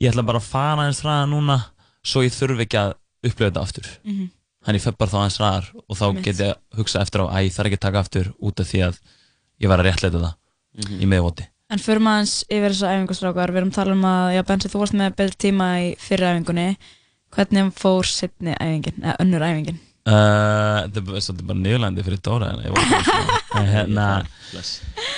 ég 0.00 0.10
ætla 0.10 0.24
bara 0.26 0.38
að 0.42 0.48
fara 0.50 0.86
eins 0.88 1.02
ræða 1.06 1.28
núna 1.30 1.58
svo 2.04 2.22
ég 2.26 2.34
þurfi 2.34 2.66
ekki 2.66 2.78
að 2.82 2.94
upplifa 3.24 3.50
þetta 3.50 3.62
aftur 3.62 3.86
Mhm. 4.04 4.30
Þannig 4.64 4.80
ég 4.80 4.84
fer 4.88 4.96
bara 4.98 5.10
þá 5.10 5.18
aðeins 5.20 5.40
ræðar 5.42 5.66
og 5.88 5.96
þá 6.00 6.06
get 6.24 6.38
ég 6.40 6.52
að 6.54 6.78
hugsa 6.80 7.00
eftir 7.04 7.20
á 7.20 7.24
að 7.28 7.44
ég 7.44 7.52
þarf 7.56 7.66
ekki 7.70 7.78
að 7.80 7.86
taka 7.86 8.00
aftur 8.04 8.30
út 8.40 8.60
af 8.60 8.70
því 8.70 8.80
að 8.88 8.98
ég 9.64 9.68
var 9.68 9.78
að 9.82 9.88
réttleita 9.90 10.20
það 10.24 10.34
Mhm. 10.74 11.00
í 11.00 11.06
meðvoti 11.06 11.44
En 11.70 11.78
förum 11.80 12.06
aðeins 12.10 12.44
yfir 12.52 12.70
þessa 12.74 12.90
æfingastrákar, 12.92 13.50
við 13.50 13.56
erum 13.60 13.70
að 13.70 13.74
tala 13.78 13.92
um 13.94 14.02
að, 14.04 14.34
já 14.36 14.42
Bensi, 14.46 14.68
þú 14.68 14.78
varst 14.82 14.94
með 14.94 15.14
betri 15.16 15.36
tíma 15.48 15.68
í 15.80 15.86
fyrri 15.98 16.26
æfingunni. 16.28 16.76
Hvernig 17.34 17.70
fór 17.74 18.04
setni 18.04 18.52
æfingin, 18.60 18.98
eða 19.00 19.14
önnur 19.24 19.40
æfingin? 19.46 19.78
Þetta 20.04 21.00
er 21.00 21.04
bara 21.48 21.58
niðurlændi 21.64 22.02
fyrir 22.04 22.20
Dóra 22.24 22.50
en 22.52 22.58
ég, 22.60 22.72
var 22.74 22.82
ekki 22.84 23.04
svona- 23.08 23.38
en 23.60 23.68
hérna, 23.72 24.06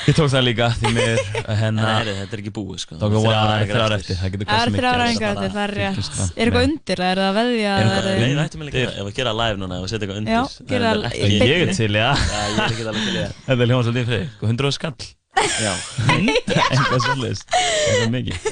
ég 0.07 0.15
tók 0.15 0.29
það 0.31 0.45
líka 0.47 0.69
því 0.79 0.93
mér 0.95 1.19
hérna, 1.59 1.89
þetta 2.07 2.37
er 2.37 2.43
ekki 2.43 2.53
búið 2.55 2.79
sko 2.85 2.95
það 3.01 3.03
Þrjár 3.03 3.17
voru 3.17 3.33
æfingar 3.35 3.75
þrjár 3.75 3.95
eftir. 3.97 4.17
það 4.21 4.37
Það 4.47 4.61
er 4.61 4.71
sem 4.71 4.77
þrjár 4.77 4.97
gerst. 4.97 5.11
æfingar 5.11 5.33
eftir, 5.35 5.51
það 5.57 5.65
er 5.67 5.75
rétt. 5.81 5.99
Það. 6.07 6.31
Er 6.37 6.47
eitthvað 6.47 6.69
undir, 6.69 7.03
er 7.09 7.17
það 7.17 7.27
að 7.27 7.37
veðja? 7.41 7.75
Er 7.77 7.83
er 7.83 8.07
Nei, 8.07 8.31
undir? 8.31 8.39
við 8.77 8.87
að, 8.87 8.95
ef 8.97 9.11
að 9.11 9.15
gera 9.19 9.33
live 9.43 9.57
núna, 9.65 9.75
ef 9.77 9.83
að 9.83 9.91
setja 9.91 10.07
eitthvað 10.07 10.21
undir 10.23 10.35
Já, 10.37 10.43
það 10.47 10.71
er 10.77 10.83
það 10.87 11.19
Ég 11.27 11.67
er 11.67 11.75
til, 11.75 11.93
já 11.97 12.11
Já, 12.15 12.41
ég 12.47 12.57
er 12.57 12.71
ekki 12.71 12.87
alveg 12.87 13.05
til 13.07 13.17
það 13.17 13.31
Þetta 13.47 13.61
er 13.63 13.71
hljóma 13.73 13.83
svolítið 13.89 14.07
fyrir 14.07 14.23
þig, 14.23 14.29
100 14.47 14.73
skall 14.79 14.95
Já 15.37 15.73
Eitthvað 16.17 17.03
svolítið 17.05 17.43
Eitthvað 17.57 18.15
mikið. 18.15 18.49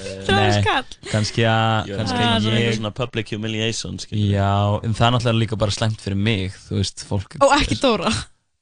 Kannski 1.10 1.46
að 1.48 1.88
Ég 1.90 1.98
kannski 2.00 2.18
að 2.20 2.36
svona 2.44 2.58
ég 2.58 2.68
eitthvað 2.68 2.76
svona 2.78 2.92
public 2.98 3.32
humiliation. 3.34 3.98
Já, 4.10 4.50
en 4.84 4.94
það 4.96 5.06
er 5.08 5.14
náttúrulega 5.16 5.40
líka 5.44 5.58
bara 5.64 5.74
slæmt 5.74 6.04
fyrir 6.04 6.20
mig 6.20 6.54
Þú 6.66 6.78
veist, 6.80 7.04
fólk 7.08 7.36
Og 7.44 7.54
ekki 7.56 7.78
Dóra. 7.82 8.12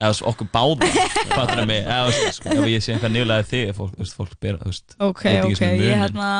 Eða 0.02 0.16
svo 0.18 0.30
okkur 0.32 0.48
báða 0.54 0.88
Fattur 1.32 1.60
það 1.62 1.68
mig 1.70 1.84
veist, 1.86 2.46
ef 2.50 2.64
ég 2.72 2.82
sé 2.86 2.94
einhver 2.96 3.12
nýlega 3.14 3.46
þig 3.50 3.74
Fólk, 3.78 3.92
þú 3.96 4.02
veist, 4.04 4.16
fólk 4.18 4.38
ber, 4.42 4.56
þú 4.62 4.70
veist 4.72 4.96
Ok, 4.98 5.24
ok, 5.48 5.50
ég 5.50 5.60
muninn. 5.66 6.00
hérna... 6.02 6.30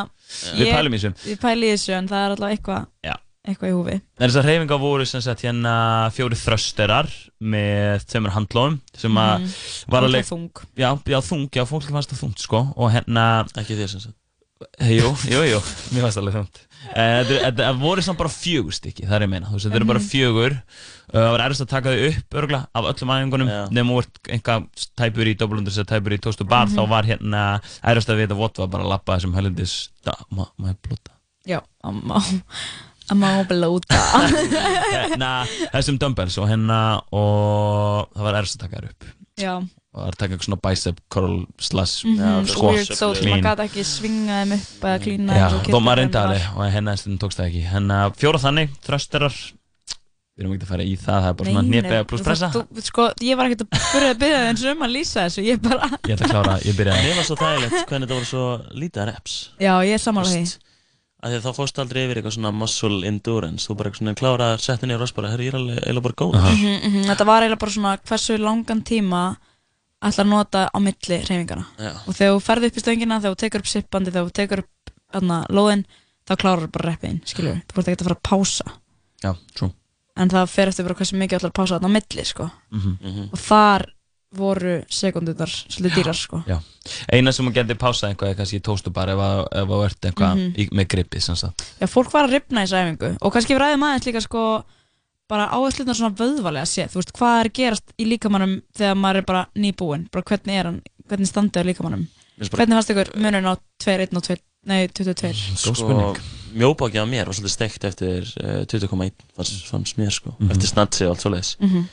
Við 0.57 0.65
ég- 0.67 0.75
pælum 0.79 0.97
í 0.97 1.03
þessu 1.03 1.29
Við 1.29 1.43
pælum 1.45 1.67
í 1.69 1.75
þessu, 1.75 1.95
en 1.99 2.11
það 2.11 2.25
er 2.27 2.35
alltaf 2.37 2.57
eitthvað, 2.57 2.89
Já 3.07 3.15
eitthvað 3.47 3.71
í 3.73 3.75
húfi. 3.75 3.95
En 4.21 4.29
þessar 4.31 4.45
hreyfingar 4.47 4.79
voru 4.79 5.07
sem 5.09 5.21
sagt 5.25 5.43
hérna 5.43 5.73
fjóri 6.15 6.37
þrösterar 6.39 7.09
með 7.43 8.05
tveimur 8.07 8.31
handlóðum 8.37 8.81
sem 8.95 9.13
að 9.19 9.41
Mhm. 9.41 9.55
var 9.89 10.03
Og 10.05 10.09
alveg 10.11 10.25
það 10.25 10.33
þung. 10.33 10.67
Já, 10.77 10.91
já, 11.07 11.19
þung, 11.21 11.49
já, 11.51 11.65
fólk 11.67 11.91
fannst 11.91 12.11
það 12.13 12.23
þungt 12.23 12.39
sko 12.39 12.73
og 12.77 12.93
hérna 12.93 13.45
Ekki 13.57 13.75
þér 13.77 13.89
sem 13.89 14.01
sagt 14.01 14.17
Jú, 14.79 15.09
jú, 15.27 15.41
jú, 15.43 15.59
mér 15.91 16.03
fannst 16.07 16.17
það 16.19 16.23
alveg 16.23 16.35
þungt 16.39 16.61
Eh, 16.97 17.23
Þetta 17.25 17.53
þetta 17.55 17.79
voru 17.79 18.03
samt 18.03 18.19
bara 18.19 18.29
fjögur 18.29 18.73
stykki, 18.75 19.05
það 19.07 19.13
er 19.15 19.21
ég 19.23 19.27
að 19.27 19.31
meina 19.31 19.47
Þú 19.47 19.53
veist, 19.55 19.67
þetta 19.67 19.77
eru 19.77 19.85
bara 19.91 19.99
Mhm. 19.99 20.09
fjögur 20.09 20.63
Uh, 21.13 21.19
Það 21.19 21.31
var 21.31 21.41
erfist 21.45 21.61
að 21.61 21.69
taka 21.69 21.89
þau 21.91 22.09
upp 22.09 22.31
örgla 22.41 22.67
af 22.75 22.85
öllum 22.85 23.11
æfingunum 23.13 23.49
Já. 23.51 23.69
nefnum 23.69 23.99
ert 23.99 24.19
einhvað 24.33 24.67
tæpur 24.97 25.27
í 25.29 25.35
dobbulundur 25.37 25.71
sem 25.73 25.85
tæpur 25.85 26.13
í 26.15 26.19
tóstu 26.19 26.47
bar 26.49 26.67
Mhm. 26.67 26.75
þá 26.77 26.89
var 26.89 27.03
hérna 27.03 27.61
erfist 27.85 28.09
að 28.09 28.17
vita 28.17 28.35
vott 28.35 28.57
var 28.57 28.67
bara 28.69 28.85
að 28.85 28.89
lappa 28.89 29.19
þessum 29.19 29.35
helindis 29.35 29.89
da, 30.05 30.15
ma, 30.31 30.47
ma, 30.57 30.73
blóta 30.81 31.11
Já, 31.47 31.61
að 31.85 32.03
má, 32.03 32.17
að 33.11 33.19
má 33.23 33.31
blóta. 33.51 33.99
hérna, 34.95 35.31
þessum 35.75 35.99
dumbbells 36.03 36.39
og 36.43 36.49
hérna 36.51 36.81
og 37.13 38.11
það 38.15 38.27
var 38.29 38.39
erfist 38.43 38.59
að 38.61 38.67
taka 38.67 38.83
þær 38.83 38.91
upp. 38.93 39.09
Já. 39.41 39.55
og 39.57 39.97
það 39.97 40.05
var 40.05 40.13
að 40.13 40.19
taka 40.21 40.35
eitthvað 40.35 40.47
svona 40.49 40.61
bicep 40.67 41.01
curl 41.13 41.39
slash 41.61 42.05
Mhm, 42.09 42.47
squat 42.53 42.77
Weird 42.77 42.93
so, 42.97 43.09
maður 43.17 43.43
gæti 43.49 43.65
ekki 43.67 43.85
svinga 43.89 44.37
þeim 44.43 44.53
upp 44.59 44.85
eða 44.89 45.01
klína 45.07 45.39
Já, 45.41 45.47
og 45.49 45.67
þó 45.73 45.79
maður 45.85 46.21
alveg 46.23 46.47
og 46.57 46.71
hennar 46.77 47.01
stundum 47.01 47.19
tókst 47.25 47.41
það 47.41 47.49
ekki. 47.51 47.63
Hennar 47.73 48.15
fjóra 48.21 48.41
þannig, 48.45 48.73
þrösterar. 48.87 49.37
Við 50.33 50.45
erum 50.47 50.53
ekki 50.57 50.65
að 50.65 50.71
fara 50.73 50.85
í 50.89 50.93
það, 50.97 51.19
það 51.21 51.29
er 51.29 51.35
bara 51.41 51.51
svona 51.53 51.63
hnepega 51.69 52.05
pluss 52.09 52.23
pressa. 52.25 52.49
Þú- 52.55 52.83
Sko, 52.87 53.05
ég 53.21 53.37
var 53.37 53.51
ekkert 53.51 53.65
að 53.67 53.73
byrja 53.93 54.13
að 54.15 54.21
byrja 54.23 54.39
eins 54.49 54.63
um 54.71 54.85
að 54.87 54.93
lýsa 54.97 55.25
þessu, 55.27 55.43
ég 55.45 55.61
bara 55.61 55.89
Ég 56.09 56.15
ætla 56.15 56.25
að 56.25 56.33
klára, 56.33 56.55
ég 56.65 56.79
byrjaði. 56.79 57.03
Mér 57.05 57.19
var 57.21 57.27
svo 57.29 57.37
þægilegt 57.43 57.77
hvernig 57.91 58.07
þetta 58.09 58.17
voru 58.17 58.29
svo 58.31 58.47
lítið 58.81 59.09
reps. 59.11 59.35
Já, 59.61 59.75
ég 59.85 59.93
er 59.99 60.01
sammála 60.01 60.33
því 60.33 60.45
að 61.23 61.31
því 61.33 61.39
að 61.39 61.45
þá 61.47 61.53
fórst 61.59 61.79
aldrei 61.79 62.01
yfir 62.05 62.19
eitthvað 62.19 62.35
svona 62.37 62.51
muscle 62.57 63.07
endurance. 63.07 63.67
Þú 63.69 63.77
bara 63.79 63.91
eitthvað 63.91 64.03
svona 64.03 64.15
klára 64.19 64.49
að 64.57 64.63
setja 64.65 64.89
niður 64.91 65.05
og 65.07 65.15
bara, 65.19 65.31
herri, 65.33 65.47
ég 65.47 65.55
er 65.55 65.59
alveg, 65.61 65.79
eiginlega 65.83 66.07
bara 66.09 66.19
góð 66.23 66.37
Mhm, 66.43 66.75
mhm, 66.89 67.05
Þetta 67.11 67.27
var 67.29 67.43
eiginlega 67.43 67.63
bara 67.63 67.75
svona 67.77 67.93
hversu 68.11 68.39
langan 68.43 68.83
tíma 68.83 69.23
ætlar 70.03 70.27
að 70.27 70.33
nota 70.33 70.65
á 70.75 70.79
milli 70.83 71.19
reyfingana 71.23 71.67
Já. 71.79 71.93
og 72.07 72.15
þegar 72.19 72.33
þú 72.35 72.41
ferði 72.43 72.67
upp 72.73 72.77
í 72.77 72.83
stöngina 72.83 73.21
þegar 73.23 73.37
þú 73.37 73.41
tekur 73.45 73.63
upp 73.63 73.71
sippandi, 73.71 74.11
þegar 74.11 74.27
þú 74.27 74.33
tekur 74.41 74.59
upp 74.65 74.93
hana, 75.15 75.39
lóðin, 75.49 75.85
þá 76.27 76.33
klárar 76.43 76.65
þú 76.67 76.71
bara 76.75 76.91
reppiðin 76.91 77.21
skilur 77.25 77.53
við, 77.55 77.63
þú 77.71 77.77
voru 77.79 77.93
ekki 77.93 78.03
að 78.03 78.09
fara 78.09 78.19
að 78.19 78.27
pása. 78.27 78.65
Já, 79.23 79.33
en 80.17 80.29
það 80.35 80.49
fer 80.51 80.69
eftir 80.73 80.85
bara 80.89 80.95
hversu 80.99 81.17
mikið 81.17 81.39
ætlar 81.39 81.53
að 81.53 81.59
pása 81.61 81.79
þarna 81.79 81.89
á 81.89 81.97
milli 81.97 82.25
sko. 82.27 82.51
Mhm. 82.73 83.29
og 83.33 83.39
þar 83.39 83.87
voru 84.37 84.83
sekundunar 84.89 85.49
svolítið 85.49 85.97
dýrar 85.99 86.17
sko. 86.17 86.43
Já, 86.49 86.59
eina 87.13 87.33
sem 87.33 87.45
hún 87.47 87.53
getur 87.55 87.77
pásað 87.77 88.13
eitthvað 88.15 88.31
er 88.33 88.39
kannski 88.41 88.61
tóstubar 88.61 89.09
ef 89.13 89.19
að- 89.19 89.49
ef 89.63 89.69
þú 89.69 89.81
ert 89.85 90.01
eitthvað 90.01 90.37
Mhm. 90.37 90.55
í- 90.57 90.71
með 90.73 90.89
sagt. 91.37 91.65
Já, 91.81 91.87
fólk 91.87 92.13
var 92.13 92.29
að 92.29 92.33
ripna 92.33 92.63
í 92.63 92.67
þessu 92.67 92.79
æfingu. 92.81 93.17
Og 93.21 93.33
kannski 93.33 93.55
við 93.55 93.61
ræðum 93.61 93.85
aðeins 93.85 94.07
líka 94.07 94.23
sko 94.23 94.65
bara 95.29 95.49
áherslunar 95.49 95.95
svona 95.97 96.15
vöðvalega 96.17 96.67
séð, 96.69 96.91
þú 96.93 96.99
veist, 97.01 97.13
hvað 97.17 97.45
er 97.45 97.49
gerast 97.51 97.93
í 97.99 98.05
líkamannum 98.07 98.63
þegar 98.77 98.97
maður 98.97 99.17
er 99.17 99.23
bara 99.23 99.47
nýbúinn, 99.57 100.11
bara 100.11 100.25
hvernig 100.25 100.59
er 100.59 100.65
hann, 100.65 100.83
hvernig 101.09 101.29
standið 101.31 101.63
á 101.63 101.69
líkamannum 101.71 102.07
hvernig 102.43 102.75
fannst 102.77 102.91
ykkur 102.91 103.15
munurinn 103.17 103.47
á 103.49 103.55
2, 103.79 104.01
1 104.01 104.17
og 104.17 104.23
2, 104.23 104.37
nei, 104.67 104.89
22 104.89 105.33
sko, 105.57 106.17
mjóbáki 106.55 106.99
á 107.01 107.07
mér 107.09 107.27
var 107.27 107.35
svolítið 107.35 107.55
steikt 107.57 107.85
eftir 107.85 108.23
uh, 108.45 108.65
20,1 108.67 109.13
fannst, 109.37 109.65
fannst 109.71 109.97
mér 109.97 110.11
sko, 110.13 110.35
Mhm. 110.39 110.51
eftir 110.51 110.69
snatsi 110.69 111.05
og 111.07 111.11
allt 111.17 111.21
svoleiðis. 111.25 111.57
Mhm. 111.61 111.89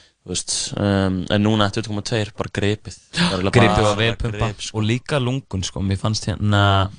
Um, 0.77 1.25
en 1.29 1.43
núna 1.43 1.69
20,2 1.73 2.31
bara 2.37 2.49
Gripið. 2.53 2.97
Bara 3.17 3.91
og 3.91 3.97
vefpumpa 3.97 4.37
grip, 4.49 4.65
og 4.73 4.83
líka 4.83 5.19
lungun 5.19 5.63
sko, 5.63 5.81
mér 5.81 5.97
fannst 6.01 6.25
hérna 6.29 6.89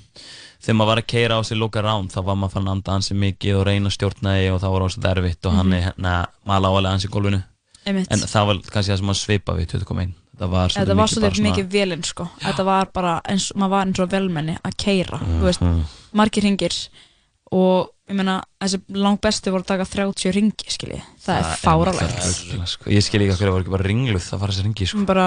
þegar 0.60 0.76
maður 0.76 0.90
var 0.92 1.00
að 1.02 1.06
keira 1.06 1.38
á 1.38 1.42
sig 1.46 1.56
loka 1.56 1.80
ránd 1.84 2.10
þá 2.12 2.20
var 2.26 2.36
maður 2.36 2.52
fann 2.56 2.66
að 2.68 2.74
anda 2.76 2.92
hansi 2.96 3.14
mikið 3.16 3.56
og 3.60 3.66
reyna 3.66 3.88
að 3.88 3.96
stjórna 3.96 4.34
því 4.36 4.48
og 4.54 4.60
það 4.60 4.74
var 4.74 4.84
ósað 4.88 5.10
erfitt 5.14 5.46
og 5.46 5.52
hann 5.56 5.66
Mhm. 5.70 5.74
er 5.78 5.82
hérna 5.88 6.14
maður 6.46 6.64
lágalega 6.66 6.90
hans 6.90 7.04
í 7.04 7.08
gólfinu. 7.08 7.42
Einmitt. 7.86 8.08
en 8.12 8.18
það 8.18 8.46
var 8.46 8.56
kannski 8.70 8.92
það 8.92 8.98
sem 8.98 9.06
maður 9.06 9.20
sveipa 9.24 9.52
við 9.56 9.66
20,1 9.72 10.12
þetta 10.36 10.44
það 10.44 10.50
var 10.50 10.68
Þetta 10.68 10.96
var 10.96 11.06
svolítið 11.08 11.20
bara 11.40 11.50
mikið 11.50 11.70
velinn 11.72 12.04
sko. 12.04 12.28
Þetta 12.40 12.64
var 12.64 12.86
bara 12.92 13.20
eins, 13.24 13.52
maður 13.56 13.70
var 13.70 13.86
eins 13.86 13.98
og 14.00 14.10
velmenni 14.10 14.58
að 14.64 14.76
keira 14.76 15.18
Þú 15.18 15.40
veist, 15.48 15.60
Mhm. 15.60 15.84
margir 16.12 16.42
ringir 16.42 16.88
og 17.50 17.90
ég 18.10 18.16
meina, 18.18 18.36
þessi 18.62 18.78
langt 18.98 19.20
bestu 19.22 19.52
voru 19.54 19.64
að 19.64 19.70
taka 19.70 19.86
30 19.90 20.32
ringi, 20.34 20.66
skilji 20.70 21.00
Það 21.22 21.40
er 21.40 21.58
fáralegt 21.62 22.24
sko. 22.70 22.90
Ég 22.90 23.04
skil 23.06 23.20
ekki 23.24 23.34
að 23.34 23.40
hverju 23.42 23.54
var 23.54 23.64
ekki 23.64 23.74
bara 23.74 23.86
ringluð 23.86 24.26
að 24.34 24.42
fara 24.42 24.54
þessi 24.54 24.64
ringi 24.66 24.88
sko. 24.90 25.02
Bara, 25.08 25.26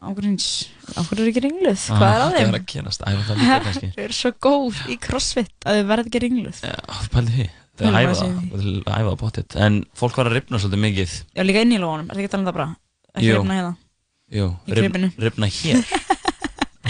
ákveður 0.00 1.22
er 1.24 1.30
ekki 1.30 1.42
ringluð, 1.46 1.86
hvað 1.90 2.10
er 2.10 2.24
að 2.24 2.36
þeim? 2.36 2.50
er 2.50 2.58
að 2.60 2.66
gerast? 2.74 3.06
Æfa 3.06 3.24
það 3.28 3.40
líka 3.42 3.58
kannski 3.66 3.90
Þau 3.96 4.04
eru 4.06 4.18
svo 4.20 4.32
góð 4.46 4.82
í 4.86 4.98
crossfit 5.06 5.66
að 5.66 5.80
þau 5.80 5.88
verða 5.90 6.06
ekki 6.06 6.22
ringluð 6.26 6.62
Já, 6.66 6.76
pældi 7.14 7.36
því 7.36 7.48
Þau 7.80 7.86
æfa 7.90 8.00
það, 8.00 8.16
sig 8.20 8.30
í 8.30 8.72
þau 8.86 8.94
æfa 8.94 9.10
það 9.10 9.20
bóttið 9.24 9.58
En 9.66 9.78
fólk 9.96 10.18
var 10.20 10.30
að 10.30 10.36
ripna 10.38 10.60
svolítið 10.62 10.84
mikið 10.86 11.14
Já, 11.34 11.44
líka 11.46 11.64
inn 11.66 11.74
í 11.74 11.80
lónum, 11.82 12.06
er 12.10 12.14
það 12.18 12.22
ekki 12.24 12.30
að 12.30 12.34
tala 12.34 12.42
um 12.44 12.50
það 12.50 12.58
bara? 12.58 12.68
Ekki 13.14 13.30
Jú. 13.30 13.38
rifna 13.40 13.58
hérna 13.60 13.74
Jú, 14.30 14.46
Í 14.66 14.76
rif- 14.78 14.90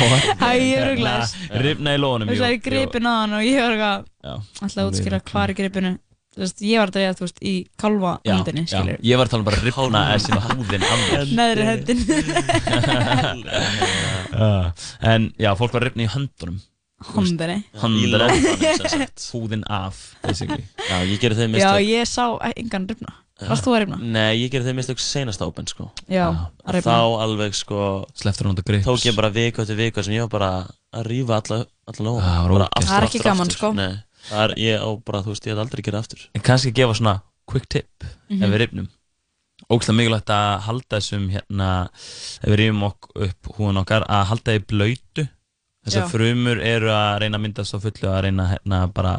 gripinu. 0.00 0.20
rifna 0.20 0.36
hér 0.36 0.40
Hæ, 0.40 0.50
ég 0.60 0.76
er 0.76 0.86
ruglaðist. 0.90 1.34
Rifna 1.64 1.94
í 1.96 2.00
lónum 2.00 2.30
Þú 2.30 2.36
sagði 2.40 2.60
gripin 2.66 3.08
á 3.08 3.12
hann 3.20 3.34
og 3.38 3.42
ég 3.46 3.58
var 3.60 3.74
eitthvað 3.74 3.98
Já. 4.20 4.34
Alltaf 4.64 4.80
að 4.80 4.88
útskýra 4.92 5.18
hvað 5.30 5.44
er 5.44 5.54
gripinu. 5.60 5.92
Þú 6.30 6.38
veist, 6.44 6.60
ég 6.62 6.78
var 6.78 6.86
að 6.92 6.94
dreyja, 6.94 7.14
þú 7.18 7.24
veist, 7.26 7.40
í 7.42 7.52
kalva 7.82 8.10
Já, 8.22 8.32
hendinni, 8.36 8.62
já, 8.70 8.80
ég 9.02 9.18
var 9.18 9.26
að 9.26 9.32
tala 9.32 9.42
um 9.42 9.46
bara 9.48 9.62
rifna 9.64 10.02
þessi 10.12 10.30
húðin 10.44 10.84
af 10.86 11.00
mér. 11.10 11.24
Neðri 11.40 11.64
hendin. 11.66 11.98
Já, 14.30 14.72
En 15.10 15.26
já, 15.42 15.50
fólk 15.58 15.74
var 15.74 15.82
að 15.82 15.88
rifna 15.90 16.06
í 16.06 16.12
höndunum. 16.14 16.60
Sagt. 18.78 19.24
Húðin 19.34 19.64
af, 19.72 19.98
basically. 20.22 20.64
Já, 20.86 20.96
ég 21.08 21.18
gerði 21.22 21.42
þeim 21.42 21.56
Já, 21.58 21.72
mistök 21.74 21.88
ég 21.88 22.08
sá 22.10 22.24
engan 22.54 22.86
rifna 22.90 23.14
Varst 23.48 23.64
þú 23.64 23.72
að 23.74 23.78
rifna? 23.84 23.96
Nei, 24.00 24.36
ég 24.42 24.50
gerði 24.52 24.68
þeim 24.70 24.76
mistök 24.80 24.98
senast 25.00 25.40
open 25.42 25.66
sko 25.66 25.90
Já, 26.10 26.26
að 26.66 26.76
rifna. 26.76 26.92
Þá 26.92 27.22
alveg 27.24 27.54
sko 27.56 27.80
Sleftur 28.14 28.50
að 28.50 28.62
grips 28.64 28.84
Tók 28.86 29.06
ég 29.08 29.16
bara 29.16 29.30
viku 29.30 29.62
eftir 29.62 29.76
viku 29.80 30.02
sem 30.04 30.14
ég 30.14 30.26
var 30.26 30.32
bara 30.34 30.50
að 30.92 31.06
rífa 31.08 31.40
alla, 31.40 31.58
alla 31.88 32.06
lófa 32.08 32.20
Það 32.26 32.38
var 32.42 32.54
Bara 32.54 32.68
ógeðslegt. 32.68 32.76
aftur, 32.76 32.88
Það 32.90 32.96
er 33.00 33.08
ekki 33.08 33.18
aftur, 33.18 33.30
gaman, 33.30 33.46
aftur. 33.46 33.56
sko. 33.56 33.72
Nei, 33.72 33.92
það 34.28 34.44
er 34.44 34.54
ég 34.58 34.76
á 34.84 34.88
bara, 35.06 35.22
þú 35.24 35.32
veist, 35.34 35.46
ég 35.46 35.52
hef 35.54 35.64
aldrei 35.64 35.82
gerað 35.88 36.04
aftur 36.04 36.24
En 36.34 36.40
kannski 36.50 36.72
gefa 36.76 36.94
svona 37.00 37.16
quick 37.46 37.68
tip 37.68 38.04
Mhm. 38.30 38.42
ef 38.42 38.50
við 38.50 38.58
rifnum 38.66 38.88
Ógæslega 39.70 39.96
mikilvægt 40.00 40.30
að 40.34 40.60
halda 40.66 40.96
þessum 40.98 41.26
hérna 41.30 41.66
ef 42.42 42.48
við 42.48 42.56
rifum 42.58 42.82
ok 42.88 43.10
upp 43.26 43.50
húðun 43.56 43.80
okkar 43.84 44.06
að 44.08 44.24
halda 44.30 44.52
því 44.56 44.62
blöytu 44.66 45.24
þessar 45.86 46.02
Já. 46.04 46.08
frumur 46.10 46.58
eru 46.60 46.88
að 46.90 47.18
reyna 47.22 47.38
að 47.38 47.44
myndast 47.44 47.74
á 47.76 47.78
fullu 47.80 48.08
að 48.10 48.22
reyna 48.26 48.46
hérna 48.50 48.80
bara 48.92 49.12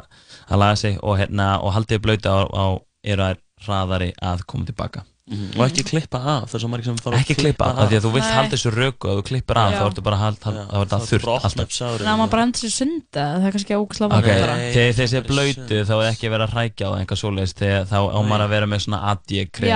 að 0.49 0.59
laga 0.59 0.75
sig 0.77 0.97
og 1.03 1.17
hérna 1.21 1.47
og 1.63 1.71
halda 1.73 1.95
því 1.95 2.01
blöytu 2.03 2.27
á, 2.29 2.39
á 2.51 2.65
eru 3.03 3.21
að 3.29 3.37
hraðari 3.67 4.11
að 4.21 4.45
koma 4.49 4.65
tilbaka. 4.69 5.05
Og 5.31 5.61
ekki 5.63 5.83
klippa 5.87 6.17
af, 6.19 6.49
það 6.49 6.55
er 6.57 6.61
svo 6.63 6.67
margir 6.67 6.87
sem 6.89 6.95
fara 6.99 7.15
að 7.15 7.21
ekki 7.23 7.35
klippa 7.39 7.63
af, 7.69 7.77
af 7.79 7.85
því 7.87 7.95
að 7.95 8.03
þú 8.03 8.09
vilt 8.11 8.25
Nei. 8.25 8.33
halda 8.35 8.51
þessu 8.57 8.71
röku 8.73 9.07
og 9.07 9.13
þú 9.15 9.23
klippir 9.29 9.55
af 9.61 9.69
þá 9.77 9.83
ertu 9.85 10.01
bara 10.03 10.17
að 10.17 10.23
halda, 10.25 10.51
er 10.51 10.81
þetta 10.81 10.97
þurrt 11.07 11.27
alltaf. 11.31 11.69
Þannig 11.77 12.09
að 12.11 12.17
maður 12.19 12.31
bara 12.33 12.43
endur 12.47 12.59
sér 12.65 12.73
sunda 12.75 13.23
Það 13.31 13.45
er 13.47 13.53
kannski 13.55 13.77
ógæslega 13.77 14.09
Ok, 14.11 14.27
vant 14.27 14.41
bara. 14.41 14.55
þegar 14.75 14.97
þeir 14.97 15.09
sé 15.13 15.19
blöytu 15.29 15.77
þá 15.87 15.93
er 16.01 16.07
ekki 16.09 16.31
verið 16.33 16.45
að 16.47 16.55
hrækja 16.57 16.83
á 16.83 16.91
það 16.91 16.99
einhvað 16.99 17.21
svoleiðis 17.21 17.55
þegar 17.61 17.83
þá 17.87 17.99
á 18.01 18.19
maður 18.27 18.43
að 18.43 18.51
vera 18.57 18.67
með 18.73 18.79
svona 18.83 18.99
þannig 19.07 19.47
krem. 19.55 19.71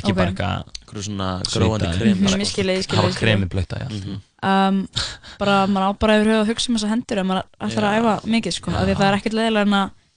ekki 0.00 0.12
bara 0.16 0.30
eitthvað 0.32 1.04
svona 1.06 1.28
í. 1.46 1.94
krem, 1.94 2.18
hafa 2.96 3.10
kremi 3.20 3.46
blöyta, 3.46 3.76
já. 3.84 3.88
Bara, 5.38 5.54
maður 5.70 5.86
á 5.86 5.90
bara 6.00 6.16
yfir 6.18 6.28
höfuð 6.32 6.42
að 6.42 6.50
hugsa 6.50 6.66
um 6.70 6.76
þessa 6.76 6.90
hendur 6.90 7.22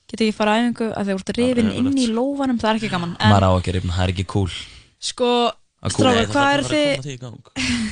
það 0.10 0.16
er 0.16 0.18
geta 0.18 0.26
ekki 0.26 0.36
fara 0.40 0.52
á 0.52 0.58
æfingu 0.60 0.88
að 0.90 1.06
þegar 1.06 1.20
þú 1.20 1.24
ert 1.30 1.40
rifin 1.40 1.72
inn 1.80 1.98
í 2.02 2.08
lófanum 2.10 2.60
það 2.60 2.70
er 2.74 2.80
ekki 2.80 2.90
gaman 2.94 3.16
En, 3.20 3.30
maður 3.34 3.46
á 3.46 3.52
ekki 3.60 3.74
rifna, 3.78 3.94
það 3.96 4.04
er 4.08 4.14
ekki 4.16 4.26
cool. 4.34 4.50
Sko, 5.00 5.30
það 5.80 5.98
hvað 6.34 6.50
að 6.50 6.72
þið. 6.74 7.28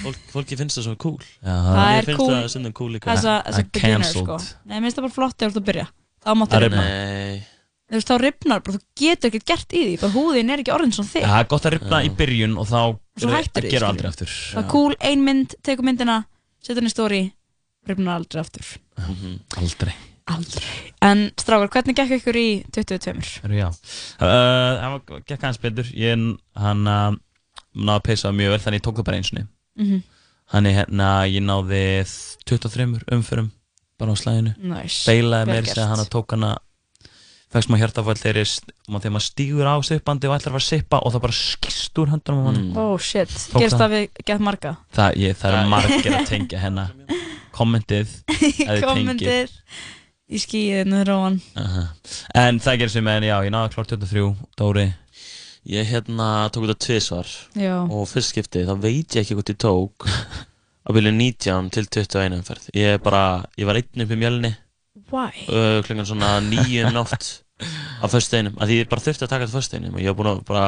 Fólk, 0.03 0.17
Fólki 0.33 0.57
finnst 0.59 0.79
það 0.79 0.87
svo 0.87 0.95
cool. 1.03 1.19
Það 1.43 1.91
er 1.97 2.07
finnst 2.09 2.19
cool. 2.21 2.31
það 2.33 2.47
stundum 2.55 2.73
cool 2.77 2.89
líka. 2.95 3.13
Það 3.13 3.29
er 3.37 3.69
beginner, 3.69 4.01
cancelled. 4.01 4.25
sko 4.25 4.65
Nei, 4.67 4.79
mér 4.79 4.87
finnst 4.89 4.97
það 4.99 5.05
bara 5.07 5.15
flott 5.19 5.37
ef 5.37 5.45
þú 5.45 5.53
ert 5.53 5.61
að 5.61 5.69
byrja. 5.69 5.85
Þá 6.25 6.29
máttu 6.41 6.57
Að 6.57 6.65
rifna. 6.65 6.81
rifna. 6.87 7.13
Nei. 7.21 7.45
Þú 7.87 7.95
veist, 7.95 8.09
þá 8.11 8.15
rifnar, 8.19 8.59
bara 8.65 8.75
þú 8.75 8.81
getur 8.99 9.29
ekkert 9.31 9.45
gert 9.47 9.71
í 9.77 9.81
því 9.87 9.93
bara 10.01 10.11
húðin 10.17 10.49
er 10.51 10.59
ekki 10.59 10.73
orðin 10.75 10.91
svona 10.91 11.07
þig 11.13 11.23
það 11.23 11.37
er 11.39 11.47
gott 11.53 11.67
að 11.69 11.73
rifna 11.77 11.99
í 12.03 12.09
byrjun 12.19 12.57
og 12.59 12.67
þá 12.67 12.81
Svo 13.21 13.29
hættir 13.31 13.63
því, 13.63 13.69
gera 13.71 13.79
skilur. 13.79 13.87
aldrei 13.93 14.09
aftur. 14.11 14.33
Það 14.51 14.59
er 14.59 14.67
cool, 14.73 14.97
ein 15.07 15.23
mynd, 15.23 15.55
tekur 15.63 15.87
myndina 15.87 16.17
setur 16.59 16.81
henni 16.81 16.91
í 16.91 16.95
story, 16.97 17.21
rifnar 17.87 18.19
aldrei 18.19 18.43
aftur. 18.43 18.67
Aldrei 19.55 19.95
Aldrei 20.27 20.93
En 21.07 21.27
strákar, 21.39 21.69
hvernig 21.71 21.95
gekk 21.99 22.15
ykkur 22.17 22.37
í 22.41 22.47
22? 22.75 23.13
Heyrðu, 23.43 23.57
já 23.61 23.67
uh, 23.69 24.25
það 24.25 24.91
var- 24.95 25.23
gekk 25.29 25.45
hans 25.47 25.59
betur 25.63 25.89
ég 25.93 26.23
hann 26.57 26.87
uh, 26.89 27.15
náði 27.77 27.95
að 27.99 28.05
peysa 28.09 28.31
mjög 28.35 28.55
vel 28.55 28.61
þannig 28.65 28.81
ég 28.81 28.85
tók 28.89 28.99
það 29.01 29.07
bara 29.11 29.21
einsunni 29.21 29.47
Mhm. 29.77 29.99
Þannig 30.47 30.73
hérna 30.77 31.07
ég 31.29 31.43
náði 31.43 31.81
23 32.47 33.03
umförum 33.13 33.51
bara 33.99 34.13
á 34.13 34.17
slæðinu 34.17 34.53
Nice. 34.57 35.03
Beilaði 35.05 35.45
Vel 35.45 35.53
meira 35.53 35.65
gert. 35.67 35.75
segja 35.75 35.87
hann 35.91 36.01
að 36.05 36.09
tók 36.15 36.31
hana 36.33 36.53
Fækst 37.47 37.69
maður 37.71 37.81
hjartafall 37.85 38.17
þegar, 38.19 38.49
maður 38.91 39.23
stígur 39.23 39.67
á 39.71 39.75
sippandi 39.87 40.27
og 40.27 40.33
ætlar 40.35 40.51
að 40.51 40.55
fara 40.57 40.63
að 40.63 40.67
sippa 40.67 40.97
og 40.99 41.13
það 41.13 41.21
bara 41.23 41.35
skist 41.37 41.99
úr 42.01 42.09
höndunum 42.11 42.41
á 42.43 42.47
hann 42.49 42.65
Oh 42.75 42.97
shit, 42.99 43.29
Tók 43.53 43.61
gerst 43.63 43.77
það. 43.79 43.93
við 43.93 44.23
gett 44.27 44.43
marga 44.43 44.73
Það, 44.97 45.15
ég, 45.23 45.37
það 45.39 45.53
eru 45.61 45.69
margir 45.71 46.17
að 46.17 46.27
tengja 46.27 46.59
hennar 46.65 46.91
Kommentið 47.57 48.01
ef 48.07 48.41
þið 48.41 48.57
tengið. 48.67 48.83
Kommentir 48.89 49.53
í 50.27 50.39
skíðinu 50.41 51.03
róan 51.07 51.39
Aha. 51.59 51.83
En 52.35 52.59
það 52.63 52.81
gerir 52.81 52.93
sem 52.93 53.09
en 53.13 53.27
já, 53.27 53.35
ég 53.45 53.53
náði 53.53 53.73
klart 53.75 53.93
23 53.95 54.31
Dóri? 54.59 54.87
Ég 55.67 55.89
hérna 55.89 56.47
tók 56.55 56.63
þetta 56.63 56.79
tvisvar. 56.85 57.31
Já. 57.59 57.75
og 57.83 58.05
fyrst 58.07 58.31
skipti 58.31 58.61
þá 58.67 58.75
veit 58.79 59.17
ég 59.17 59.23
ekki 59.23 59.35
hvort 59.35 59.51
ég 59.51 59.59
tók 59.59 60.07
á 60.07 60.89
byrju 60.95 61.11
19 61.11 61.71
til 61.75 61.89
21 61.91 62.37
umferð. 62.37 62.69
Ég 62.71 62.95
er 62.95 63.01
bara, 63.03 63.43
ég 63.59 63.67
var 63.67 63.79
einn 63.79 64.05
upp 64.05 64.13
í 64.15 64.19
mjölni. 64.19 64.53
Why? 65.11 65.31
uh, 65.47 65.79
klukkan 65.87 66.07
svona 66.07 66.37
nýju 66.43 66.87
um 66.87 66.95
nótt 66.95 67.27
á 67.99 68.05
föstudeginum, 68.11 68.55
að 68.59 68.71
því 68.71 68.79
ég 68.81 68.89
bara 68.91 69.03
þurfti 69.03 69.25
að 69.25 69.31
taka 69.33 69.45
þetta 69.45 69.57
föstudeginum 69.57 69.97
og 69.97 70.03
ég 70.03 70.11
var 70.11 70.17
búin 70.19 70.31
að 70.31 70.41
bara 70.47 70.65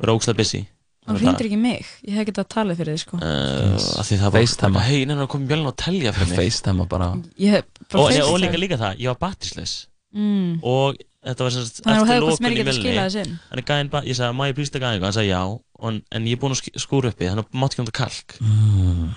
vera 0.00 0.16
ógslag 0.16 0.36
busy 0.40 0.60
Hann 1.06 1.16
hringdir 1.20 1.46
ekki 1.50 1.58
mig, 1.60 1.86
ég 2.08 2.14
hef 2.16 2.26
getað 2.30 2.44
að 2.46 2.52
tala 2.54 2.74
fyrir 2.78 2.94
þig 2.96 3.02
sko. 3.04 3.16
Uh, 3.20 3.74
því 4.08 4.16
það 4.20 4.30
var 4.30 4.40
FaceTime. 4.40 4.72
bara, 4.78 4.84
hei, 4.88 5.00
neina, 5.04 5.26
kom 5.28 5.42
mjölni 5.48 5.66
og 5.68 5.76
telja 5.76 6.12
fyrir 6.16 6.30
mig. 6.30 6.38
FaceTime 6.38 6.86
bara. 6.88 7.10
Ég 7.38 7.50
hef 7.58 7.64
bara 7.92 8.04
og, 8.04 8.30
og 8.32 8.38
líka 8.40 8.56
líka 8.62 8.78
það, 8.80 8.96
ég 9.04 9.10
var 9.12 9.18
batterisleis 9.26 9.86
Mm. 10.14 10.60
og 10.62 10.94
þetta 11.26 11.42
var 11.42 11.50
þú 11.50 12.28
eftir 12.30 12.44
meira 12.46 12.54
í 12.54 13.22
inn. 13.24 13.38
þannig 13.50 13.64
gæðin 13.66 13.88
bara, 13.90 14.04
ég 14.06 14.14
sagði, 14.14 14.36
má 14.38 14.44
ég 14.46 14.54
plýsta 14.54 14.78
gæðin? 14.78 15.02
Hann 15.02 15.12
sagði 15.16 15.30
já, 15.32 15.40
en, 15.88 15.96
en 16.14 16.24
ég 16.30 16.36
er 16.36 16.40
búin 16.44 16.54
að 16.54 16.60
sk- 16.62 16.78
skúra 16.84 17.10
uppi 17.10 17.26
þannig 17.26 17.42
að 17.48 17.58
mátt 17.58 17.74
ekki 17.74 17.82
um 17.82 17.88
þetta 17.88 17.98
kalk. 17.98 18.36
Mm, 18.38 19.08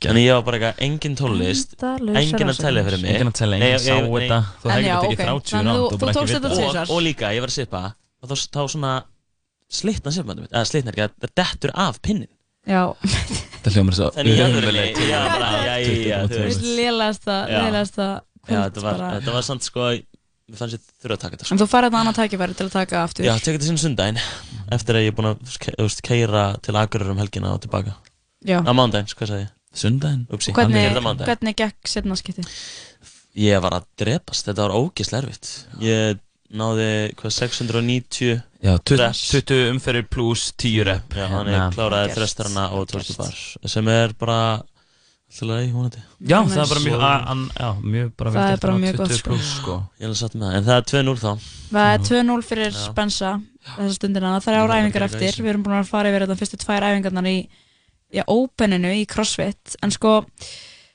Þannig 0.00 0.24
ég 0.24 0.32
var 0.32 0.42
bara 0.48 0.56
eitthvað, 0.56 0.80
engin 0.86 1.16
Endalausar 1.76 2.40
engin 2.40 2.48
að 2.48 2.62
telja 2.64 2.84
fyrir 2.88 3.02
mig. 3.02 3.10
Enginn 3.12 3.28
að 3.28 3.36
telja, 3.36 3.58
Nei, 3.60 3.68
enginn 3.68 3.76
ég- 3.76 3.84
sá 3.84 3.92
ég- 3.92 4.08
nei. 4.08 4.28
þetta. 4.30 4.40
Þú 4.62 4.70
hefði 4.72 4.78
En 4.80 4.84
já, 4.88 4.96
getað 4.96 5.04
tekið 5.04 5.12
ok. 5.12 5.26
30 5.26 5.52
Þannig 5.52 5.66
rand 5.66 5.76
þú- 5.76 5.84
og 5.84 5.92
þú 5.92 6.00
bara 6.00 6.10
ekki 6.10 6.18
tókst 6.18 6.32
slitna 9.72 10.12
mitt, 10.44 10.52
eða 10.52 10.64
slitna 10.68 10.92
ekki, 10.94 11.06
það 11.22 11.32
dettur 11.42 11.72
af 11.74 12.00
pinnin 12.04 12.30
Já, 12.66 12.82
Það 13.62 13.76
hljómar 13.76 13.94
svo 13.94 14.08
ömurlegt. 14.16 14.98
já, 15.06 15.18
bara, 15.30 15.50
já, 15.62 15.74
já, 15.86 16.18
þú 16.26 16.34
þú 16.34 16.40
veist, 16.42 16.64
Já. 17.46 17.58
lélegasta 17.62 18.06
Já, 18.06 18.46
kvöld 18.46 18.64
þetta 18.64 18.82
var, 18.82 18.96
bara. 18.98 19.10
þetta 19.20 19.34
var 19.36 19.44
samt 19.46 19.66
sko, 19.66 19.84
mér 20.50 20.58
fannst 20.60 20.74
ég 20.78 20.82
þurfa 21.02 21.14
að 21.16 21.22
taka 21.22 21.36
þetta 21.36 21.46
sko 21.46 21.54
En 21.54 21.60
þú 21.62 21.68
farið 21.70 21.90
þetta 21.92 22.00
annað 22.02 22.18
tækifæri 22.18 22.56
til 22.58 22.66
að 22.66 22.74
taka 22.74 23.02
aftur 23.04 23.26
Já, 23.28 23.32
tekið 23.38 23.54
þetta 23.60 23.68
sinni 23.70 23.82
sundaginn 23.84 24.20
eftir 24.74 24.98
að 24.98 25.06
ég 25.06 25.12
er 25.12 25.16
búin 25.20 25.30
að 25.30 26.00
keira 26.10 26.42
til 26.66 26.74
Akureyrar 26.82 27.14
um 27.14 27.22
helgina 27.22 27.54
og 27.54 27.62
tilbaka 27.62 27.94
Já. 28.46 28.58
Á 28.66 28.70
mándaginn, 28.74 29.14
hvað 29.14 29.30
sagði 29.30 29.44
ég? 29.46 29.54
Sundaginn? 29.76 30.26
Upsi, 30.32 30.54
Hvernig, 30.56 30.90
er 30.90 31.26
hvernig 31.26 31.56
gekk 31.58 31.90
setna 31.90 32.18
skipti? 32.18 32.42
Ég 33.36 33.60
var 33.62 33.78
að 33.78 33.86
drepast, 34.00 34.46
þetta 34.48 34.66
var 34.66 34.74
ógislega 34.78 35.22
erfitt 35.22 35.50
Ég 35.84 36.18
náði, 36.50 36.90
hvað, 37.18 37.34
690 37.36 38.42
Já, 38.66 38.72
20, 38.82 38.96
reps. 38.98 39.20
20 39.30 39.68
umferðir 39.70 40.06
pluss 40.10 40.48
10 40.58 40.80
rep. 40.88 41.12
Já, 41.14 41.26
hann 41.30 41.46
Hérna. 41.46 41.66
er 41.68 41.74
kláraði 41.76 42.14
þrestarana 42.16 42.64
og 42.74 42.88
tóltubar 42.90 43.34
sem 43.70 43.88
er 43.92 44.14
bara 44.18 44.38
alltaf 44.56 45.46
leið, 45.50 45.68
vonandi. 45.74 46.02
Já, 46.26 46.38
það 46.46 46.62
er 46.62 46.70
bara 46.72 46.82
mjög, 46.86 47.04
an- 47.04 47.50
já, 47.54 47.68
mjög 47.82 48.10
bara 48.16 48.30
Það 48.30 48.40
vel 48.46 48.52
er 48.56 48.62
bara 48.64 48.78
mjög 48.82 48.96
gott, 48.96 49.08
20 49.12 49.18
sko. 49.20 49.36
sko. 49.38 49.76
Ég 50.00 50.02
er 50.02 50.08
alveg 50.10 50.20
satt 50.22 50.34
með 50.34 50.46
það, 50.46 50.56
en 50.56 50.64
það 50.64 50.76
er 50.76 50.86
2-0 50.92 51.16
þá. 51.22 51.30
Það 51.76 51.92
er 51.94 52.04
2-0 52.10 52.42
fyrir 52.50 52.70
Já. 52.72 52.78
Spensa 52.86 53.30
þessa 53.76 53.94
stundina, 53.98 54.34
það 54.40 54.52
er 54.52 54.60
ára 54.62 54.78
æfingar 54.82 55.06
eftir. 55.06 55.32
við 55.42 55.50
erum 55.52 55.62
búin 55.66 55.78
að 55.80 55.88
fara 55.90 56.10
yfir 56.10 56.26
þetta 56.26 56.38
fyrstu 56.42 56.60
tvær 56.62 56.86
æfingarnar 56.90 57.26
í 57.30 57.48
já, 58.14 58.22
openinu 58.26 58.90
í 58.94 59.06
CrossFit. 59.06 59.76
En 59.82 59.90
sko, 59.90 60.24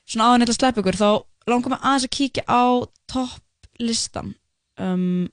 svona 0.08 0.28
áður 0.32 0.40
neitt 0.40 0.50
að 0.56 0.60
sleppa 0.60 0.82
ykkur 0.82 1.00
þá 1.00 1.10
langar 1.48 1.70
mig 1.70 1.80
aðeins 1.84 2.08
að 2.08 2.16
kíkja 2.16 2.44
á 2.48 2.64
topplistan. 3.12 4.36
Um, 4.80 5.30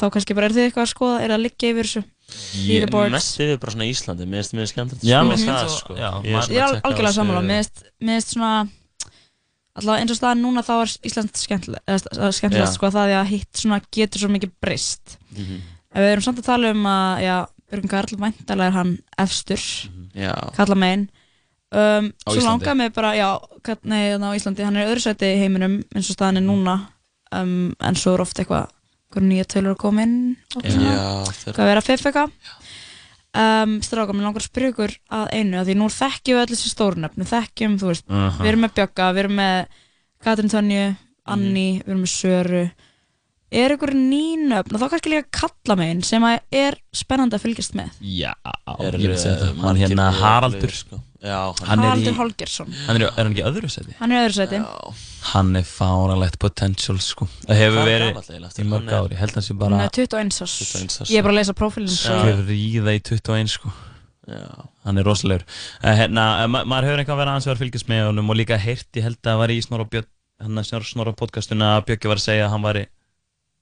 þá 0.00 0.06
kannski 0.14 0.34
bara 0.38 0.46
er 0.48 0.54
þið 0.56 0.64
eitthvað 0.68 0.86
að 0.86 0.92
skoða 0.94 1.18
er 1.22 1.28
það 1.32 1.36
að 1.38 1.44
liggja 1.46 1.70
yfir 1.74 1.88
þessu 1.88 2.02
Ég 2.28 2.66
leaderboards? 2.68 3.12
mest 3.14 3.38
yfir 3.40 3.58
bara 3.62 3.72
svona 3.72 3.86
Íslandi, 3.88 4.26
mér 4.28 4.42
finnst 4.42 4.56
mér 4.58 4.66
skemmt 4.68 4.92
Já, 5.02 5.18
sko, 5.20 5.28
mér 5.28 5.38
finnst 5.38 5.48
það, 5.48 5.70
sko 5.78 5.94
já, 5.96 6.10
Ég 6.24 6.34
er 6.34 6.58
er 6.58 6.66
að 6.68 6.80
algjörlega 6.88 7.16
sammála 7.16 7.42
mér 7.48 7.62
finnst- 7.64 8.34
svona 8.34 8.52
allavega 9.78 10.02
eins 10.02 10.10
og 10.12 10.18
staðan 10.18 10.42
núna 10.42 10.62
þá 10.66 10.72
er 10.82 10.92
Ísland 11.08 11.38
skemmtilegast 11.38 12.74
sko 12.74 12.90
það 12.90 13.08
því 13.12 13.16
að 13.20 13.28
hitt 13.32 13.60
svona 13.62 13.78
getur 13.94 14.22
svo 14.24 14.30
mikið 14.34 14.52
breyst 14.60 15.16
Mhm. 15.36 15.60
ef 15.94 16.02
við 16.02 16.12
erum 16.12 16.22
samt 16.26 16.38
að 16.42 16.48
tala 16.50 16.70
um 16.74 16.84
að 16.84 17.22
já, 17.22 17.36
Björgun 17.70 17.90
Karl, 17.90 18.16
væntalega 18.16 18.66
er 18.66 18.72
hann 18.72 18.98
efstur 19.18 19.60
Já. 20.14 20.34
kalla 20.56 20.74
megin 20.74 21.08
um, 21.72 22.12
Á 22.26 22.28
svo 22.32 22.40
Íslandi? 22.40 22.64
langaði 22.64 22.76
mig 22.76 22.92
bara, 22.94 23.12
já, 23.14 23.38
nei, 23.84 24.12
þannig 24.12 24.28
á 24.28 24.36
Íslandi 24.40 24.64
hann 24.64 24.76
er 24.76 24.88
öðru 24.88 25.00
sæti 25.04 25.28
í 25.34 25.38
heiminum 25.38 25.82
eins 25.94 26.10
og 26.10 26.16
staðan 26.16 26.36
er 26.40 26.46
núna 26.48 26.76
um, 27.32 27.74
en 27.80 27.94
svo 27.94 28.14
er 28.14 28.20
oft 28.24 28.36
eitthvað 28.40 28.68
eitthvað 29.08 29.24
nýja 29.24 29.48
tölur 29.48 29.72
að 29.72 29.80
koma 29.80 30.04
inn 30.04 30.18
og 30.54 30.66
svona, 30.68 30.96
hvað 31.56 31.70
vera 31.70 31.84
fiff 31.84 32.08
eitthvað 32.08 32.32
um, 33.32 33.76
stráka, 33.84 34.12
mér 34.12 34.26
langar 34.28 34.42
að 34.42 34.48
spyrja 34.50 34.72
ykkur 34.74 34.94
að 35.18 35.30
einu, 35.32 35.58
að 35.58 35.70
því 35.70 35.76
nú 35.78 35.88
þekkjum 35.94 36.36
við 36.36 36.42
öll 36.42 36.52
þessi 36.52 36.72
stórnöfn 36.74 37.28
þekkjum, 37.32 37.78
þú 37.80 37.90
veist, 37.92 38.06
Aha. 38.08 38.42
við 38.42 38.50
erum 38.52 38.64
með 38.66 38.74
Bjögga 38.78 39.08
við 39.14 39.22
erum 39.24 39.38
með 39.40 39.80
Katrin 40.24 40.52
Tönju 40.52 40.84
Anni, 41.28 41.66
við 41.80 41.92
erum 41.92 42.04
með 42.04 42.12
Söru 42.12 42.62
er 43.50 43.72
ykkur 43.74 43.92
nýnöfn 43.96 44.76
og 44.76 44.82
þá 44.82 44.86
kannski 44.92 45.12
líka 45.12 45.28
kalla 45.40 45.76
megin 45.80 46.02
sem 46.04 46.24
að 46.28 46.38
er 46.52 46.76
spennandi 46.92 47.38
að 47.38 47.44
fylgjast 47.46 47.76
með. 47.78 47.92
Já, 48.04 48.32
Er, 48.78 48.96
ég 49.00 49.08
vil 49.12 49.18
segja 49.18 49.36
eh, 49.38 49.44
það. 49.46 49.62
Hann 49.64 49.80
hérna 49.80 50.08
Haraldur 50.18 50.74
sko. 50.74 51.00
Já, 51.18 51.38
hann- 51.50 51.66
hann 51.66 51.78
er 51.80 51.82
í- 51.82 51.88
Haraldur 51.88 52.16
Holgersson. 52.20 52.74
Hann 52.86 52.96
er, 53.00 53.06
er 53.08 53.16
hann 53.24 53.32
ekki 53.32 53.42
í 53.42 53.46
öðru 53.48 53.70
seti? 53.72 53.94
hann 53.98 54.12
er 54.12 54.20
í 54.20 54.26
öðru 54.28 54.36
sæti. 54.36 54.60
Hann 55.32 55.56
er 55.56 55.64
fáralegt 55.66 56.38
potential 56.38 56.98
sko. 57.02 57.26
Það 57.48 57.60
hefur 57.62 57.80
er 57.82 57.88
verið 57.88 58.62
í 58.62 58.68
mörg 58.68 58.86
Hann 58.86 59.08
ári 59.08 59.18
held 59.18 59.32
að 59.32 59.40
hann 59.40 59.46
sé 59.48 59.54
hann 59.54 59.62
bara 59.64 59.82
er 59.88 59.90
21 59.96 60.42
árs. 60.44 60.54
21 60.62 61.00
árs, 61.02 61.10
ég 61.10 61.18
er 61.18 61.22
bara 61.26 61.34
að 61.34 61.40
lesa 61.40 61.56
prófílinn 61.58 61.90
svo 61.96 62.20
Ríða 62.46 62.94
í 62.94 63.02
21 63.02 63.48
sko. 63.56 63.72
Já. 64.28 64.44
Hann 64.84 64.98
er 65.00 65.04
rosalegur. 65.08 65.44
Uh, 65.82 65.94
hérna, 65.96 66.44
uh, 66.44 66.46
ma 66.52 66.62
maður 66.68 66.90
hefur 66.90 67.00
eitthvað 67.02 67.20
verið 67.22 67.32
aðeins 67.32 67.46
að 67.48 67.52
vera 67.54 67.62
fylgjast 67.64 67.88
með 67.88 68.04
honum 68.10 68.30
og 68.30 68.36
líka 68.36 68.58
heyrt, 68.60 68.88
ég 68.94 69.02
held 69.08 69.18
að 69.18 69.30
það 69.30 69.38
var 69.42 69.52
í 69.54 69.58
Snorra 69.64 69.88
Björn 69.88 70.08
hann 70.44 70.60
að 70.60 70.84
Snorra 70.86 71.12
podcastuna 71.18 71.72
að 71.78 71.86
Björki 71.88 72.10
var 72.12 72.20
að 72.20 72.26
segja 72.28 72.46
að 72.46 72.52
hann 72.54 72.62
væri 72.68 72.84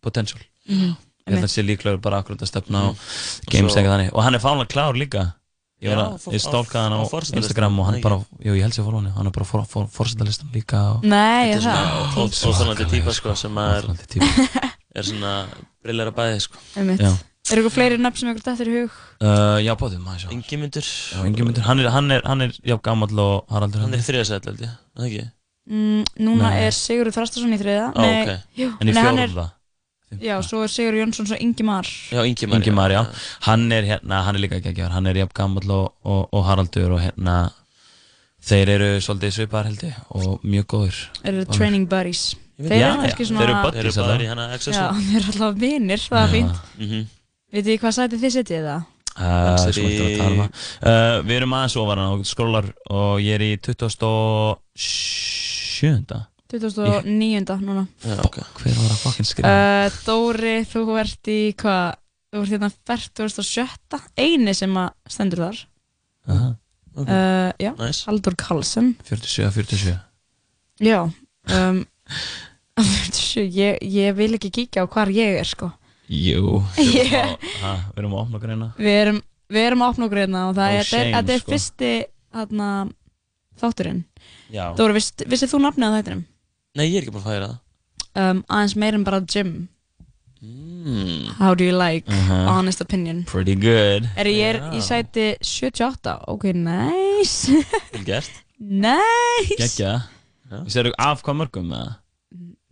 potential. 0.07 0.41
Mhm, 0.69 0.95
Ég 1.27 1.35
held 1.35 1.41
að 1.41 1.45
hann 1.49 1.51
sé 1.57 1.63
líklegur 1.67 1.99
bara 2.01 2.21
akkurat 2.23 2.39
að 2.45 2.49
stefna 2.53 2.79
á 2.87 2.89
Mhm. 2.93 3.51
games 3.51 3.67
Og 3.67 3.73
svo- 3.75 3.81
eitthvað 3.83 3.95
þannig. 3.97 4.13
Og 4.15 4.23
hann 4.23 4.35
er 4.35 4.43
fánlega 4.45 4.69
klár 4.71 4.95
líka. 4.95 5.25
Ég, 5.83 5.93
ég 6.33 6.41
stálkaði 6.41 6.83
hann 6.87 6.95
á, 6.97 7.01
á 7.05 7.37
Instagram 7.37 7.79
og 7.81 7.87
hann 7.87 8.01
bara, 8.01 8.17
jú 8.41 8.55
ég 8.57 8.63
held 8.65 8.73
sér 8.73 8.85
fór 8.87 8.95
hann 8.97 9.11
hann 9.13 9.27
er 9.27 9.31
bara 9.35 9.45
fór, 9.45 9.67
fór, 9.69 9.85
fórsetalistan 9.93 10.49
líka 10.55 10.79
og... 10.97 11.03
Nei, 11.05 11.53
Þetta 11.53 11.57
er 11.57 11.61
það 11.61 11.75
svona 12.15 12.31
ó- 12.33 12.49
óþolandi 12.49 12.87
típa 12.95 13.13
sko. 13.13 13.35
sem 13.37 13.55
að 13.61 13.77
er 13.77 14.63
er 14.97 15.03
svona 15.05 15.33
brillera 15.85 16.11
bæði 16.17 16.41
sko. 16.41 16.57
Er 17.47 17.61
ykkur 17.61 17.71
fleiri 17.77 17.99
nöfn 18.01 18.19
sem 18.19 18.31
ykkur 18.33 18.43
dættir 18.49 18.67
í 18.73 18.79
hug? 18.81 18.95
Uh, 19.21 19.59
já, 19.63 19.75
bóðum, 19.79 20.01
maður 20.03 20.25
sjá. 20.25 20.31
Ingimundur. 20.35 20.83
Já, 21.13 21.21
Ingimundur, 21.29 21.63
hann 21.69 21.79
er, 21.85 21.91
hann 21.95 22.11
er, 22.11 22.23
hann 22.25 22.41
er 22.43 22.57
já, 22.67 22.75
gamall 22.83 23.21
og 23.23 23.45
Haraldur 23.53 23.85
Hann 23.85 23.93
er 23.95 24.01
í 24.03 24.07
þriðasætt 24.09 24.49
held 24.49 24.65
ég, 24.65 24.73
er 24.73 24.99
það 24.99 25.07
ekki? 25.11 25.27
mm, 25.71 26.03
núna 26.25 26.49
Nei. 26.51 26.65
er 26.67 26.75
Sigurður 26.75 27.15
Þrastarsson 27.21 27.53
í 27.55 27.61
þriða 27.61 27.87
Á, 27.95 28.03
ok. 28.03 28.33
jú, 28.57 28.73
En 28.81 28.89
í 28.89 28.93
nei, 28.97 29.03
hann 29.05 29.19
er- 29.23 29.29
fjórða 29.29 29.47
já, 30.21 30.37
svo 30.43 30.63
er 30.65 30.69
Sigur 30.73 30.95
Jónsson 30.99 31.27
svo 31.27 31.37
Ingi 31.41 31.63
Mar 31.67 31.85
Já, 32.13 32.21
Ingimar 32.27 32.59
Ingimar, 32.61 32.91
já. 32.91 33.03
Hann 33.47 33.73
er 33.73 33.83
hérna, 33.85 34.23
hann 34.25 34.37
er 34.37 34.41
líka 34.47 34.57
ekki 34.61 34.73
að 34.83 34.91
Hann 34.95 35.07
er 35.07 35.15
jafn 35.23 35.35
gamall 35.35 35.71
og, 35.71 35.93
og, 36.05 36.29
og 36.33 36.45
Haraldur 36.47 36.91
og 36.97 37.01
hérna 37.05 37.51
Þeir 38.47 38.69
eru 38.77 38.91
svolítið 39.03 39.31
svipar 39.35 39.65
held 39.67 39.83
ég 39.83 39.95
og 40.15 40.41
mjög 40.47 40.67
góður 40.71 40.99
eru 41.25 41.37
Báðir. 41.43 41.57
training 41.57 41.87
buddies 41.91 42.35
þeir 42.61 42.79
Já, 42.79 42.87
eru 42.89 43.01
kannski 43.03 43.23
já, 43.23 43.27
svona 43.29 43.41
þeir 43.41 43.51
eru 43.51 43.63
buddies, 43.65 43.95
Þeir 43.97 44.21
eru 44.23 44.41
Access 44.55 44.77
já, 44.77 44.87
þeir 44.97 45.17
eru 45.19 45.31
alltaf 45.33 45.55
vinir, 45.61 45.99
það 45.99 46.21
er 46.21 46.27
Já. 46.27 46.33
fínt 46.33 46.57
Mhm. 46.79 47.01
veitir 47.53 47.71
þið 47.73 47.81
hvað 47.83 47.93
sæti 47.99 48.17
þið 48.23 48.33
setið 48.37 48.63
það? 48.71 48.83
Uh, 49.17 49.23
uh, 50.85 51.17
við 51.25 51.35
erum 51.39 51.55
aðeins 51.57 51.77
ofar 51.81 51.97
hann 52.03 52.13
og 52.19 52.25
skrólar 52.29 52.67
og 52.93 53.17
ég 53.25 53.35
er 53.35 53.41
í 53.47 53.57
27. 54.77 56.27
2009. 56.53 57.57
núna 57.67 57.87
Já, 58.05 58.17
ok 58.25 58.37
Hver 58.61 58.77
var 58.79 58.91
að 58.95 59.01
fucking 59.03 59.27
skrifa? 59.29 59.49
uh, 59.51 59.97
Dóri, 60.07 60.57
þú 60.69 60.85
ert 61.01 61.31
í 61.33 61.39
hvað 61.59 61.97
þú 62.33 62.43
ert 62.43 62.53
hérna 62.55 62.71
47. 62.71 64.01
eini 64.19 64.55
sem 64.55 64.77
að 64.79 64.91
stendur 65.09 65.43
þar 65.47 65.61
Aha. 66.29 66.49
uh, 66.97 67.51
já, 67.63 67.73
Nice. 67.79 68.05
Haldur 68.09 68.35
Karlsson 68.39 68.95
47, 69.07 69.51
47 69.55 69.99
já 70.87 71.01
um, 71.07 71.85
47, 72.77 73.47
ég, 73.57 73.79
ég 73.83 74.15
vil 74.19 74.35
ekki 74.37 74.51
kíkja 74.53 74.85
á 74.85 74.91
hvar 74.91 75.09
ég 75.15 75.39
er 75.41 75.49
sko 75.49 75.71
Jú, 76.07 76.61
Ég- 76.79 77.11
við 77.11 77.17
erum 77.17 77.33
að- 77.35 77.63
ha, 77.63 77.73
við 77.91 77.99
erum 78.05 78.13
að 78.15 78.21
opna 78.23 78.39
okkur 78.39 78.53
hérna 78.53 78.69
við 78.79 78.99
erum, 79.01 79.21
við 79.51 79.65
erum 79.71 79.83
að 79.83 79.91
opna 79.95 80.07
okkur 80.07 80.21
hérna 80.23 80.43
og 80.51 80.55
það 80.59 80.69
No 80.71 80.77
er, 80.77 80.85
þetta 80.85 81.01
er, 81.01 81.03
shame, 81.07 81.17
þetta 81.17 81.35
er 81.35 81.41
sko. 81.43 81.51
fyrsti 81.55 81.91
þarna, 82.37 82.69
þátturinn 83.63 84.03
Já. 84.55 84.65
Dóri, 84.79 84.95
vist, 85.01 85.25
vissið 85.27 85.51
þú 85.57 85.59
nafnið 85.65 85.87
á 85.91 85.95
þættinum? 85.97 86.21
Nei, 86.77 86.87
ég 86.91 87.01
er 87.01 87.07
ekki 87.07 87.15
búin 87.15 87.25
að 87.25 87.31
færa 87.31 87.49
það. 87.49 87.63
Um, 88.17 88.43
aðeins 88.49 88.77
meir 88.81 88.97
en 88.97 89.05
bara 89.05 89.21
Jim 89.29 89.51
mm. 90.41 91.35
How 91.37 91.55
do 91.55 91.65
you 91.65 91.77
like? 91.77 92.09
Mhm. 92.09 92.47
Honest 92.49 92.81
opinion? 92.81 93.25
Pretty 93.29 93.55
good. 93.61 94.09
Er 94.17 94.29
ég 94.31 94.55
er 94.55 94.61
í 94.77 94.81
sæti 94.85 95.35
78 95.45 96.17
Ok, 96.33 96.51
nice. 96.57 97.53
Vel 97.95 98.07
gert. 98.09 98.43
Nice. 98.57 99.59
Gekkja. 99.61 99.95
Við 100.53 100.73
sérum 100.73 100.97
af 101.03 101.25
hvað 101.27 101.41
mörgum 101.43 101.71
með 101.73 101.85
það? 101.85 101.95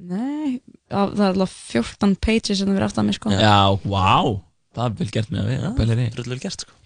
Nei, 0.05 0.61
það 0.91 1.21
er 1.25 1.31
alltaf 1.33 1.53
14 1.73 2.17
pages 2.21 2.59
sem 2.61 2.69
það 2.69 2.77
verið 2.77 2.89
aftan 2.89 3.07
mig 3.09 3.17
sko. 3.17 3.33
Já, 3.33 3.59
wow. 3.89 4.41
Það 4.75 4.85
er 4.87 4.97
vel 4.99 5.13
gert 5.15 5.31
með 5.33 5.45
að 5.45 5.53
við, 5.81 5.93
í. 6.03 6.09
Drull 6.17 6.33
vel 6.33 6.41
gert 6.43 6.65
sko. 6.67 6.81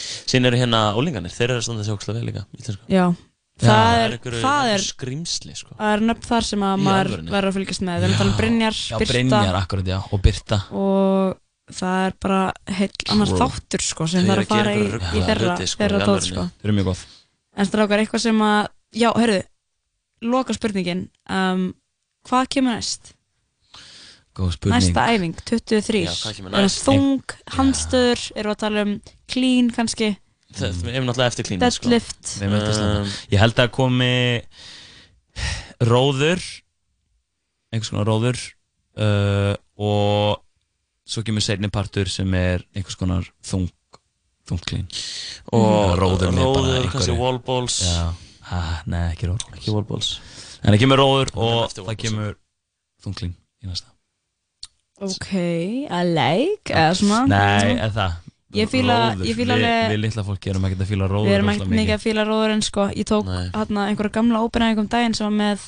Síðan 0.00 0.50
eru 0.50 0.60
hérna 0.60 0.80
ólingarnir, 0.96 1.32
þeir 1.34 1.48
eru 1.48 1.60
að 1.60 1.64
standa 1.66 1.82
þessi 1.82 1.94
ókslega 1.96 2.20
vel 2.20 2.28
líka 2.28 2.44
íslensku. 2.56 2.84
Já, 2.92 3.06
það 3.60 4.00
er, 4.04 4.16
það 4.42 4.70
er 4.74 4.84
skrýmsli 4.86 5.54
sko. 5.58 5.76
Það 5.78 5.94
er 5.96 6.02
nöfn 6.08 6.26
þar 6.30 6.48
sem 6.48 6.64
að 6.66 6.82
maður 6.86 7.12
verður 7.30 7.50
að 7.50 7.56
fylgjast 7.58 7.84
með. 7.86 8.00
Við 8.00 8.08
erum 8.08 8.16
að 8.16 8.20
tala 8.22 8.32
um 8.32 8.40
Brynjar, 8.40 8.80
Já, 8.80 8.96
Birta. 9.00 9.12
Brynjar, 9.12 9.58
akkurat, 9.60 9.90
já, 9.92 9.98
og 10.10 10.22
Birta. 10.24 10.58
Og 10.80 11.76
það 11.80 12.06
er 12.08 12.16
bara 12.26 12.40
heill 12.80 12.90
annar 13.14 13.32
þáttur 13.40 13.84
sko 13.86 14.08
sem 14.10 14.26
þarf 14.26 14.40
eru 14.40 14.46
að 14.46 14.50
fara 14.56 14.74
í, 14.74 14.84
í 15.20 15.24
þeirra, 15.28 15.56
sko, 15.62 15.82
þeirra 15.84 16.18
sko. 16.26 16.46
Þeir 16.60 16.70
eru 16.70 16.76
mjög 16.80 16.90
góð. 16.90 17.04
En 17.60 17.68
strákar, 17.70 18.02
eitthvað 18.02 18.24
sem 18.26 18.42
að, 18.46 18.60
já, 18.96 19.08
hörðu 19.16 19.40
loka 20.30 20.56
spurningin 20.56 21.06
um, 21.30 21.70
Hvað 22.28 22.48
kemur 22.52 22.76
næst? 22.76 23.14
Góð 24.36 24.50
spurning. 24.58 24.74
Næsta 24.76 25.04
æfing, 25.10 25.38
23 25.48 26.02
Já, 26.04 26.10
Er 26.12 26.36
það 26.36 26.50
næst? 26.54 26.82
þung, 26.84 27.34
handstöður, 27.56 28.24
erum 28.36 28.50
við 28.50 28.56
að 28.56 28.60
tala 28.64 28.84
um 28.86 28.92
clean 29.32 29.70
kannski, 29.74 30.10
Það 30.14 30.29
við 30.58 30.94
erum 30.94 31.06
náttúrulega 31.08 31.30
eftir 31.32 31.46
sko. 31.46 31.58
deadlift 31.62 32.30
slanda. 32.34 33.00
Um, 33.00 33.10
Ég 33.30 33.38
held 33.42 33.60
að 33.62 33.70
komi 33.76 34.12
róður 35.80 36.40
einhvers 37.70 37.90
konar 37.92 38.08
róður 38.10 38.40
uh, 39.00 39.54
og 39.80 40.40
svo 41.10 41.22
kemur 41.26 41.44
seinni 41.44 41.70
partur 41.72 42.10
sem 42.10 42.30
er 42.38 42.64
einhvers 42.74 42.98
konar 43.00 43.28
þung 43.46 43.68
þungt 44.50 44.66
klín 44.66 44.88
Og 45.54 45.94
róður 46.00 46.32
með 46.34 46.42
bara 46.42 46.50
róður, 46.50 46.74
einhverju. 46.80 46.90
kannski 46.96 47.14
wallballs. 47.20 47.76
Ah, 48.50 48.80
nei 48.90 49.12
ekki 49.12 49.28
róður 49.30 49.54
Ekki 49.54 49.74
wallballs. 49.76 50.08
En 50.64 50.74
það 50.74 50.80
kemur 50.82 51.00
róður 51.04 51.30
og 51.38 51.70
það 51.76 51.94
kemur 52.02 52.34
þungt 53.04 53.20
klín 53.22 53.36
í 53.62 53.70
næsta. 53.70 53.92
Ok, 55.00 55.30
I 55.88 56.00
like 56.10 56.74
eða 56.76 56.96
svona. 56.98 57.22
Nei, 57.30 57.76
er 57.80 57.94
það 57.94 58.18
Ég 58.52 58.66
fíla- 58.68 59.14
Róður. 59.14 59.26
ég 59.30 59.36
fíla 59.38 59.54
Við- 59.54 59.64
alveg- 59.64 59.90
Við 59.92 60.00
litla 60.00 60.22
fólki 60.26 60.50
erum 60.50 60.64
ekkert 60.66 60.80
að 60.82 60.88
fíla 60.90 61.06
róður 61.10 61.28
Við 61.30 61.36
erum 61.38 61.48
ekkert 61.52 61.70
mikið 61.70 61.94
að 61.94 62.02
fíla 62.06 62.24
róðurinn 62.26 62.62
sko. 62.66 62.86
Ég 62.98 63.06
tók 63.06 63.26
hérna 63.54 63.84
einhverja 63.90 64.12
gamla 64.16 64.38
ópenæðingum 64.42 64.88
daginn 64.90 65.14
sem 65.14 65.26
var 65.30 65.36
með 65.38 65.60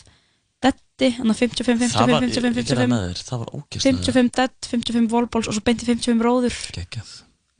Detti, 0.62 1.08
55, 1.18 1.64
55, 1.66 1.90
Það 1.90 2.06
var, 2.06 2.20
55, 2.22 2.30
ég 2.30 2.34
gerði 2.38 2.48
það 2.48 2.54
55 2.54 2.90
með 2.92 3.02
þér, 3.02 3.22
það 3.26 3.38
var 3.42 3.48
ógeðslega 3.58 3.82
55 3.82 4.30
dead, 4.36 4.50
55 4.70 5.08
wallballs 5.10 5.48
og 5.50 5.54
svo 5.56 5.62
beinti 5.66 5.86
55 5.88 6.22
róður. 6.22 6.58
Geggjað. 6.76 7.08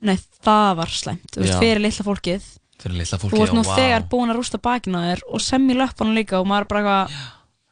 Nei, 0.03 0.19
það 0.47 0.77
var 0.77 0.86
slæmt, 0.86 1.27
þú 1.35 1.39
veist, 1.43 1.53
Já. 1.53 1.59
fyrir 1.62 1.81
litla 1.82 2.05
fólkið. 2.07 2.43
Fyrir 2.82 2.97
litla 2.99 3.19
Þú 3.19 3.31
fólki, 3.31 3.43
ert 3.43 3.55
nú 3.59 3.62
já, 3.62 3.70
vá. 3.70 3.74
þegar 3.78 4.09
búin 4.11 4.31
að 4.31 4.39
rústa 4.39 4.59
bakinu 4.62 4.99
á 4.99 5.03
þér 5.11 5.20
og 5.35 5.40
sem 5.43 5.69
í 5.70 5.74
löpunum 5.74 6.15
líka 6.15 6.39
og 6.39 6.47
maður 6.47 6.69
bara 6.69 6.81
eitthvað 6.82 7.11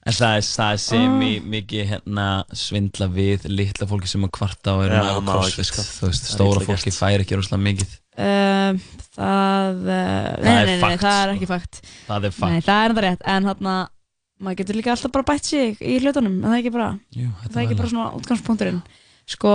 En 0.08 0.14
það 0.16 0.36
er, 0.38 0.44
það 0.48 0.70
er 0.72 0.78
sem 0.80 1.16
í 1.26 1.30
mikið 1.44 1.88
hérna 1.90 2.26
svindla 2.56 3.06
við 3.12 3.44
litla 3.52 3.86
fólki 3.90 4.08
sem 4.08 4.22
að 4.24 4.30
kvarta 4.38 4.72
og 4.78 4.84
er 4.86 4.94
Já, 4.96 5.00
með 5.18 5.26
crossfit 5.28 5.68
sko. 5.68 5.84
þú 5.84 6.08
veist, 6.08 6.30
stóra 6.32 6.62
fólki 6.64 6.88
gert. 6.88 6.96
fær 6.96 7.24
ekki 7.26 7.36
rosalega 7.36 7.66
mikið. 7.66 7.96
Uh, 8.20 8.80
Það, 9.10 9.80
uh, 9.84 9.90
Það 9.90 10.46
nei, 10.46 10.54
er 10.54 10.66
nei, 10.66 10.72
nei, 10.72 10.80
fakt, 10.80 11.02
það 11.02 11.18
er 11.20 11.28
sko. 11.28 11.36
ekki 11.36 11.48
fakt. 11.50 11.80
Það 12.06 12.16
er 12.16 12.30
Nei, 12.30 12.36
fakt. 12.38 12.64
það 12.70 12.80
er 12.84 12.94
enda 12.94 13.04
rétt, 13.04 13.26
en 13.34 13.48
hérna 13.50 13.74
maður 14.40 14.58
getur 14.62 14.78
líka 14.78 14.92
alltaf 14.94 15.12
bara 15.12 15.28
bætt 15.28 15.44
sig 15.50 15.80
í 15.84 15.98
hlutunum 16.00 16.38
en 16.38 16.46
það 16.48 16.56
er 16.56 16.62
ekki 16.62 16.72
bara, 16.78 16.88
Jú, 17.12 17.28
það 17.44 17.58
er 17.60 17.64
ekki 17.66 17.78
bara 17.82 17.90
svona 17.92 18.06
útgangspunkturinn. 18.16 18.80
Sko, 19.28 19.54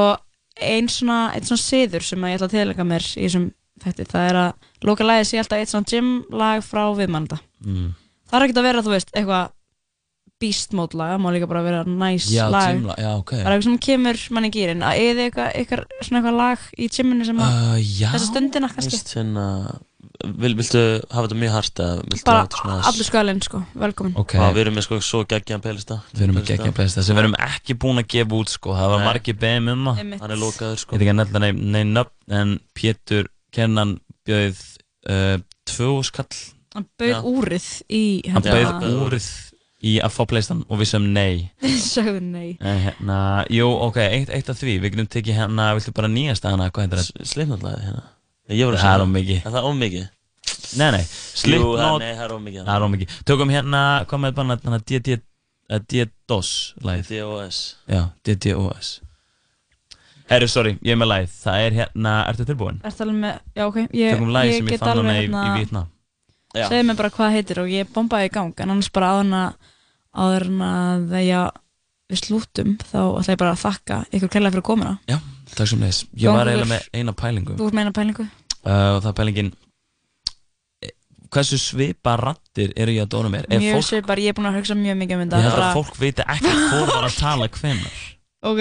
ein 0.62 0.88
svona 0.94 1.20
einn 1.34 1.48
svona 1.50 1.64
siður 1.66 2.06
sem 2.06 2.22
að 2.22 2.36
ég 2.36 2.38
ætla 2.38 2.50
að 2.52 2.54
tilæga 2.60 2.86
mér 2.86 3.08
í 3.10 3.26
þessum 3.26 3.48
þetta, 3.84 4.06
það 4.14 4.30
er 4.30 4.40
að 4.44 4.88
loka 4.88 5.08
lagið 5.10 5.28
sé 5.32 5.42
alltaf 5.42 5.60
eitt 5.64 5.74
svona 5.74 5.90
gym 5.90 6.12
lag 6.32 6.62
frá 6.64 6.84
viðmannda 6.96 7.40
mm. 7.66 7.90
það 8.30 8.38
er 8.38 8.46
ekki 8.46 8.60
að 8.62 8.68
vera, 8.70 8.84
þú 8.86 8.94
veist, 8.94 9.12
eitthvað 9.18 9.50
beast 10.42 10.76
mode 10.76 10.98
lag, 10.98 11.16
það 11.16 11.24
má 11.24 11.30
líka 11.36 11.48
bara 11.50 11.64
vera 11.66 11.82
nice 11.88 12.30
Já, 12.34 12.46
lag. 12.52 12.76
gymla, 12.76 12.96
já, 13.00 13.12
ok. 13.16 13.34
Það 13.38 13.42
er 13.46 13.54
eitthvað 13.54 13.68
sem 13.70 13.82
kemur 13.88 14.22
mann 14.36 14.48
í 14.48 14.52
gýrin 14.54 14.84
að 14.86 15.02
eða 15.06 15.26
eitthvað, 15.30 15.50
eitthvað, 15.62 15.84
svona 16.04 16.22
eitthvað 16.22 16.40
lag 16.42 16.70
í 16.76 16.88
gyminu 16.98 17.28
sem 17.28 17.42
að 17.46 17.60
uh, 17.60 17.76
Já, 17.80 18.08
þessa 18.12 18.30
stundina 18.32 18.70
kannski. 18.74 18.98
Veist, 18.98 19.14
hérna, 19.16 19.46
vil, 20.44 20.52
Viltu 20.60 20.84
hafa 21.12 21.26
þetta 21.26 21.40
mjög 21.40 21.56
viltu 21.56 22.26
bara 22.28 22.42
hafa 22.42 22.50
þetta 22.50 22.60
svona 22.62 22.90
allir 22.92 23.10
skælinn 23.10 23.42
sko, 23.46 23.62
velkomin. 23.86 24.18
Ok. 24.22 24.36
Já, 24.36 24.46
við 24.58 24.62
erum 24.66 24.78
með 24.80 24.88
sko 24.90 25.00
svo 25.08 25.24
geggjan 25.32 25.64
playlista. 25.64 26.00
Við 26.12 26.28
erum 26.28 26.40
með 26.40 26.52
geggja 26.52 26.76
playlista 26.76 27.06
sem 27.08 27.16
við 27.18 27.24
erum 27.26 27.40
ekki 27.48 27.78
búin 27.86 28.04
að 28.04 28.10
gefa 28.16 28.40
út 28.42 28.54
sko, 28.54 28.76
það 28.76 28.94
var 28.94 29.04
Nei. 29.04 29.08
margir 29.10 29.40
beðum 29.40 29.72
um. 29.74 29.90
Hann 29.96 30.36
er 30.36 30.42
lokaður 30.42 30.76
Ég 30.76 30.84
sko 30.84 30.96
veit 30.96 31.06
ekki 31.06 31.16
að 31.16 31.20
nefna 31.22 31.44
nei, 31.46 31.52
nei 31.56 31.84
nöfn 31.96 32.38
en 32.42 32.54
Pétur 32.76 33.32
kennan 33.56 33.98
bjöð 34.28 34.62
uh, 35.10 35.38
tvö 35.70 35.92
skall. 36.08 36.30
Hann 36.76 36.88
bauð 37.00 37.28
úrið 37.32 37.68
í 37.88 38.04
hann 38.28 38.44
bauð 38.44 38.66
hérna- 38.66 38.96
úrið 39.06 39.28
í 39.86 39.96
að 40.02 40.14
fá 40.16 40.24
pleistan 40.30 40.64
og 40.66 40.80
við 40.82 40.90
sem 40.90 41.06
nei 41.14 41.52
Sögðu 41.94 42.22
nei 42.26 42.58
En 42.60 42.80
hérna, 42.88 43.18
jú, 43.54 43.68
ok, 43.88 44.00
eitt, 44.06 44.32
eitt 44.34 44.50
af 44.50 44.58
því, 44.62 44.80
við 44.84 44.96
getum 44.96 45.10
tekið 45.16 45.38
hérna, 45.44 45.68
viltu 45.78 45.94
bara 45.96 46.10
nýjast 46.12 46.48
hana, 46.50 46.70
hvað 46.74 46.88
heitir 46.88 47.02
það? 47.04 47.30
Slipknotlaði 47.34 47.86
hérna 47.86 48.04
Ég 48.56 48.68
voru 48.70 48.78
að 48.78 48.84
Það 48.84 48.92
er 48.92 49.00
segja- 49.00 49.06
of 49.06 49.14
mikið 49.16 49.40
Er 49.46 49.56
það 49.56 49.70
of 49.70 49.78
mikið? 49.84 50.06
Nei, 50.76 50.90
nei, 50.96 51.04
Jú, 51.06 51.16
Slipknot 51.42 51.80
það- 51.80 52.00
nei, 52.02 52.12
það 52.16 52.26
er 52.26 52.34
of 52.36 52.42
mikið. 52.46 52.62
Það 52.68 52.76
er 52.80 52.86
of 52.88 52.92
mikið 52.96 53.16
Tökum 53.32 53.54
hérna, 53.56 53.82
hvað 54.10 54.24
með 54.26 54.36
bara 54.42 54.58
hérna 54.66 54.82
DD 54.92 55.16
eh, 55.16 55.80
DDoS 55.90 56.52
lagið 56.86 57.10
DDoS. 57.16 57.62
Já, 57.90 58.02
DDoS 58.28 58.92
Herru, 60.30 60.48
sorry, 60.50 60.72
ég 60.82 60.96
er 60.96 60.98
með 61.02 61.10
lagið 61.12 61.34
Það 61.44 61.64
er 61.68 61.76
hérna, 61.80 62.14
ertu 62.32 62.46
tilbúin? 62.50 62.80
Ertu 62.86 63.06
alveg 63.06 63.20
með, 63.22 63.36
já 63.58 63.66
ok 63.70 63.78
ég, 63.94 64.16
Tökum 64.16 64.32
lagið 64.34 64.58
sem 64.60 64.72
ég 64.74 64.82
fann 64.82 64.98
hana 65.02 65.14
í, 65.14 65.20
hérna- 65.26 65.44
í 65.46 65.60
Vietnam 65.60 65.92
Já. 66.56 66.70
Segðu 66.72 66.86
mér 66.88 66.96
bara 67.02 67.12
hvað 67.12 67.34
heitir 67.36 67.60
og 67.60 67.68
ég 67.68 67.90
bombaði 67.92 68.30
í 68.30 68.32
gang 68.32 68.62
en 68.64 68.70
annars 68.72 68.88
bara 68.96 69.10
en 69.20 69.34
að 69.36 69.72
áður 70.16 70.46
en 70.50 70.64
að 70.70 71.14
já, 71.26 71.42
við 72.12 72.22
slútum 72.24 72.74
þá 72.82 72.98
ætla 73.20 73.36
ég 73.36 73.42
bara 73.42 73.54
að 73.56 73.62
þakka 73.66 74.00
ykkur 74.12 74.32
kærlega 74.36 74.56
fyrir 74.56 74.66
komuna. 74.72 74.96
Já, 75.10 75.20
takk 75.56 75.70
sem 75.72 75.84
leis 75.86 76.04
Ég 76.16 76.32
var 76.36 76.48
eiginlega 76.52 76.72
með 76.74 76.90
eina 77.02 77.14
pælingu. 77.18 77.56
Þú 77.60 77.68
ert 77.70 77.78
með 77.78 77.86
eina 77.88 77.96
pælingu? 78.00 78.28
Uh, 78.66 78.96
og 78.96 79.00
það 79.04 79.12
er 79.12 79.18
pælingin 79.20 79.52
eh, 80.86 80.94
hversu 81.34 81.60
svipa 81.62 82.16
rattir 82.22 82.74
eru 82.76 82.96
ég 82.96 83.06
að 83.06 83.12
dóna 83.14 83.30
mér? 83.34 83.46
Ef 83.50 83.62
Mjög 83.62 83.78
fólk, 83.80 83.88
svipar, 83.92 84.22
ég 84.24 84.34
er 84.34 84.38
búin 84.40 84.50
að 84.50 84.60
hugsa 84.62 84.78
mjög 84.80 85.00
mikið 85.04 85.16
um 85.20 85.24
þetta. 85.26 85.38
Ég 85.42 85.48
held 85.50 85.58
bara- 85.60 85.70
að 85.70 85.80
fólk 85.80 86.00
viti 86.02 86.26
ekki 86.36 86.54
hvort 86.72 86.94
var 86.96 87.10
að 87.10 87.18
tala 87.22 87.50
hvenar 87.60 88.04
Ok, 88.46 88.60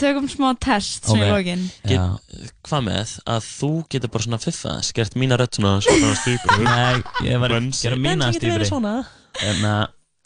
tökum 0.00 0.28
smá 0.32 0.54
test 0.56 1.04
sem 1.04 1.18
Ok. 1.20 1.26
í 1.26 1.28
lokin 1.28 1.64
Get, 1.84 2.52
hvað 2.64 2.84
með 2.86 3.10
að 3.28 3.48
þú 3.50 3.68
getur 3.92 4.12
bara 4.14 4.24
svona 4.24 4.38
fiffa 4.40 4.72
skert 4.86 5.16
mína 5.20 5.36
rödd 5.36 5.58
svona 5.58 5.74
svona 5.84 6.14
stýpur 6.16 6.62
Nei, 6.64 7.02
ég 7.28 7.42
var 7.42 7.52
að 7.52 7.66
gera 7.76 7.98
mína 8.00 8.30
svona. 8.64 8.94
en 9.44 9.64
uh, 9.68 9.82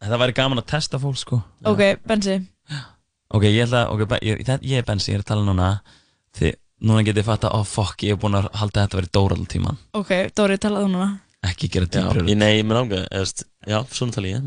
það 0.09 0.23
væri 0.25 0.37
gaman 0.41 0.63
að 0.63 0.69
testa 0.73 1.01
fólk 1.03 1.21
sko. 1.21 1.41
Ok, 1.69 1.83
Bensi. 2.09 2.39
Ok, 3.31 3.47
ég 3.47 3.65
ætla 3.67 3.85
ok, 3.93 4.05
ég, 4.27 4.43
það, 4.49 4.67
ég 4.71 4.81
er 4.81 4.87
Bensi, 4.89 5.13
ég 5.13 5.21
er 5.21 5.25
að 5.25 5.31
tala 5.33 5.47
núna. 5.47 5.71
Því 6.39 6.55
núna 6.87 7.05
getið 7.05 7.23
ég 7.23 7.29
fatta, 7.29 7.51
oh 7.57 7.67
fuck, 7.69 8.07
ég 8.07 8.17
er 8.17 8.21
búin 8.23 8.39
að 8.39 8.49
halda 8.57 8.87
þetta 8.87 9.01
verið 9.01 9.11
Dóra 9.17 9.37
all 9.37 9.49
tíman 9.51 9.79
Ok, 9.99 10.13
Dóri, 10.39 10.57
talaðu 10.63 10.93
núna. 10.93 11.11
Ekki 11.45 11.71
gera 11.73 11.89
ég, 12.21 12.37
nei, 12.37 12.59
ég 12.61 12.67
með 12.69 12.77
langa 12.79 13.03
eðast, 13.09 13.47
Já, 13.69 13.79
svona 13.93 14.13
tala 14.13 14.29
ég. 14.29 14.45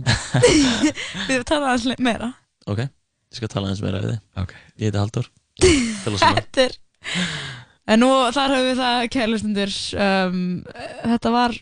Við 1.29 1.45
talaðu 1.49 1.71
aðeins 1.71 2.03
meira. 2.05 2.29
Ok, 2.69 2.83
ég 2.85 3.39
skal 3.39 3.49
tala 3.51 3.71
eins 3.71 3.81
meira 3.83 4.01
við 4.01 4.13
þig. 4.13 4.21
Ok. 4.41 4.53
Ég 4.77 4.89
heiti 4.89 5.01
Halldór. 5.01 5.29
Tala 6.03 6.17
svona 6.19 6.41
Þetta 6.41 6.65
er 6.67 6.77
En 7.93 7.99
nú 7.99 8.09
þar 8.33 8.53
höfum 8.55 8.69
við 8.69 8.79
það 8.79 9.07
kærlustundur 9.13 9.73
um, 10.05 10.37
Þetta 11.03 11.33
var 11.33 11.55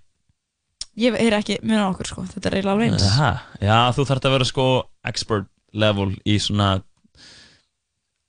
Ég 0.99 1.15
er 1.15 1.33
ekki 1.37 1.55
mjög 1.63 1.83
okkur 1.93 2.09
sko. 2.09 2.23
Þetta 2.33 2.49
er 2.49 2.55
eiginlega 2.57 2.73
alveg 2.75 2.91
eins. 2.91 3.05
Aha, 3.07 3.29
já, 3.63 3.75
þú 3.95 4.05
þarf 4.09 4.25
að 4.27 4.33
vera 4.35 4.47
sko 4.49 4.65
expert 5.07 5.47
level 5.71 6.09
í 6.27 6.35
svona 6.43 6.71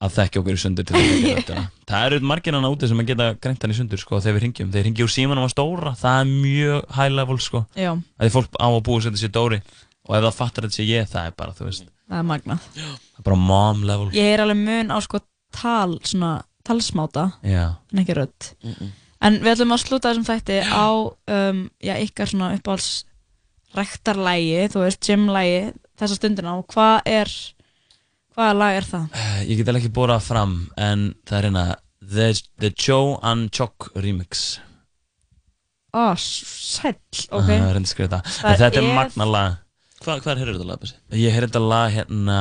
að 0.02 0.14
þekkja 0.16 0.40
okkur 0.42 0.56
í 0.58 0.60
sundur 0.62 0.86
til 0.86 0.96
að 0.98 1.08
gera 1.22 1.42
þetta 1.42 1.64
það 1.92 2.06
eru 2.08 2.20
margir 2.26 2.56
hann 2.56 2.66
úti 2.66 2.88
sem 2.90 3.02
að 3.02 3.10
geta 3.12 3.26
greint 3.42 3.62
hann 3.62 3.74
í 3.74 3.78
sundur 3.78 4.00
sko 4.02 4.18
þegar 4.22 4.36
við 4.38 4.44
ringjum, 4.46 4.70
þegar 4.74 4.86
ringjum 4.88 5.08
úr 5.08 5.14
símanum 5.14 5.46
að 5.46 5.52
stóra. 5.54 5.92
Það 5.98 6.20
er 6.22 6.30
mjög 6.32 6.86
high 6.98 7.12
level 7.14 7.38
sko. 7.42 7.64
Já. 7.78 7.90
að 7.94 8.26
því 8.28 8.32
fólk 8.36 8.58
á 8.58 8.66
að 8.70 8.80
búa 8.88 9.02
sér 9.04 9.18
sér 9.20 9.34
Dóri. 9.34 9.60
Og 10.02 10.16
ef 10.18 10.24
það 10.26 10.38
fattar 10.38 10.66
þetta 10.66 10.78
sér 10.78 10.88
ég, 10.90 11.10
það 11.12 11.28
er 11.28 11.36
bara, 11.38 11.54
þú 11.58 11.68
veist 11.68 11.84
Það 12.12 12.18
er 12.18 12.24
magnað. 12.28 12.64
það 12.74 13.20
er 13.22 13.26
bara 13.28 13.38
mom 13.38 13.84
level. 13.86 14.08
Ég 14.16 14.32
er 14.34 14.42
alveg 14.42 14.58
mun 14.58 14.90
á 14.90 14.98
sko 15.04 15.20
tal 15.54 15.98
Svona 16.02 16.32
talsmáta 16.66 17.28
Já. 17.46 17.64
En 17.92 18.02
ekki 18.02 18.16
rödd. 18.18 18.48
Mm-mm. 18.66 18.90
En 19.22 19.38
við 19.42 19.52
ætlum 19.54 19.74
að 19.76 19.82
slúta 19.84 20.10
þessum 20.10 20.26
þætti 20.26 20.58
á 20.66 20.86
um, 20.90 21.64
Já, 21.84 21.94
ykkar 22.02 22.30
svona 22.30 22.52
uppáhalds 22.56 22.90
Rektarlægi, 23.72 24.66
þú 24.74 24.82
veist, 24.84 25.00
gymlægi 25.06 25.60
Þessa 26.00 26.18
stundina. 26.18 26.56
Og 26.58 26.66
hvað 26.72 27.06
er 27.08 27.30
Hvaða 28.32 28.52
lag 28.56 28.76
er 28.80 28.86
það? 28.88 29.08
Eh, 29.20 29.40
ég 29.50 29.58
get 29.60 29.68
alveg 29.68 29.84
ekki 29.84 29.94
bórað 29.96 30.22
fram 30.24 30.54
en 30.80 31.08
það 31.28 31.38
er 31.38 31.48
hérna 31.50 31.64
The, 32.02 32.28
the 32.58 32.70
Joe 32.72 33.18
and 33.22 33.50
Choc 33.54 33.90
remix. 33.94 34.58
Ó, 35.92 36.14
sæll, 36.16 36.96
ok. 37.28 37.50
Það 37.50 37.66
er 37.68 37.84
skrifa 37.90 38.08
þetta. 38.08 38.20
Það 38.38 38.54
en 38.54 38.60
þetta 38.62 38.80
er, 38.80 38.86
er- 38.86 38.96
magna 38.96 39.26
lag. 39.28 39.58
Hva, 40.02 40.16
Hvað 40.18 40.40
er 40.40 40.50
þetta 40.50 40.66
lag, 40.66 40.80
Bessi? 40.82 40.96
Ég 41.14 41.34
heyrði 41.36 41.50
þetta 41.50 41.62
lag 41.62 41.92
hérna, 41.94 42.38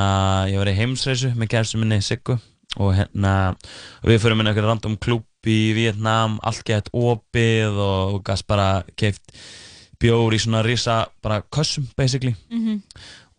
ég 0.49 0.57
var 0.63 0.71
í 0.71 0.77
heimsreisu 0.79 1.33
með 1.37 1.51
kærstum 1.51 1.83
minni 1.83 1.99
Siggu. 2.01 2.39
Og 2.79 2.93
hérna 2.95 3.33
og 3.51 4.07
við 4.07 4.21
fyrir 4.23 4.39
minna 4.39 4.53
eitthvað 4.53 4.69
random 4.71 4.95
klúb 5.03 5.27
í 5.49 5.73
Vietnam, 5.73 6.39
allt 6.43 6.63
gett 6.67 6.89
opið 6.93 7.77
og, 7.81 8.13
og 8.15 8.23
gast 8.27 8.47
bara 8.47 8.83
keift 8.95 9.33
bjór 10.01 10.33
í 10.33 10.39
svona 10.41 10.63
risa 10.65 11.05
bara 11.21 11.41
kössum 11.41 11.87
basically 11.97 12.35
Mhm. 12.51 12.81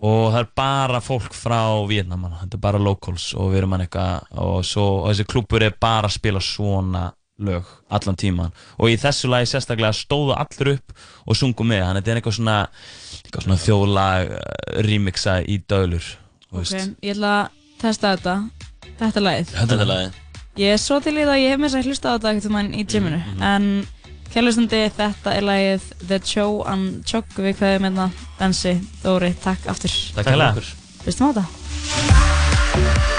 og 0.02 0.32
það 0.32 0.38
er 0.40 0.48
bara 0.56 1.00
fólk 1.00 1.32
frá 1.34 1.86
Vietnam 1.88 2.24
þetta 2.40 2.54
er 2.54 2.62
bara 2.62 2.78
locals 2.78 3.34
og 3.34 3.52
við 3.52 3.58
erum 3.62 3.72
hann 3.76 3.86
eitthvað 3.86 4.22
og, 4.38 4.64
svo, 4.64 4.86
og 5.04 5.10
þessi 5.12 5.26
klúbur 5.26 5.62
er 5.62 5.74
bara 5.80 6.08
að 6.08 6.16
spila 6.18 6.40
svona 6.40 7.12
lög 7.42 7.64
allan 7.90 8.16
tíman 8.16 8.52
og 8.78 8.88
í 8.90 8.96
þessu 9.00 9.28
lagi 9.30 9.46
sérstaklega 9.50 9.92
stóðu 9.96 10.34
allir 10.36 10.74
upp 10.76 10.92
og 11.26 11.36
sungu 11.36 11.64
með 11.66 11.84
hann 11.86 11.96
þetta 11.98 12.10
er 12.12 12.20
eitthvað 12.20 12.36
svona, 12.38 12.58
eitthvað 13.24 13.42
svona 13.46 13.62
þjóðlag 13.64 14.30
uh, 14.30 14.82
remixa 14.86 15.38
í 15.42 15.58
döðlur 15.66 16.04
þú 16.50 16.52
Ok, 16.52 16.58
veist. 16.58 16.90
ég 17.02 17.14
ætla 17.16 17.32
að 17.44 17.48
testa 17.80 18.16
þetta 18.16 18.36
Þetta 18.98 19.18
er 19.18 19.24
lagið 19.26 19.46
Þetta 19.56 19.74
er 19.80 19.86
lagið. 19.90 20.12
Ég 20.60 20.74
er 20.74 20.80
svo 20.80 20.98
til 21.00 21.14
í 21.16 21.22
það 21.24 21.32
að 21.32 21.42
ég 21.42 21.54
hef 21.54 21.60
með 21.62 21.70
þess 21.70 21.78
að 21.78 21.86
hlusta 21.88 22.10
á 22.12 22.14
þetta 22.14 22.32
ekkert 22.32 22.48
um 22.50 22.58
hann 22.58 22.74
í 22.76 22.82
gyminu. 22.84 23.20
En 23.40 23.68
kjærlustandi 24.34 24.82
þetta 24.98 25.36
er 25.38 25.46
lagið 25.48 25.86
The 26.04 26.18
Joe 26.20 26.60
and 26.72 27.00
Chog 27.08 27.38
Við 27.38 27.56
kveðum 27.60 27.88
hérna 27.88 28.10
Bensi, 28.36 28.76
Dóri, 29.00 29.32
takk 29.44 29.70
aftur. 29.72 29.96
Takk 30.18 30.28
kærlega. 30.28 30.68
Hlustum 31.06 31.32
á 31.32 31.40
þetta 31.40 33.11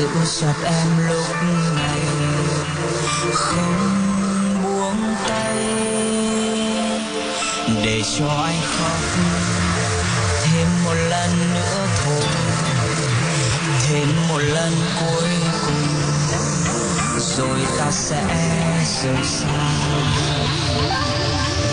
giữ 0.00 0.08
chặt 0.40 0.54
em 0.64 1.08
lúc 1.08 1.26
này. 1.76 2.00
Không 3.32 4.62
buông 4.62 5.14
tay 5.28 5.56
để 7.84 8.02
cho 8.18 8.28
anh 8.28 8.60
khóc. 8.62 8.98
Thêm 10.44 10.68
một 10.84 10.94
lần 10.94 11.54
nữa 11.54 11.86
thôi. 12.04 12.22
Thêm 13.88 14.08
một 14.28 14.38
lần 14.38 14.72
cuối 15.00 15.28
cùng. 15.66 15.88
Rồi 17.36 17.60
ta 17.78 17.90
sẽ 17.90 18.22
rời 19.02 19.24
xa. 19.24 19.70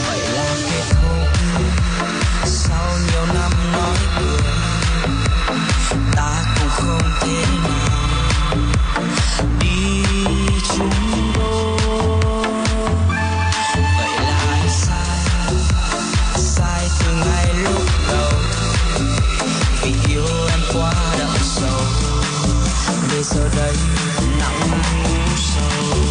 Vậy 0.07 0.19
là 0.33 0.55
kết 0.69 0.83
thúc. 0.89 1.27
Sau 2.45 2.97
nhiều 3.11 3.25
năm 3.25 3.51
nói 3.71 3.97
cười, 4.19 4.53
ta 6.15 6.43
cũng 6.59 6.69
không 6.69 7.01
thể 7.21 7.45
so 23.27 23.49
does. 23.49 23.77
Not 24.39 24.53
when 24.61 26.06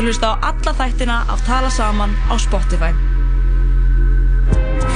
getur 0.00 0.08
hlusta 0.08 0.28
á 0.32 0.34
alla 0.48 0.72
þættina 0.72 1.16
af 1.28 1.42
Tala 1.44 1.68
Saman 1.70 2.12
á 2.32 2.34
Spotify. 2.40 2.92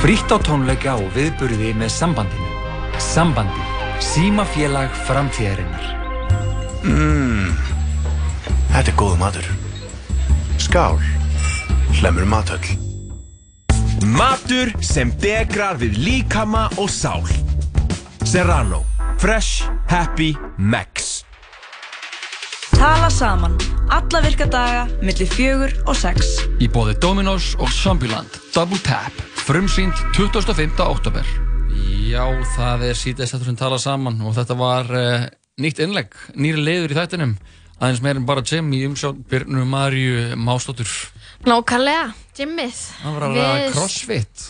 Frítt 0.01 0.33
á 0.33 0.41
tónleika 0.41 0.95
og 0.97 1.11
viðburði 1.13 1.75
með 1.77 1.91
sambandinu. 1.93 2.49
Sambandi. 2.97 3.65
Símafélag 4.01 4.89
framtíðarinnar. 5.05 5.85
Mmm, 6.89 7.53
þetta 8.73 8.89
er 8.89 8.97
góð 8.97 9.19
matur. 9.21 9.51
Skál, 10.57 10.97
hlemur 12.01 12.25
matöll. 12.25 12.65
Matur 14.09 14.73
sem 14.81 15.13
degrar 15.21 15.77
við 15.77 16.01
líkama 16.01 16.71
og 16.81 16.89
sál. 16.89 17.29
Serrano. 18.25 18.85
Fresh, 19.21 19.69
happy, 19.89 20.33
max. 20.57 20.94
Tala 22.85 23.09
Saman. 23.09 23.55
Alla 23.89 24.21
virka 24.21 24.45
daga, 24.45 24.83
millir 25.01 25.29
fjögur 25.33 25.71
og 25.89 25.97
sex. 25.97 26.35
Í 26.61 26.67
bóði 26.69 26.93
Dominos 27.01 27.55
og 27.57 27.71
Zombieland 27.73 28.37
Double 28.53 28.77
Tap 28.85 29.23
Frumsýnd 29.41 29.97
25. 30.13 30.77
oktober 30.85 31.25
Já, 32.05 32.27
það 32.53 32.85
er 32.91 33.01
síðast 33.01 33.39
þetta 33.39 33.49
sem 33.49 33.57
tala 33.57 33.81
saman 33.81 34.21
og 34.21 34.37
þetta 34.37 34.59
var 34.61 34.93
uh, 35.01 35.25
nýtt 35.57 35.81
innlegg, 35.81 36.13
nýri 36.37 36.61
leiður 36.61 36.93
í 36.93 37.01
þættinum 37.01 37.35
aðeins 37.79 38.05
meir 38.05 38.21
en 38.21 38.29
bara 38.29 38.45
Jim 38.53 38.69
í 38.77 38.85
umsjón 38.91 39.25
Byrnu 39.33 39.65
Marju 39.65 40.37
Mástóttur 40.37 40.93
Nákvæmlega, 41.49 42.11
Jimmið. 42.37 42.87
Það 43.01 43.17
var 43.17 43.29
að 43.31 43.41
ræða 43.41 43.75
crossfit 43.81 44.49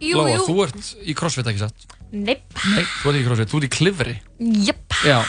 Jú, 0.00 0.16
Lóa, 0.16 0.38
jú. 0.38 0.44
þú 0.48 0.60
ert 0.64 0.94
í 1.04 1.20
crossfit 1.20 1.52
ekki 1.52 1.68
satt? 1.68 1.90
Neip. 2.08 2.48
Nei, 2.72 2.86
þú 3.02 3.12
ert 3.12 3.18
ekki 3.18 3.26
í 3.26 3.28
crossfit, 3.28 3.52
þú 3.52 3.60
ert 3.60 3.68
í 3.68 3.74
klifri 3.82 4.20
Jöp. 4.64 5.02
Já, 5.04 5.20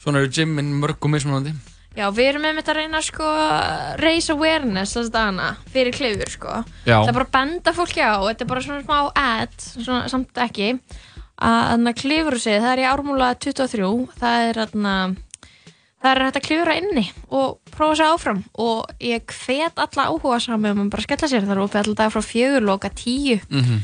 svona 0.00 0.22
eru 0.22 0.30
Jimin 0.32 0.72
mörg 0.80 0.98
og 1.00 1.12
mismunandi 1.14 1.52
Já, 1.98 2.06
við 2.14 2.28
erum 2.30 2.44
með 2.46 2.60
þetta 2.60 2.70
að 2.70 2.76
reyna 2.78 2.98
sko 3.02 3.28
raise 3.98 4.30
awareness 4.32 4.92
þess 4.94 5.08
dagana 5.10 5.46
fyrir 5.74 5.90
klifur 5.96 6.30
sko. 6.30 6.52
Já. 6.86 7.00
Það 7.02 7.08
er 7.10 7.16
bara 7.16 7.24
að 7.26 7.32
benda 7.34 7.72
fólki 7.74 7.98
á, 8.04 8.14
þetta 8.28 8.44
er 8.44 8.50
bara 8.52 8.62
svona 8.62 8.84
smá 8.84 8.98
ad, 9.18 9.56
svona, 9.58 10.04
samt 10.12 10.38
ekki, 10.38 10.68
að 11.42 11.56
þarna 11.72 11.92
klifurhúsið, 11.98 12.58
það 12.62 12.70
er 12.76 12.82
í 12.84 12.86
ármúla 12.92 13.30
23, 13.42 13.88
það 14.20 14.44
er 14.46 14.60
þarna, 14.62 14.92
það 15.98 16.10
er 16.12 16.22
hægt 16.28 16.38
að 16.38 16.46
klifura 16.46 16.76
inni 16.78 17.04
og 17.26 17.58
prófa 17.74 17.96
sér 17.98 18.14
áfram 18.14 18.42
og 18.54 18.94
ég 19.02 19.34
hvet 19.42 19.82
alla 19.82 20.06
áhuga 20.14 20.38
saman 20.46 20.76
um 20.78 20.84
að 20.86 20.92
bara 20.94 21.06
skella 21.08 21.30
sér, 21.34 21.42
það 21.48 21.56
er 21.56 21.62
opið 21.64 21.80
alltaf 21.82 22.14
frá 22.14 22.22
fjögur, 22.30 22.68
loka 22.70 22.92
tíu. 22.94 23.40
mm 23.50 23.80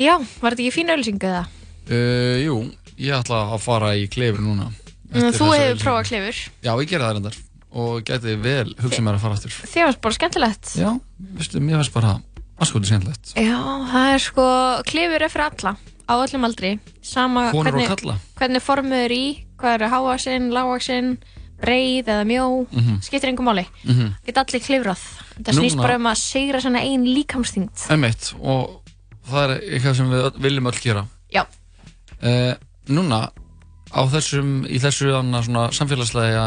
Já, 0.00 0.14
var 0.40 0.54
þetta 0.54 0.62
ekki 0.62 0.76
fín 0.78 0.94
auðlýsingu 0.94 1.26
eða? 1.28 1.42
uh, 1.90 2.36
Jú, 2.40 2.54
ég 3.02 3.18
ætla 3.18 3.42
að 3.50 3.66
fara 3.66 3.90
í 3.98 4.06
klifri 4.08 4.46
núna 4.46 4.70
Þú 5.10 5.46
hefur 5.54 5.80
prófað 5.82 6.08
klifur. 6.10 6.40
Já, 6.62 6.72
ég 6.80 6.88
gerði 6.90 7.04
það 7.06 7.14
reyndar 7.16 7.38
og 7.70 8.02
gæti 8.06 8.34
vel 8.42 8.74
hugsað 8.82 9.04
mér 9.06 9.14
að 9.18 9.22
fara 9.24 9.34
aftur 9.38 9.52
Þið 9.70 9.84
varst 9.86 10.00
bara 10.02 10.16
skemmtilegt. 10.16 10.70
Já, 10.78 10.90
veistu, 11.38 11.60
mér 11.62 11.76
finnst 11.80 11.94
bara 11.94 12.14
aðskotið 12.60 12.90
skemmtilegt 12.90 13.34
Já, 13.38 13.58
það 13.92 14.14
er 14.14 14.22
sko, 14.24 14.46
klifur 14.90 15.22
er 15.26 15.30
fyrir 15.32 15.46
alla, 15.46 15.72
á 16.10 16.14
öllum 16.18 16.46
aldri, 16.48 16.72
sama 17.02 17.44
Konur 17.52 17.60
og 17.60 17.68
hvernig, 17.70 17.86
kalla. 17.92 18.16
hvernig 18.40 18.62
formið 18.66 19.04
er 19.06 19.14
í, 19.14 19.22
hvað 19.60 19.76
eru 19.78 19.90
hávaksinn, 19.94 20.48
lágvaksinn, 20.56 21.12
breið 21.60 22.08
eða 22.10 22.24
mjó, 22.26 22.46
Mhm. 22.72 23.00
skiptir 23.04 23.28
engum 23.30 23.46
máli. 23.50 23.66
Mhm. 23.84 24.14
Geta 24.26 24.40
allir 24.44 24.62
klifrað. 24.64 25.02
Þetta 25.36 25.52
snýst 25.58 25.76
bara 25.76 25.94
um 25.96 26.06
að 26.10 26.16
segra 26.16 26.60
svona 26.60 26.80
ein 26.80 27.04
líkamsþyngd. 27.04 27.86
Einmitt, 27.90 28.32
og 28.42 28.80
það 29.30 29.44
er 29.50 29.60
eitthvað 29.60 29.96
sem 29.96 30.10
við 30.10 30.40
viljum 30.40 30.66
öll 30.72 30.80
gera 30.80 31.06
Já. 31.32 31.44
uh, 32.22 32.54
Núna, 32.88 33.30
á 33.90 34.00
þessum, 34.12 34.50
í 34.70 34.78
þessu 34.82 35.10
annað 35.18 35.46
svona 35.48 35.64
samfélagslega 35.76 36.44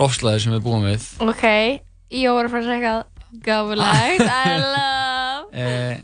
ofslæði 0.00 0.42
sem 0.44 0.54
við 0.54 0.62
búum 0.66 0.84
við. 0.86 1.06
Ok, 1.24 1.44
ég 2.14 2.30
voru 2.30 2.46
að 2.48 2.52
fara 2.54 2.62
að 2.62 2.68
segja 2.70 2.92
eitthvað 2.94 3.44
gáfulegt, 3.46 4.26
I 4.46 4.58
love. 4.64 5.64
uh, 5.64 5.94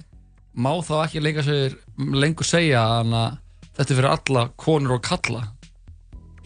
má 0.56 0.70
þá 0.86 0.94
ekki 1.04 1.22
lengur, 1.24 1.46
segir, 1.46 1.76
lengur 2.22 2.46
segja 2.48 2.82
að 3.00 3.12
þetta 3.76 3.86
er 3.92 3.98
fyrir 4.00 4.10
alla 4.14 4.46
konur 4.56 4.96
og 4.98 5.02
kalla 5.06 5.42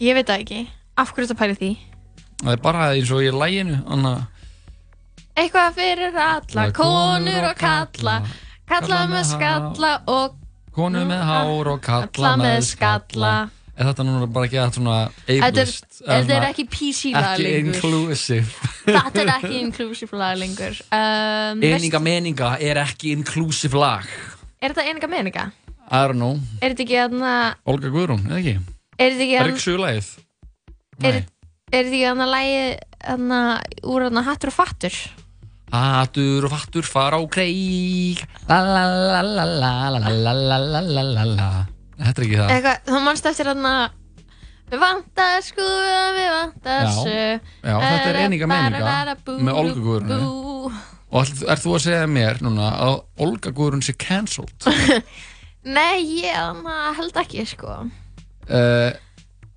Ég 0.01 0.15
veit 0.17 0.25
það 0.27 0.41
ekki, 0.43 0.61
af 0.97 1.11
hverju 1.13 1.29
þetta 1.29 1.39
pæli 1.41 1.57
því? 1.59 1.71
það 2.41 2.53
er 2.55 2.61
bara 2.65 2.85
eins 2.95 3.11
og 3.13 3.21
í 3.21 3.29
læginu 3.33 3.77
annað 3.85 4.23
Eitthvað 5.37 5.75
fyrir 5.77 6.17
alla, 6.19 6.65
konur 6.75 7.45
og 7.51 7.55
kalla, 7.61 8.15
kalla 8.67 8.99
með 9.11 9.27
skalla 9.29 9.91
og 10.11 10.35
konur 10.75 11.05
með 11.07 11.21
hár 11.29 11.69
og 11.75 11.79
kalla 11.85 12.33
með 12.41 12.57
skalla 12.67 13.33
er 13.81 13.87
þetta 13.89 14.05
núna 14.07 14.27
bara 14.31 14.47
ekki 14.47 14.59
að 14.61 14.75
svona 14.77 14.95
er, 15.25 15.41
ableist 15.47 15.99
þetta 16.01 16.35
er 16.37 16.45
ekki 16.49 16.65
PC 16.71 17.11
lag 17.15 17.31
ekki 17.33 17.45
lengur. 17.47 17.75
inclusive 17.75 18.69
Þetta 18.85 19.21
er 19.23 19.31
ekki 19.35 19.53
inclusive 19.61 20.17
lag 20.21 20.37
lengur. 20.41 20.77
Um, 20.95 21.61
Eninga 21.71 22.01
meninga 22.01 22.51
er 22.61 22.79
ekki 22.85 23.11
inclusive 23.17 23.77
lag 23.81 24.05
Er 24.61 24.71
þetta 24.75 24.85
eninga 24.91 25.09
meninga? 25.11 25.47
I 25.91 26.05
don't 26.07 26.21
know 26.21 26.37
Er 26.61 26.71
þetta 26.75 26.85
ekki 26.85 26.99
aðna, 27.03 27.31
Olga 27.67 27.89
Guðrún, 27.93 28.23
eða 28.29 28.39
ekki? 28.41 28.55
er 29.01 29.15
þetta 29.15 29.25
ekki 29.25 29.33
Er 29.35 29.41
aðna, 29.41 29.55
ekki 29.55 29.65
sögulegið? 29.65 30.11
er, 31.01 31.17
er 31.17 31.25
þetta 31.71 31.81
ekki 31.97 32.05
aðna 32.11 32.29
lagi 32.31 32.61
aðna 33.15 33.41
úr 33.91 34.07
aðna 34.07 34.23
hattur 34.29 34.51
og 34.53 34.57
fattur? 34.59 34.99
Hattur 35.71 36.43
og 36.47 36.51
fattur 36.51 36.83
fara 36.87 37.15
á 37.17 37.23
kreik 37.31 38.19
La 38.49 38.57
la 38.65 38.81
la 38.91 39.21
la 39.23 39.45
la 39.47 39.73
la 39.95 40.11
la 40.11 40.33
la 40.35 40.57
la 40.59 40.81
la 40.83 41.03
la 41.15 41.23
la 41.31 41.49
Þetta 42.01 42.21
er 42.21 42.25
ekki 42.27 42.39
það 42.41 42.53
Eitthvað, 42.55 42.79
þá 42.91 42.99
mannst 43.05 43.27
eftir 43.31 43.49
aðna, 43.51 43.73
við 44.71 44.81
vantar 44.81 45.43
skúða, 45.45 45.99
við 46.15 46.29
vantar 46.35 46.81
Já, 46.87 46.93
sög. 46.97 47.51
já, 47.61 47.75
þetta 47.83 48.09
er 48.13 48.19
eninga 48.25 48.47
meninga 48.49 48.95
með 49.27 49.53
Olga 49.61 49.83
Guðrúnu 49.85 50.17
Bú. 50.21 50.71
Og 51.11 51.25
ætl- 51.27 51.47
ert 51.51 51.63
þú 51.65 51.73
að 51.75 51.83
segja 51.85 52.07
mér 52.07 52.39
núna 52.45 52.69
að 52.87 52.93
Olga 53.25 53.51
Guðrún 53.51 53.83
sé 53.83 53.93
cancelled? 53.99 54.67
Nei, 55.77 55.99
ég 56.23 56.33
aðna 56.39 56.77
held 56.97 57.17
ekki, 57.21 57.43
sko. 57.51 57.75
uh, 58.49 58.91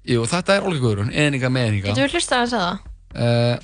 jú, 0.05 0.25
þetta 0.29 0.59
er 0.59 0.67
Olga 0.69 0.83
Guðrún, 0.83 1.15
eninga 1.15 1.49
meninga 1.55 1.89
Getur 1.93 2.09
við 2.11 2.19
hlustað 2.19 2.45
að 2.45 2.53
það? 2.59 2.83
uh, 3.15 3.57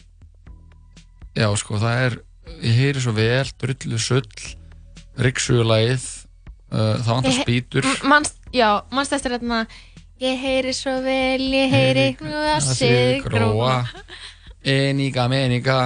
Já, 1.36 1.47
sko, 1.61 1.77
það 1.82 2.01
er 2.07 2.16
ég 2.65 2.78
heyri 2.81 3.02
svo 3.05 3.12
vel, 3.15 3.44
drullu 3.61 3.98
sull 4.02 4.24
Ríksugulægið 5.20 6.07
uh, 6.73 6.97
það 7.02 7.11
vantar 7.11 7.32
Ég 7.35 7.43
spýtur 7.44 7.86
M- 7.90 8.09
Manst, 8.15 8.40
já, 8.52 8.82
mannst 8.90 9.12
eftir 9.16 9.36
þarna 9.39 9.66
Ég 10.20 10.36
heyri 10.36 10.74
svo 10.77 10.98
vel, 11.01 11.47
ég 11.48 11.70
heyri 11.72 12.02
knúða 12.18 12.59
sig 12.60 13.22
gróa. 13.24 13.86
Eninga 14.60 15.24
meninga 15.32 15.78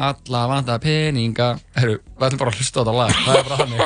Alla 0.00 0.46
vanta 0.48 0.78
peninga. 0.80 1.54
Herru, 1.76 1.98
við 2.16 2.26
ætlum 2.28 2.40
bara 2.40 2.52
að 2.54 2.60
hlusta 2.60 2.80
á 2.80 2.84
þetta 2.84 2.94
lag. 2.96 3.12
Það 3.24 3.34
er 3.36 3.44
bara 3.48 3.58
þannig. 3.64 3.82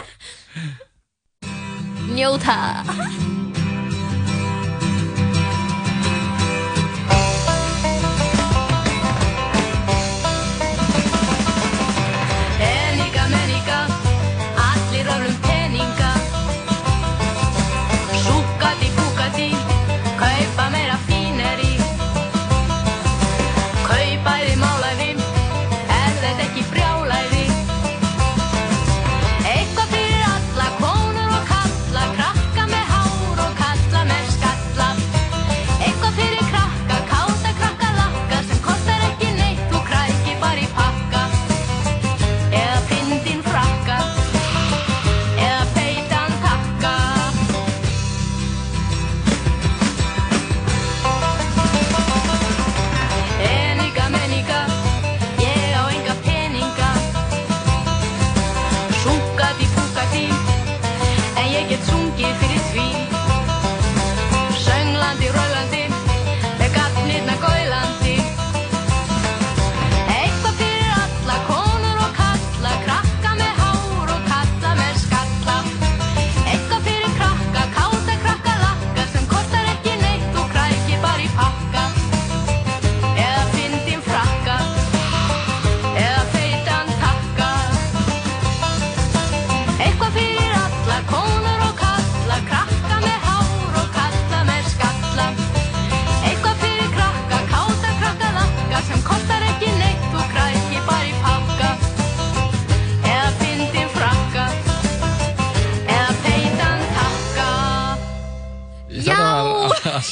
Njóta 2.15 3.44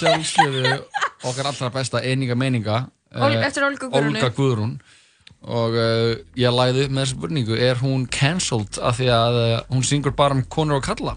sjálfsögðu 0.03 0.75
okkar 1.31 1.49
allra 1.53 1.71
besta 1.75 2.03
eininga 2.03 2.35
meininga 2.39 2.77
Ol- 3.15 3.37
eh, 3.37 3.47
eftir 3.47 3.65
Olgu 3.67 3.89
Guðrúnu. 3.93 4.17
Olga 4.19 4.31
Guðrún. 4.37 4.77
Og 5.43 5.75
uh, 5.75 6.13
ég 6.39 6.55
læði 6.55 6.85
upp 6.87 6.93
með 6.95 7.03
þessu 7.03 7.17
spurningu. 7.17 7.57
Er 7.59 7.81
hún 7.83 8.05
cancelled 8.15 8.79
af 8.79 9.01
því 9.01 9.09
að 9.11 9.39
uh, 9.41 9.61
hún 9.75 9.83
syngur 9.87 10.15
bara 10.19 10.37
um 10.39 10.45
konur 10.47 10.79
og 10.79 10.85
kalla 10.87 11.17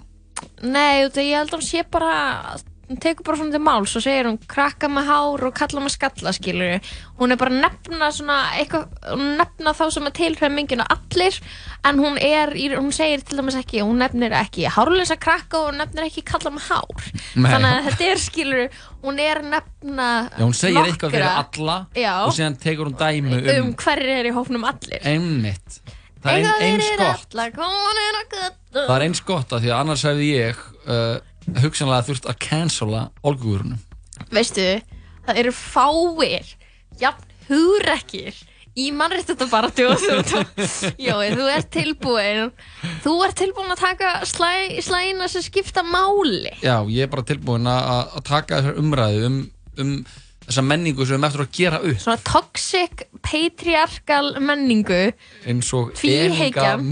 Nei, 0.65 1.03
veist, 1.05 1.17
ég 1.21 1.35
held 1.37 1.51
að 1.53 1.59
hún 1.59 1.63
sé 1.67 1.83
bara 1.93 2.54
hún 2.89 2.99
tekur 3.01 3.25
bara 3.25 3.39
svona 3.39 3.55
til 3.55 3.63
máls 3.65 3.95
og 3.97 4.03
segir 4.03 4.27
hún 4.29 4.37
krakka 4.49 4.89
með 4.91 5.07
hár 5.09 5.45
og 5.47 5.55
kalla 5.57 5.81
með 5.81 5.95
skalla 5.95 6.33
skilur 6.35 6.91
hún 7.19 7.33
er 7.33 7.39
bara 7.41 7.53
að 7.53 7.63
nefna 7.63 8.09
svona 8.13 8.37
eitthvað, 8.59 8.93
nefna 9.39 9.73
þá 9.77 9.83
sem 9.95 10.09
að 10.09 10.15
tilhræða 10.19 10.53
mingina 10.53 10.85
allir 10.93 11.39
en 11.89 12.01
hún 12.01 12.19
er, 12.21 12.53
hún 12.75 12.93
segir 12.95 13.25
til 13.25 13.39
dæmis 13.39 13.57
ekki, 13.59 13.81
hún 13.85 14.01
nefnir 14.03 14.35
ekki 14.37 14.69
hárlösa 14.69 15.17
krakka 15.21 15.63
og 15.63 15.71
hún 15.71 15.81
nefnir 15.81 16.07
ekki 16.09 16.25
kalla 16.25 16.53
með 16.53 16.69
hár. 16.69 17.09
Nei. 17.35 17.49
þannig 17.49 17.69
að 17.71 17.89
þetta 17.89 18.09
er 18.11 18.23
skilur 18.23 18.79
hún 19.05 19.21
er 19.25 19.41
að 19.41 19.51
nefna 19.55 20.09
Já, 20.29 20.41
hún 20.43 20.57
segir 20.57 20.81
eitthvað 20.85 21.17
fyrir 21.17 21.27
nokkra 21.29 21.43
alla 21.65 21.77
Já. 21.97 22.13
og 22.21 22.33
síðan 22.37 22.57
tekur 22.61 22.91
hún 22.91 22.97
dæmi 23.01 23.37
um, 23.41 23.51
um 23.65 23.75
hverju 23.81 24.17
er 24.19 24.29
í 24.29 24.33
hófnum 24.35 24.65
allir. 24.69 25.01
Einmitt. 25.05 25.81
Það 26.25 26.39
er 26.39 26.47
ein, 26.65 26.79
eins 26.79 26.91
gott. 26.97 27.35
komin 27.53 27.99
er 28.01 28.15
að 28.17 28.29
götta 28.33 28.83
það 28.83 28.95
er 28.95 29.03
eins 29.05 29.21
gott 29.25 29.53
að 29.53 29.65
því 29.65 29.71
að 29.71 29.81
annars 29.83 30.05
hefði 30.07 30.29
ég 30.31 30.61
uh, 30.89 31.17
hugsanlega 31.61 32.07
þurft 32.09 32.29
að 32.31 32.39
cancella 32.47 33.09
Olga 33.23 33.43
Guðrúnu 33.43 33.81
veistu, 34.33 34.65
það 35.25 35.39
eru 35.43 35.53
fáir 35.55 36.51
jafn 36.99 37.31
hugrekkir 37.49 38.37
í 38.75 38.89
mannréttindabaratu 38.95 39.85
og 39.87 40.01
þú, 40.01 40.41
þú 40.97 41.45
ert 41.47 41.69
tilbúin. 41.71 42.49
Þú 43.05 43.13
ert 43.23 43.37
tilbúin 43.39 43.71
að 43.71 43.83
taka 43.85 44.11
slæ, 44.27 44.81
slæina 44.83 45.29
sem 45.31 45.45
skipta 45.45 45.85
máli. 45.85 46.51
Já, 46.63 46.81
ég 46.91 47.05
er 47.05 47.11
bara 47.11 47.23
tilbúin 47.27 47.69
að, 47.71 48.17
taka 48.27 48.59
þessar 48.59 48.81
umræðu 48.81 49.29
um, 49.29 49.39
um 49.79 49.95
þessa 50.45 50.65
menningu 50.65 51.07
sem 51.07 51.15
við 51.15 51.15
erum 51.15 51.29
eftir 51.29 51.45
að 51.45 51.55
gera 51.61 51.79
upp. 51.85 52.01
Svona 52.03 52.25
toxic 52.27 53.05
patriarkal 53.23 54.35
menningu. 54.43 55.01
Eins 55.47 55.71
og 55.77 55.95
Tvíhyggjan. 55.95 56.91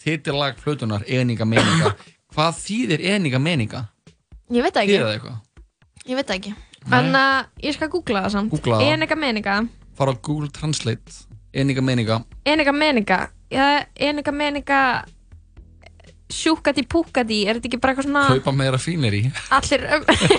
Titillag 0.00 0.58
flutunar, 0.62 1.04
eninga 1.06 1.46
meninga. 1.48 1.94
Hvað 2.34 2.58
þýðir 2.64 3.04
eninga 3.16 3.40
meninga? 3.42 3.84
ég 4.50 4.64
veit 4.66 4.74
það 4.74 4.88
Þýðir 4.88 5.04
það 5.04 5.14
ekki, 5.14 5.20
eitthvað? 5.20 5.38
ég 6.10 6.18
veit 6.18 6.26
það 6.30 6.36
ekki. 6.40 6.52
En 6.96 7.12
uh, 7.14 7.44
ég 7.62 7.74
skal 7.76 7.88
googla 7.92 8.22
það 8.24 8.32
samt. 8.34 8.50
Googla 8.54 8.80
það. 8.80 8.92
enega 8.94 9.16
meninga. 9.20 9.56
Fara 9.98 10.14
á 10.14 10.20
Google 10.24 10.48
Translate. 10.54 11.16
Eninga 11.52 11.82
meninga. 11.84 12.20
Enega 12.48 12.72
meninga. 12.72 13.18
Ja, 13.52 13.66
enega 14.00 14.32
meninga. 14.32 14.78
Sjúkati 16.30 16.84
púkati 16.86 17.40
er 17.50 17.58
þetta 17.58 17.66
ekki 17.66 17.78
bara 17.82 17.92
eitthvað 17.96 18.06
svona 18.06 18.20
kaupa 18.30 18.52
meira 18.54 18.78
fínir 18.78 19.16
í. 19.18 19.22
Allir 19.56 19.82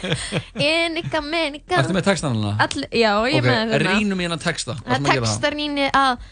enega 0.71 1.19
meninga. 1.25 1.81
Ertu 1.81 1.95
með 1.97 2.05
textanina? 2.07 2.53
All, 2.63 2.85
já, 2.95 3.09
ég 3.27 3.41
Ok, 3.41 3.47
með 3.49 3.73
þetta 3.73 3.81
rínum 3.97 4.21
í 4.23 4.27
hennar 4.29 4.39
texta 4.39 4.77
Það 4.85 5.09
textarníni 5.09 5.89
að, 5.91 6.23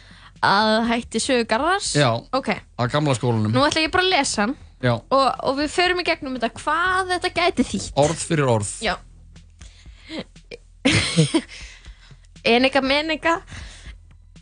að 0.45 0.87
hætti 0.89 1.19
sögugarðars 1.23 1.91
Já, 1.99 2.09
Ok, 2.33 2.49
að 2.79 2.91
gamla 2.93 3.15
skólanum. 3.17 3.51
Nú 3.53 3.63
ætla 3.67 3.81
ég 3.85 3.91
bara 3.91 4.03
að 4.07 4.13
lesa 4.15 4.41
hann. 4.45 4.55
Já, 4.81 4.93
og, 4.95 5.27
og 5.43 5.57
við 5.59 5.71
förum 5.75 5.99
í 5.99 6.05
gegnum 6.07 6.37
þetta. 6.39 6.53
Hvað 6.61 7.09
þetta 7.15 7.33
gæti 7.35 7.65
þýtt? 7.67 7.89
Orð 7.99 8.21
fyrir 8.29 8.47
orð. 8.47 8.69
Já. 8.85 8.95
Enega 12.47 12.81
menega 12.81 13.41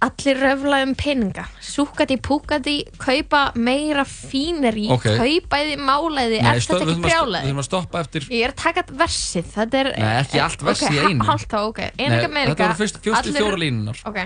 Allir 0.06 0.38
röfla 0.38 0.84
um 0.86 0.92
peninga. 0.94 1.48
Súkati 1.60 2.20
púkati 2.22 2.76
Kaupa 3.02 3.40
meira 3.58 4.04
fíneri 4.06 4.84
Ok. 4.94 5.08
Kaupæði 5.18 5.80
málæði. 5.82 6.38
Er 6.38 6.44
þetta 6.44 6.54
við 6.54 6.60
ekki 6.60 6.68
þurfum 6.70 6.92
að- 6.92 6.92
Við 6.94 7.08
brjálæði? 7.08 7.48
þurfum 7.48 7.62
að 7.64 7.66
stoppa 7.66 8.00
eftir 8.06 8.28
Ég 8.30 8.44
er 8.46 8.52
að 8.54 8.60
taka 8.62 8.84
versið. 9.02 9.48
Þetta 9.56 9.80
er 9.82 9.90
Nei, 9.98 10.12
ekki 10.22 10.40
allt 10.44 10.62
versið 10.68 10.92
í 10.94 11.00
einu. 11.08 11.26
hálft 11.32 11.50
þá, 11.50 11.58
ok. 11.72 11.80
Enega 11.98 12.28
Nei, 12.28 12.34
menega 12.38 12.54
Þetta 12.54 12.68
voru 12.68 12.78
fyrst 12.84 13.02
fjóstu 13.02 13.24
allir- 13.24 13.42
fjóra 13.42 13.58
línunar 13.58 13.98
Ok, 14.06 14.20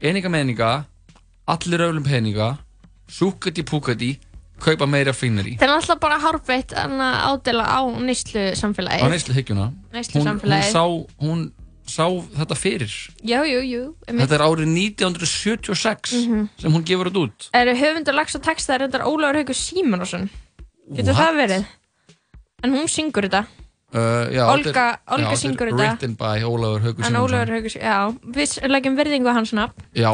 Eninga 0.00 0.32
meninga 0.32 0.70
Allir 1.48 1.80
öflum 1.88 2.04
peninga 2.06 2.58
Súkati 3.10 3.62
púkati 3.66 4.18
Kaupa 4.62 4.86
meira 4.86 5.10
fínir 5.12 5.48
í 5.50 5.56
Það 5.58 5.66
er 5.68 5.72
alltaf 5.74 5.98
bara 6.00 6.18
hárbreytt 6.22 6.70
að 6.78 6.92
ádela 7.02 7.64
á 7.66 7.80
neyslu 7.98 8.52
samfélagi 8.58 9.02
Á 9.02 9.06
neyslu 9.10 9.34
hyggjuna 9.34 9.72
Neyslu 9.92 10.20
hún, 10.20 10.22
hún, 10.22 10.28
samfélagið. 10.30 10.70
sá, 10.70 10.82
hún 11.24 11.40
sá 11.86 12.06
þetta 12.38 12.54
fyrir 12.56 12.92
Já, 13.26 13.40
jú, 13.42 13.58
jú 13.66 13.80
einmitt. 14.06 14.28
Þetta 14.28 14.36
er 14.38 14.44
árið 14.46 14.68
1976 14.70 16.12
Mhm. 16.28 16.48
sem 16.62 16.72
hún 16.72 16.84
gefur 16.86 17.10
þetta 17.10 17.24
út 17.26 17.48
Er 17.52 17.66
höfundur 17.74 18.14
lags 18.14 18.34
og 18.38 18.42
texta 18.46 18.74
er 18.78 18.86
þetta 18.86 19.02
Ólafur 19.04 19.40
Haukur 19.42 19.54
Símonarson 19.58 20.30
Getur 20.94 21.12
What? 21.14 21.26
það 21.26 21.40
verið? 21.42 21.66
En 22.62 22.70
hún 22.76 22.86
syngur 22.86 23.26
þetta 23.26 23.42
uh, 23.94 24.30
já, 24.30 24.46
Olga- 24.46 24.62
þetta 24.70 24.86
er- 24.86 24.98
Olga 25.18 25.32
já, 25.34 25.36
syngur 25.42 25.72
þetta. 25.72 25.90
Written 25.90 26.14
by 26.14 26.38
Ólafur 26.46 26.80
Haukur 26.86 27.04
En 27.10 27.16
Ólafur 27.18 27.50
Haukur, 27.50 27.74
já 27.82 27.98
Við 28.38 28.70
leggjum 28.70 28.96
virðingu 28.96 29.26
á 29.26 29.34
hans 29.34 29.52
nafn 29.52 29.74
Já, 29.98 30.12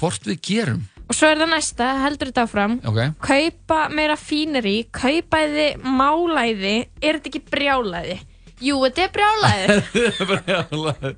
hvort 0.00 0.26
við 0.26 0.40
gerum? 0.48 0.80
Og 1.10 1.16
svo 1.18 1.26
er 1.26 1.40
það 1.40 1.50
næsta, 1.50 1.86
heldur 2.04 2.30
þetta 2.30 2.42
áfram. 2.46 2.76
Ok. 2.86 2.98
Kaupa 3.24 3.78
meira 3.90 4.14
fíneri 4.14 4.76
Kaupæði 4.94 5.72
málæði 5.82 6.74
Er 7.02 7.18
þetta 7.18 7.32
ekki 7.32 7.42
brjálæði? 7.50 8.18
Jú, 8.60 8.76
þetta 8.84 9.06
er 9.06 9.12
brjálæði. 9.16 9.76
Brjálæði. 10.30 11.12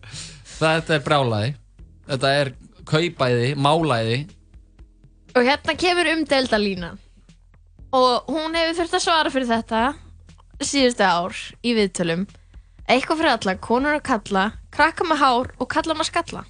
Þetta 0.53 0.95
er 0.97 1.03
brjálæði. 1.03 1.51
Þetta 2.09 2.33
er 2.39 2.53
kaupæði, 2.87 3.49
málæði. 3.59 4.19
Og 5.35 5.49
hérna 5.49 5.75
kemur 5.81 6.11
umdelda 6.13 6.61
línan 6.61 7.01
Og 7.93 8.31
hún 8.33 8.57
hefur 8.57 8.79
þurft 8.81 8.97
að 8.97 9.05
svara 9.05 9.33
fyrir 9.35 9.51
þetta 9.51 9.83
síðustu 10.63 11.05
ár 11.05 11.37
í 11.67 11.75
viðtölum. 11.77 12.25
Eitthvað 12.87 13.21
fyrir 13.21 13.35
alla, 13.35 13.59
konur 13.61 13.99
að 13.99 14.05
kalla 14.07 14.49
Krakka 14.73 15.05
með 15.05 15.21
hár 15.21 15.51
og 15.59 15.69
kalla 15.69 15.97
með 15.99 16.09
skalla. 16.09 16.47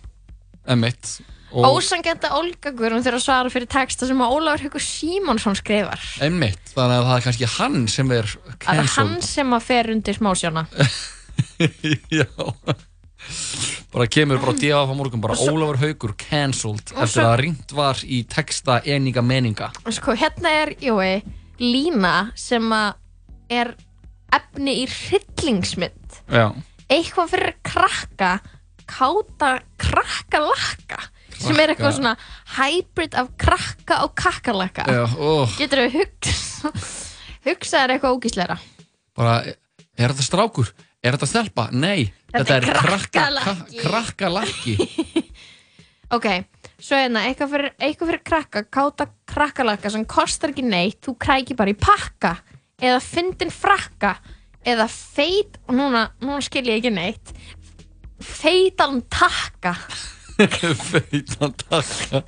Emitt 0.71 1.17
Ósangenda 1.53 2.31
Olgagur 2.39 2.95
hún 2.95 3.03
þurft 3.05 3.19
að 3.21 3.25
svara 3.27 3.51
fyrir 3.53 3.69
texta 3.69 4.07
sem 4.09 4.21
að 4.25 4.33
Ólafur 4.37 4.65
Haukur 4.67 4.85
Símonsson 4.85 5.57
skrifar. 5.59 6.01
Emitt, 6.25 6.73
þannig 6.73 6.97
að 7.03 7.09
það 7.11 7.17
er 7.19 7.27
kannski 7.27 7.49
hann 7.59 7.83
sem 7.93 8.11
er 8.17 8.31
Það 8.33 8.73
er 8.73 8.79
hann 8.79 8.89
cancelled 8.89 9.27
sem 9.29 9.53
að 9.59 9.67
fer 9.69 9.91
undir 9.93 10.17
smásjána 10.17 10.65
Já. 12.21 12.27
Bara 13.93 14.07
kemur 14.11 14.41
bara 14.43 14.55
djáf 14.59 14.89
á 14.91 14.95
morgun 14.97 15.21
bara 15.23 15.37
svo- 15.39 15.53
Ólafur 15.55 15.79
Haukur 15.85 16.15
cancelled 16.19 16.83
eftir 16.91 17.13
svo- 17.21 17.29
að 17.29 17.37
ringt 17.45 17.73
var 17.77 18.01
í 18.03 18.23
texta 18.27 18.81
eninga 18.89 19.23
meninga 19.23 19.69
Sko, 19.93 20.15
hérna 20.19 20.51
er, 20.65 20.75
jói, 20.81 21.23
lína 21.61 22.33
sem 22.35 22.65
að 22.73 22.95
er 23.53 23.75
efni 24.33 24.79
í 24.81 24.87
hryllingsmynd. 24.89 26.23
Já. 26.33 26.47
Eitthvað 26.89 27.29
fyrir 27.35 27.55
krakka 27.63 28.31
káta 28.89 29.51
krakka 29.81 30.41
lakka 30.41 30.99
sem 31.47 31.61
er 31.63 31.73
eitthvað 31.75 31.97
svona 31.99 32.15
hybrid 32.59 33.15
af 33.19 33.29
krakka 33.41 34.01
og 34.07 34.15
kakkalakka 34.19 34.87
Já, 34.89 35.03
ó. 35.19 35.47
getur 35.59 35.85
við 35.85 35.99
hugsa 36.01 36.73
hugsaðar 37.47 37.97
eitthvað 37.97 38.17
ógísleira 38.19 38.57
Bara, 39.17 39.35
er 39.99 40.09
þetta 40.15 40.25
strákur? 40.25 40.71
Er 41.03 41.17
þetta 41.17 41.27
stelpa? 41.29 41.65
Nei, 41.75 42.13
Þetta 42.33 42.55
er 42.57 42.65
krakka- 42.65 42.87
krakkalakki. 42.87 43.81
ka- 43.83 43.83
Krakkalakki 43.83 44.77
ok, 46.17 46.27
svo 46.79 46.97
hérna, 47.01 47.25
eitthvað 47.29 47.51
fyrir, 47.57 47.73
eitthvað 47.83 48.11
fyrir 48.13 48.23
krakka 48.29 48.63
káta 48.73 49.07
krakkalakka 49.33 49.91
sem 49.93 50.05
kostar 50.09 50.53
ekki 50.55 50.65
neitt 50.65 51.01
þú 51.05 51.17
krækir 51.21 51.57
bara 51.59 51.73
í 51.75 51.79
pakka 51.81 52.37
eða 52.83 53.01
fyndin 53.05 53.51
frakka 53.55 54.15
eða 54.63 54.87
feit, 54.93 55.57
og 55.67 55.75
núna, 55.75 56.05
núna 56.23 56.39
skil 56.45 56.63
ég 56.71 56.79
ekki 56.83 56.93
neitt 56.95 57.33
feitan 58.23 59.01
takka 59.11 59.73
Feitan 60.93 61.55
takka 61.63 62.23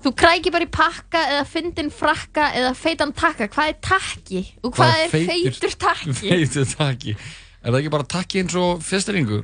Þú 0.00 0.12
krækir 0.16 0.54
bara 0.54 0.64
í 0.64 0.70
pakka 0.72 1.20
eða 1.34 1.44
fyndin 1.44 1.90
frakka 1.92 2.46
eða 2.56 2.70
feitan 2.72 3.10
takka. 3.12 3.50
Hvað 3.52 3.72
er 3.74 3.78
takki? 3.84 4.40
Og 4.64 4.72
hvað 4.78 4.94
er 5.02 5.10
feitur 5.12 5.74
takki? 5.76 6.14
Feitur 6.22 6.68
takki 6.70 7.16
Er 7.60 7.68
það 7.68 7.80
ekki 7.82 7.92
bara 7.92 8.08
takki 8.08 8.40
eins 8.40 8.56
og 8.56 8.80
fyrsteringu? 8.84 9.42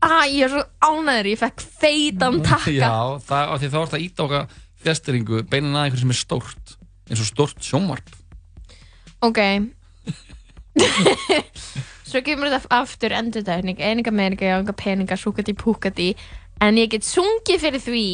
Ah, 0.00 0.22
ég 0.30 0.46
er 0.46 0.52
svo 0.54 0.62
ánæður, 0.86 1.26
ég 1.32 1.40
fekk 1.42 1.64
feitan 1.82 2.38
takka. 2.46 2.72
Já, 2.72 3.18
það, 3.26 3.66
þá 3.66 3.80
er 3.82 3.90
það 3.90 4.04
ít 4.06 4.14
á 4.14 4.22
okkar 4.24 4.54
fyrsteringu 4.80 5.42
beinin 5.50 5.74
að 5.74 5.88
einhver 5.88 6.02
sem 6.04 6.14
er 6.14 6.20
stórt 6.20 6.76
eins 7.10 7.20
og 7.24 7.28
stórt 7.28 7.58
sjónvarp 7.66 8.14
Ok. 9.20 9.38
Svo 12.10 12.22
kemur 12.24 12.48
þetta 12.50 12.70
aftur 12.80 13.12
endurtegning, 13.14 13.78
eininga 13.78 14.12
meninga, 14.14 14.46
jáinga 14.48 14.74
peninga, 14.74 15.18
súkati 15.20 15.52
púkati. 15.54 16.14
En 16.60 16.76
ég 16.76 16.90
get 16.92 17.06
sungið 17.06 17.62
fyrir 17.64 17.82
því. 17.84 18.04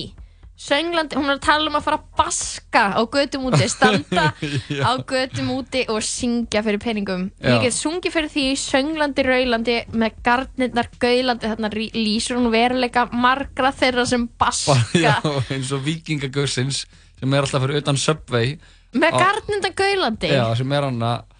Sönglandi, 0.56 1.18
hún 1.18 1.28
er 1.28 1.36
að 1.36 1.43
tala 1.44 1.68
um 1.68 1.74
að 1.77 1.82
fara 1.85 1.97
að 1.98 2.05
baska 2.16 2.85
á 2.97 3.01
götum 3.12 3.43
úti, 3.51 3.66
standa 3.74 4.31
á 4.32 4.93
götum 5.05 5.51
úti 5.52 5.82
og 5.93 5.98
syngja 6.06 6.62
fyrir 6.64 6.81
peningum. 6.81 7.27
Já. 7.43 7.51
Ég 7.51 7.66
get 7.66 7.77
sungið 7.77 8.14
fyrir 8.14 8.32
því 8.32 8.44
sönglandi, 8.62 9.27
raulandi, 9.27 9.77
með 9.93 10.16
garnirnar 10.24 10.89
gaulandi, 11.02 11.51
þarna 11.52 11.73
lýsur 11.77 12.40
hún 12.40 12.48
veruleika 12.55 13.05
margra 13.12 13.74
þeirra 13.77 14.06
sem 14.09 14.24
baska. 14.40 14.78
Já, 15.06 15.18
eins 15.52 15.74
og 15.77 15.85
vikingagössins 15.85 16.86
sem 17.20 17.36
er 17.36 17.44
alltaf 17.44 17.66
fyrir 17.66 17.85
utan 17.85 18.01
Subway 18.01 18.56
Með 18.97 19.16
garnirnar 19.20 19.77
gaulandi. 19.77 20.31
Já, 20.32 20.47
sem 20.56 20.73
er 20.73 20.89
hann 20.89 21.02
að 21.05 21.36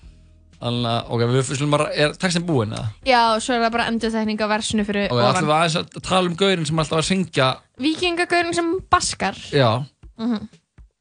Að, 0.57 0.77
ok, 1.13 1.23
við 1.35 1.43
fyrstum 1.51 1.73
bara, 1.75 1.87
er 1.93 2.15
textin 2.17 2.47
búinn 2.49 2.73
eða? 2.73 2.87
Já, 3.05 3.19
og 3.35 3.43
svo 3.45 3.53
er 3.57 3.61
það 3.67 3.73
bara 3.75 3.87
endurþekning 3.93 4.41
á 4.41 4.47
versinu 4.55 4.85
fyrir 4.89 5.11
Og 5.13 5.19
við 5.19 5.27
ætlum 5.27 5.37
ofan. 5.37 5.49
við 5.51 5.57
aðeins 5.57 5.77
að 5.83 5.99
tala 6.09 6.31
um 6.31 6.37
gaurinn 6.41 6.65
sem 6.69 6.79
er 6.79 6.85
alltaf 6.87 7.01
að 7.03 7.09
syngja, 7.11 7.49
Víkingagaurin 7.85 8.55
sem 8.57 8.71
baskar. 8.91 9.37
já, 9.53 9.71
Mm 10.17 10.47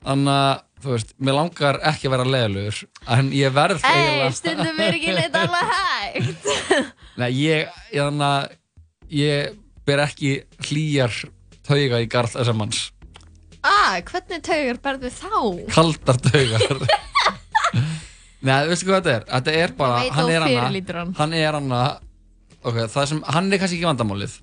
þannig 0.06 0.30
að, 0.38 0.60
þú 0.84 0.91
veist, 0.91 1.14
mér 1.26 1.34
langar 1.34 1.77
ekki 1.90 2.06
að 2.06 2.11
vera 2.14 2.26
leiðilegur, 2.30 2.82
en 3.15 3.30
ég 3.34 3.53
verð 3.56 3.86
Ei, 3.90 4.27
stundum 4.38 4.82
er 4.86 4.98
ekki 4.99 5.15
neitt 5.18 5.38
alveg 5.40 5.72
hægt. 5.73 6.52
Nei, 7.18 7.30
ég, 7.40 7.72
ég 7.95 8.03
þannig 8.03 8.27
að 8.27 9.15
ég 9.18 9.56
ber 9.88 10.03
ekki 10.03 10.36
hlýjar 10.68 11.15
tauga 11.65 12.03
í 12.03 12.11
garð 12.11 12.36
þessar 12.38 12.60
manns. 12.60 12.84
Ah, 13.65 13.98
hvernig 14.06 14.44
taugar 14.45 14.77
berðu 14.86 15.10
þá? 15.10 15.34
Kaldar 15.73 16.22
taugar. 16.22 16.86
Nei, 18.46 18.58
veistu 18.70 18.88
hvað 18.90 19.00
þetta 19.02 19.14
er? 19.18 19.24
Þetta 19.34 19.54
er 19.64 19.76
bara, 19.80 20.02
Ég 20.04 20.10
veit 20.10 20.18
hann 20.20 20.26
þú 20.30 20.34
er 20.36 20.48
fyrirlítur 20.50 21.00
hann. 21.02 21.14
hann 21.18 21.34
er 21.40 21.58
hana, 21.60 21.84
ok, 22.64 22.76
það 22.94 23.08
sem, 23.12 23.22
hann 23.38 23.48
er 23.56 23.62
kannski 23.64 23.80
ekki 23.80 23.88
vandamálið. 23.90 24.36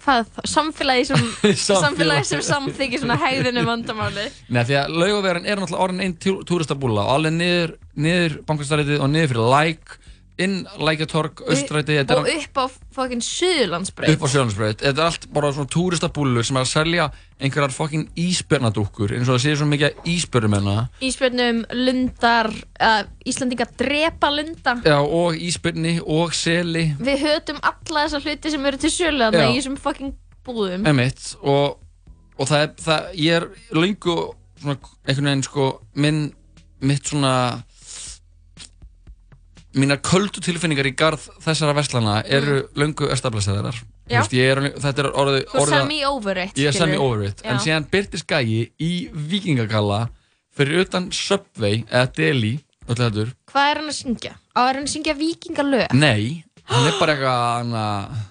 Hvað, 0.00 0.28
samfélagi 0.48 1.06
sem, 1.10 1.24
Samfélag. 1.60 1.82
samfélagi 1.84 2.24
sem 2.30 2.40
samþykir 2.46 3.02
svona 3.02 3.18
hegðinu 3.20 3.64
vandamáli? 3.68 4.22
Nei, 4.48 4.62
því 4.64 4.78
að 4.80 4.94
laugaverin 5.02 5.44
er 5.50 5.60
náttúrulega 5.60 5.84
orðin 5.84 6.04
einn 6.06 6.14
tú- 6.24 6.38
túristabúla 6.48 7.02
og 7.04 7.10
alveg 7.18 7.34
niður, 7.36 7.74
niður 8.00 8.38
bankastrætið 8.48 9.02
og 9.04 9.10
niður 9.12 9.34
fyrir 9.34 9.50
læk, 9.52 9.98
inn 10.40 10.54
lækjatorg, 10.80 11.42
austrætið, 11.46 11.98
þetta 12.00 12.16
Og 12.20 12.28
upp 12.32 12.60
á 12.60 12.64
fokkin 12.96 13.20
Suðurlandsbraut. 13.24 14.10
upp 14.14 14.22
á 14.24 14.28
Sjölandsbraut. 14.32 14.80
Þetta 14.82 15.02
er 15.02 15.06
allt 15.10 15.26
bara 15.32 15.50
svona 15.52 15.70
túristabúlur 15.74 16.44
sem 16.46 16.56
er 16.56 16.64
að 16.64 16.70
selja 16.72 17.06
einhverjar 17.40 17.72
fokkin 17.72 18.06
ísbjörnadúkkur, 18.20 19.14
eins 19.16 19.28
og 19.28 19.36
það 19.38 19.44
sé 19.44 19.54
svo 19.60 19.68
mikið 19.70 20.00
ísbjörnum 20.14 20.56
hérna. 20.58 20.74
Ísbjörnum, 21.04 21.60
lundar, 21.86 22.50
uh, 22.80 23.02
Íslandinga 23.26 23.66
drepa 23.80 24.30
lunda. 24.34 24.74
Já, 24.84 24.98
og 25.00 25.36
ísbjörni 25.40 25.98
og 26.04 26.34
seli, 26.36 26.90
Við 27.00 27.22
hötum 27.24 27.60
alla 27.62 28.06
þessa 28.08 28.20
hluti 28.24 28.50
sem 28.50 28.66
eru 28.66 28.76
til 28.82 28.90
sölu 28.90 29.30
í 29.30 29.46
þessum 29.56 29.78
fokkin 29.80 30.12
búðum. 30.44 30.86
emitt, 30.88 31.36
og, 31.42 31.78
og 32.38 32.48
það 32.48 32.62
er, 32.66 32.74
það, 32.84 33.08
ég 33.14 33.40
er 33.40 33.48
lengu 33.76 34.18
svona 34.60 34.76
einhvern 35.08 35.30
veginn 35.30 35.42
sko, 35.46 35.66
minn, 35.96 36.20
mitt 36.80 37.08
svona, 37.08 37.34
mínar 39.78 40.00
köldu 40.02 40.40
tilfinningar 40.42 40.88
í 40.90 40.94
garð 40.98 41.28
þessara 41.44 41.74
verslana 41.76 42.16
eru 42.26 42.62
löngu 42.78 43.06
veist, 44.18 44.32
ég 44.34 44.50
er, 44.50 44.60
þetta 44.82 45.04
er 45.04 45.08
orðið, 45.12 45.44
Þú 45.52 45.60
er 45.62 45.70
semi 45.76 46.00
over 46.08 46.40
it, 46.42 46.56
Ég 46.58 46.66
er 46.72 46.74
skilurðu. 46.96 47.04
over 47.06 47.28
it, 47.28 47.42
en 47.44 47.60
síðan 47.62 47.86
byrtist 47.92 48.26
gæi 48.26 48.72
í 48.82 48.90
vikingagalla 49.30 50.00
fyrir 50.56 50.82
utan 50.84 51.10
Subway 51.14 51.84
eða 51.86 52.08
Deli. 52.16 52.56
Hvað 52.90 53.70
er 53.70 53.78
hann 53.78 53.92
að 53.92 53.98
syngja? 54.00 54.32
Á 54.50 54.60
er 54.66 54.74
hann 54.80 54.88
að 54.88 54.92
syngja 54.96 55.14
vikingalög? 55.14 55.94
Nei, 55.94 56.42
hann 56.66 56.88
er 56.90 56.98
bara 56.98 57.14
eitthvað. 57.14 58.26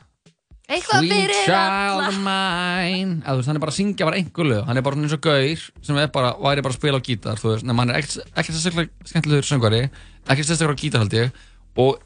Eitthvað 0.70 1.02
Sweet 1.02 1.14
fyrir 1.16 1.40
child 1.48 1.56
alla. 1.58 2.08
of 2.12 2.18
mine. 2.22 3.14
Eða, 3.24 3.32
þú 3.32 3.40
veist, 3.40 3.50
hann 3.50 3.58
er 3.58 3.64
bara 3.64 3.74
að 3.74 3.78
syngja 3.80 4.06
bara 4.06 4.20
einhver 4.20 4.50
lög. 4.50 4.60
Hann 4.68 4.78
er 4.78 4.86
bara 4.86 5.00
eins 5.02 5.16
og 5.16 5.22
gaur 5.26 5.64
sem 5.88 5.98
er 5.98 6.12
bara, 6.14 6.34
væri 6.38 6.64
bara 6.66 6.76
að 6.76 6.78
spila 6.78 7.00
á 7.02 7.06
gítar 7.08 7.42
veist, 7.42 7.66
nema 7.66 7.82
hann 7.82 7.94
er 7.96 8.04
ekkert 8.04 8.54
sérstaklega 8.54 9.10
skemmtilegur 9.10 9.48
söngvari 9.50 9.82
ekkert 10.30 10.46
sérstaklega 10.52 10.78
á 10.78 10.82
gítar 10.84 11.02
held 11.06 11.16
ég 11.18 11.42
og 11.80 12.04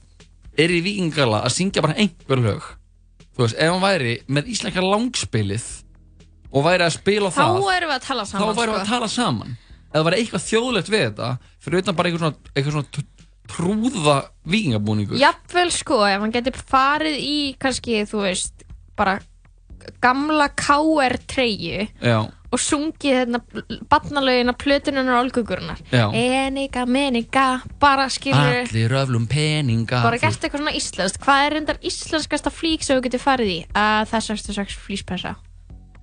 er 0.64 0.72
í 0.72 0.80
vikingala 0.86 1.42
að 1.44 1.56
syngja 1.58 1.84
bara 1.84 1.98
einhver 2.00 2.40
lög. 2.40 2.70
Þú 3.36 3.44
veist, 3.44 3.58
ef 3.60 3.74
hann 3.74 3.84
væri 3.84 4.16
með 4.32 4.54
íslenska 4.54 4.86
langspilið 4.86 5.68
og 6.54 6.68
væri 6.70 6.88
að 6.88 6.96
spila 6.96 7.34
Þá 7.34 7.44
það 7.44 7.72
erum 7.76 7.92
við 7.92 7.98
að 7.98 8.08
tala 8.08 8.24
þá 8.30 8.36
saman, 8.38 8.56
væri 8.62 8.72
við 8.72 8.80
að 8.80 8.92
tala 8.94 9.12
saman. 9.12 9.56
Það 9.94 10.08
væri 10.08 10.22
eitthvað 10.24 10.46
þjóðlegt 10.48 10.90
við 10.94 11.04
þetta 11.04 11.30
fyrir 11.62 11.84
utan 11.84 11.98
bara 11.98 12.10
eitthvað 12.10 12.24
svona, 12.24 12.52
eitthvað 12.54 12.78
svona 12.78 13.08
trúða 13.52 14.20
vikingabúningur 14.50 15.20
Jafnvel 15.20 15.72
sko, 15.74 16.04
ef 16.08 16.22
hann 16.24 16.34
getur 16.34 16.58
farið 16.58 17.20
í 17.20 17.38
kannski, 17.60 18.04
þú 18.10 18.24
veist, 18.28 18.66
bara 18.98 19.20
gamla 20.04 20.48
KR 20.56 21.18
treyju 21.28 21.88
já, 22.00 22.18
og 22.54 22.62
sungið 22.62 23.18
hérna 23.18 23.42
barnalögin 23.90 24.52
af 24.52 24.58
plötununar 24.62 25.18
og 25.18 25.26
olgugurinnar 25.26 25.82
Já. 25.92 26.06
Enika, 26.14 26.86
menika, 26.86 27.48
bara 27.82 28.06
skilur 28.14 28.62
allir 28.64 28.96
öflum 29.02 29.26
peninga. 29.28 30.04
Bara 30.06 30.20
gert 30.22 30.38
eitthvað 30.38 30.62
svona 30.62 30.76
íslenskt. 30.78 31.20
Hvað 31.24 31.48
er 31.48 31.56
reyndar 31.58 31.82
íslenskasta 31.82 32.54
flík 32.54 32.86
sem 32.86 33.00
þú 33.00 33.08
getur 33.08 33.24
farið 33.24 33.54
í? 33.56 33.60
Að 33.74 34.12
það 34.12 34.20
er 34.20 34.28
66 34.30 34.78
flíspressa 34.86 35.36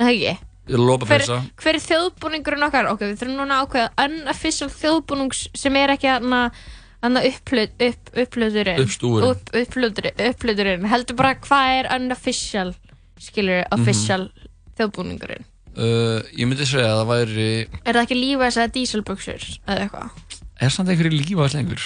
Er 0.00 0.04
það 0.04 0.12
ekki? 0.16 0.36
Ég 0.70 0.78
lofa 0.78 1.06
Hver, 1.08 1.24
hver 1.62 1.78
er 1.78 1.82
þjóðbúningurinn 1.86 2.66
okkar? 2.66 2.90
Ok, 2.92 3.06
við 3.06 3.16
þurfum 3.22 3.40
núna 3.40 3.58
að 3.58 3.64
ákveða 3.64 4.06
unofficial 4.10 4.70
þjóðbúnings 4.74 5.46
sem 5.58 5.78
er 5.80 5.94
ekki 5.96 6.10
að 6.12 6.28
upplöð, 7.02 7.70
upp, 7.80 8.10
upplöðurinn. 8.14 8.80
Upplöðurinn, 10.30 10.86
heldur 10.90 11.16
bara 11.18 11.34
hvað 11.40 11.78
er 11.78 11.88
unofficial 11.96 12.74
skilur, 13.20 13.64
Mhm. 13.64 13.80
official 13.80 14.30
þjóðbúningurinn? 14.78 15.44
Uh, 15.76 16.20
ég 16.34 16.46
myndi 16.48 16.66
segja 16.66 16.88
að 16.90 17.00
það 17.00 17.10
væri 17.10 17.68
er 17.86 17.94
það 17.94 18.02
ekki 18.06 18.16
lífæs 18.18 18.56
eða 18.58 18.72
díselbuxur 18.74 19.44
eða 19.68 19.80
eitthvað? 19.86 20.10
Er 20.60 20.68
samt 20.68 20.88
einhverju 20.88 21.14
lífað 21.24 21.54
lengur? 21.54 21.84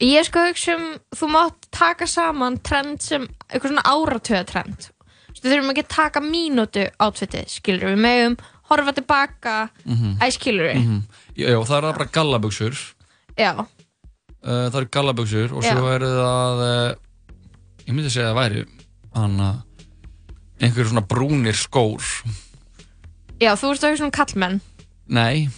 Ég 0.00 0.18
er 0.20 0.24
sko 0.24 0.38
að 0.38 0.50
hugsa 0.52 0.74
um 0.76 0.98
þú 1.16 1.28
mátt 1.32 1.70
taka 1.72 2.06
saman 2.06 2.58
trend 2.62 3.00
sem 3.02 3.26
eitthvað 3.50 3.72
svona 3.72 3.88
áratöða 3.88 4.46
trend 4.46 4.90
við 5.42 5.48
þurfum 5.56 5.70
ekki 5.72 5.82
að 5.82 5.88
taka 5.88 6.20
mínútu 6.20 6.90
átfitið 7.00 7.48
skilur 7.48 7.88
við 7.96 7.98
megum 7.98 8.36
horfa 8.70 8.92
tilbaka 8.94 9.70
Mhm. 9.86 10.18
æ 10.20 10.26
skilur 10.30 10.68
við 10.70 10.76
Mhm. 10.84 11.02
já, 11.36 11.48
já, 11.48 11.64
það 11.64 11.76
er 11.78 11.92
bara 11.92 12.04
gallabuxur. 12.12 12.94
Já, 13.38 13.66
það 14.42 14.78
eru 14.80 14.90
gallabuxur 14.96 15.52
og 15.56 15.66
svo 15.66 15.90
eru 15.92 16.08
það 16.16 16.62
uh, 16.66 16.94
ég 17.86 17.94
myndi 17.94 18.10
segja 18.10 18.30
að 18.30 18.32
það 18.32 18.40
væri 18.40 18.64
hann 19.12 19.38
að 19.44 19.60
einhverju 20.62 20.90
svona 20.92 21.04
brúnir 21.06 21.58
skór. 21.58 22.10
Já, 23.42 23.54
þú 23.58 23.72
veist 23.72 23.86
að 23.86 23.94
hugsa 23.94 24.06
um 24.06 24.12
kallmenn 24.14 24.60
nei, 25.12 25.48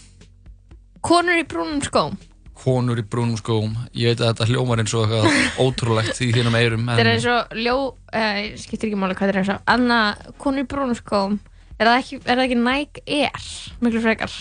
konur 1.04 1.40
í 1.40 1.44
brúnum 1.48 1.82
skóm. 1.84 2.16
Konur 2.64 3.00
í 3.00 3.04
brúnum 3.04 3.36
skóm. 3.36 3.74
Ég 3.92 4.14
veit 4.14 4.22
að 4.22 4.30
þetta 4.30 4.46
hljómar 4.48 4.80
eins 4.80 4.94
og 4.96 5.04
eitthvað 5.04 5.48
ótrúlegt 5.64 6.22
í 6.24 6.30
þínum 6.32 6.56
eirum 6.56 6.86
þetta 6.88 7.04
er 7.04 7.10
eins 7.12 7.26
og 7.28 7.58
ljó 7.60 7.76
uh, 7.92 8.38
skiptir 8.60 8.90
ekki 8.90 9.00
máli 9.00 9.16
hvað 9.16 9.28
þetta 9.30 9.34
er 9.34 9.42
eins 9.42 9.52
og. 9.56 9.66
Anna, 9.74 10.00
konur 10.40 10.64
í 10.64 10.70
brúnum 10.70 10.96
skóm 10.98 11.38
er 11.76 11.90
það 11.90 11.98
ekki, 11.98 12.20
er 12.24 12.38
það 12.38 12.44
ekki 12.46 12.60
Nike 12.62 13.04
Air? 13.20 13.52
Miklu 13.84 14.04
frekar. 14.04 14.40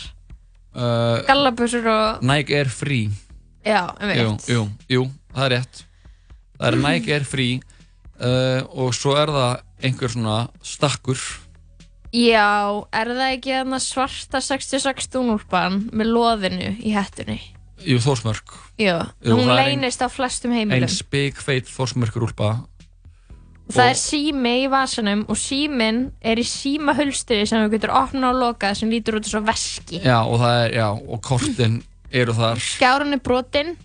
Uh, 0.73 1.19
gallabusur 1.27 1.85
og 1.85 2.23
Nike 2.25 2.55
Air 2.57 2.71
Free 2.71 3.11
já, 3.65 3.81
um 3.99 4.11
jú, 4.13 4.33
jú, 4.47 4.65
jú, 4.89 5.05
það 5.33 5.45
er 5.45 5.55
rétt. 5.57 5.85
Það 6.57 6.67
er 6.69 6.77
Nike 6.83 7.15
Air 7.15 7.25
Free 7.27 7.55
uh, 7.59 8.61
og 8.69 8.93
svo 8.95 9.15
er 9.19 9.31
það 9.33 9.53
einhver 9.83 10.13
svona 10.13 10.37
stakkur. 10.63 11.23
Já, 12.13 12.83
er 12.93 13.09
það 13.09 13.31
ekki 13.31 13.55
þarna 13.55 13.79
svarta 13.81 14.43
66 14.43 15.09
dúnúlpan 15.15 15.79
með 15.91 16.11
loðinu 16.13 16.75
í 16.77 16.93
hettunni? 16.93 17.39
Jú, 17.83 17.97
Þórsmörk. 17.99 18.53
Já, 18.79 19.09
Jú, 19.25 19.33
hún 19.35 19.49
leynist 19.49 20.03
á 20.05 20.07
flestum 20.13 20.53
heimilum. 20.55 20.85
Ein 20.85 20.93
spikfeit 20.93 21.67
Þórsmörkur 21.71 22.29
úlpa 22.29 22.51
það 23.71 23.89
er 23.89 23.99
sími 23.99 24.53
í 24.63 24.69
vasanum 24.71 25.23
og 25.31 25.39
símin 25.39 26.03
er 26.23 26.41
í 26.41 26.45
símahulstri 26.47 27.43
sem 27.47 27.63
þú 27.63 27.71
getur 27.73 27.93
opnað 27.95 28.29
og 28.33 28.41
lokað 28.41 28.79
sem 28.81 28.91
lítur 28.91 29.19
út 29.19 29.27
eins 29.27 29.37
og 29.39 29.47
veski. 29.47 30.01
Já, 30.03 30.19
og 30.21 30.39
það 30.41 30.59
er, 30.59 30.75
já, 30.77 30.87
og 30.91 31.21
kortin 31.23 31.79
eru 32.13 32.35
þar. 32.37 32.61
Skjárun 32.61 33.17
er 33.17 33.21
brotin 33.25 33.75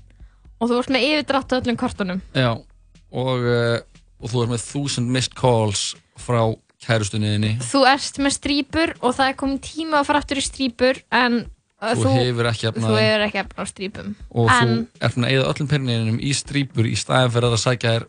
og 0.59 0.71
þú 0.71 0.81
ert 0.83 0.95
með 0.95 1.09
yfirdrátt 1.09 1.55
á 1.55 1.59
öllum 1.61 1.79
kortunum. 1.81 2.23
Já, 2.37 2.53
og, 2.55 3.45
uh, 3.49 3.79
og 4.21 4.33
þú 4.33 4.45
er 4.45 4.55
með 4.55 4.65
þúsund 4.69 5.15
missed 5.15 5.37
calls 5.39 5.93
frá 6.19 6.43
kærustunniðinni 6.85 7.57
þú 7.65 7.85
ert 7.91 8.19
með 8.23 8.35
strýpur 8.37 8.93
og 9.03 9.15
það 9.19 9.33
er 9.33 9.39
komin 9.41 9.63
tíma 9.63 10.01
að 10.01 10.11
fara 10.11 10.23
aftur 10.23 10.41
í 10.41 10.45
strýpur 10.47 11.01
en 11.15 11.41
uh, 11.43 11.95
Þú 11.99 12.13
hefur 12.15 12.51
ekki 12.53 12.69
efni 12.71 12.85
á 12.85 12.89
þú 12.89 12.99
hefur 13.01 13.25
ekki 13.27 13.41
efna 13.43 13.67
á 13.67 13.67
strýpum 13.73 14.13
og 14.31 14.53
en 14.55 14.75
þú 14.79 15.07
ert 15.09 15.19
með 15.19 15.29
að 15.29 15.35
eða 15.37 15.53
öllum 15.53 15.71
penninginum 15.73 16.21
í 16.23 16.33
strípur 16.39 16.89
í 16.89 16.95
staðin 16.99 17.35
fyrir 17.35 17.57
að 17.57 17.63
sækja 17.65 17.95
þér 17.97 18.07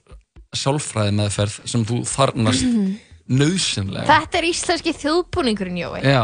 sjálfræði 0.59 1.15
meðferð 1.17 1.57
sem 1.73 1.85
þú 1.89 2.01
þarnast 2.09 2.69
nöðsynlega 3.29 4.09
þetta 4.09 4.39
er 4.39 4.49
íslenski 4.49 4.95
þjóðbúningurinn 4.97 5.81
Jói. 5.81 5.99
Já, 6.05 6.23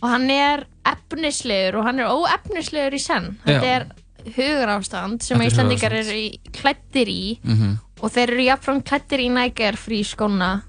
og 0.00 0.08
hann 0.08 0.30
er 0.32 0.64
efnislegur 0.88 1.80
og 1.80 1.88
hann 1.88 2.00
er 2.00 2.10
óefnislegur 2.12 2.96
í 2.96 3.02
senn. 3.02 3.34
Þetta 3.44 3.72
er 3.74 3.86
hugur 4.36 4.72
ástand 4.76 5.24
sem 5.24 5.40
Íslandingar 5.40 5.92
hugarástand. 5.92 6.10
eru 6.10 6.18
í, 6.18 6.52
klættir 6.56 7.08
í. 7.08 7.38
Mhm. 7.44 7.78
Og 8.00 8.10
þeir 8.10 8.32
eru 8.32 8.44
jafnfram 8.48 8.82
klættir 8.82 9.20
í 9.20 9.28
Air 9.60 9.76
Free 9.76 10.02
skóna. 10.02 10.62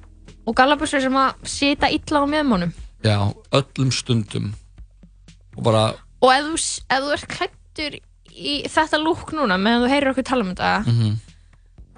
Og 0.46 0.56
gallabussur 0.56 1.02
sem 1.02 1.14
að 1.14 1.34
sita 1.46 1.88
illa 1.88 2.20
á 2.20 2.26
meðmónum. 2.28 2.74
Já, 3.04 3.34
öllum 3.52 3.92
stundum. 3.92 4.54
Og 5.58 5.64
bara, 5.64 5.94
og 6.22 6.32
ef 6.32 6.44
þú, 6.46 6.82
ef 6.90 7.04
þú 7.04 7.14
ert 7.14 7.28
klættur 7.28 8.00
í 8.32 8.64
þetta 8.68 8.98
lúk 9.02 9.34
núna 9.36 9.58
meðan 9.60 9.86
þú 9.86 9.92
heyrir 9.92 10.12
okkur 10.12 10.24
tala 10.24 10.46
um 10.46 10.52
þetta 10.54 10.72
mhm. 10.88 11.16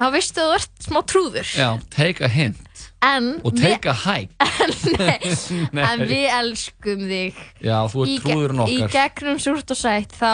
þá 0.01 0.05
veistu 0.11 0.41
að 0.41 0.47
þú 0.49 0.55
ert 0.57 0.87
smá 0.87 1.01
trúður. 1.05 1.49
Já, 1.57 1.69
take 1.89 2.25
a 2.25 2.27
hint 2.27 2.57
en, 3.03 3.27
og 3.43 3.55
take 3.57 3.89
a 3.91 3.93
hike. 3.93 4.31
En 5.93 6.03
við 6.07 6.25
elskum 6.31 7.03
þig. 7.09 7.39
Já, 7.63 7.77
þú 7.91 8.03
ert 8.05 8.13
ge- 8.13 8.21
trúðurinn 8.23 8.63
í 8.71 8.77
gegnum 8.93 9.39
súrt 9.43 9.73
og 9.73 9.79
sætt 9.79 10.15
þá 10.17 10.29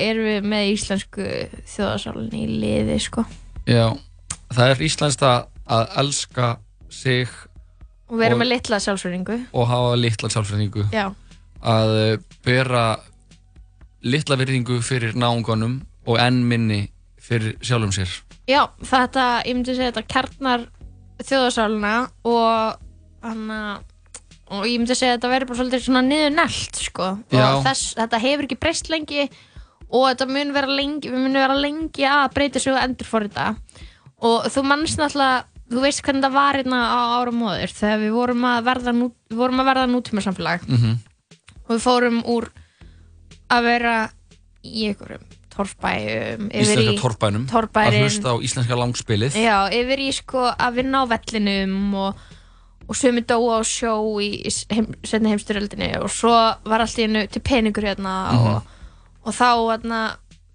erum 0.00 0.28
við 0.28 0.48
með 0.52 0.68
íslensku 0.74 1.26
þjóðarsálinn 1.74 2.36
í 2.38 2.44
liði 2.60 2.98
sko. 3.02 3.24
Já, 3.70 3.88
það 4.52 4.74
er 4.74 4.84
íslenskt 4.88 5.24
að 5.24 5.98
elska 6.04 6.52
sig 6.92 7.28
og 8.08 8.18
Og- 8.36 8.38
með 8.42 8.50
litla 8.52 8.78
sjálfsverðingu 8.84 9.38
og 9.56 9.66
hafa 9.70 9.94
litla 9.96 10.28
sjálfsfræðingu 10.30 10.84
Já. 10.92 11.06
að 11.64 11.92
eh, 12.02 12.18
bera 12.44 12.84
litla 14.04 14.36
virðingu 14.36 14.82
fyrir 14.84 15.16
náunganum 15.16 15.78
og 16.06 16.18
enn 16.20 16.42
minni 16.44 16.82
fyrir 17.24 17.56
sjálfum 17.64 17.94
sér. 17.96 18.10
Já, 18.44 18.66
þetta, 18.84 19.40
ég 19.48 19.56
myndi 19.56 19.72
segja 19.72 19.88
þetta 19.94 20.04
kjarnar 20.12 20.66
þjóðarsálina 21.22 21.94
og 22.26 22.80
hana, 23.24 23.60
og 24.50 24.66
ég 24.68 24.78
myndi 24.80 24.96
segja 24.96 25.14
að 25.14 25.18
þetta 25.18 25.32
verður 25.32 25.50
bara 25.50 25.60
svolítið 25.60 25.84
svona 25.86 26.04
niður 26.04 26.36
nelt 26.36 26.80
sko. 26.82 27.10
Já. 27.32 27.44
og 27.46 27.66
þess, 27.66 27.94
þetta 28.00 28.22
hefur 28.26 28.48
ekki 28.48 28.60
breyst 28.60 28.90
lengi 28.92 29.28
og 29.94 30.06
þetta 30.10 30.28
mun 30.30 30.54
vera 30.54 30.78
lengi 30.80 31.10
við 31.10 31.20
munum 31.20 31.40
vera 31.40 31.56
lengi 31.58 32.06
að 32.08 32.30
breyta 32.34 32.62
sig 32.62 32.74
og 32.74 32.82
endur 32.82 33.08
for 33.08 33.26
þetta 33.26 33.54
og 34.24 34.48
þú 34.52 34.64
mannst 34.66 35.00
náttúrulega 35.00 35.44
þú 35.70 35.84
veist 35.84 36.02
hvernig 36.04 36.26
það 36.26 36.36
var 36.36 36.58
hérna 36.58 36.80
á 36.92 37.00
árum 37.20 37.40
móður 37.42 37.72
þegar 37.72 38.02
við 38.02 38.14
vorum 38.14 38.46
að 38.48 38.66
verða, 38.68 38.94
nú, 38.96 39.10
við 39.30 39.40
vorum 39.40 39.62
að 39.62 39.70
verða 39.70 39.86
nútíma 39.90 40.24
samfélag 40.24 40.66
mm 40.68 40.76
-hmm. 40.76 40.98
og 41.64 41.70
við 41.74 41.84
fórum 41.86 42.20
úr 42.24 42.50
að 43.48 43.62
vera 43.62 43.94
í 44.62 44.86
einhverjum 44.88 45.24
torfbæjum 45.56 46.48
yfir 46.50 46.78
Íslenska 46.78 47.00
torfbænum. 47.00 47.46
að 47.50 47.98
hlusta 48.02 48.32
á 48.32 48.36
íslenska 48.42 48.78
langspilið. 48.78 49.36
Já, 49.38 49.58
yfir 49.72 49.98
í 50.04 50.10
sko 50.12 50.48
að 50.52 50.74
vinna 50.80 51.02
á 51.02 51.10
vellinum 51.14 51.94
og, 51.94 52.14
og 52.88 52.96
sumi 52.96 53.22
dóa 53.22 53.60
á 53.60 53.62
sjó 53.64 53.94
í, 54.20 54.42
heim, 54.72 54.90
setni 55.04 55.30
heimstyröldinni 55.32 55.92
og 56.02 56.10
svo 56.12 56.34
var 56.66 56.80
allt 56.84 56.98
í 56.98 57.06
hennu 57.06 57.26
til 57.30 57.40
peningur 57.42 57.86
hérna 57.88 58.16
Mhm. 58.32 58.46
og, 58.46 58.62
og 59.24 59.32
þá 59.32 59.48
hérna 59.72 60.02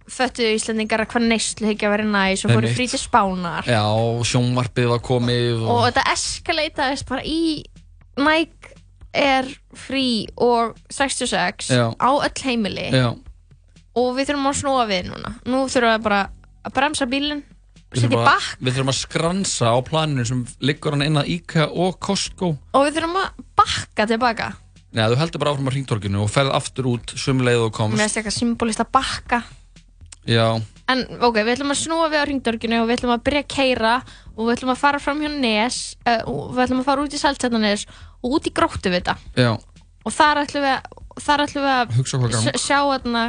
föttuðu 0.10 0.56
Íslandingar 0.58 1.04
að 1.06 1.12
hvað 1.14 1.26
neyslu 1.30 1.68
ekki 1.70 1.86
að 1.86 1.92
vera 1.94 2.04
næs 2.10 2.44
og 2.46 2.50
fóru 2.52 2.66
Einmitt. 2.66 2.78
frí 2.80 2.90
til 2.90 3.00
spánar. 3.00 3.64
Já, 3.70 3.84
sjónvarpið 4.26 4.88
var 4.90 5.00
komið 5.06 5.62
og 5.62 5.70
og, 5.70 5.84
þetta 5.94 6.04
eskalataðist 6.16 7.06
bara 7.10 7.22
í 7.24 7.64
Nike 8.18 8.74
er 9.14 9.46
frí 9.74 10.26
og 10.38 10.76
66 10.90 11.70
Já. 11.70 11.94
á 11.98 12.10
öll 12.26 12.42
heimili. 12.44 12.90
Já, 12.92 13.14
og 13.98 14.12
við 14.18 14.30
þurfum 14.30 14.50
að 14.52 14.60
snúa 14.62 14.86
við 14.90 15.10
núna. 15.10 15.34
Nú 15.50 15.64
þurfum 15.72 15.96
við 15.96 16.06
bara 16.08 16.22
að 16.66 16.76
bremsa 16.78 17.10
bílinn 17.10 17.44
við 17.90 18.04
setja 18.04 18.10
í 18.10 18.14
þurfum, 18.14 18.32
að, 18.32 18.50
við 18.62 18.76
þurfum 18.78 18.94
að 18.94 19.00
skransa 19.00 19.74
á 19.74 19.78
planinu 19.86 20.26
sem 20.30 20.42
liggur 20.62 20.96
hann 20.96 21.06
inn 21.06 21.22
að 21.22 21.32
IKEA 21.36 21.70
og 21.70 22.00
Costco. 22.04 22.56
Og 22.78 22.88
við 22.88 23.00
þurfum 23.00 23.22
að 23.22 23.46
bakka 23.60 24.10
tilbaka. 24.10 24.50
Nei, 24.90 25.06
þú 25.06 25.20
heldur 25.22 25.42
bara 25.44 25.54
áfram 25.54 25.70
á 25.70 25.74
ringtorkinu 25.76 26.22
og 26.24 26.34
ferð 26.34 26.56
aftur 26.58 26.90
út 26.90 27.14
sumleið 27.14 27.68
og 27.68 27.72
með 27.72 27.78
komst 27.78 28.02
þess 28.02 28.20
eitthvað 28.22 28.38
symbolist 28.40 28.82
að 28.82 28.94
bakka. 28.98 29.42
Já, 30.30 30.60
en 30.90 31.04
ok, 31.22 31.38
við 31.42 31.54
ætlum 31.56 31.74
að 31.74 31.80
snúa 31.84 32.08
við 32.12 32.22
á 32.22 32.26
ringdorginu 32.30 32.80
og 32.82 32.90
við 32.90 32.98
ætlum 32.98 33.14
að 33.14 33.26
byrja 33.28 33.42
að 33.44 33.52
keira 33.54 33.94
og 34.36 34.42
við 34.44 34.54
ætlum 34.56 34.74
að 34.74 34.82
fara 34.82 35.02
fram 35.02 35.22
hjá 35.24 35.30
Nes 35.34 35.78
uh, 36.04 36.24
og 36.30 36.56
við 36.56 36.64
ætlum 36.66 36.82
að 36.82 36.90
fara 36.90 37.06
út 37.06 37.16
í 37.16 37.22
Saltjarnanes 37.22 37.86
og 38.20 38.36
út 38.38 38.50
í 38.50 38.54
gróttu 38.56 38.92
við 38.92 39.00
þetta 39.00 39.16
já, 39.40 39.52
og 40.04 40.16
þar 40.16 40.42
ætlum 40.44 40.66
við, 40.66 40.90
þar 41.26 41.46
ætlum 41.46 41.68
við 41.68 41.74
að 41.78 42.60
sjá 42.62 42.78
þarna 42.78 43.24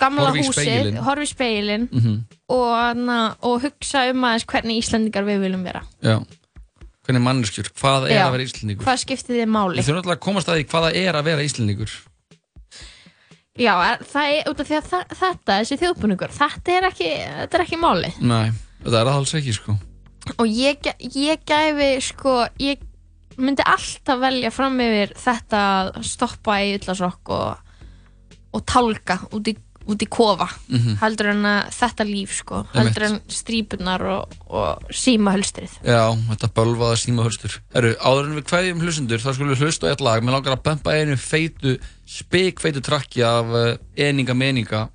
gamla 0.00 0.28
Horfa 0.28 0.40
í 0.40 0.46
húsið, 0.48 0.88
í 0.98 1.28
speilin 1.30 1.84
mhm, 1.90 2.16
og, 2.54 2.70
hana, 2.74 3.18
og 3.46 3.60
hugsa 3.64 4.06
um 4.10 4.26
aðeins 4.26 4.48
hvernig 4.50 4.80
Íslandingar 4.82 5.28
við 5.28 5.46
viljum 5.46 5.62
vera. 5.66 5.84
Já. 6.04 6.18
Hvernig 7.04 7.20
manneskjur, 7.20 7.68
hvað 7.76 8.08
er 8.08 8.16
Já. 8.16 8.24
að 8.24 8.34
vera 8.34 8.48
íslendingur? 8.48 8.86
Hvað 8.86 9.00
skiptir 9.02 9.36
þið 9.36 9.50
máli? 9.52 9.76
Við 9.76 9.88
þurfum 9.90 10.00
alltaf 10.00 10.14
að 10.14 10.22
komast 10.24 10.48
að 10.48 10.58
því 10.58 10.66
hvað 10.70 10.86
það 10.86 11.00
er 11.02 11.18
að 11.18 11.26
vera 11.28 11.44
íslendingur. 11.44 11.96
Já, 13.54 13.74
það 14.10 14.32
er 14.34 14.48
út 14.50 14.60
af 14.62 14.66
því 14.66 14.76
að 14.80 14.86
þa 14.90 15.00
þetta, 15.14 15.56
þessi 15.60 15.76
þjóðbúningur 15.78 16.32
þetta 16.34 16.72
er 16.74 16.86
ekki, 16.88 17.10
þetta 17.22 17.58
er 17.58 17.62
ekki 17.62 17.76
máli 17.78 18.08
Nei, 18.18 18.48
þetta 18.80 18.96
er 18.98 19.06
það 19.06 19.18
alls 19.20 19.34
ekki 19.38 19.54
sko. 19.54 19.74
Og 20.42 20.48
ég, 20.50 20.88
ég 21.14 21.44
gæfi 21.46 21.90
sko, 22.02 22.32
ég 22.58 22.82
myndi 23.38 23.62
alltaf 23.68 24.18
velja 24.24 24.50
fram 24.54 24.80
yfir 24.82 25.14
þetta 25.20 25.60
að 25.76 26.00
stoppa 26.08 26.58
í 26.64 26.72
ullasokk 26.80 27.30
og, 27.36 27.76
og 28.58 28.64
tálka 28.66 29.20
út 29.30 29.52
í, 29.52 29.54
út 29.86 30.02
í 30.02 30.08
kofa 30.08 30.48
Mhm. 30.68 30.96
heldur 31.02 31.28
en 31.34 31.42
að 31.44 31.70
þetta 31.76 32.04
líf 32.08 32.32
sko. 32.38 32.62
Heldur 32.74 33.02
en 33.08 33.20
strípunar 33.28 34.00
og, 34.02 34.32
og 34.48 34.82
símahölstrið 34.90 35.70
Já, 35.84 36.02
þetta 36.30 36.48
bölvaða 36.56 36.96
símahölstur. 37.02 37.58
Herru, 37.74 37.94
áður 38.00 38.30
en 38.30 38.36
við 38.40 38.48
kveðjum 38.50 38.80
hlustendur 38.84 39.18
þá 39.24 39.30
skulum 39.34 39.54
við 39.54 39.62
hlusta 39.66 39.90
eitt 39.90 40.00
lag. 40.00 40.22
Mér 40.24 40.38
langar 40.38 40.56
að 40.56 40.62
bempa 40.64 40.94
einu 40.96 41.16
feitu, 41.20 41.78
spikfeitu 42.08 42.80
trakki 42.84 43.22
af 43.24 43.44
uh, 43.52 43.76
Eninga 43.96 44.34
Meninga 44.34 44.88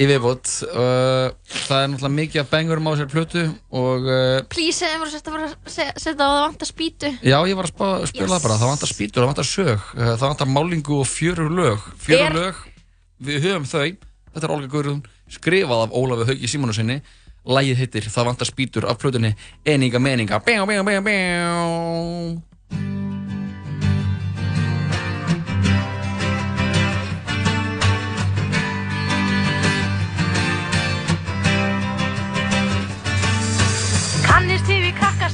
í 0.00 0.06
viðbót. 0.08 0.48
Uh, 0.72 1.28
Það 1.68 1.82
er 1.82 1.88
náttúrulega 1.92 2.16
mikið 2.16 2.40
af 2.40 2.48
bengurum 2.50 2.86
á 2.88 2.92
sér 2.96 3.08
plötu 3.10 3.42
og 3.76 4.06
uh, 4.08 4.40
please, 4.48 4.86
ef 4.86 4.96
voru 5.02 5.10
að 5.10 5.44
að 5.44 5.74
setja 5.76 6.14
á 6.16 6.30
það 6.30 6.40
vant 6.46 6.64
að 6.64 6.70
spýtu? 6.70 7.10
Já, 7.20 7.36
ég 7.50 7.58
var 7.58 7.68
að 7.68 8.06
spila 8.08 8.38
Yes. 8.38 8.42
bara. 8.46 8.56
Það 8.62 8.70
vantar 8.72 8.90
spýtur, 8.94 9.20
það 9.20 9.30
vantar 9.32 9.48
sög 9.50 9.84
Það 10.00 10.24
vantar 10.24 10.50
málingu 10.54 11.00
og 11.02 11.06
fjörur 11.10 11.52
lög. 11.52 11.84
Fjörur 12.00 12.38
lög, 12.38 12.62
við 13.20 13.48
höfum 13.48 13.68
þau 13.68 13.90
Þetta 14.30 14.46
er 14.46 14.52
Olga 14.54 14.68
Guðrún, 14.70 15.00
skrifað 15.26 15.88
af 15.88 15.96
Ólafi 15.98 16.28
Hauki 16.28 16.50
Simónusinni 16.50 17.00
Lægið 17.50 17.80
heitir 17.82 18.08
Það 18.12 18.28
vantar 18.30 18.50
spýtur 18.50 18.86
af 18.90 19.00
plötunni 19.00 19.32
Eninga 19.64 19.98
Meninga. 19.98 20.42
Bjá, 20.44 20.64
bjá, 20.68 20.82
bjá, 20.84 21.00
bjá 21.08 22.99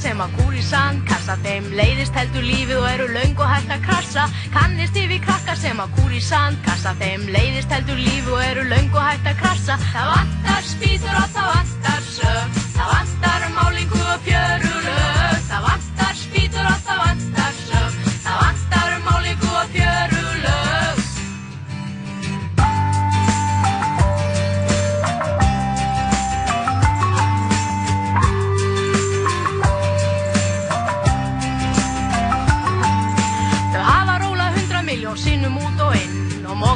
sem 0.07 0.21
að 0.23 0.35
kúri 0.37 0.61
sand 0.63 1.03
Kassa. 1.07 1.35
Þeim 1.43 1.65
leiðist 1.75 2.15
heldur 2.15 2.45
lífið 2.47 2.79
og 2.79 2.87
eru 2.93 3.07
löng 3.11 3.35
og 3.43 3.49
hægt 3.51 3.73
að 3.75 3.81
krassa. 3.87 4.27
Kannist 4.53 4.95
við 4.95 5.17
krakka 5.25 5.55
sem 5.59 5.81
að 5.83 5.95
kúri 5.97 6.21
sand 6.23 6.61
Kassa. 6.67 6.93
Þeim 7.01 7.27
leiðist 7.33 7.73
heldur 7.75 7.99
lífið 7.99 8.35
og 8.37 8.43
eru 8.45 8.67
löng 8.71 8.91
og 8.95 9.03
hægt 9.03 9.27
að 9.33 9.41
krassa. 9.41 9.79
Það 9.91 10.11
vantar 10.13 10.69
spýtur 10.71 11.17
og 11.23 11.31
það 11.35 11.49
vantar 11.55 12.05
sög. 12.11 12.61
Það 12.77 12.93
vantar 12.93 13.49
málingu 13.57 14.05
og 14.13 14.29
fjörulög. 14.29 15.41
Það 15.49 15.67
vantar 15.71 16.21
spýtur 16.23 16.71
og 16.71 16.85
það 16.87 17.03
vantar 17.03 17.36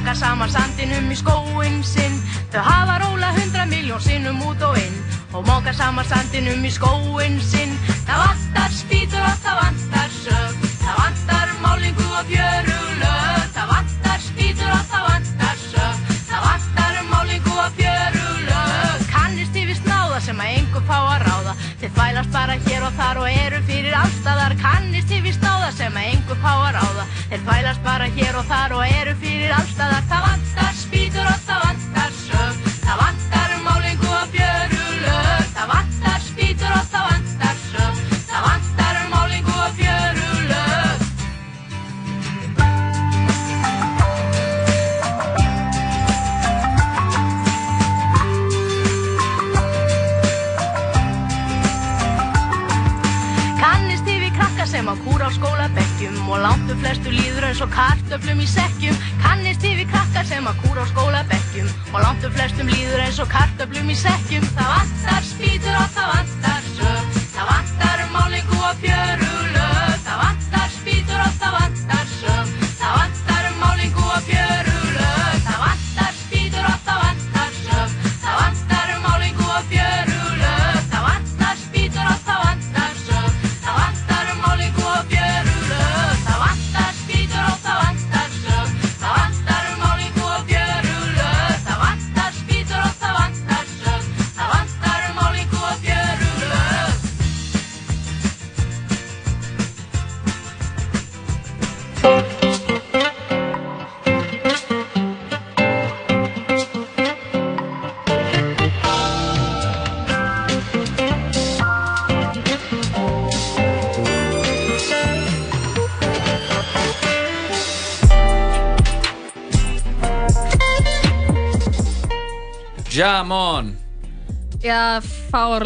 móka 0.01 0.15
saman 0.17 0.49
sandinum 0.49 1.11
í 1.13 1.15
skóin 1.15 1.83
sinn. 1.85 2.15
Þau 2.49 2.63
hafa 2.65 2.95
róla 3.03 3.27
hundra 3.35 3.67
miljón 3.69 4.01
sinnum 4.01 4.39
út 4.49 4.61
og 4.65 4.73
inn 4.81 4.95
og 5.29 5.45
móka 5.45 5.73
saman 5.77 6.05
sandinum 6.09 6.65
í 6.65 6.71
skóin 6.73 7.37
sinn. 7.37 7.69
Það 8.07 8.17
vantar 8.23 8.73
spýtur 8.73 9.21
og 9.21 9.37
það 9.43 9.59
vantar 9.61 10.09
sög, 10.15 10.65
það 10.81 10.97
vantar 11.03 11.53
málingu 11.61 12.07
og 12.17 12.25
fjörulög. 12.31 13.45
Það 13.53 13.69
vantar 13.75 14.19
spýtur 14.25 14.73
og 14.73 14.89
það 14.89 15.05
vantar 15.05 15.61
sög, 15.67 16.01
það 16.31 16.41
vantar 16.47 16.97
málingu 17.13 17.53
og 17.61 17.77
fjörulög. 17.77 19.05
Kannist 19.13 19.53
við 19.53 19.77
snáða 19.83 20.19
sem 20.25 20.41
að 20.41 20.57
engu 20.57 20.81
fá 20.89 20.97
að 20.97 21.27
ráða, 21.27 21.53
þið 21.77 21.93
þvælast 21.99 22.33
bara 22.39 22.57
hér 22.65 22.89
og 22.89 22.97
þar 22.97 23.21
og 23.21 23.29
eru 23.45 23.61
fyrir 23.69 24.01
allstaðar. 24.01 24.57
Kannist 24.65 25.13
við 25.13 25.37
snáða 25.37 25.69
sem 25.77 25.93
að 25.93 26.09
engu 26.15 26.41
fá 26.41 26.53
að 26.57 26.73
ráða, 26.79 26.90
þið 27.31 27.43
þvælast 27.47 27.83
bara 27.85 28.11
hér 28.17 28.39
og 28.41 28.49
þar 28.49 28.73
og 28.75 28.97
eru 28.99 29.15
fyrir 29.23 29.55
allstaðar. 29.55 30.01
Langtu 56.71 56.87
flestu 56.87 57.11
líður 57.11 57.45
eins 57.49 57.59
og 57.59 57.71
kartöflum 57.73 58.39
í 58.39 58.45
sekkjum. 58.47 58.95
Kannist 59.19 59.65
yfir 59.67 59.89
krakkar 59.91 60.23
sem 60.29 60.47
að 60.47 60.61
kúra 60.63 60.85
á 60.87 60.91
skólabekkjum. 60.93 61.67
Og 61.91 61.99
langtu 61.99 62.31
flestum 62.31 62.71
líður 62.71 63.03
eins 63.03 63.19
og 63.19 63.27
kartöflum 63.33 63.91
í 63.91 63.97
sekkjum. 63.99 64.47
Það 64.55 64.71
vantar 64.77 65.27
spýtur 65.33 65.81
og 65.81 65.89
það 65.97 66.13
vantar 66.15 66.40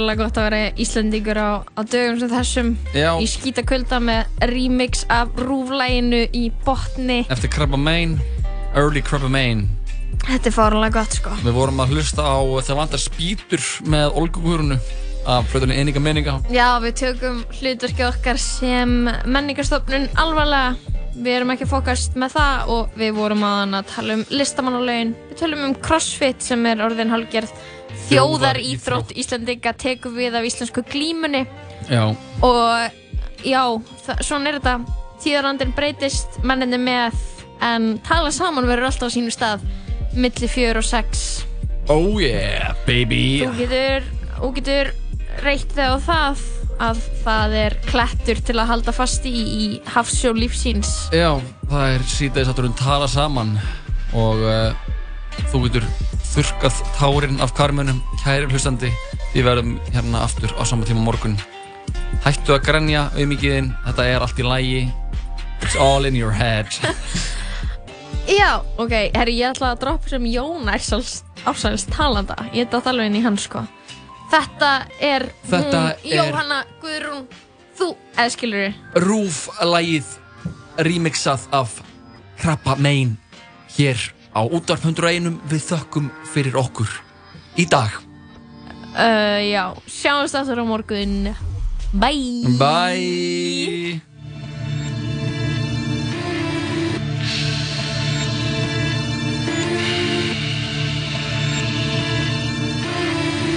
fárlega 0.06 0.22
gott 0.22 0.38
að 0.38 0.46
vera 0.46 0.58
Íslandingur 0.78 1.38
á, 1.42 1.52
á 1.66 1.82
dögum 1.82 2.20
sem 2.22 2.30
þessum 2.30 2.68
Já. 2.94 3.10
Í 3.18 3.26
skítakvölda 3.26 3.98
með 4.04 4.44
remix 4.52 5.02
af 5.10 5.32
rúflæginu 5.40 6.20
í 6.30 6.44
botni. 6.66 7.24
Eftir 7.34 7.50
Krabba 7.50 7.80
Main 7.80 8.20
Early 8.78 9.02
Krabba 9.02 9.32
Main 9.34 9.66
Þetta 10.26 10.52
er 10.52 10.54
fárlega 10.54 10.94
gott 11.00 11.18
sko. 11.18 11.34
Við 11.42 11.58
vorum 11.58 11.82
að 11.82 11.96
hlusta 11.96 12.22
á 12.22 12.38
Það 12.68 12.80
vantar 12.84 13.02
spýtur 13.02 13.66
með 13.90 14.20
Olgugurunu 14.22 14.78
af 15.26 15.48
plötunni 15.50 15.80
Eininga 15.80 16.02
Meninga. 16.06 16.36
Já, 16.54 16.78
við 16.84 17.00
tökum 17.02 17.40
hlutverki 17.58 18.06
okkar 18.06 18.38
sem 18.38 19.08
menningarstofnun 19.26 20.12
alvarlega. 20.22 20.76
Við 21.16 21.32
erum 21.32 21.54
ekki 21.56 21.66
fókast 21.72 22.18
með 22.20 22.36
það 22.36 22.72
og 22.76 22.98
við 23.00 23.14
vorum 23.16 23.46
aðan 23.48 23.78
að 23.80 23.92
tala 23.94 24.18
um 24.20 24.24
listamannalaugin 24.36 25.14
Við 25.30 25.38
tölum 25.40 25.62
um 25.70 25.76
crossfit 25.80 26.44
sem 26.44 26.66
er 26.68 26.84
orðin 26.84 27.14
hálfgerð 28.06 28.14
Þjóðaríþrótt 28.14 29.14
Íslandinga 29.18 29.74
tekur 29.82 30.14
við 30.16 30.38
af 30.38 30.48
íslensku 30.48 30.84
glímunni. 30.90 31.46
Já. 31.90 32.04
Og 32.46 33.46
já, 33.46 33.64
svona 34.22 34.52
er 34.52 34.60
þetta. 34.60 34.78
Tíðarandin 35.24 35.72
breytist, 35.74 36.40
menninni 36.44 36.78
með 36.82 37.16
en 37.64 37.96
tala 38.06 38.34
saman 38.36 38.68
verður 38.68 38.92
alltaf 38.92 39.10
á 39.10 39.16
sínu 39.16 39.32
stað 39.34 39.64
milli 40.16 40.50
fjör 40.52 40.82
og 40.82 40.86
sex. 40.86 41.46
Oh 41.90 42.20
yeah, 42.22 42.76
baby. 42.86 43.46
Þú 43.46 43.56
getur, 43.62 44.08
þú 44.36 44.52
getur 44.60 44.94
reytt 45.44 45.74
þig 45.76 45.96
á 45.96 45.98
það 46.04 46.46
að 46.84 47.02
það 47.24 47.56
er 47.60 47.76
klettur 47.88 48.42
til 48.44 48.58
að 48.60 48.70
halda 48.72 48.94
fast 48.96 49.26
í 49.28 49.34
í 49.36 49.68
hafsjó 49.88 50.34
lífsíns 50.36 50.92
Já, 51.16 51.38
það 51.72 51.94
er 51.94 52.06
síðan 52.12 52.52
að 52.52 52.62
við 52.66 52.76
tala 52.82 53.08
saman 53.12 53.56
og 54.16 54.44
uh, 54.44 54.76
þú 55.52 55.66
getur 55.68 55.88
þurkað 56.36 56.80
tárin 56.98 57.40
af 57.44 57.54
karmunum, 57.56 58.02
kæri 58.24 58.48
hlustandi 58.52 58.92
við 59.34 59.46
verðum 59.48 59.76
hérna 59.94 60.24
aftur 60.26 60.52
á 60.60 60.64
sama 60.68 60.86
tíma 60.88 61.04
morgun. 61.06 61.38
Hættu 62.26 62.56
að 62.56 62.66
grenja 62.68 63.08
auðmíkiðinn, 63.16 63.72
þetta 63.86 64.06
er 64.12 64.24
allt 64.26 64.40
í 64.42 64.46
lægi 64.48 64.84
It's 65.64 65.76
all 65.80 66.06
in 66.06 66.16
your 66.16 66.32
head. 66.36 66.68
Já, 68.40 68.60
ok, 68.82 68.92
herri, 69.16 69.38
ég 69.40 69.54
ætla 69.54 69.72
að 69.74 69.82
droppa 69.84 70.10
sem 70.12 70.26
Jón 70.30 70.68
Ársæls, 70.70 71.20
Ársæls 71.46 71.86
talanda. 71.94 72.36
Ég 72.54 72.68
að 72.74 72.84
tala 72.90 73.06
inn 73.08 73.16
í 73.18 73.22
hann 73.24 73.38
sko. 73.40 73.62
Þetta 74.34 74.72
er 75.00 75.28
Þetta 75.46 75.82
hún, 75.82 75.90
er- 75.94 76.16
Jóhanna 76.18 76.60
Guðrún. 76.82 77.26
Þú, 77.76 77.90
eða 78.16 78.32
skilur 78.32 78.76
Rúf-lægið 79.04 80.12
remixað 80.88 81.44
af 81.56 81.74
Krabba 82.40 82.76
Main 82.80 83.18
hér 83.76 84.00
á 84.36 84.42
útvarp 84.44 84.84
101 84.84 85.40
við 85.48 85.64
þökkum 85.70 86.10
fyrir 86.28 86.58
okkur 86.60 86.92
í 87.56 87.66
dag 87.72 87.94
uh, 89.00 89.40
Já, 89.40 89.72
sjáumst 89.88 90.36
aftur 90.36 90.60
á 90.60 90.66
morgun 90.68 91.32
Bye 91.96 92.52
Bye 92.60 94.02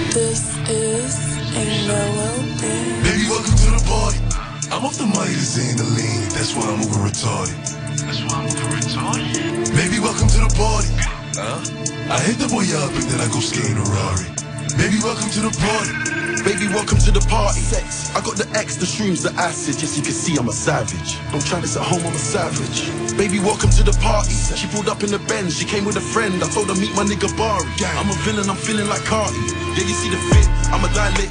This 0.09 0.57
is 0.67 1.15
a 1.55 1.63
melody. 1.87 3.03
Baby, 3.03 3.29
welcome 3.29 3.55
to 3.55 3.69
the 3.77 3.83
party. 3.87 4.17
I'm 4.73 4.83
off 4.83 4.97
the 4.97 5.05
Midas 5.05 5.55
and 5.57 5.77
the 5.77 5.83
lean. 5.85 6.21
That's 6.33 6.55
why 6.55 6.65
I'm 6.65 6.81
over 6.81 7.07
retarded. 7.07 7.78
That's 8.09 8.25
why 8.25 8.41
I'm 8.41 8.49
over 8.49 8.73
retarded. 8.73 9.69
Baby, 9.77 10.01
welcome 10.01 10.25
to 10.33 10.41
the 10.41 10.49
party. 10.57 10.89
Huh? 11.37 11.61
I 12.09 12.17
hit 12.25 12.41
the 12.41 12.49
boy 12.49 12.65
up 12.73 12.89
and 12.89 13.05
then 13.05 13.21
I 13.21 13.29
go 13.29 13.37
skating 13.37 13.77
a 13.77 13.85
Rari. 13.85 14.25
Baby, 14.81 14.97
welcome 15.05 15.29
to 15.29 15.45
the 15.45 15.53
party. 15.53 15.93
Baby, 16.41 16.73
welcome 16.73 16.97
to 17.05 17.13
the 17.13 17.21
party. 17.29 17.61
Sex. 17.61 18.09
I 18.17 18.25
got 18.25 18.33
the 18.33 18.49
X, 18.57 18.81
the 18.81 18.89
shrooms, 18.89 19.21
the 19.21 19.29
acid. 19.37 19.77
Yes, 19.77 19.93
you 19.93 20.01
can 20.01 20.17
see 20.17 20.33
I'm 20.41 20.49
a 20.49 20.57
savage. 20.57 21.21
Don't 21.29 21.45
try 21.45 21.61
this 21.61 21.77
at 21.77 21.85
home, 21.85 22.01
I'm 22.01 22.17
a 22.17 22.17
savage. 22.17 22.89
Baby, 23.13 23.37
welcome 23.45 23.69
to 23.77 23.85
the 23.85 23.93
party. 24.01 24.33
She 24.33 24.65
pulled 24.73 24.89
up 24.89 25.05
in 25.05 25.13
the 25.13 25.21
Benz, 25.29 25.53
she 25.53 25.69
came 25.69 25.85
with 25.85 26.01
a 26.01 26.01
friend. 26.01 26.41
I 26.41 26.49
told 26.49 26.73
her 26.73 26.77
meet 26.81 26.97
my 26.97 27.05
nigga 27.05 27.29
Bari. 27.37 27.69
I'm 27.93 28.09
a 28.09 28.17
villain, 28.25 28.49
I'm 28.49 28.57
feeling 28.57 28.89
like 28.89 29.05
Cardi. 29.05 29.37
Yeah, 29.77 29.85
you 29.85 29.93
see 29.93 30.09
the 30.09 30.17
fit, 30.33 30.49
I'm 30.73 30.81
a 30.81 30.89
dilate. 30.97 31.29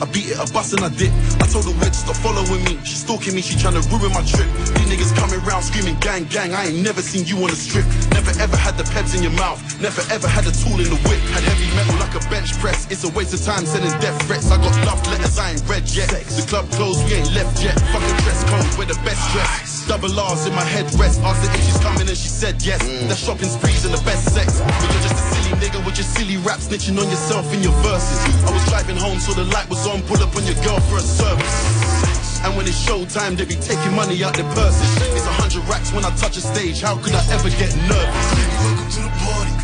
I 0.00 0.06
beat 0.10 0.30
it, 0.30 0.38
I 0.38 0.46
bust 0.50 0.74
and 0.74 0.82
I 0.84 0.90
dip. 0.90 1.12
I 1.38 1.46
told 1.46 1.66
the 1.66 1.74
witch 1.78 1.94
stop 1.94 2.16
following 2.18 2.62
me. 2.64 2.78
She 2.82 2.96
stalking 2.98 3.34
me, 3.34 3.42
she 3.42 3.54
trying 3.54 3.78
to 3.78 3.84
ruin 3.90 4.10
my 4.10 4.24
trip. 4.26 4.48
These 4.74 4.90
niggas 4.90 5.12
coming 5.14 5.38
round 5.46 5.64
screaming 5.64 5.98
gang 6.00 6.24
gang. 6.26 6.54
I 6.54 6.72
ain't 6.72 6.82
never 6.82 7.02
seen 7.02 7.26
you 7.26 7.38
on 7.44 7.50
the 7.50 7.58
strip. 7.58 7.86
Never 8.10 8.34
ever 8.42 8.56
had 8.56 8.74
the 8.74 8.84
peps 8.90 9.14
in 9.14 9.22
your 9.22 9.34
mouth. 9.38 9.60
Never 9.80 10.02
ever 10.10 10.26
had 10.26 10.46
a 10.46 10.52
tool 10.52 10.80
in 10.82 10.90
the 10.90 11.00
whip. 11.06 11.20
Had 11.30 11.44
heavy 11.46 11.70
metal 11.78 11.94
like 12.02 12.14
a 12.18 12.22
bench 12.30 12.52
press. 12.58 12.90
It's 12.90 13.04
a 13.04 13.10
waste 13.14 13.34
of 13.34 13.42
time 13.46 13.66
sending 13.66 13.94
death 14.02 14.18
threats. 14.26 14.50
I 14.50 14.58
got 14.58 14.74
love 14.86 15.00
letters 15.06 15.38
I 15.38 15.54
ain't 15.54 15.62
read 15.68 15.86
yet. 15.94 16.10
The 16.10 16.44
club 16.48 16.66
closed, 16.74 17.04
we 17.06 17.14
ain't 17.14 17.30
left 17.34 17.62
yet. 17.62 17.78
Fucking 17.94 18.18
dress 18.26 18.40
code, 18.50 18.66
we're 18.78 18.90
the 18.90 18.98
best 19.06 19.22
dress. 19.30 19.86
Double 19.86 20.10
R's 20.10 20.46
in 20.46 20.54
my 20.54 20.66
headrest. 20.66 21.22
Asked 21.22 21.46
her 21.46 21.52
if 21.54 21.62
she's 21.62 21.78
coming 21.78 22.08
and 22.08 22.18
she 22.18 22.28
said 22.28 22.58
yes. 22.64 22.82
The 22.82 23.14
shopping 23.14 23.48
sprees 23.48 23.84
and 23.84 23.94
the 23.94 24.02
best 24.02 24.32
sex. 24.34 24.58
But 24.58 24.88
you're 24.90 25.04
just 25.06 25.20
a 25.20 25.24
silly 25.32 25.54
nigga 25.62 25.78
with 25.86 25.96
your 26.00 26.08
silly 26.08 26.36
rap 26.42 26.58
snitching 26.58 26.98
on 26.98 27.06
yourself 27.06 27.46
in 27.54 27.62
your 27.62 27.76
verses. 27.84 28.18
I 28.42 28.50
was 28.50 28.64
driving 28.66 28.96
home 28.96 29.20
so 29.20 29.32
the 29.32 29.44
light 29.44 29.68
was 29.68 29.83
on. 29.86 30.02
Pull 30.02 30.22
up 30.22 30.34
on 30.36 30.44
your 30.44 30.56
girl 30.64 30.80
for 30.88 30.96
a 30.96 31.04
service. 31.04 32.40
And 32.44 32.56
when 32.56 32.66
it's 32.66 32.76
showtime, 32.76 33.36
they 33.36 33.44
be 33.44 33.56
taking 33.56 33.92
money 33.94 34.22
out 34.24 34.34
their 34.34 34.48
purses. 34.52 34.88
It's 35.16 35.26
a 35.26 35.34
hundred 35.40 35.64
racks 35.68 35.92
when 35.92 36.04
I 36.04 36.10
touch 36.16 36.36
a 36.36 36.44
stage. 36.44 36.80
How 36.80 36.96
could 36.96 37.14
I 37.14 37.24
ever 37.32 37.48
get 37.50 37.72
nervous? 37.88 38.26
Baby, 38.36 38.54
welcome 38.60 38.90
to 38.90 39.00
the 39.04 39.14
party. 39.24 39.54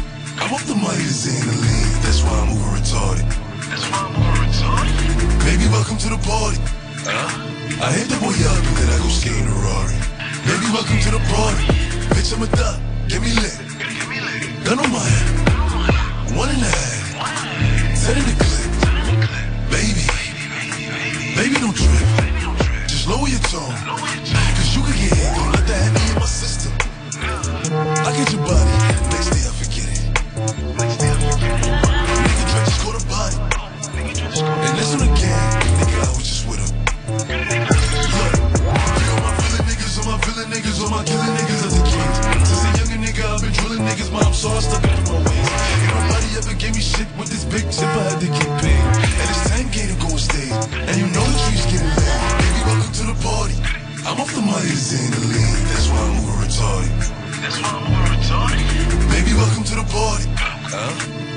I'm 0.40 0.50
off 0.54 0.64
the 0.66 0.76
Midas 0.76 1.28
and 1.28 1.44
the 1.44 1.56
lean. 1.60 1.88
That's 2.04 2.20
why 2.24 2.36
I'm 2.40 2.50
over 2.52 2.70
retarded. 2.76 3.26
That's 3.68 3.84
why 3.88 4.00
I'm 4.08 4.16
over 4.16 4.40
retarded. 4.44 4.96
Baby, 5.44 5.66
welcome 5.68 5.98
to 6.00 6.08
the 6.08 6.20
party. 6.24 6.60
Huh? 7.04 7.84
I 7.84 7.88
hit 7.96 8.08
the 8.08 8.18
boy 8.20 8.36
up 8.36 8.60
and 8.60 8.76
then 8.76 8.88
I 8.92 8.98
go 9.00 9.08
skating 9.08 9.48
a 9.48 9.56
Rari. 9.56 9.96
Baby, 10.44 10.66
welcome 10.72 11.00
to 11.00 11.10
the 11.16 11.22
party. 11.32 11.64
Bitch, 12.12 12.32
I'm 12.32 12.44
a 12.44 12.48
duck. 12.56 12.76
Get 13.08 13.20
me 13.20 13.32
lit. 13.36 13.56
Gun 14.64 14.80
on 14.80 14.90
my 14.92 15.00
head. 15.00 16.36
One 16.36 16.48
and 16.48 16.60
a 16.60 16.70
half. 16.72 17.96
Set 17.96 18.16
in 18.16 18.24
the 18.24 18.36
clip. 18.36 18.59
Baby. 21.40 21.56
Don't 21.56 21.72
trip. 21.72 22.04
Just 22.84 23.08
lower 23.08 23.24
your 23.26 23.40
tone. 23.48 23.72
Cause 23.72 24.76
you 24.76 24.84
could 24.84 24.92
get 24.92 25.08
hit. 25.08 25.32
Don't 25.32 25.48
let 25.56 25.64
that 25.72 25.88
in 25.88 26.20
my 26.20 26.28
system. 26.28 26.68
I 27.72 28.12
get 28.12 28.28
your 28.28 28.44
body. 28.44 28.68
Next 29.08 29.32
day 29.32 29.48
I 29.48 29.52
forget 29.56 29.88
it. 29.88 30.04
Next 30.76 31.00
day 31.00 31.08
I 31.08 31.16
forget 31.16 31.64
it. 31.64 31.80
Nigga 32.28 32.44
Dre 32.44 32.60
just 32.60 32.84
caught 32.84 32.92
a 32.92 33.04
body. 33.08 33.40
And 33.40 34.84
on 34.84 35.00
the. 35.00 35.08
Nigga, 35.80 35.96
I 35.96 36.12
was 36.12 36.28
just 36.28 36.44
with 36.44 36.60
him. 36.60 36.76
Look, 37.08 38.36
you 39.00 39.16
my 39.24 39.32
villain 39.40 39.64
niggas, 39.64 39.96
all 39.96 40.12
my 40.12 40.20
villain 40.20 40.48
niggas, 40.52 40.76
all 40.76 40.92
my 40.92 41.00
killing 41.08 41.34
niggas 41.40 41.64
as 41.64 41.72
a 41.72 41.84
kid. 41.88 42.08
Since 42.44 42.68
a 42.68 42.84
younger 42.84 43.00
nigga, 43.00 43.24
I've 43.24 43.40
been 43.40 43.52
drilling 43.56 43.88
niggas, 43.88 44.12
mom, 44.12 44.34
so 44.34 44.50
I 44.50 44.60
stuck 44.60 44.84
up 44.84 44.92
in 44.92 45.04
my 45.08 45.16
ways. 45.24 46.09
Ain't 46.40 46.48
nobody 46.48 46.56
ever 46.56 46.72
gave 46.72 46.74
me 46.74 46.80
shit 46.80 47.08
with 47.20 47.28
this 47.28 47.44
big 47.44 47.68
chip, 47.68 47.84
I 47.84 48.08
had 48.08 48.20
to 48.20 48.28
get 48.32 48.48
paid. 48.64 48.80
And 49.04 49.28
it's 49.28 49.44
10K 49.52 49.92
to 49.92 49.96
go 50.00 50.16
stage. 50.16 50.56
And 50.88 50.96
you 50.96 51.04
know 51.12 51.20
the 51.20 51.36
trees 51.44 51.68
getting 51.68 51.84
lit. 51.84 52.16
Baby, 52.40 52.60
welcome 52.64 52.92
to 52.96 53.04
the 53.12 53.16
party. 53.20 53.56
I'm 54.08 54.16
off 54.16 54.32
the 54.32 54.40
Myers 54.40 54.80
Xanaline, 54.88 55.60
that's 55.68 55.92
why 55.92 56.00
I'm 56.00 56.16
over 56.16 56.40
retarded. 56.40 56.96
That's 57.44 57.60
why 57.60 57.76
I'm 57.76 57.84
over 57.92 58.08
retarded. 58.08 58.64
Baby, 59.12 59.36
welcome 59.36 59.64
to 59.68 59.74
the 59.84 59.86
party. 59.92 60.26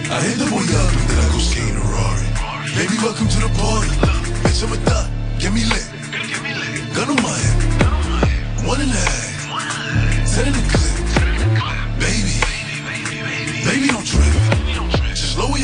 I 0.08 0.24
hit 0.24 0.40
the 0.40 0.48
boy 0.48 0.64
up 0.64 0.92
and 0.96 1.06
then 1.12 1.20
I 1.20 1.28
go 1.36 1.40
skating 1.44 1.76
a 1.76 1.84
Rari. 1.84 2.28
Baby, 2.72 2.96
welcome 3.04 3.28
to 3.28 3.40
the 3.44 3.52
party. 3.60 3.92
Bitch, 4.40 4.64
I'm 4.64 4.72
a 4.72 4.80
thot. 4.88 5.12
Get 5.36 5.52
me 5.52 5.68
lit. 5.68 5.84
Gun 6.96 7.12
on 7.12 7.20
my 7.20 7.36
hip. 7.44 7.60
One 8.64 8.80
and 8.80 8.88
a 8.88 9.04
half. 9.04 10.28
Set 10.28 10.48
in 10.48 10.54
the. 10.54 10.82
Just 15.34 15.49
lower 15.49 15.57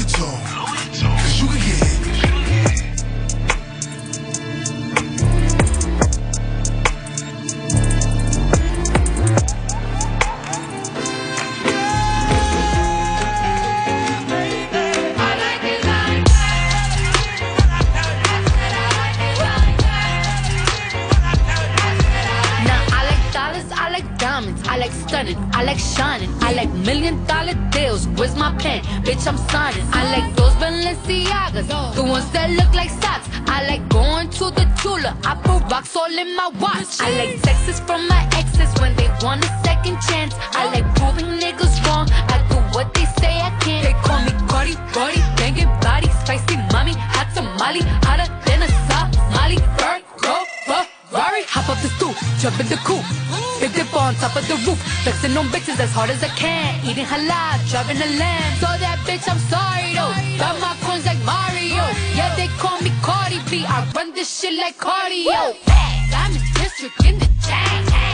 I 25.59 25.63
like 25.63 25.77
shining, 25.77 26.31
I 26.39 26.53
like 26.53 26.71
million 26.87 27.25
dollar 27.25 27.53
deals. 27.71 28.07
Where's 28.15 28.33
my 28.33 28.55
pen? 28.59 28.81
Bitch, 29.03 29.27
I'm 29.27 29.35
signing. 29.51 29.85
I 29.91 30.03
like 30.15 30.33
those 30.33 30.53
Balenciagas, 30.53 31.67
the 31.95 32.01
ones 32.01 32.31
that 32.31 32.49
look 32.51 32.73
like 32.73 32.89
socks. 32.89 33.27
I 33.45 33.67
like 33.67 33.83
going 33.89 34.29
to 34.39 34.51
the 34.51 34.65
Tula. 34.81 35.17
I 35.25 35.35
put 35.35 35.69
rocks 35.69 35.93
all 35.97 36.17
in 36.17 36.33
my 36.33 36.47
watch. 36.63 37.01
I 37.01 37.11
like 37.19 37.41
texts 37.41 37.81
from 37.81 38.07
my 38.07 38.23
exes 38.39 38.71
when 38.79 38.95
they 38.95 39.09
want 39.21 39.43
a 39.43 39.51
second 39.67 39.99
chance. 40.07 40.33
I 40.55 40.71
like 40.71 40.87
proving 40.95 41.27
niggas 41.43 41.75
wrong. 41.83 42.07
I 42.31 42.39
do 42.47 42.55
what 42.71 42.93
they 42.93 43.03
say 43.19 43.35
I 43.41 43.51
can't. 43.59 43.83
They 43.83 43.95
call 44.07 44.21
me 44.23 44.31
Cardi, 44.47 44.75
Cardi, 44.95 45.19
banging 45.35 45.67
body, 45.83 46.07
spicy 46.23 46.55
mommy, 46.71 46.95
hot 46.95 47.35
tamale, 47.35 47.83
hotter 48.07 48.31
than 48.47 48.63
a 48.63 48.69
Somali. 48.87 49.57
Bird, 49.75 50.07
go, 50.23 50.39
Ferrari, 51.11 51.43
hop 51.51 51.67
up 51.67 51.81
the 51.83 51.89
stoop, 51.99 52.15
jump 52.39 52.57
in 52.61 52.67
the 52.69 52.79
coupe. 52.87 53.48
Dip 53.73 53.93
on 53.93 54.15
top 54.15 54.35
of 54.35 54.47
the 54.47 54.55
roof, 54.65 54.79
flexing 55.03 55.37
on 55.37 55.45
bitches 55.47 55.79
as 55.79 55.91
hard 55.91 56.09
as 56.09 56.23
I 56.23 56.29
can. 56.29 56.83
Eating 56.85 57.05
halal, 57.05 57.57
driving 57.69 57.97
a 57.97 58.09
lamb. 58.17 58.53
So 58.57 58.67
that 58.67 58.97
bitch, 59.05 59.25
I'm 59.29 59.39
sorry 59.53 59.93
though. 59.93 60.13
Got 60.37 60.59
my 60.59 60.75
coins 60.85 61.05
like 61.05 61.21
Mario. 61.23 61.83
Yeah, 62.17 62.35
they 62.35 62.47
call 62.57 62.79
me 62.81 62.91
Cardi 63.01 63.39
B. 63.49 63.65
I 63.67 63.85
run 63.95 64.13
this 64.13 64.29
shit 64.39 64.53
like 64.57 64.77
cardio. 64.77 65.55
Diamond 66.09 66.45
district 66.55 67.05
in 67.05 67.19
the 67.19 67.29
chain. 67.45 68.08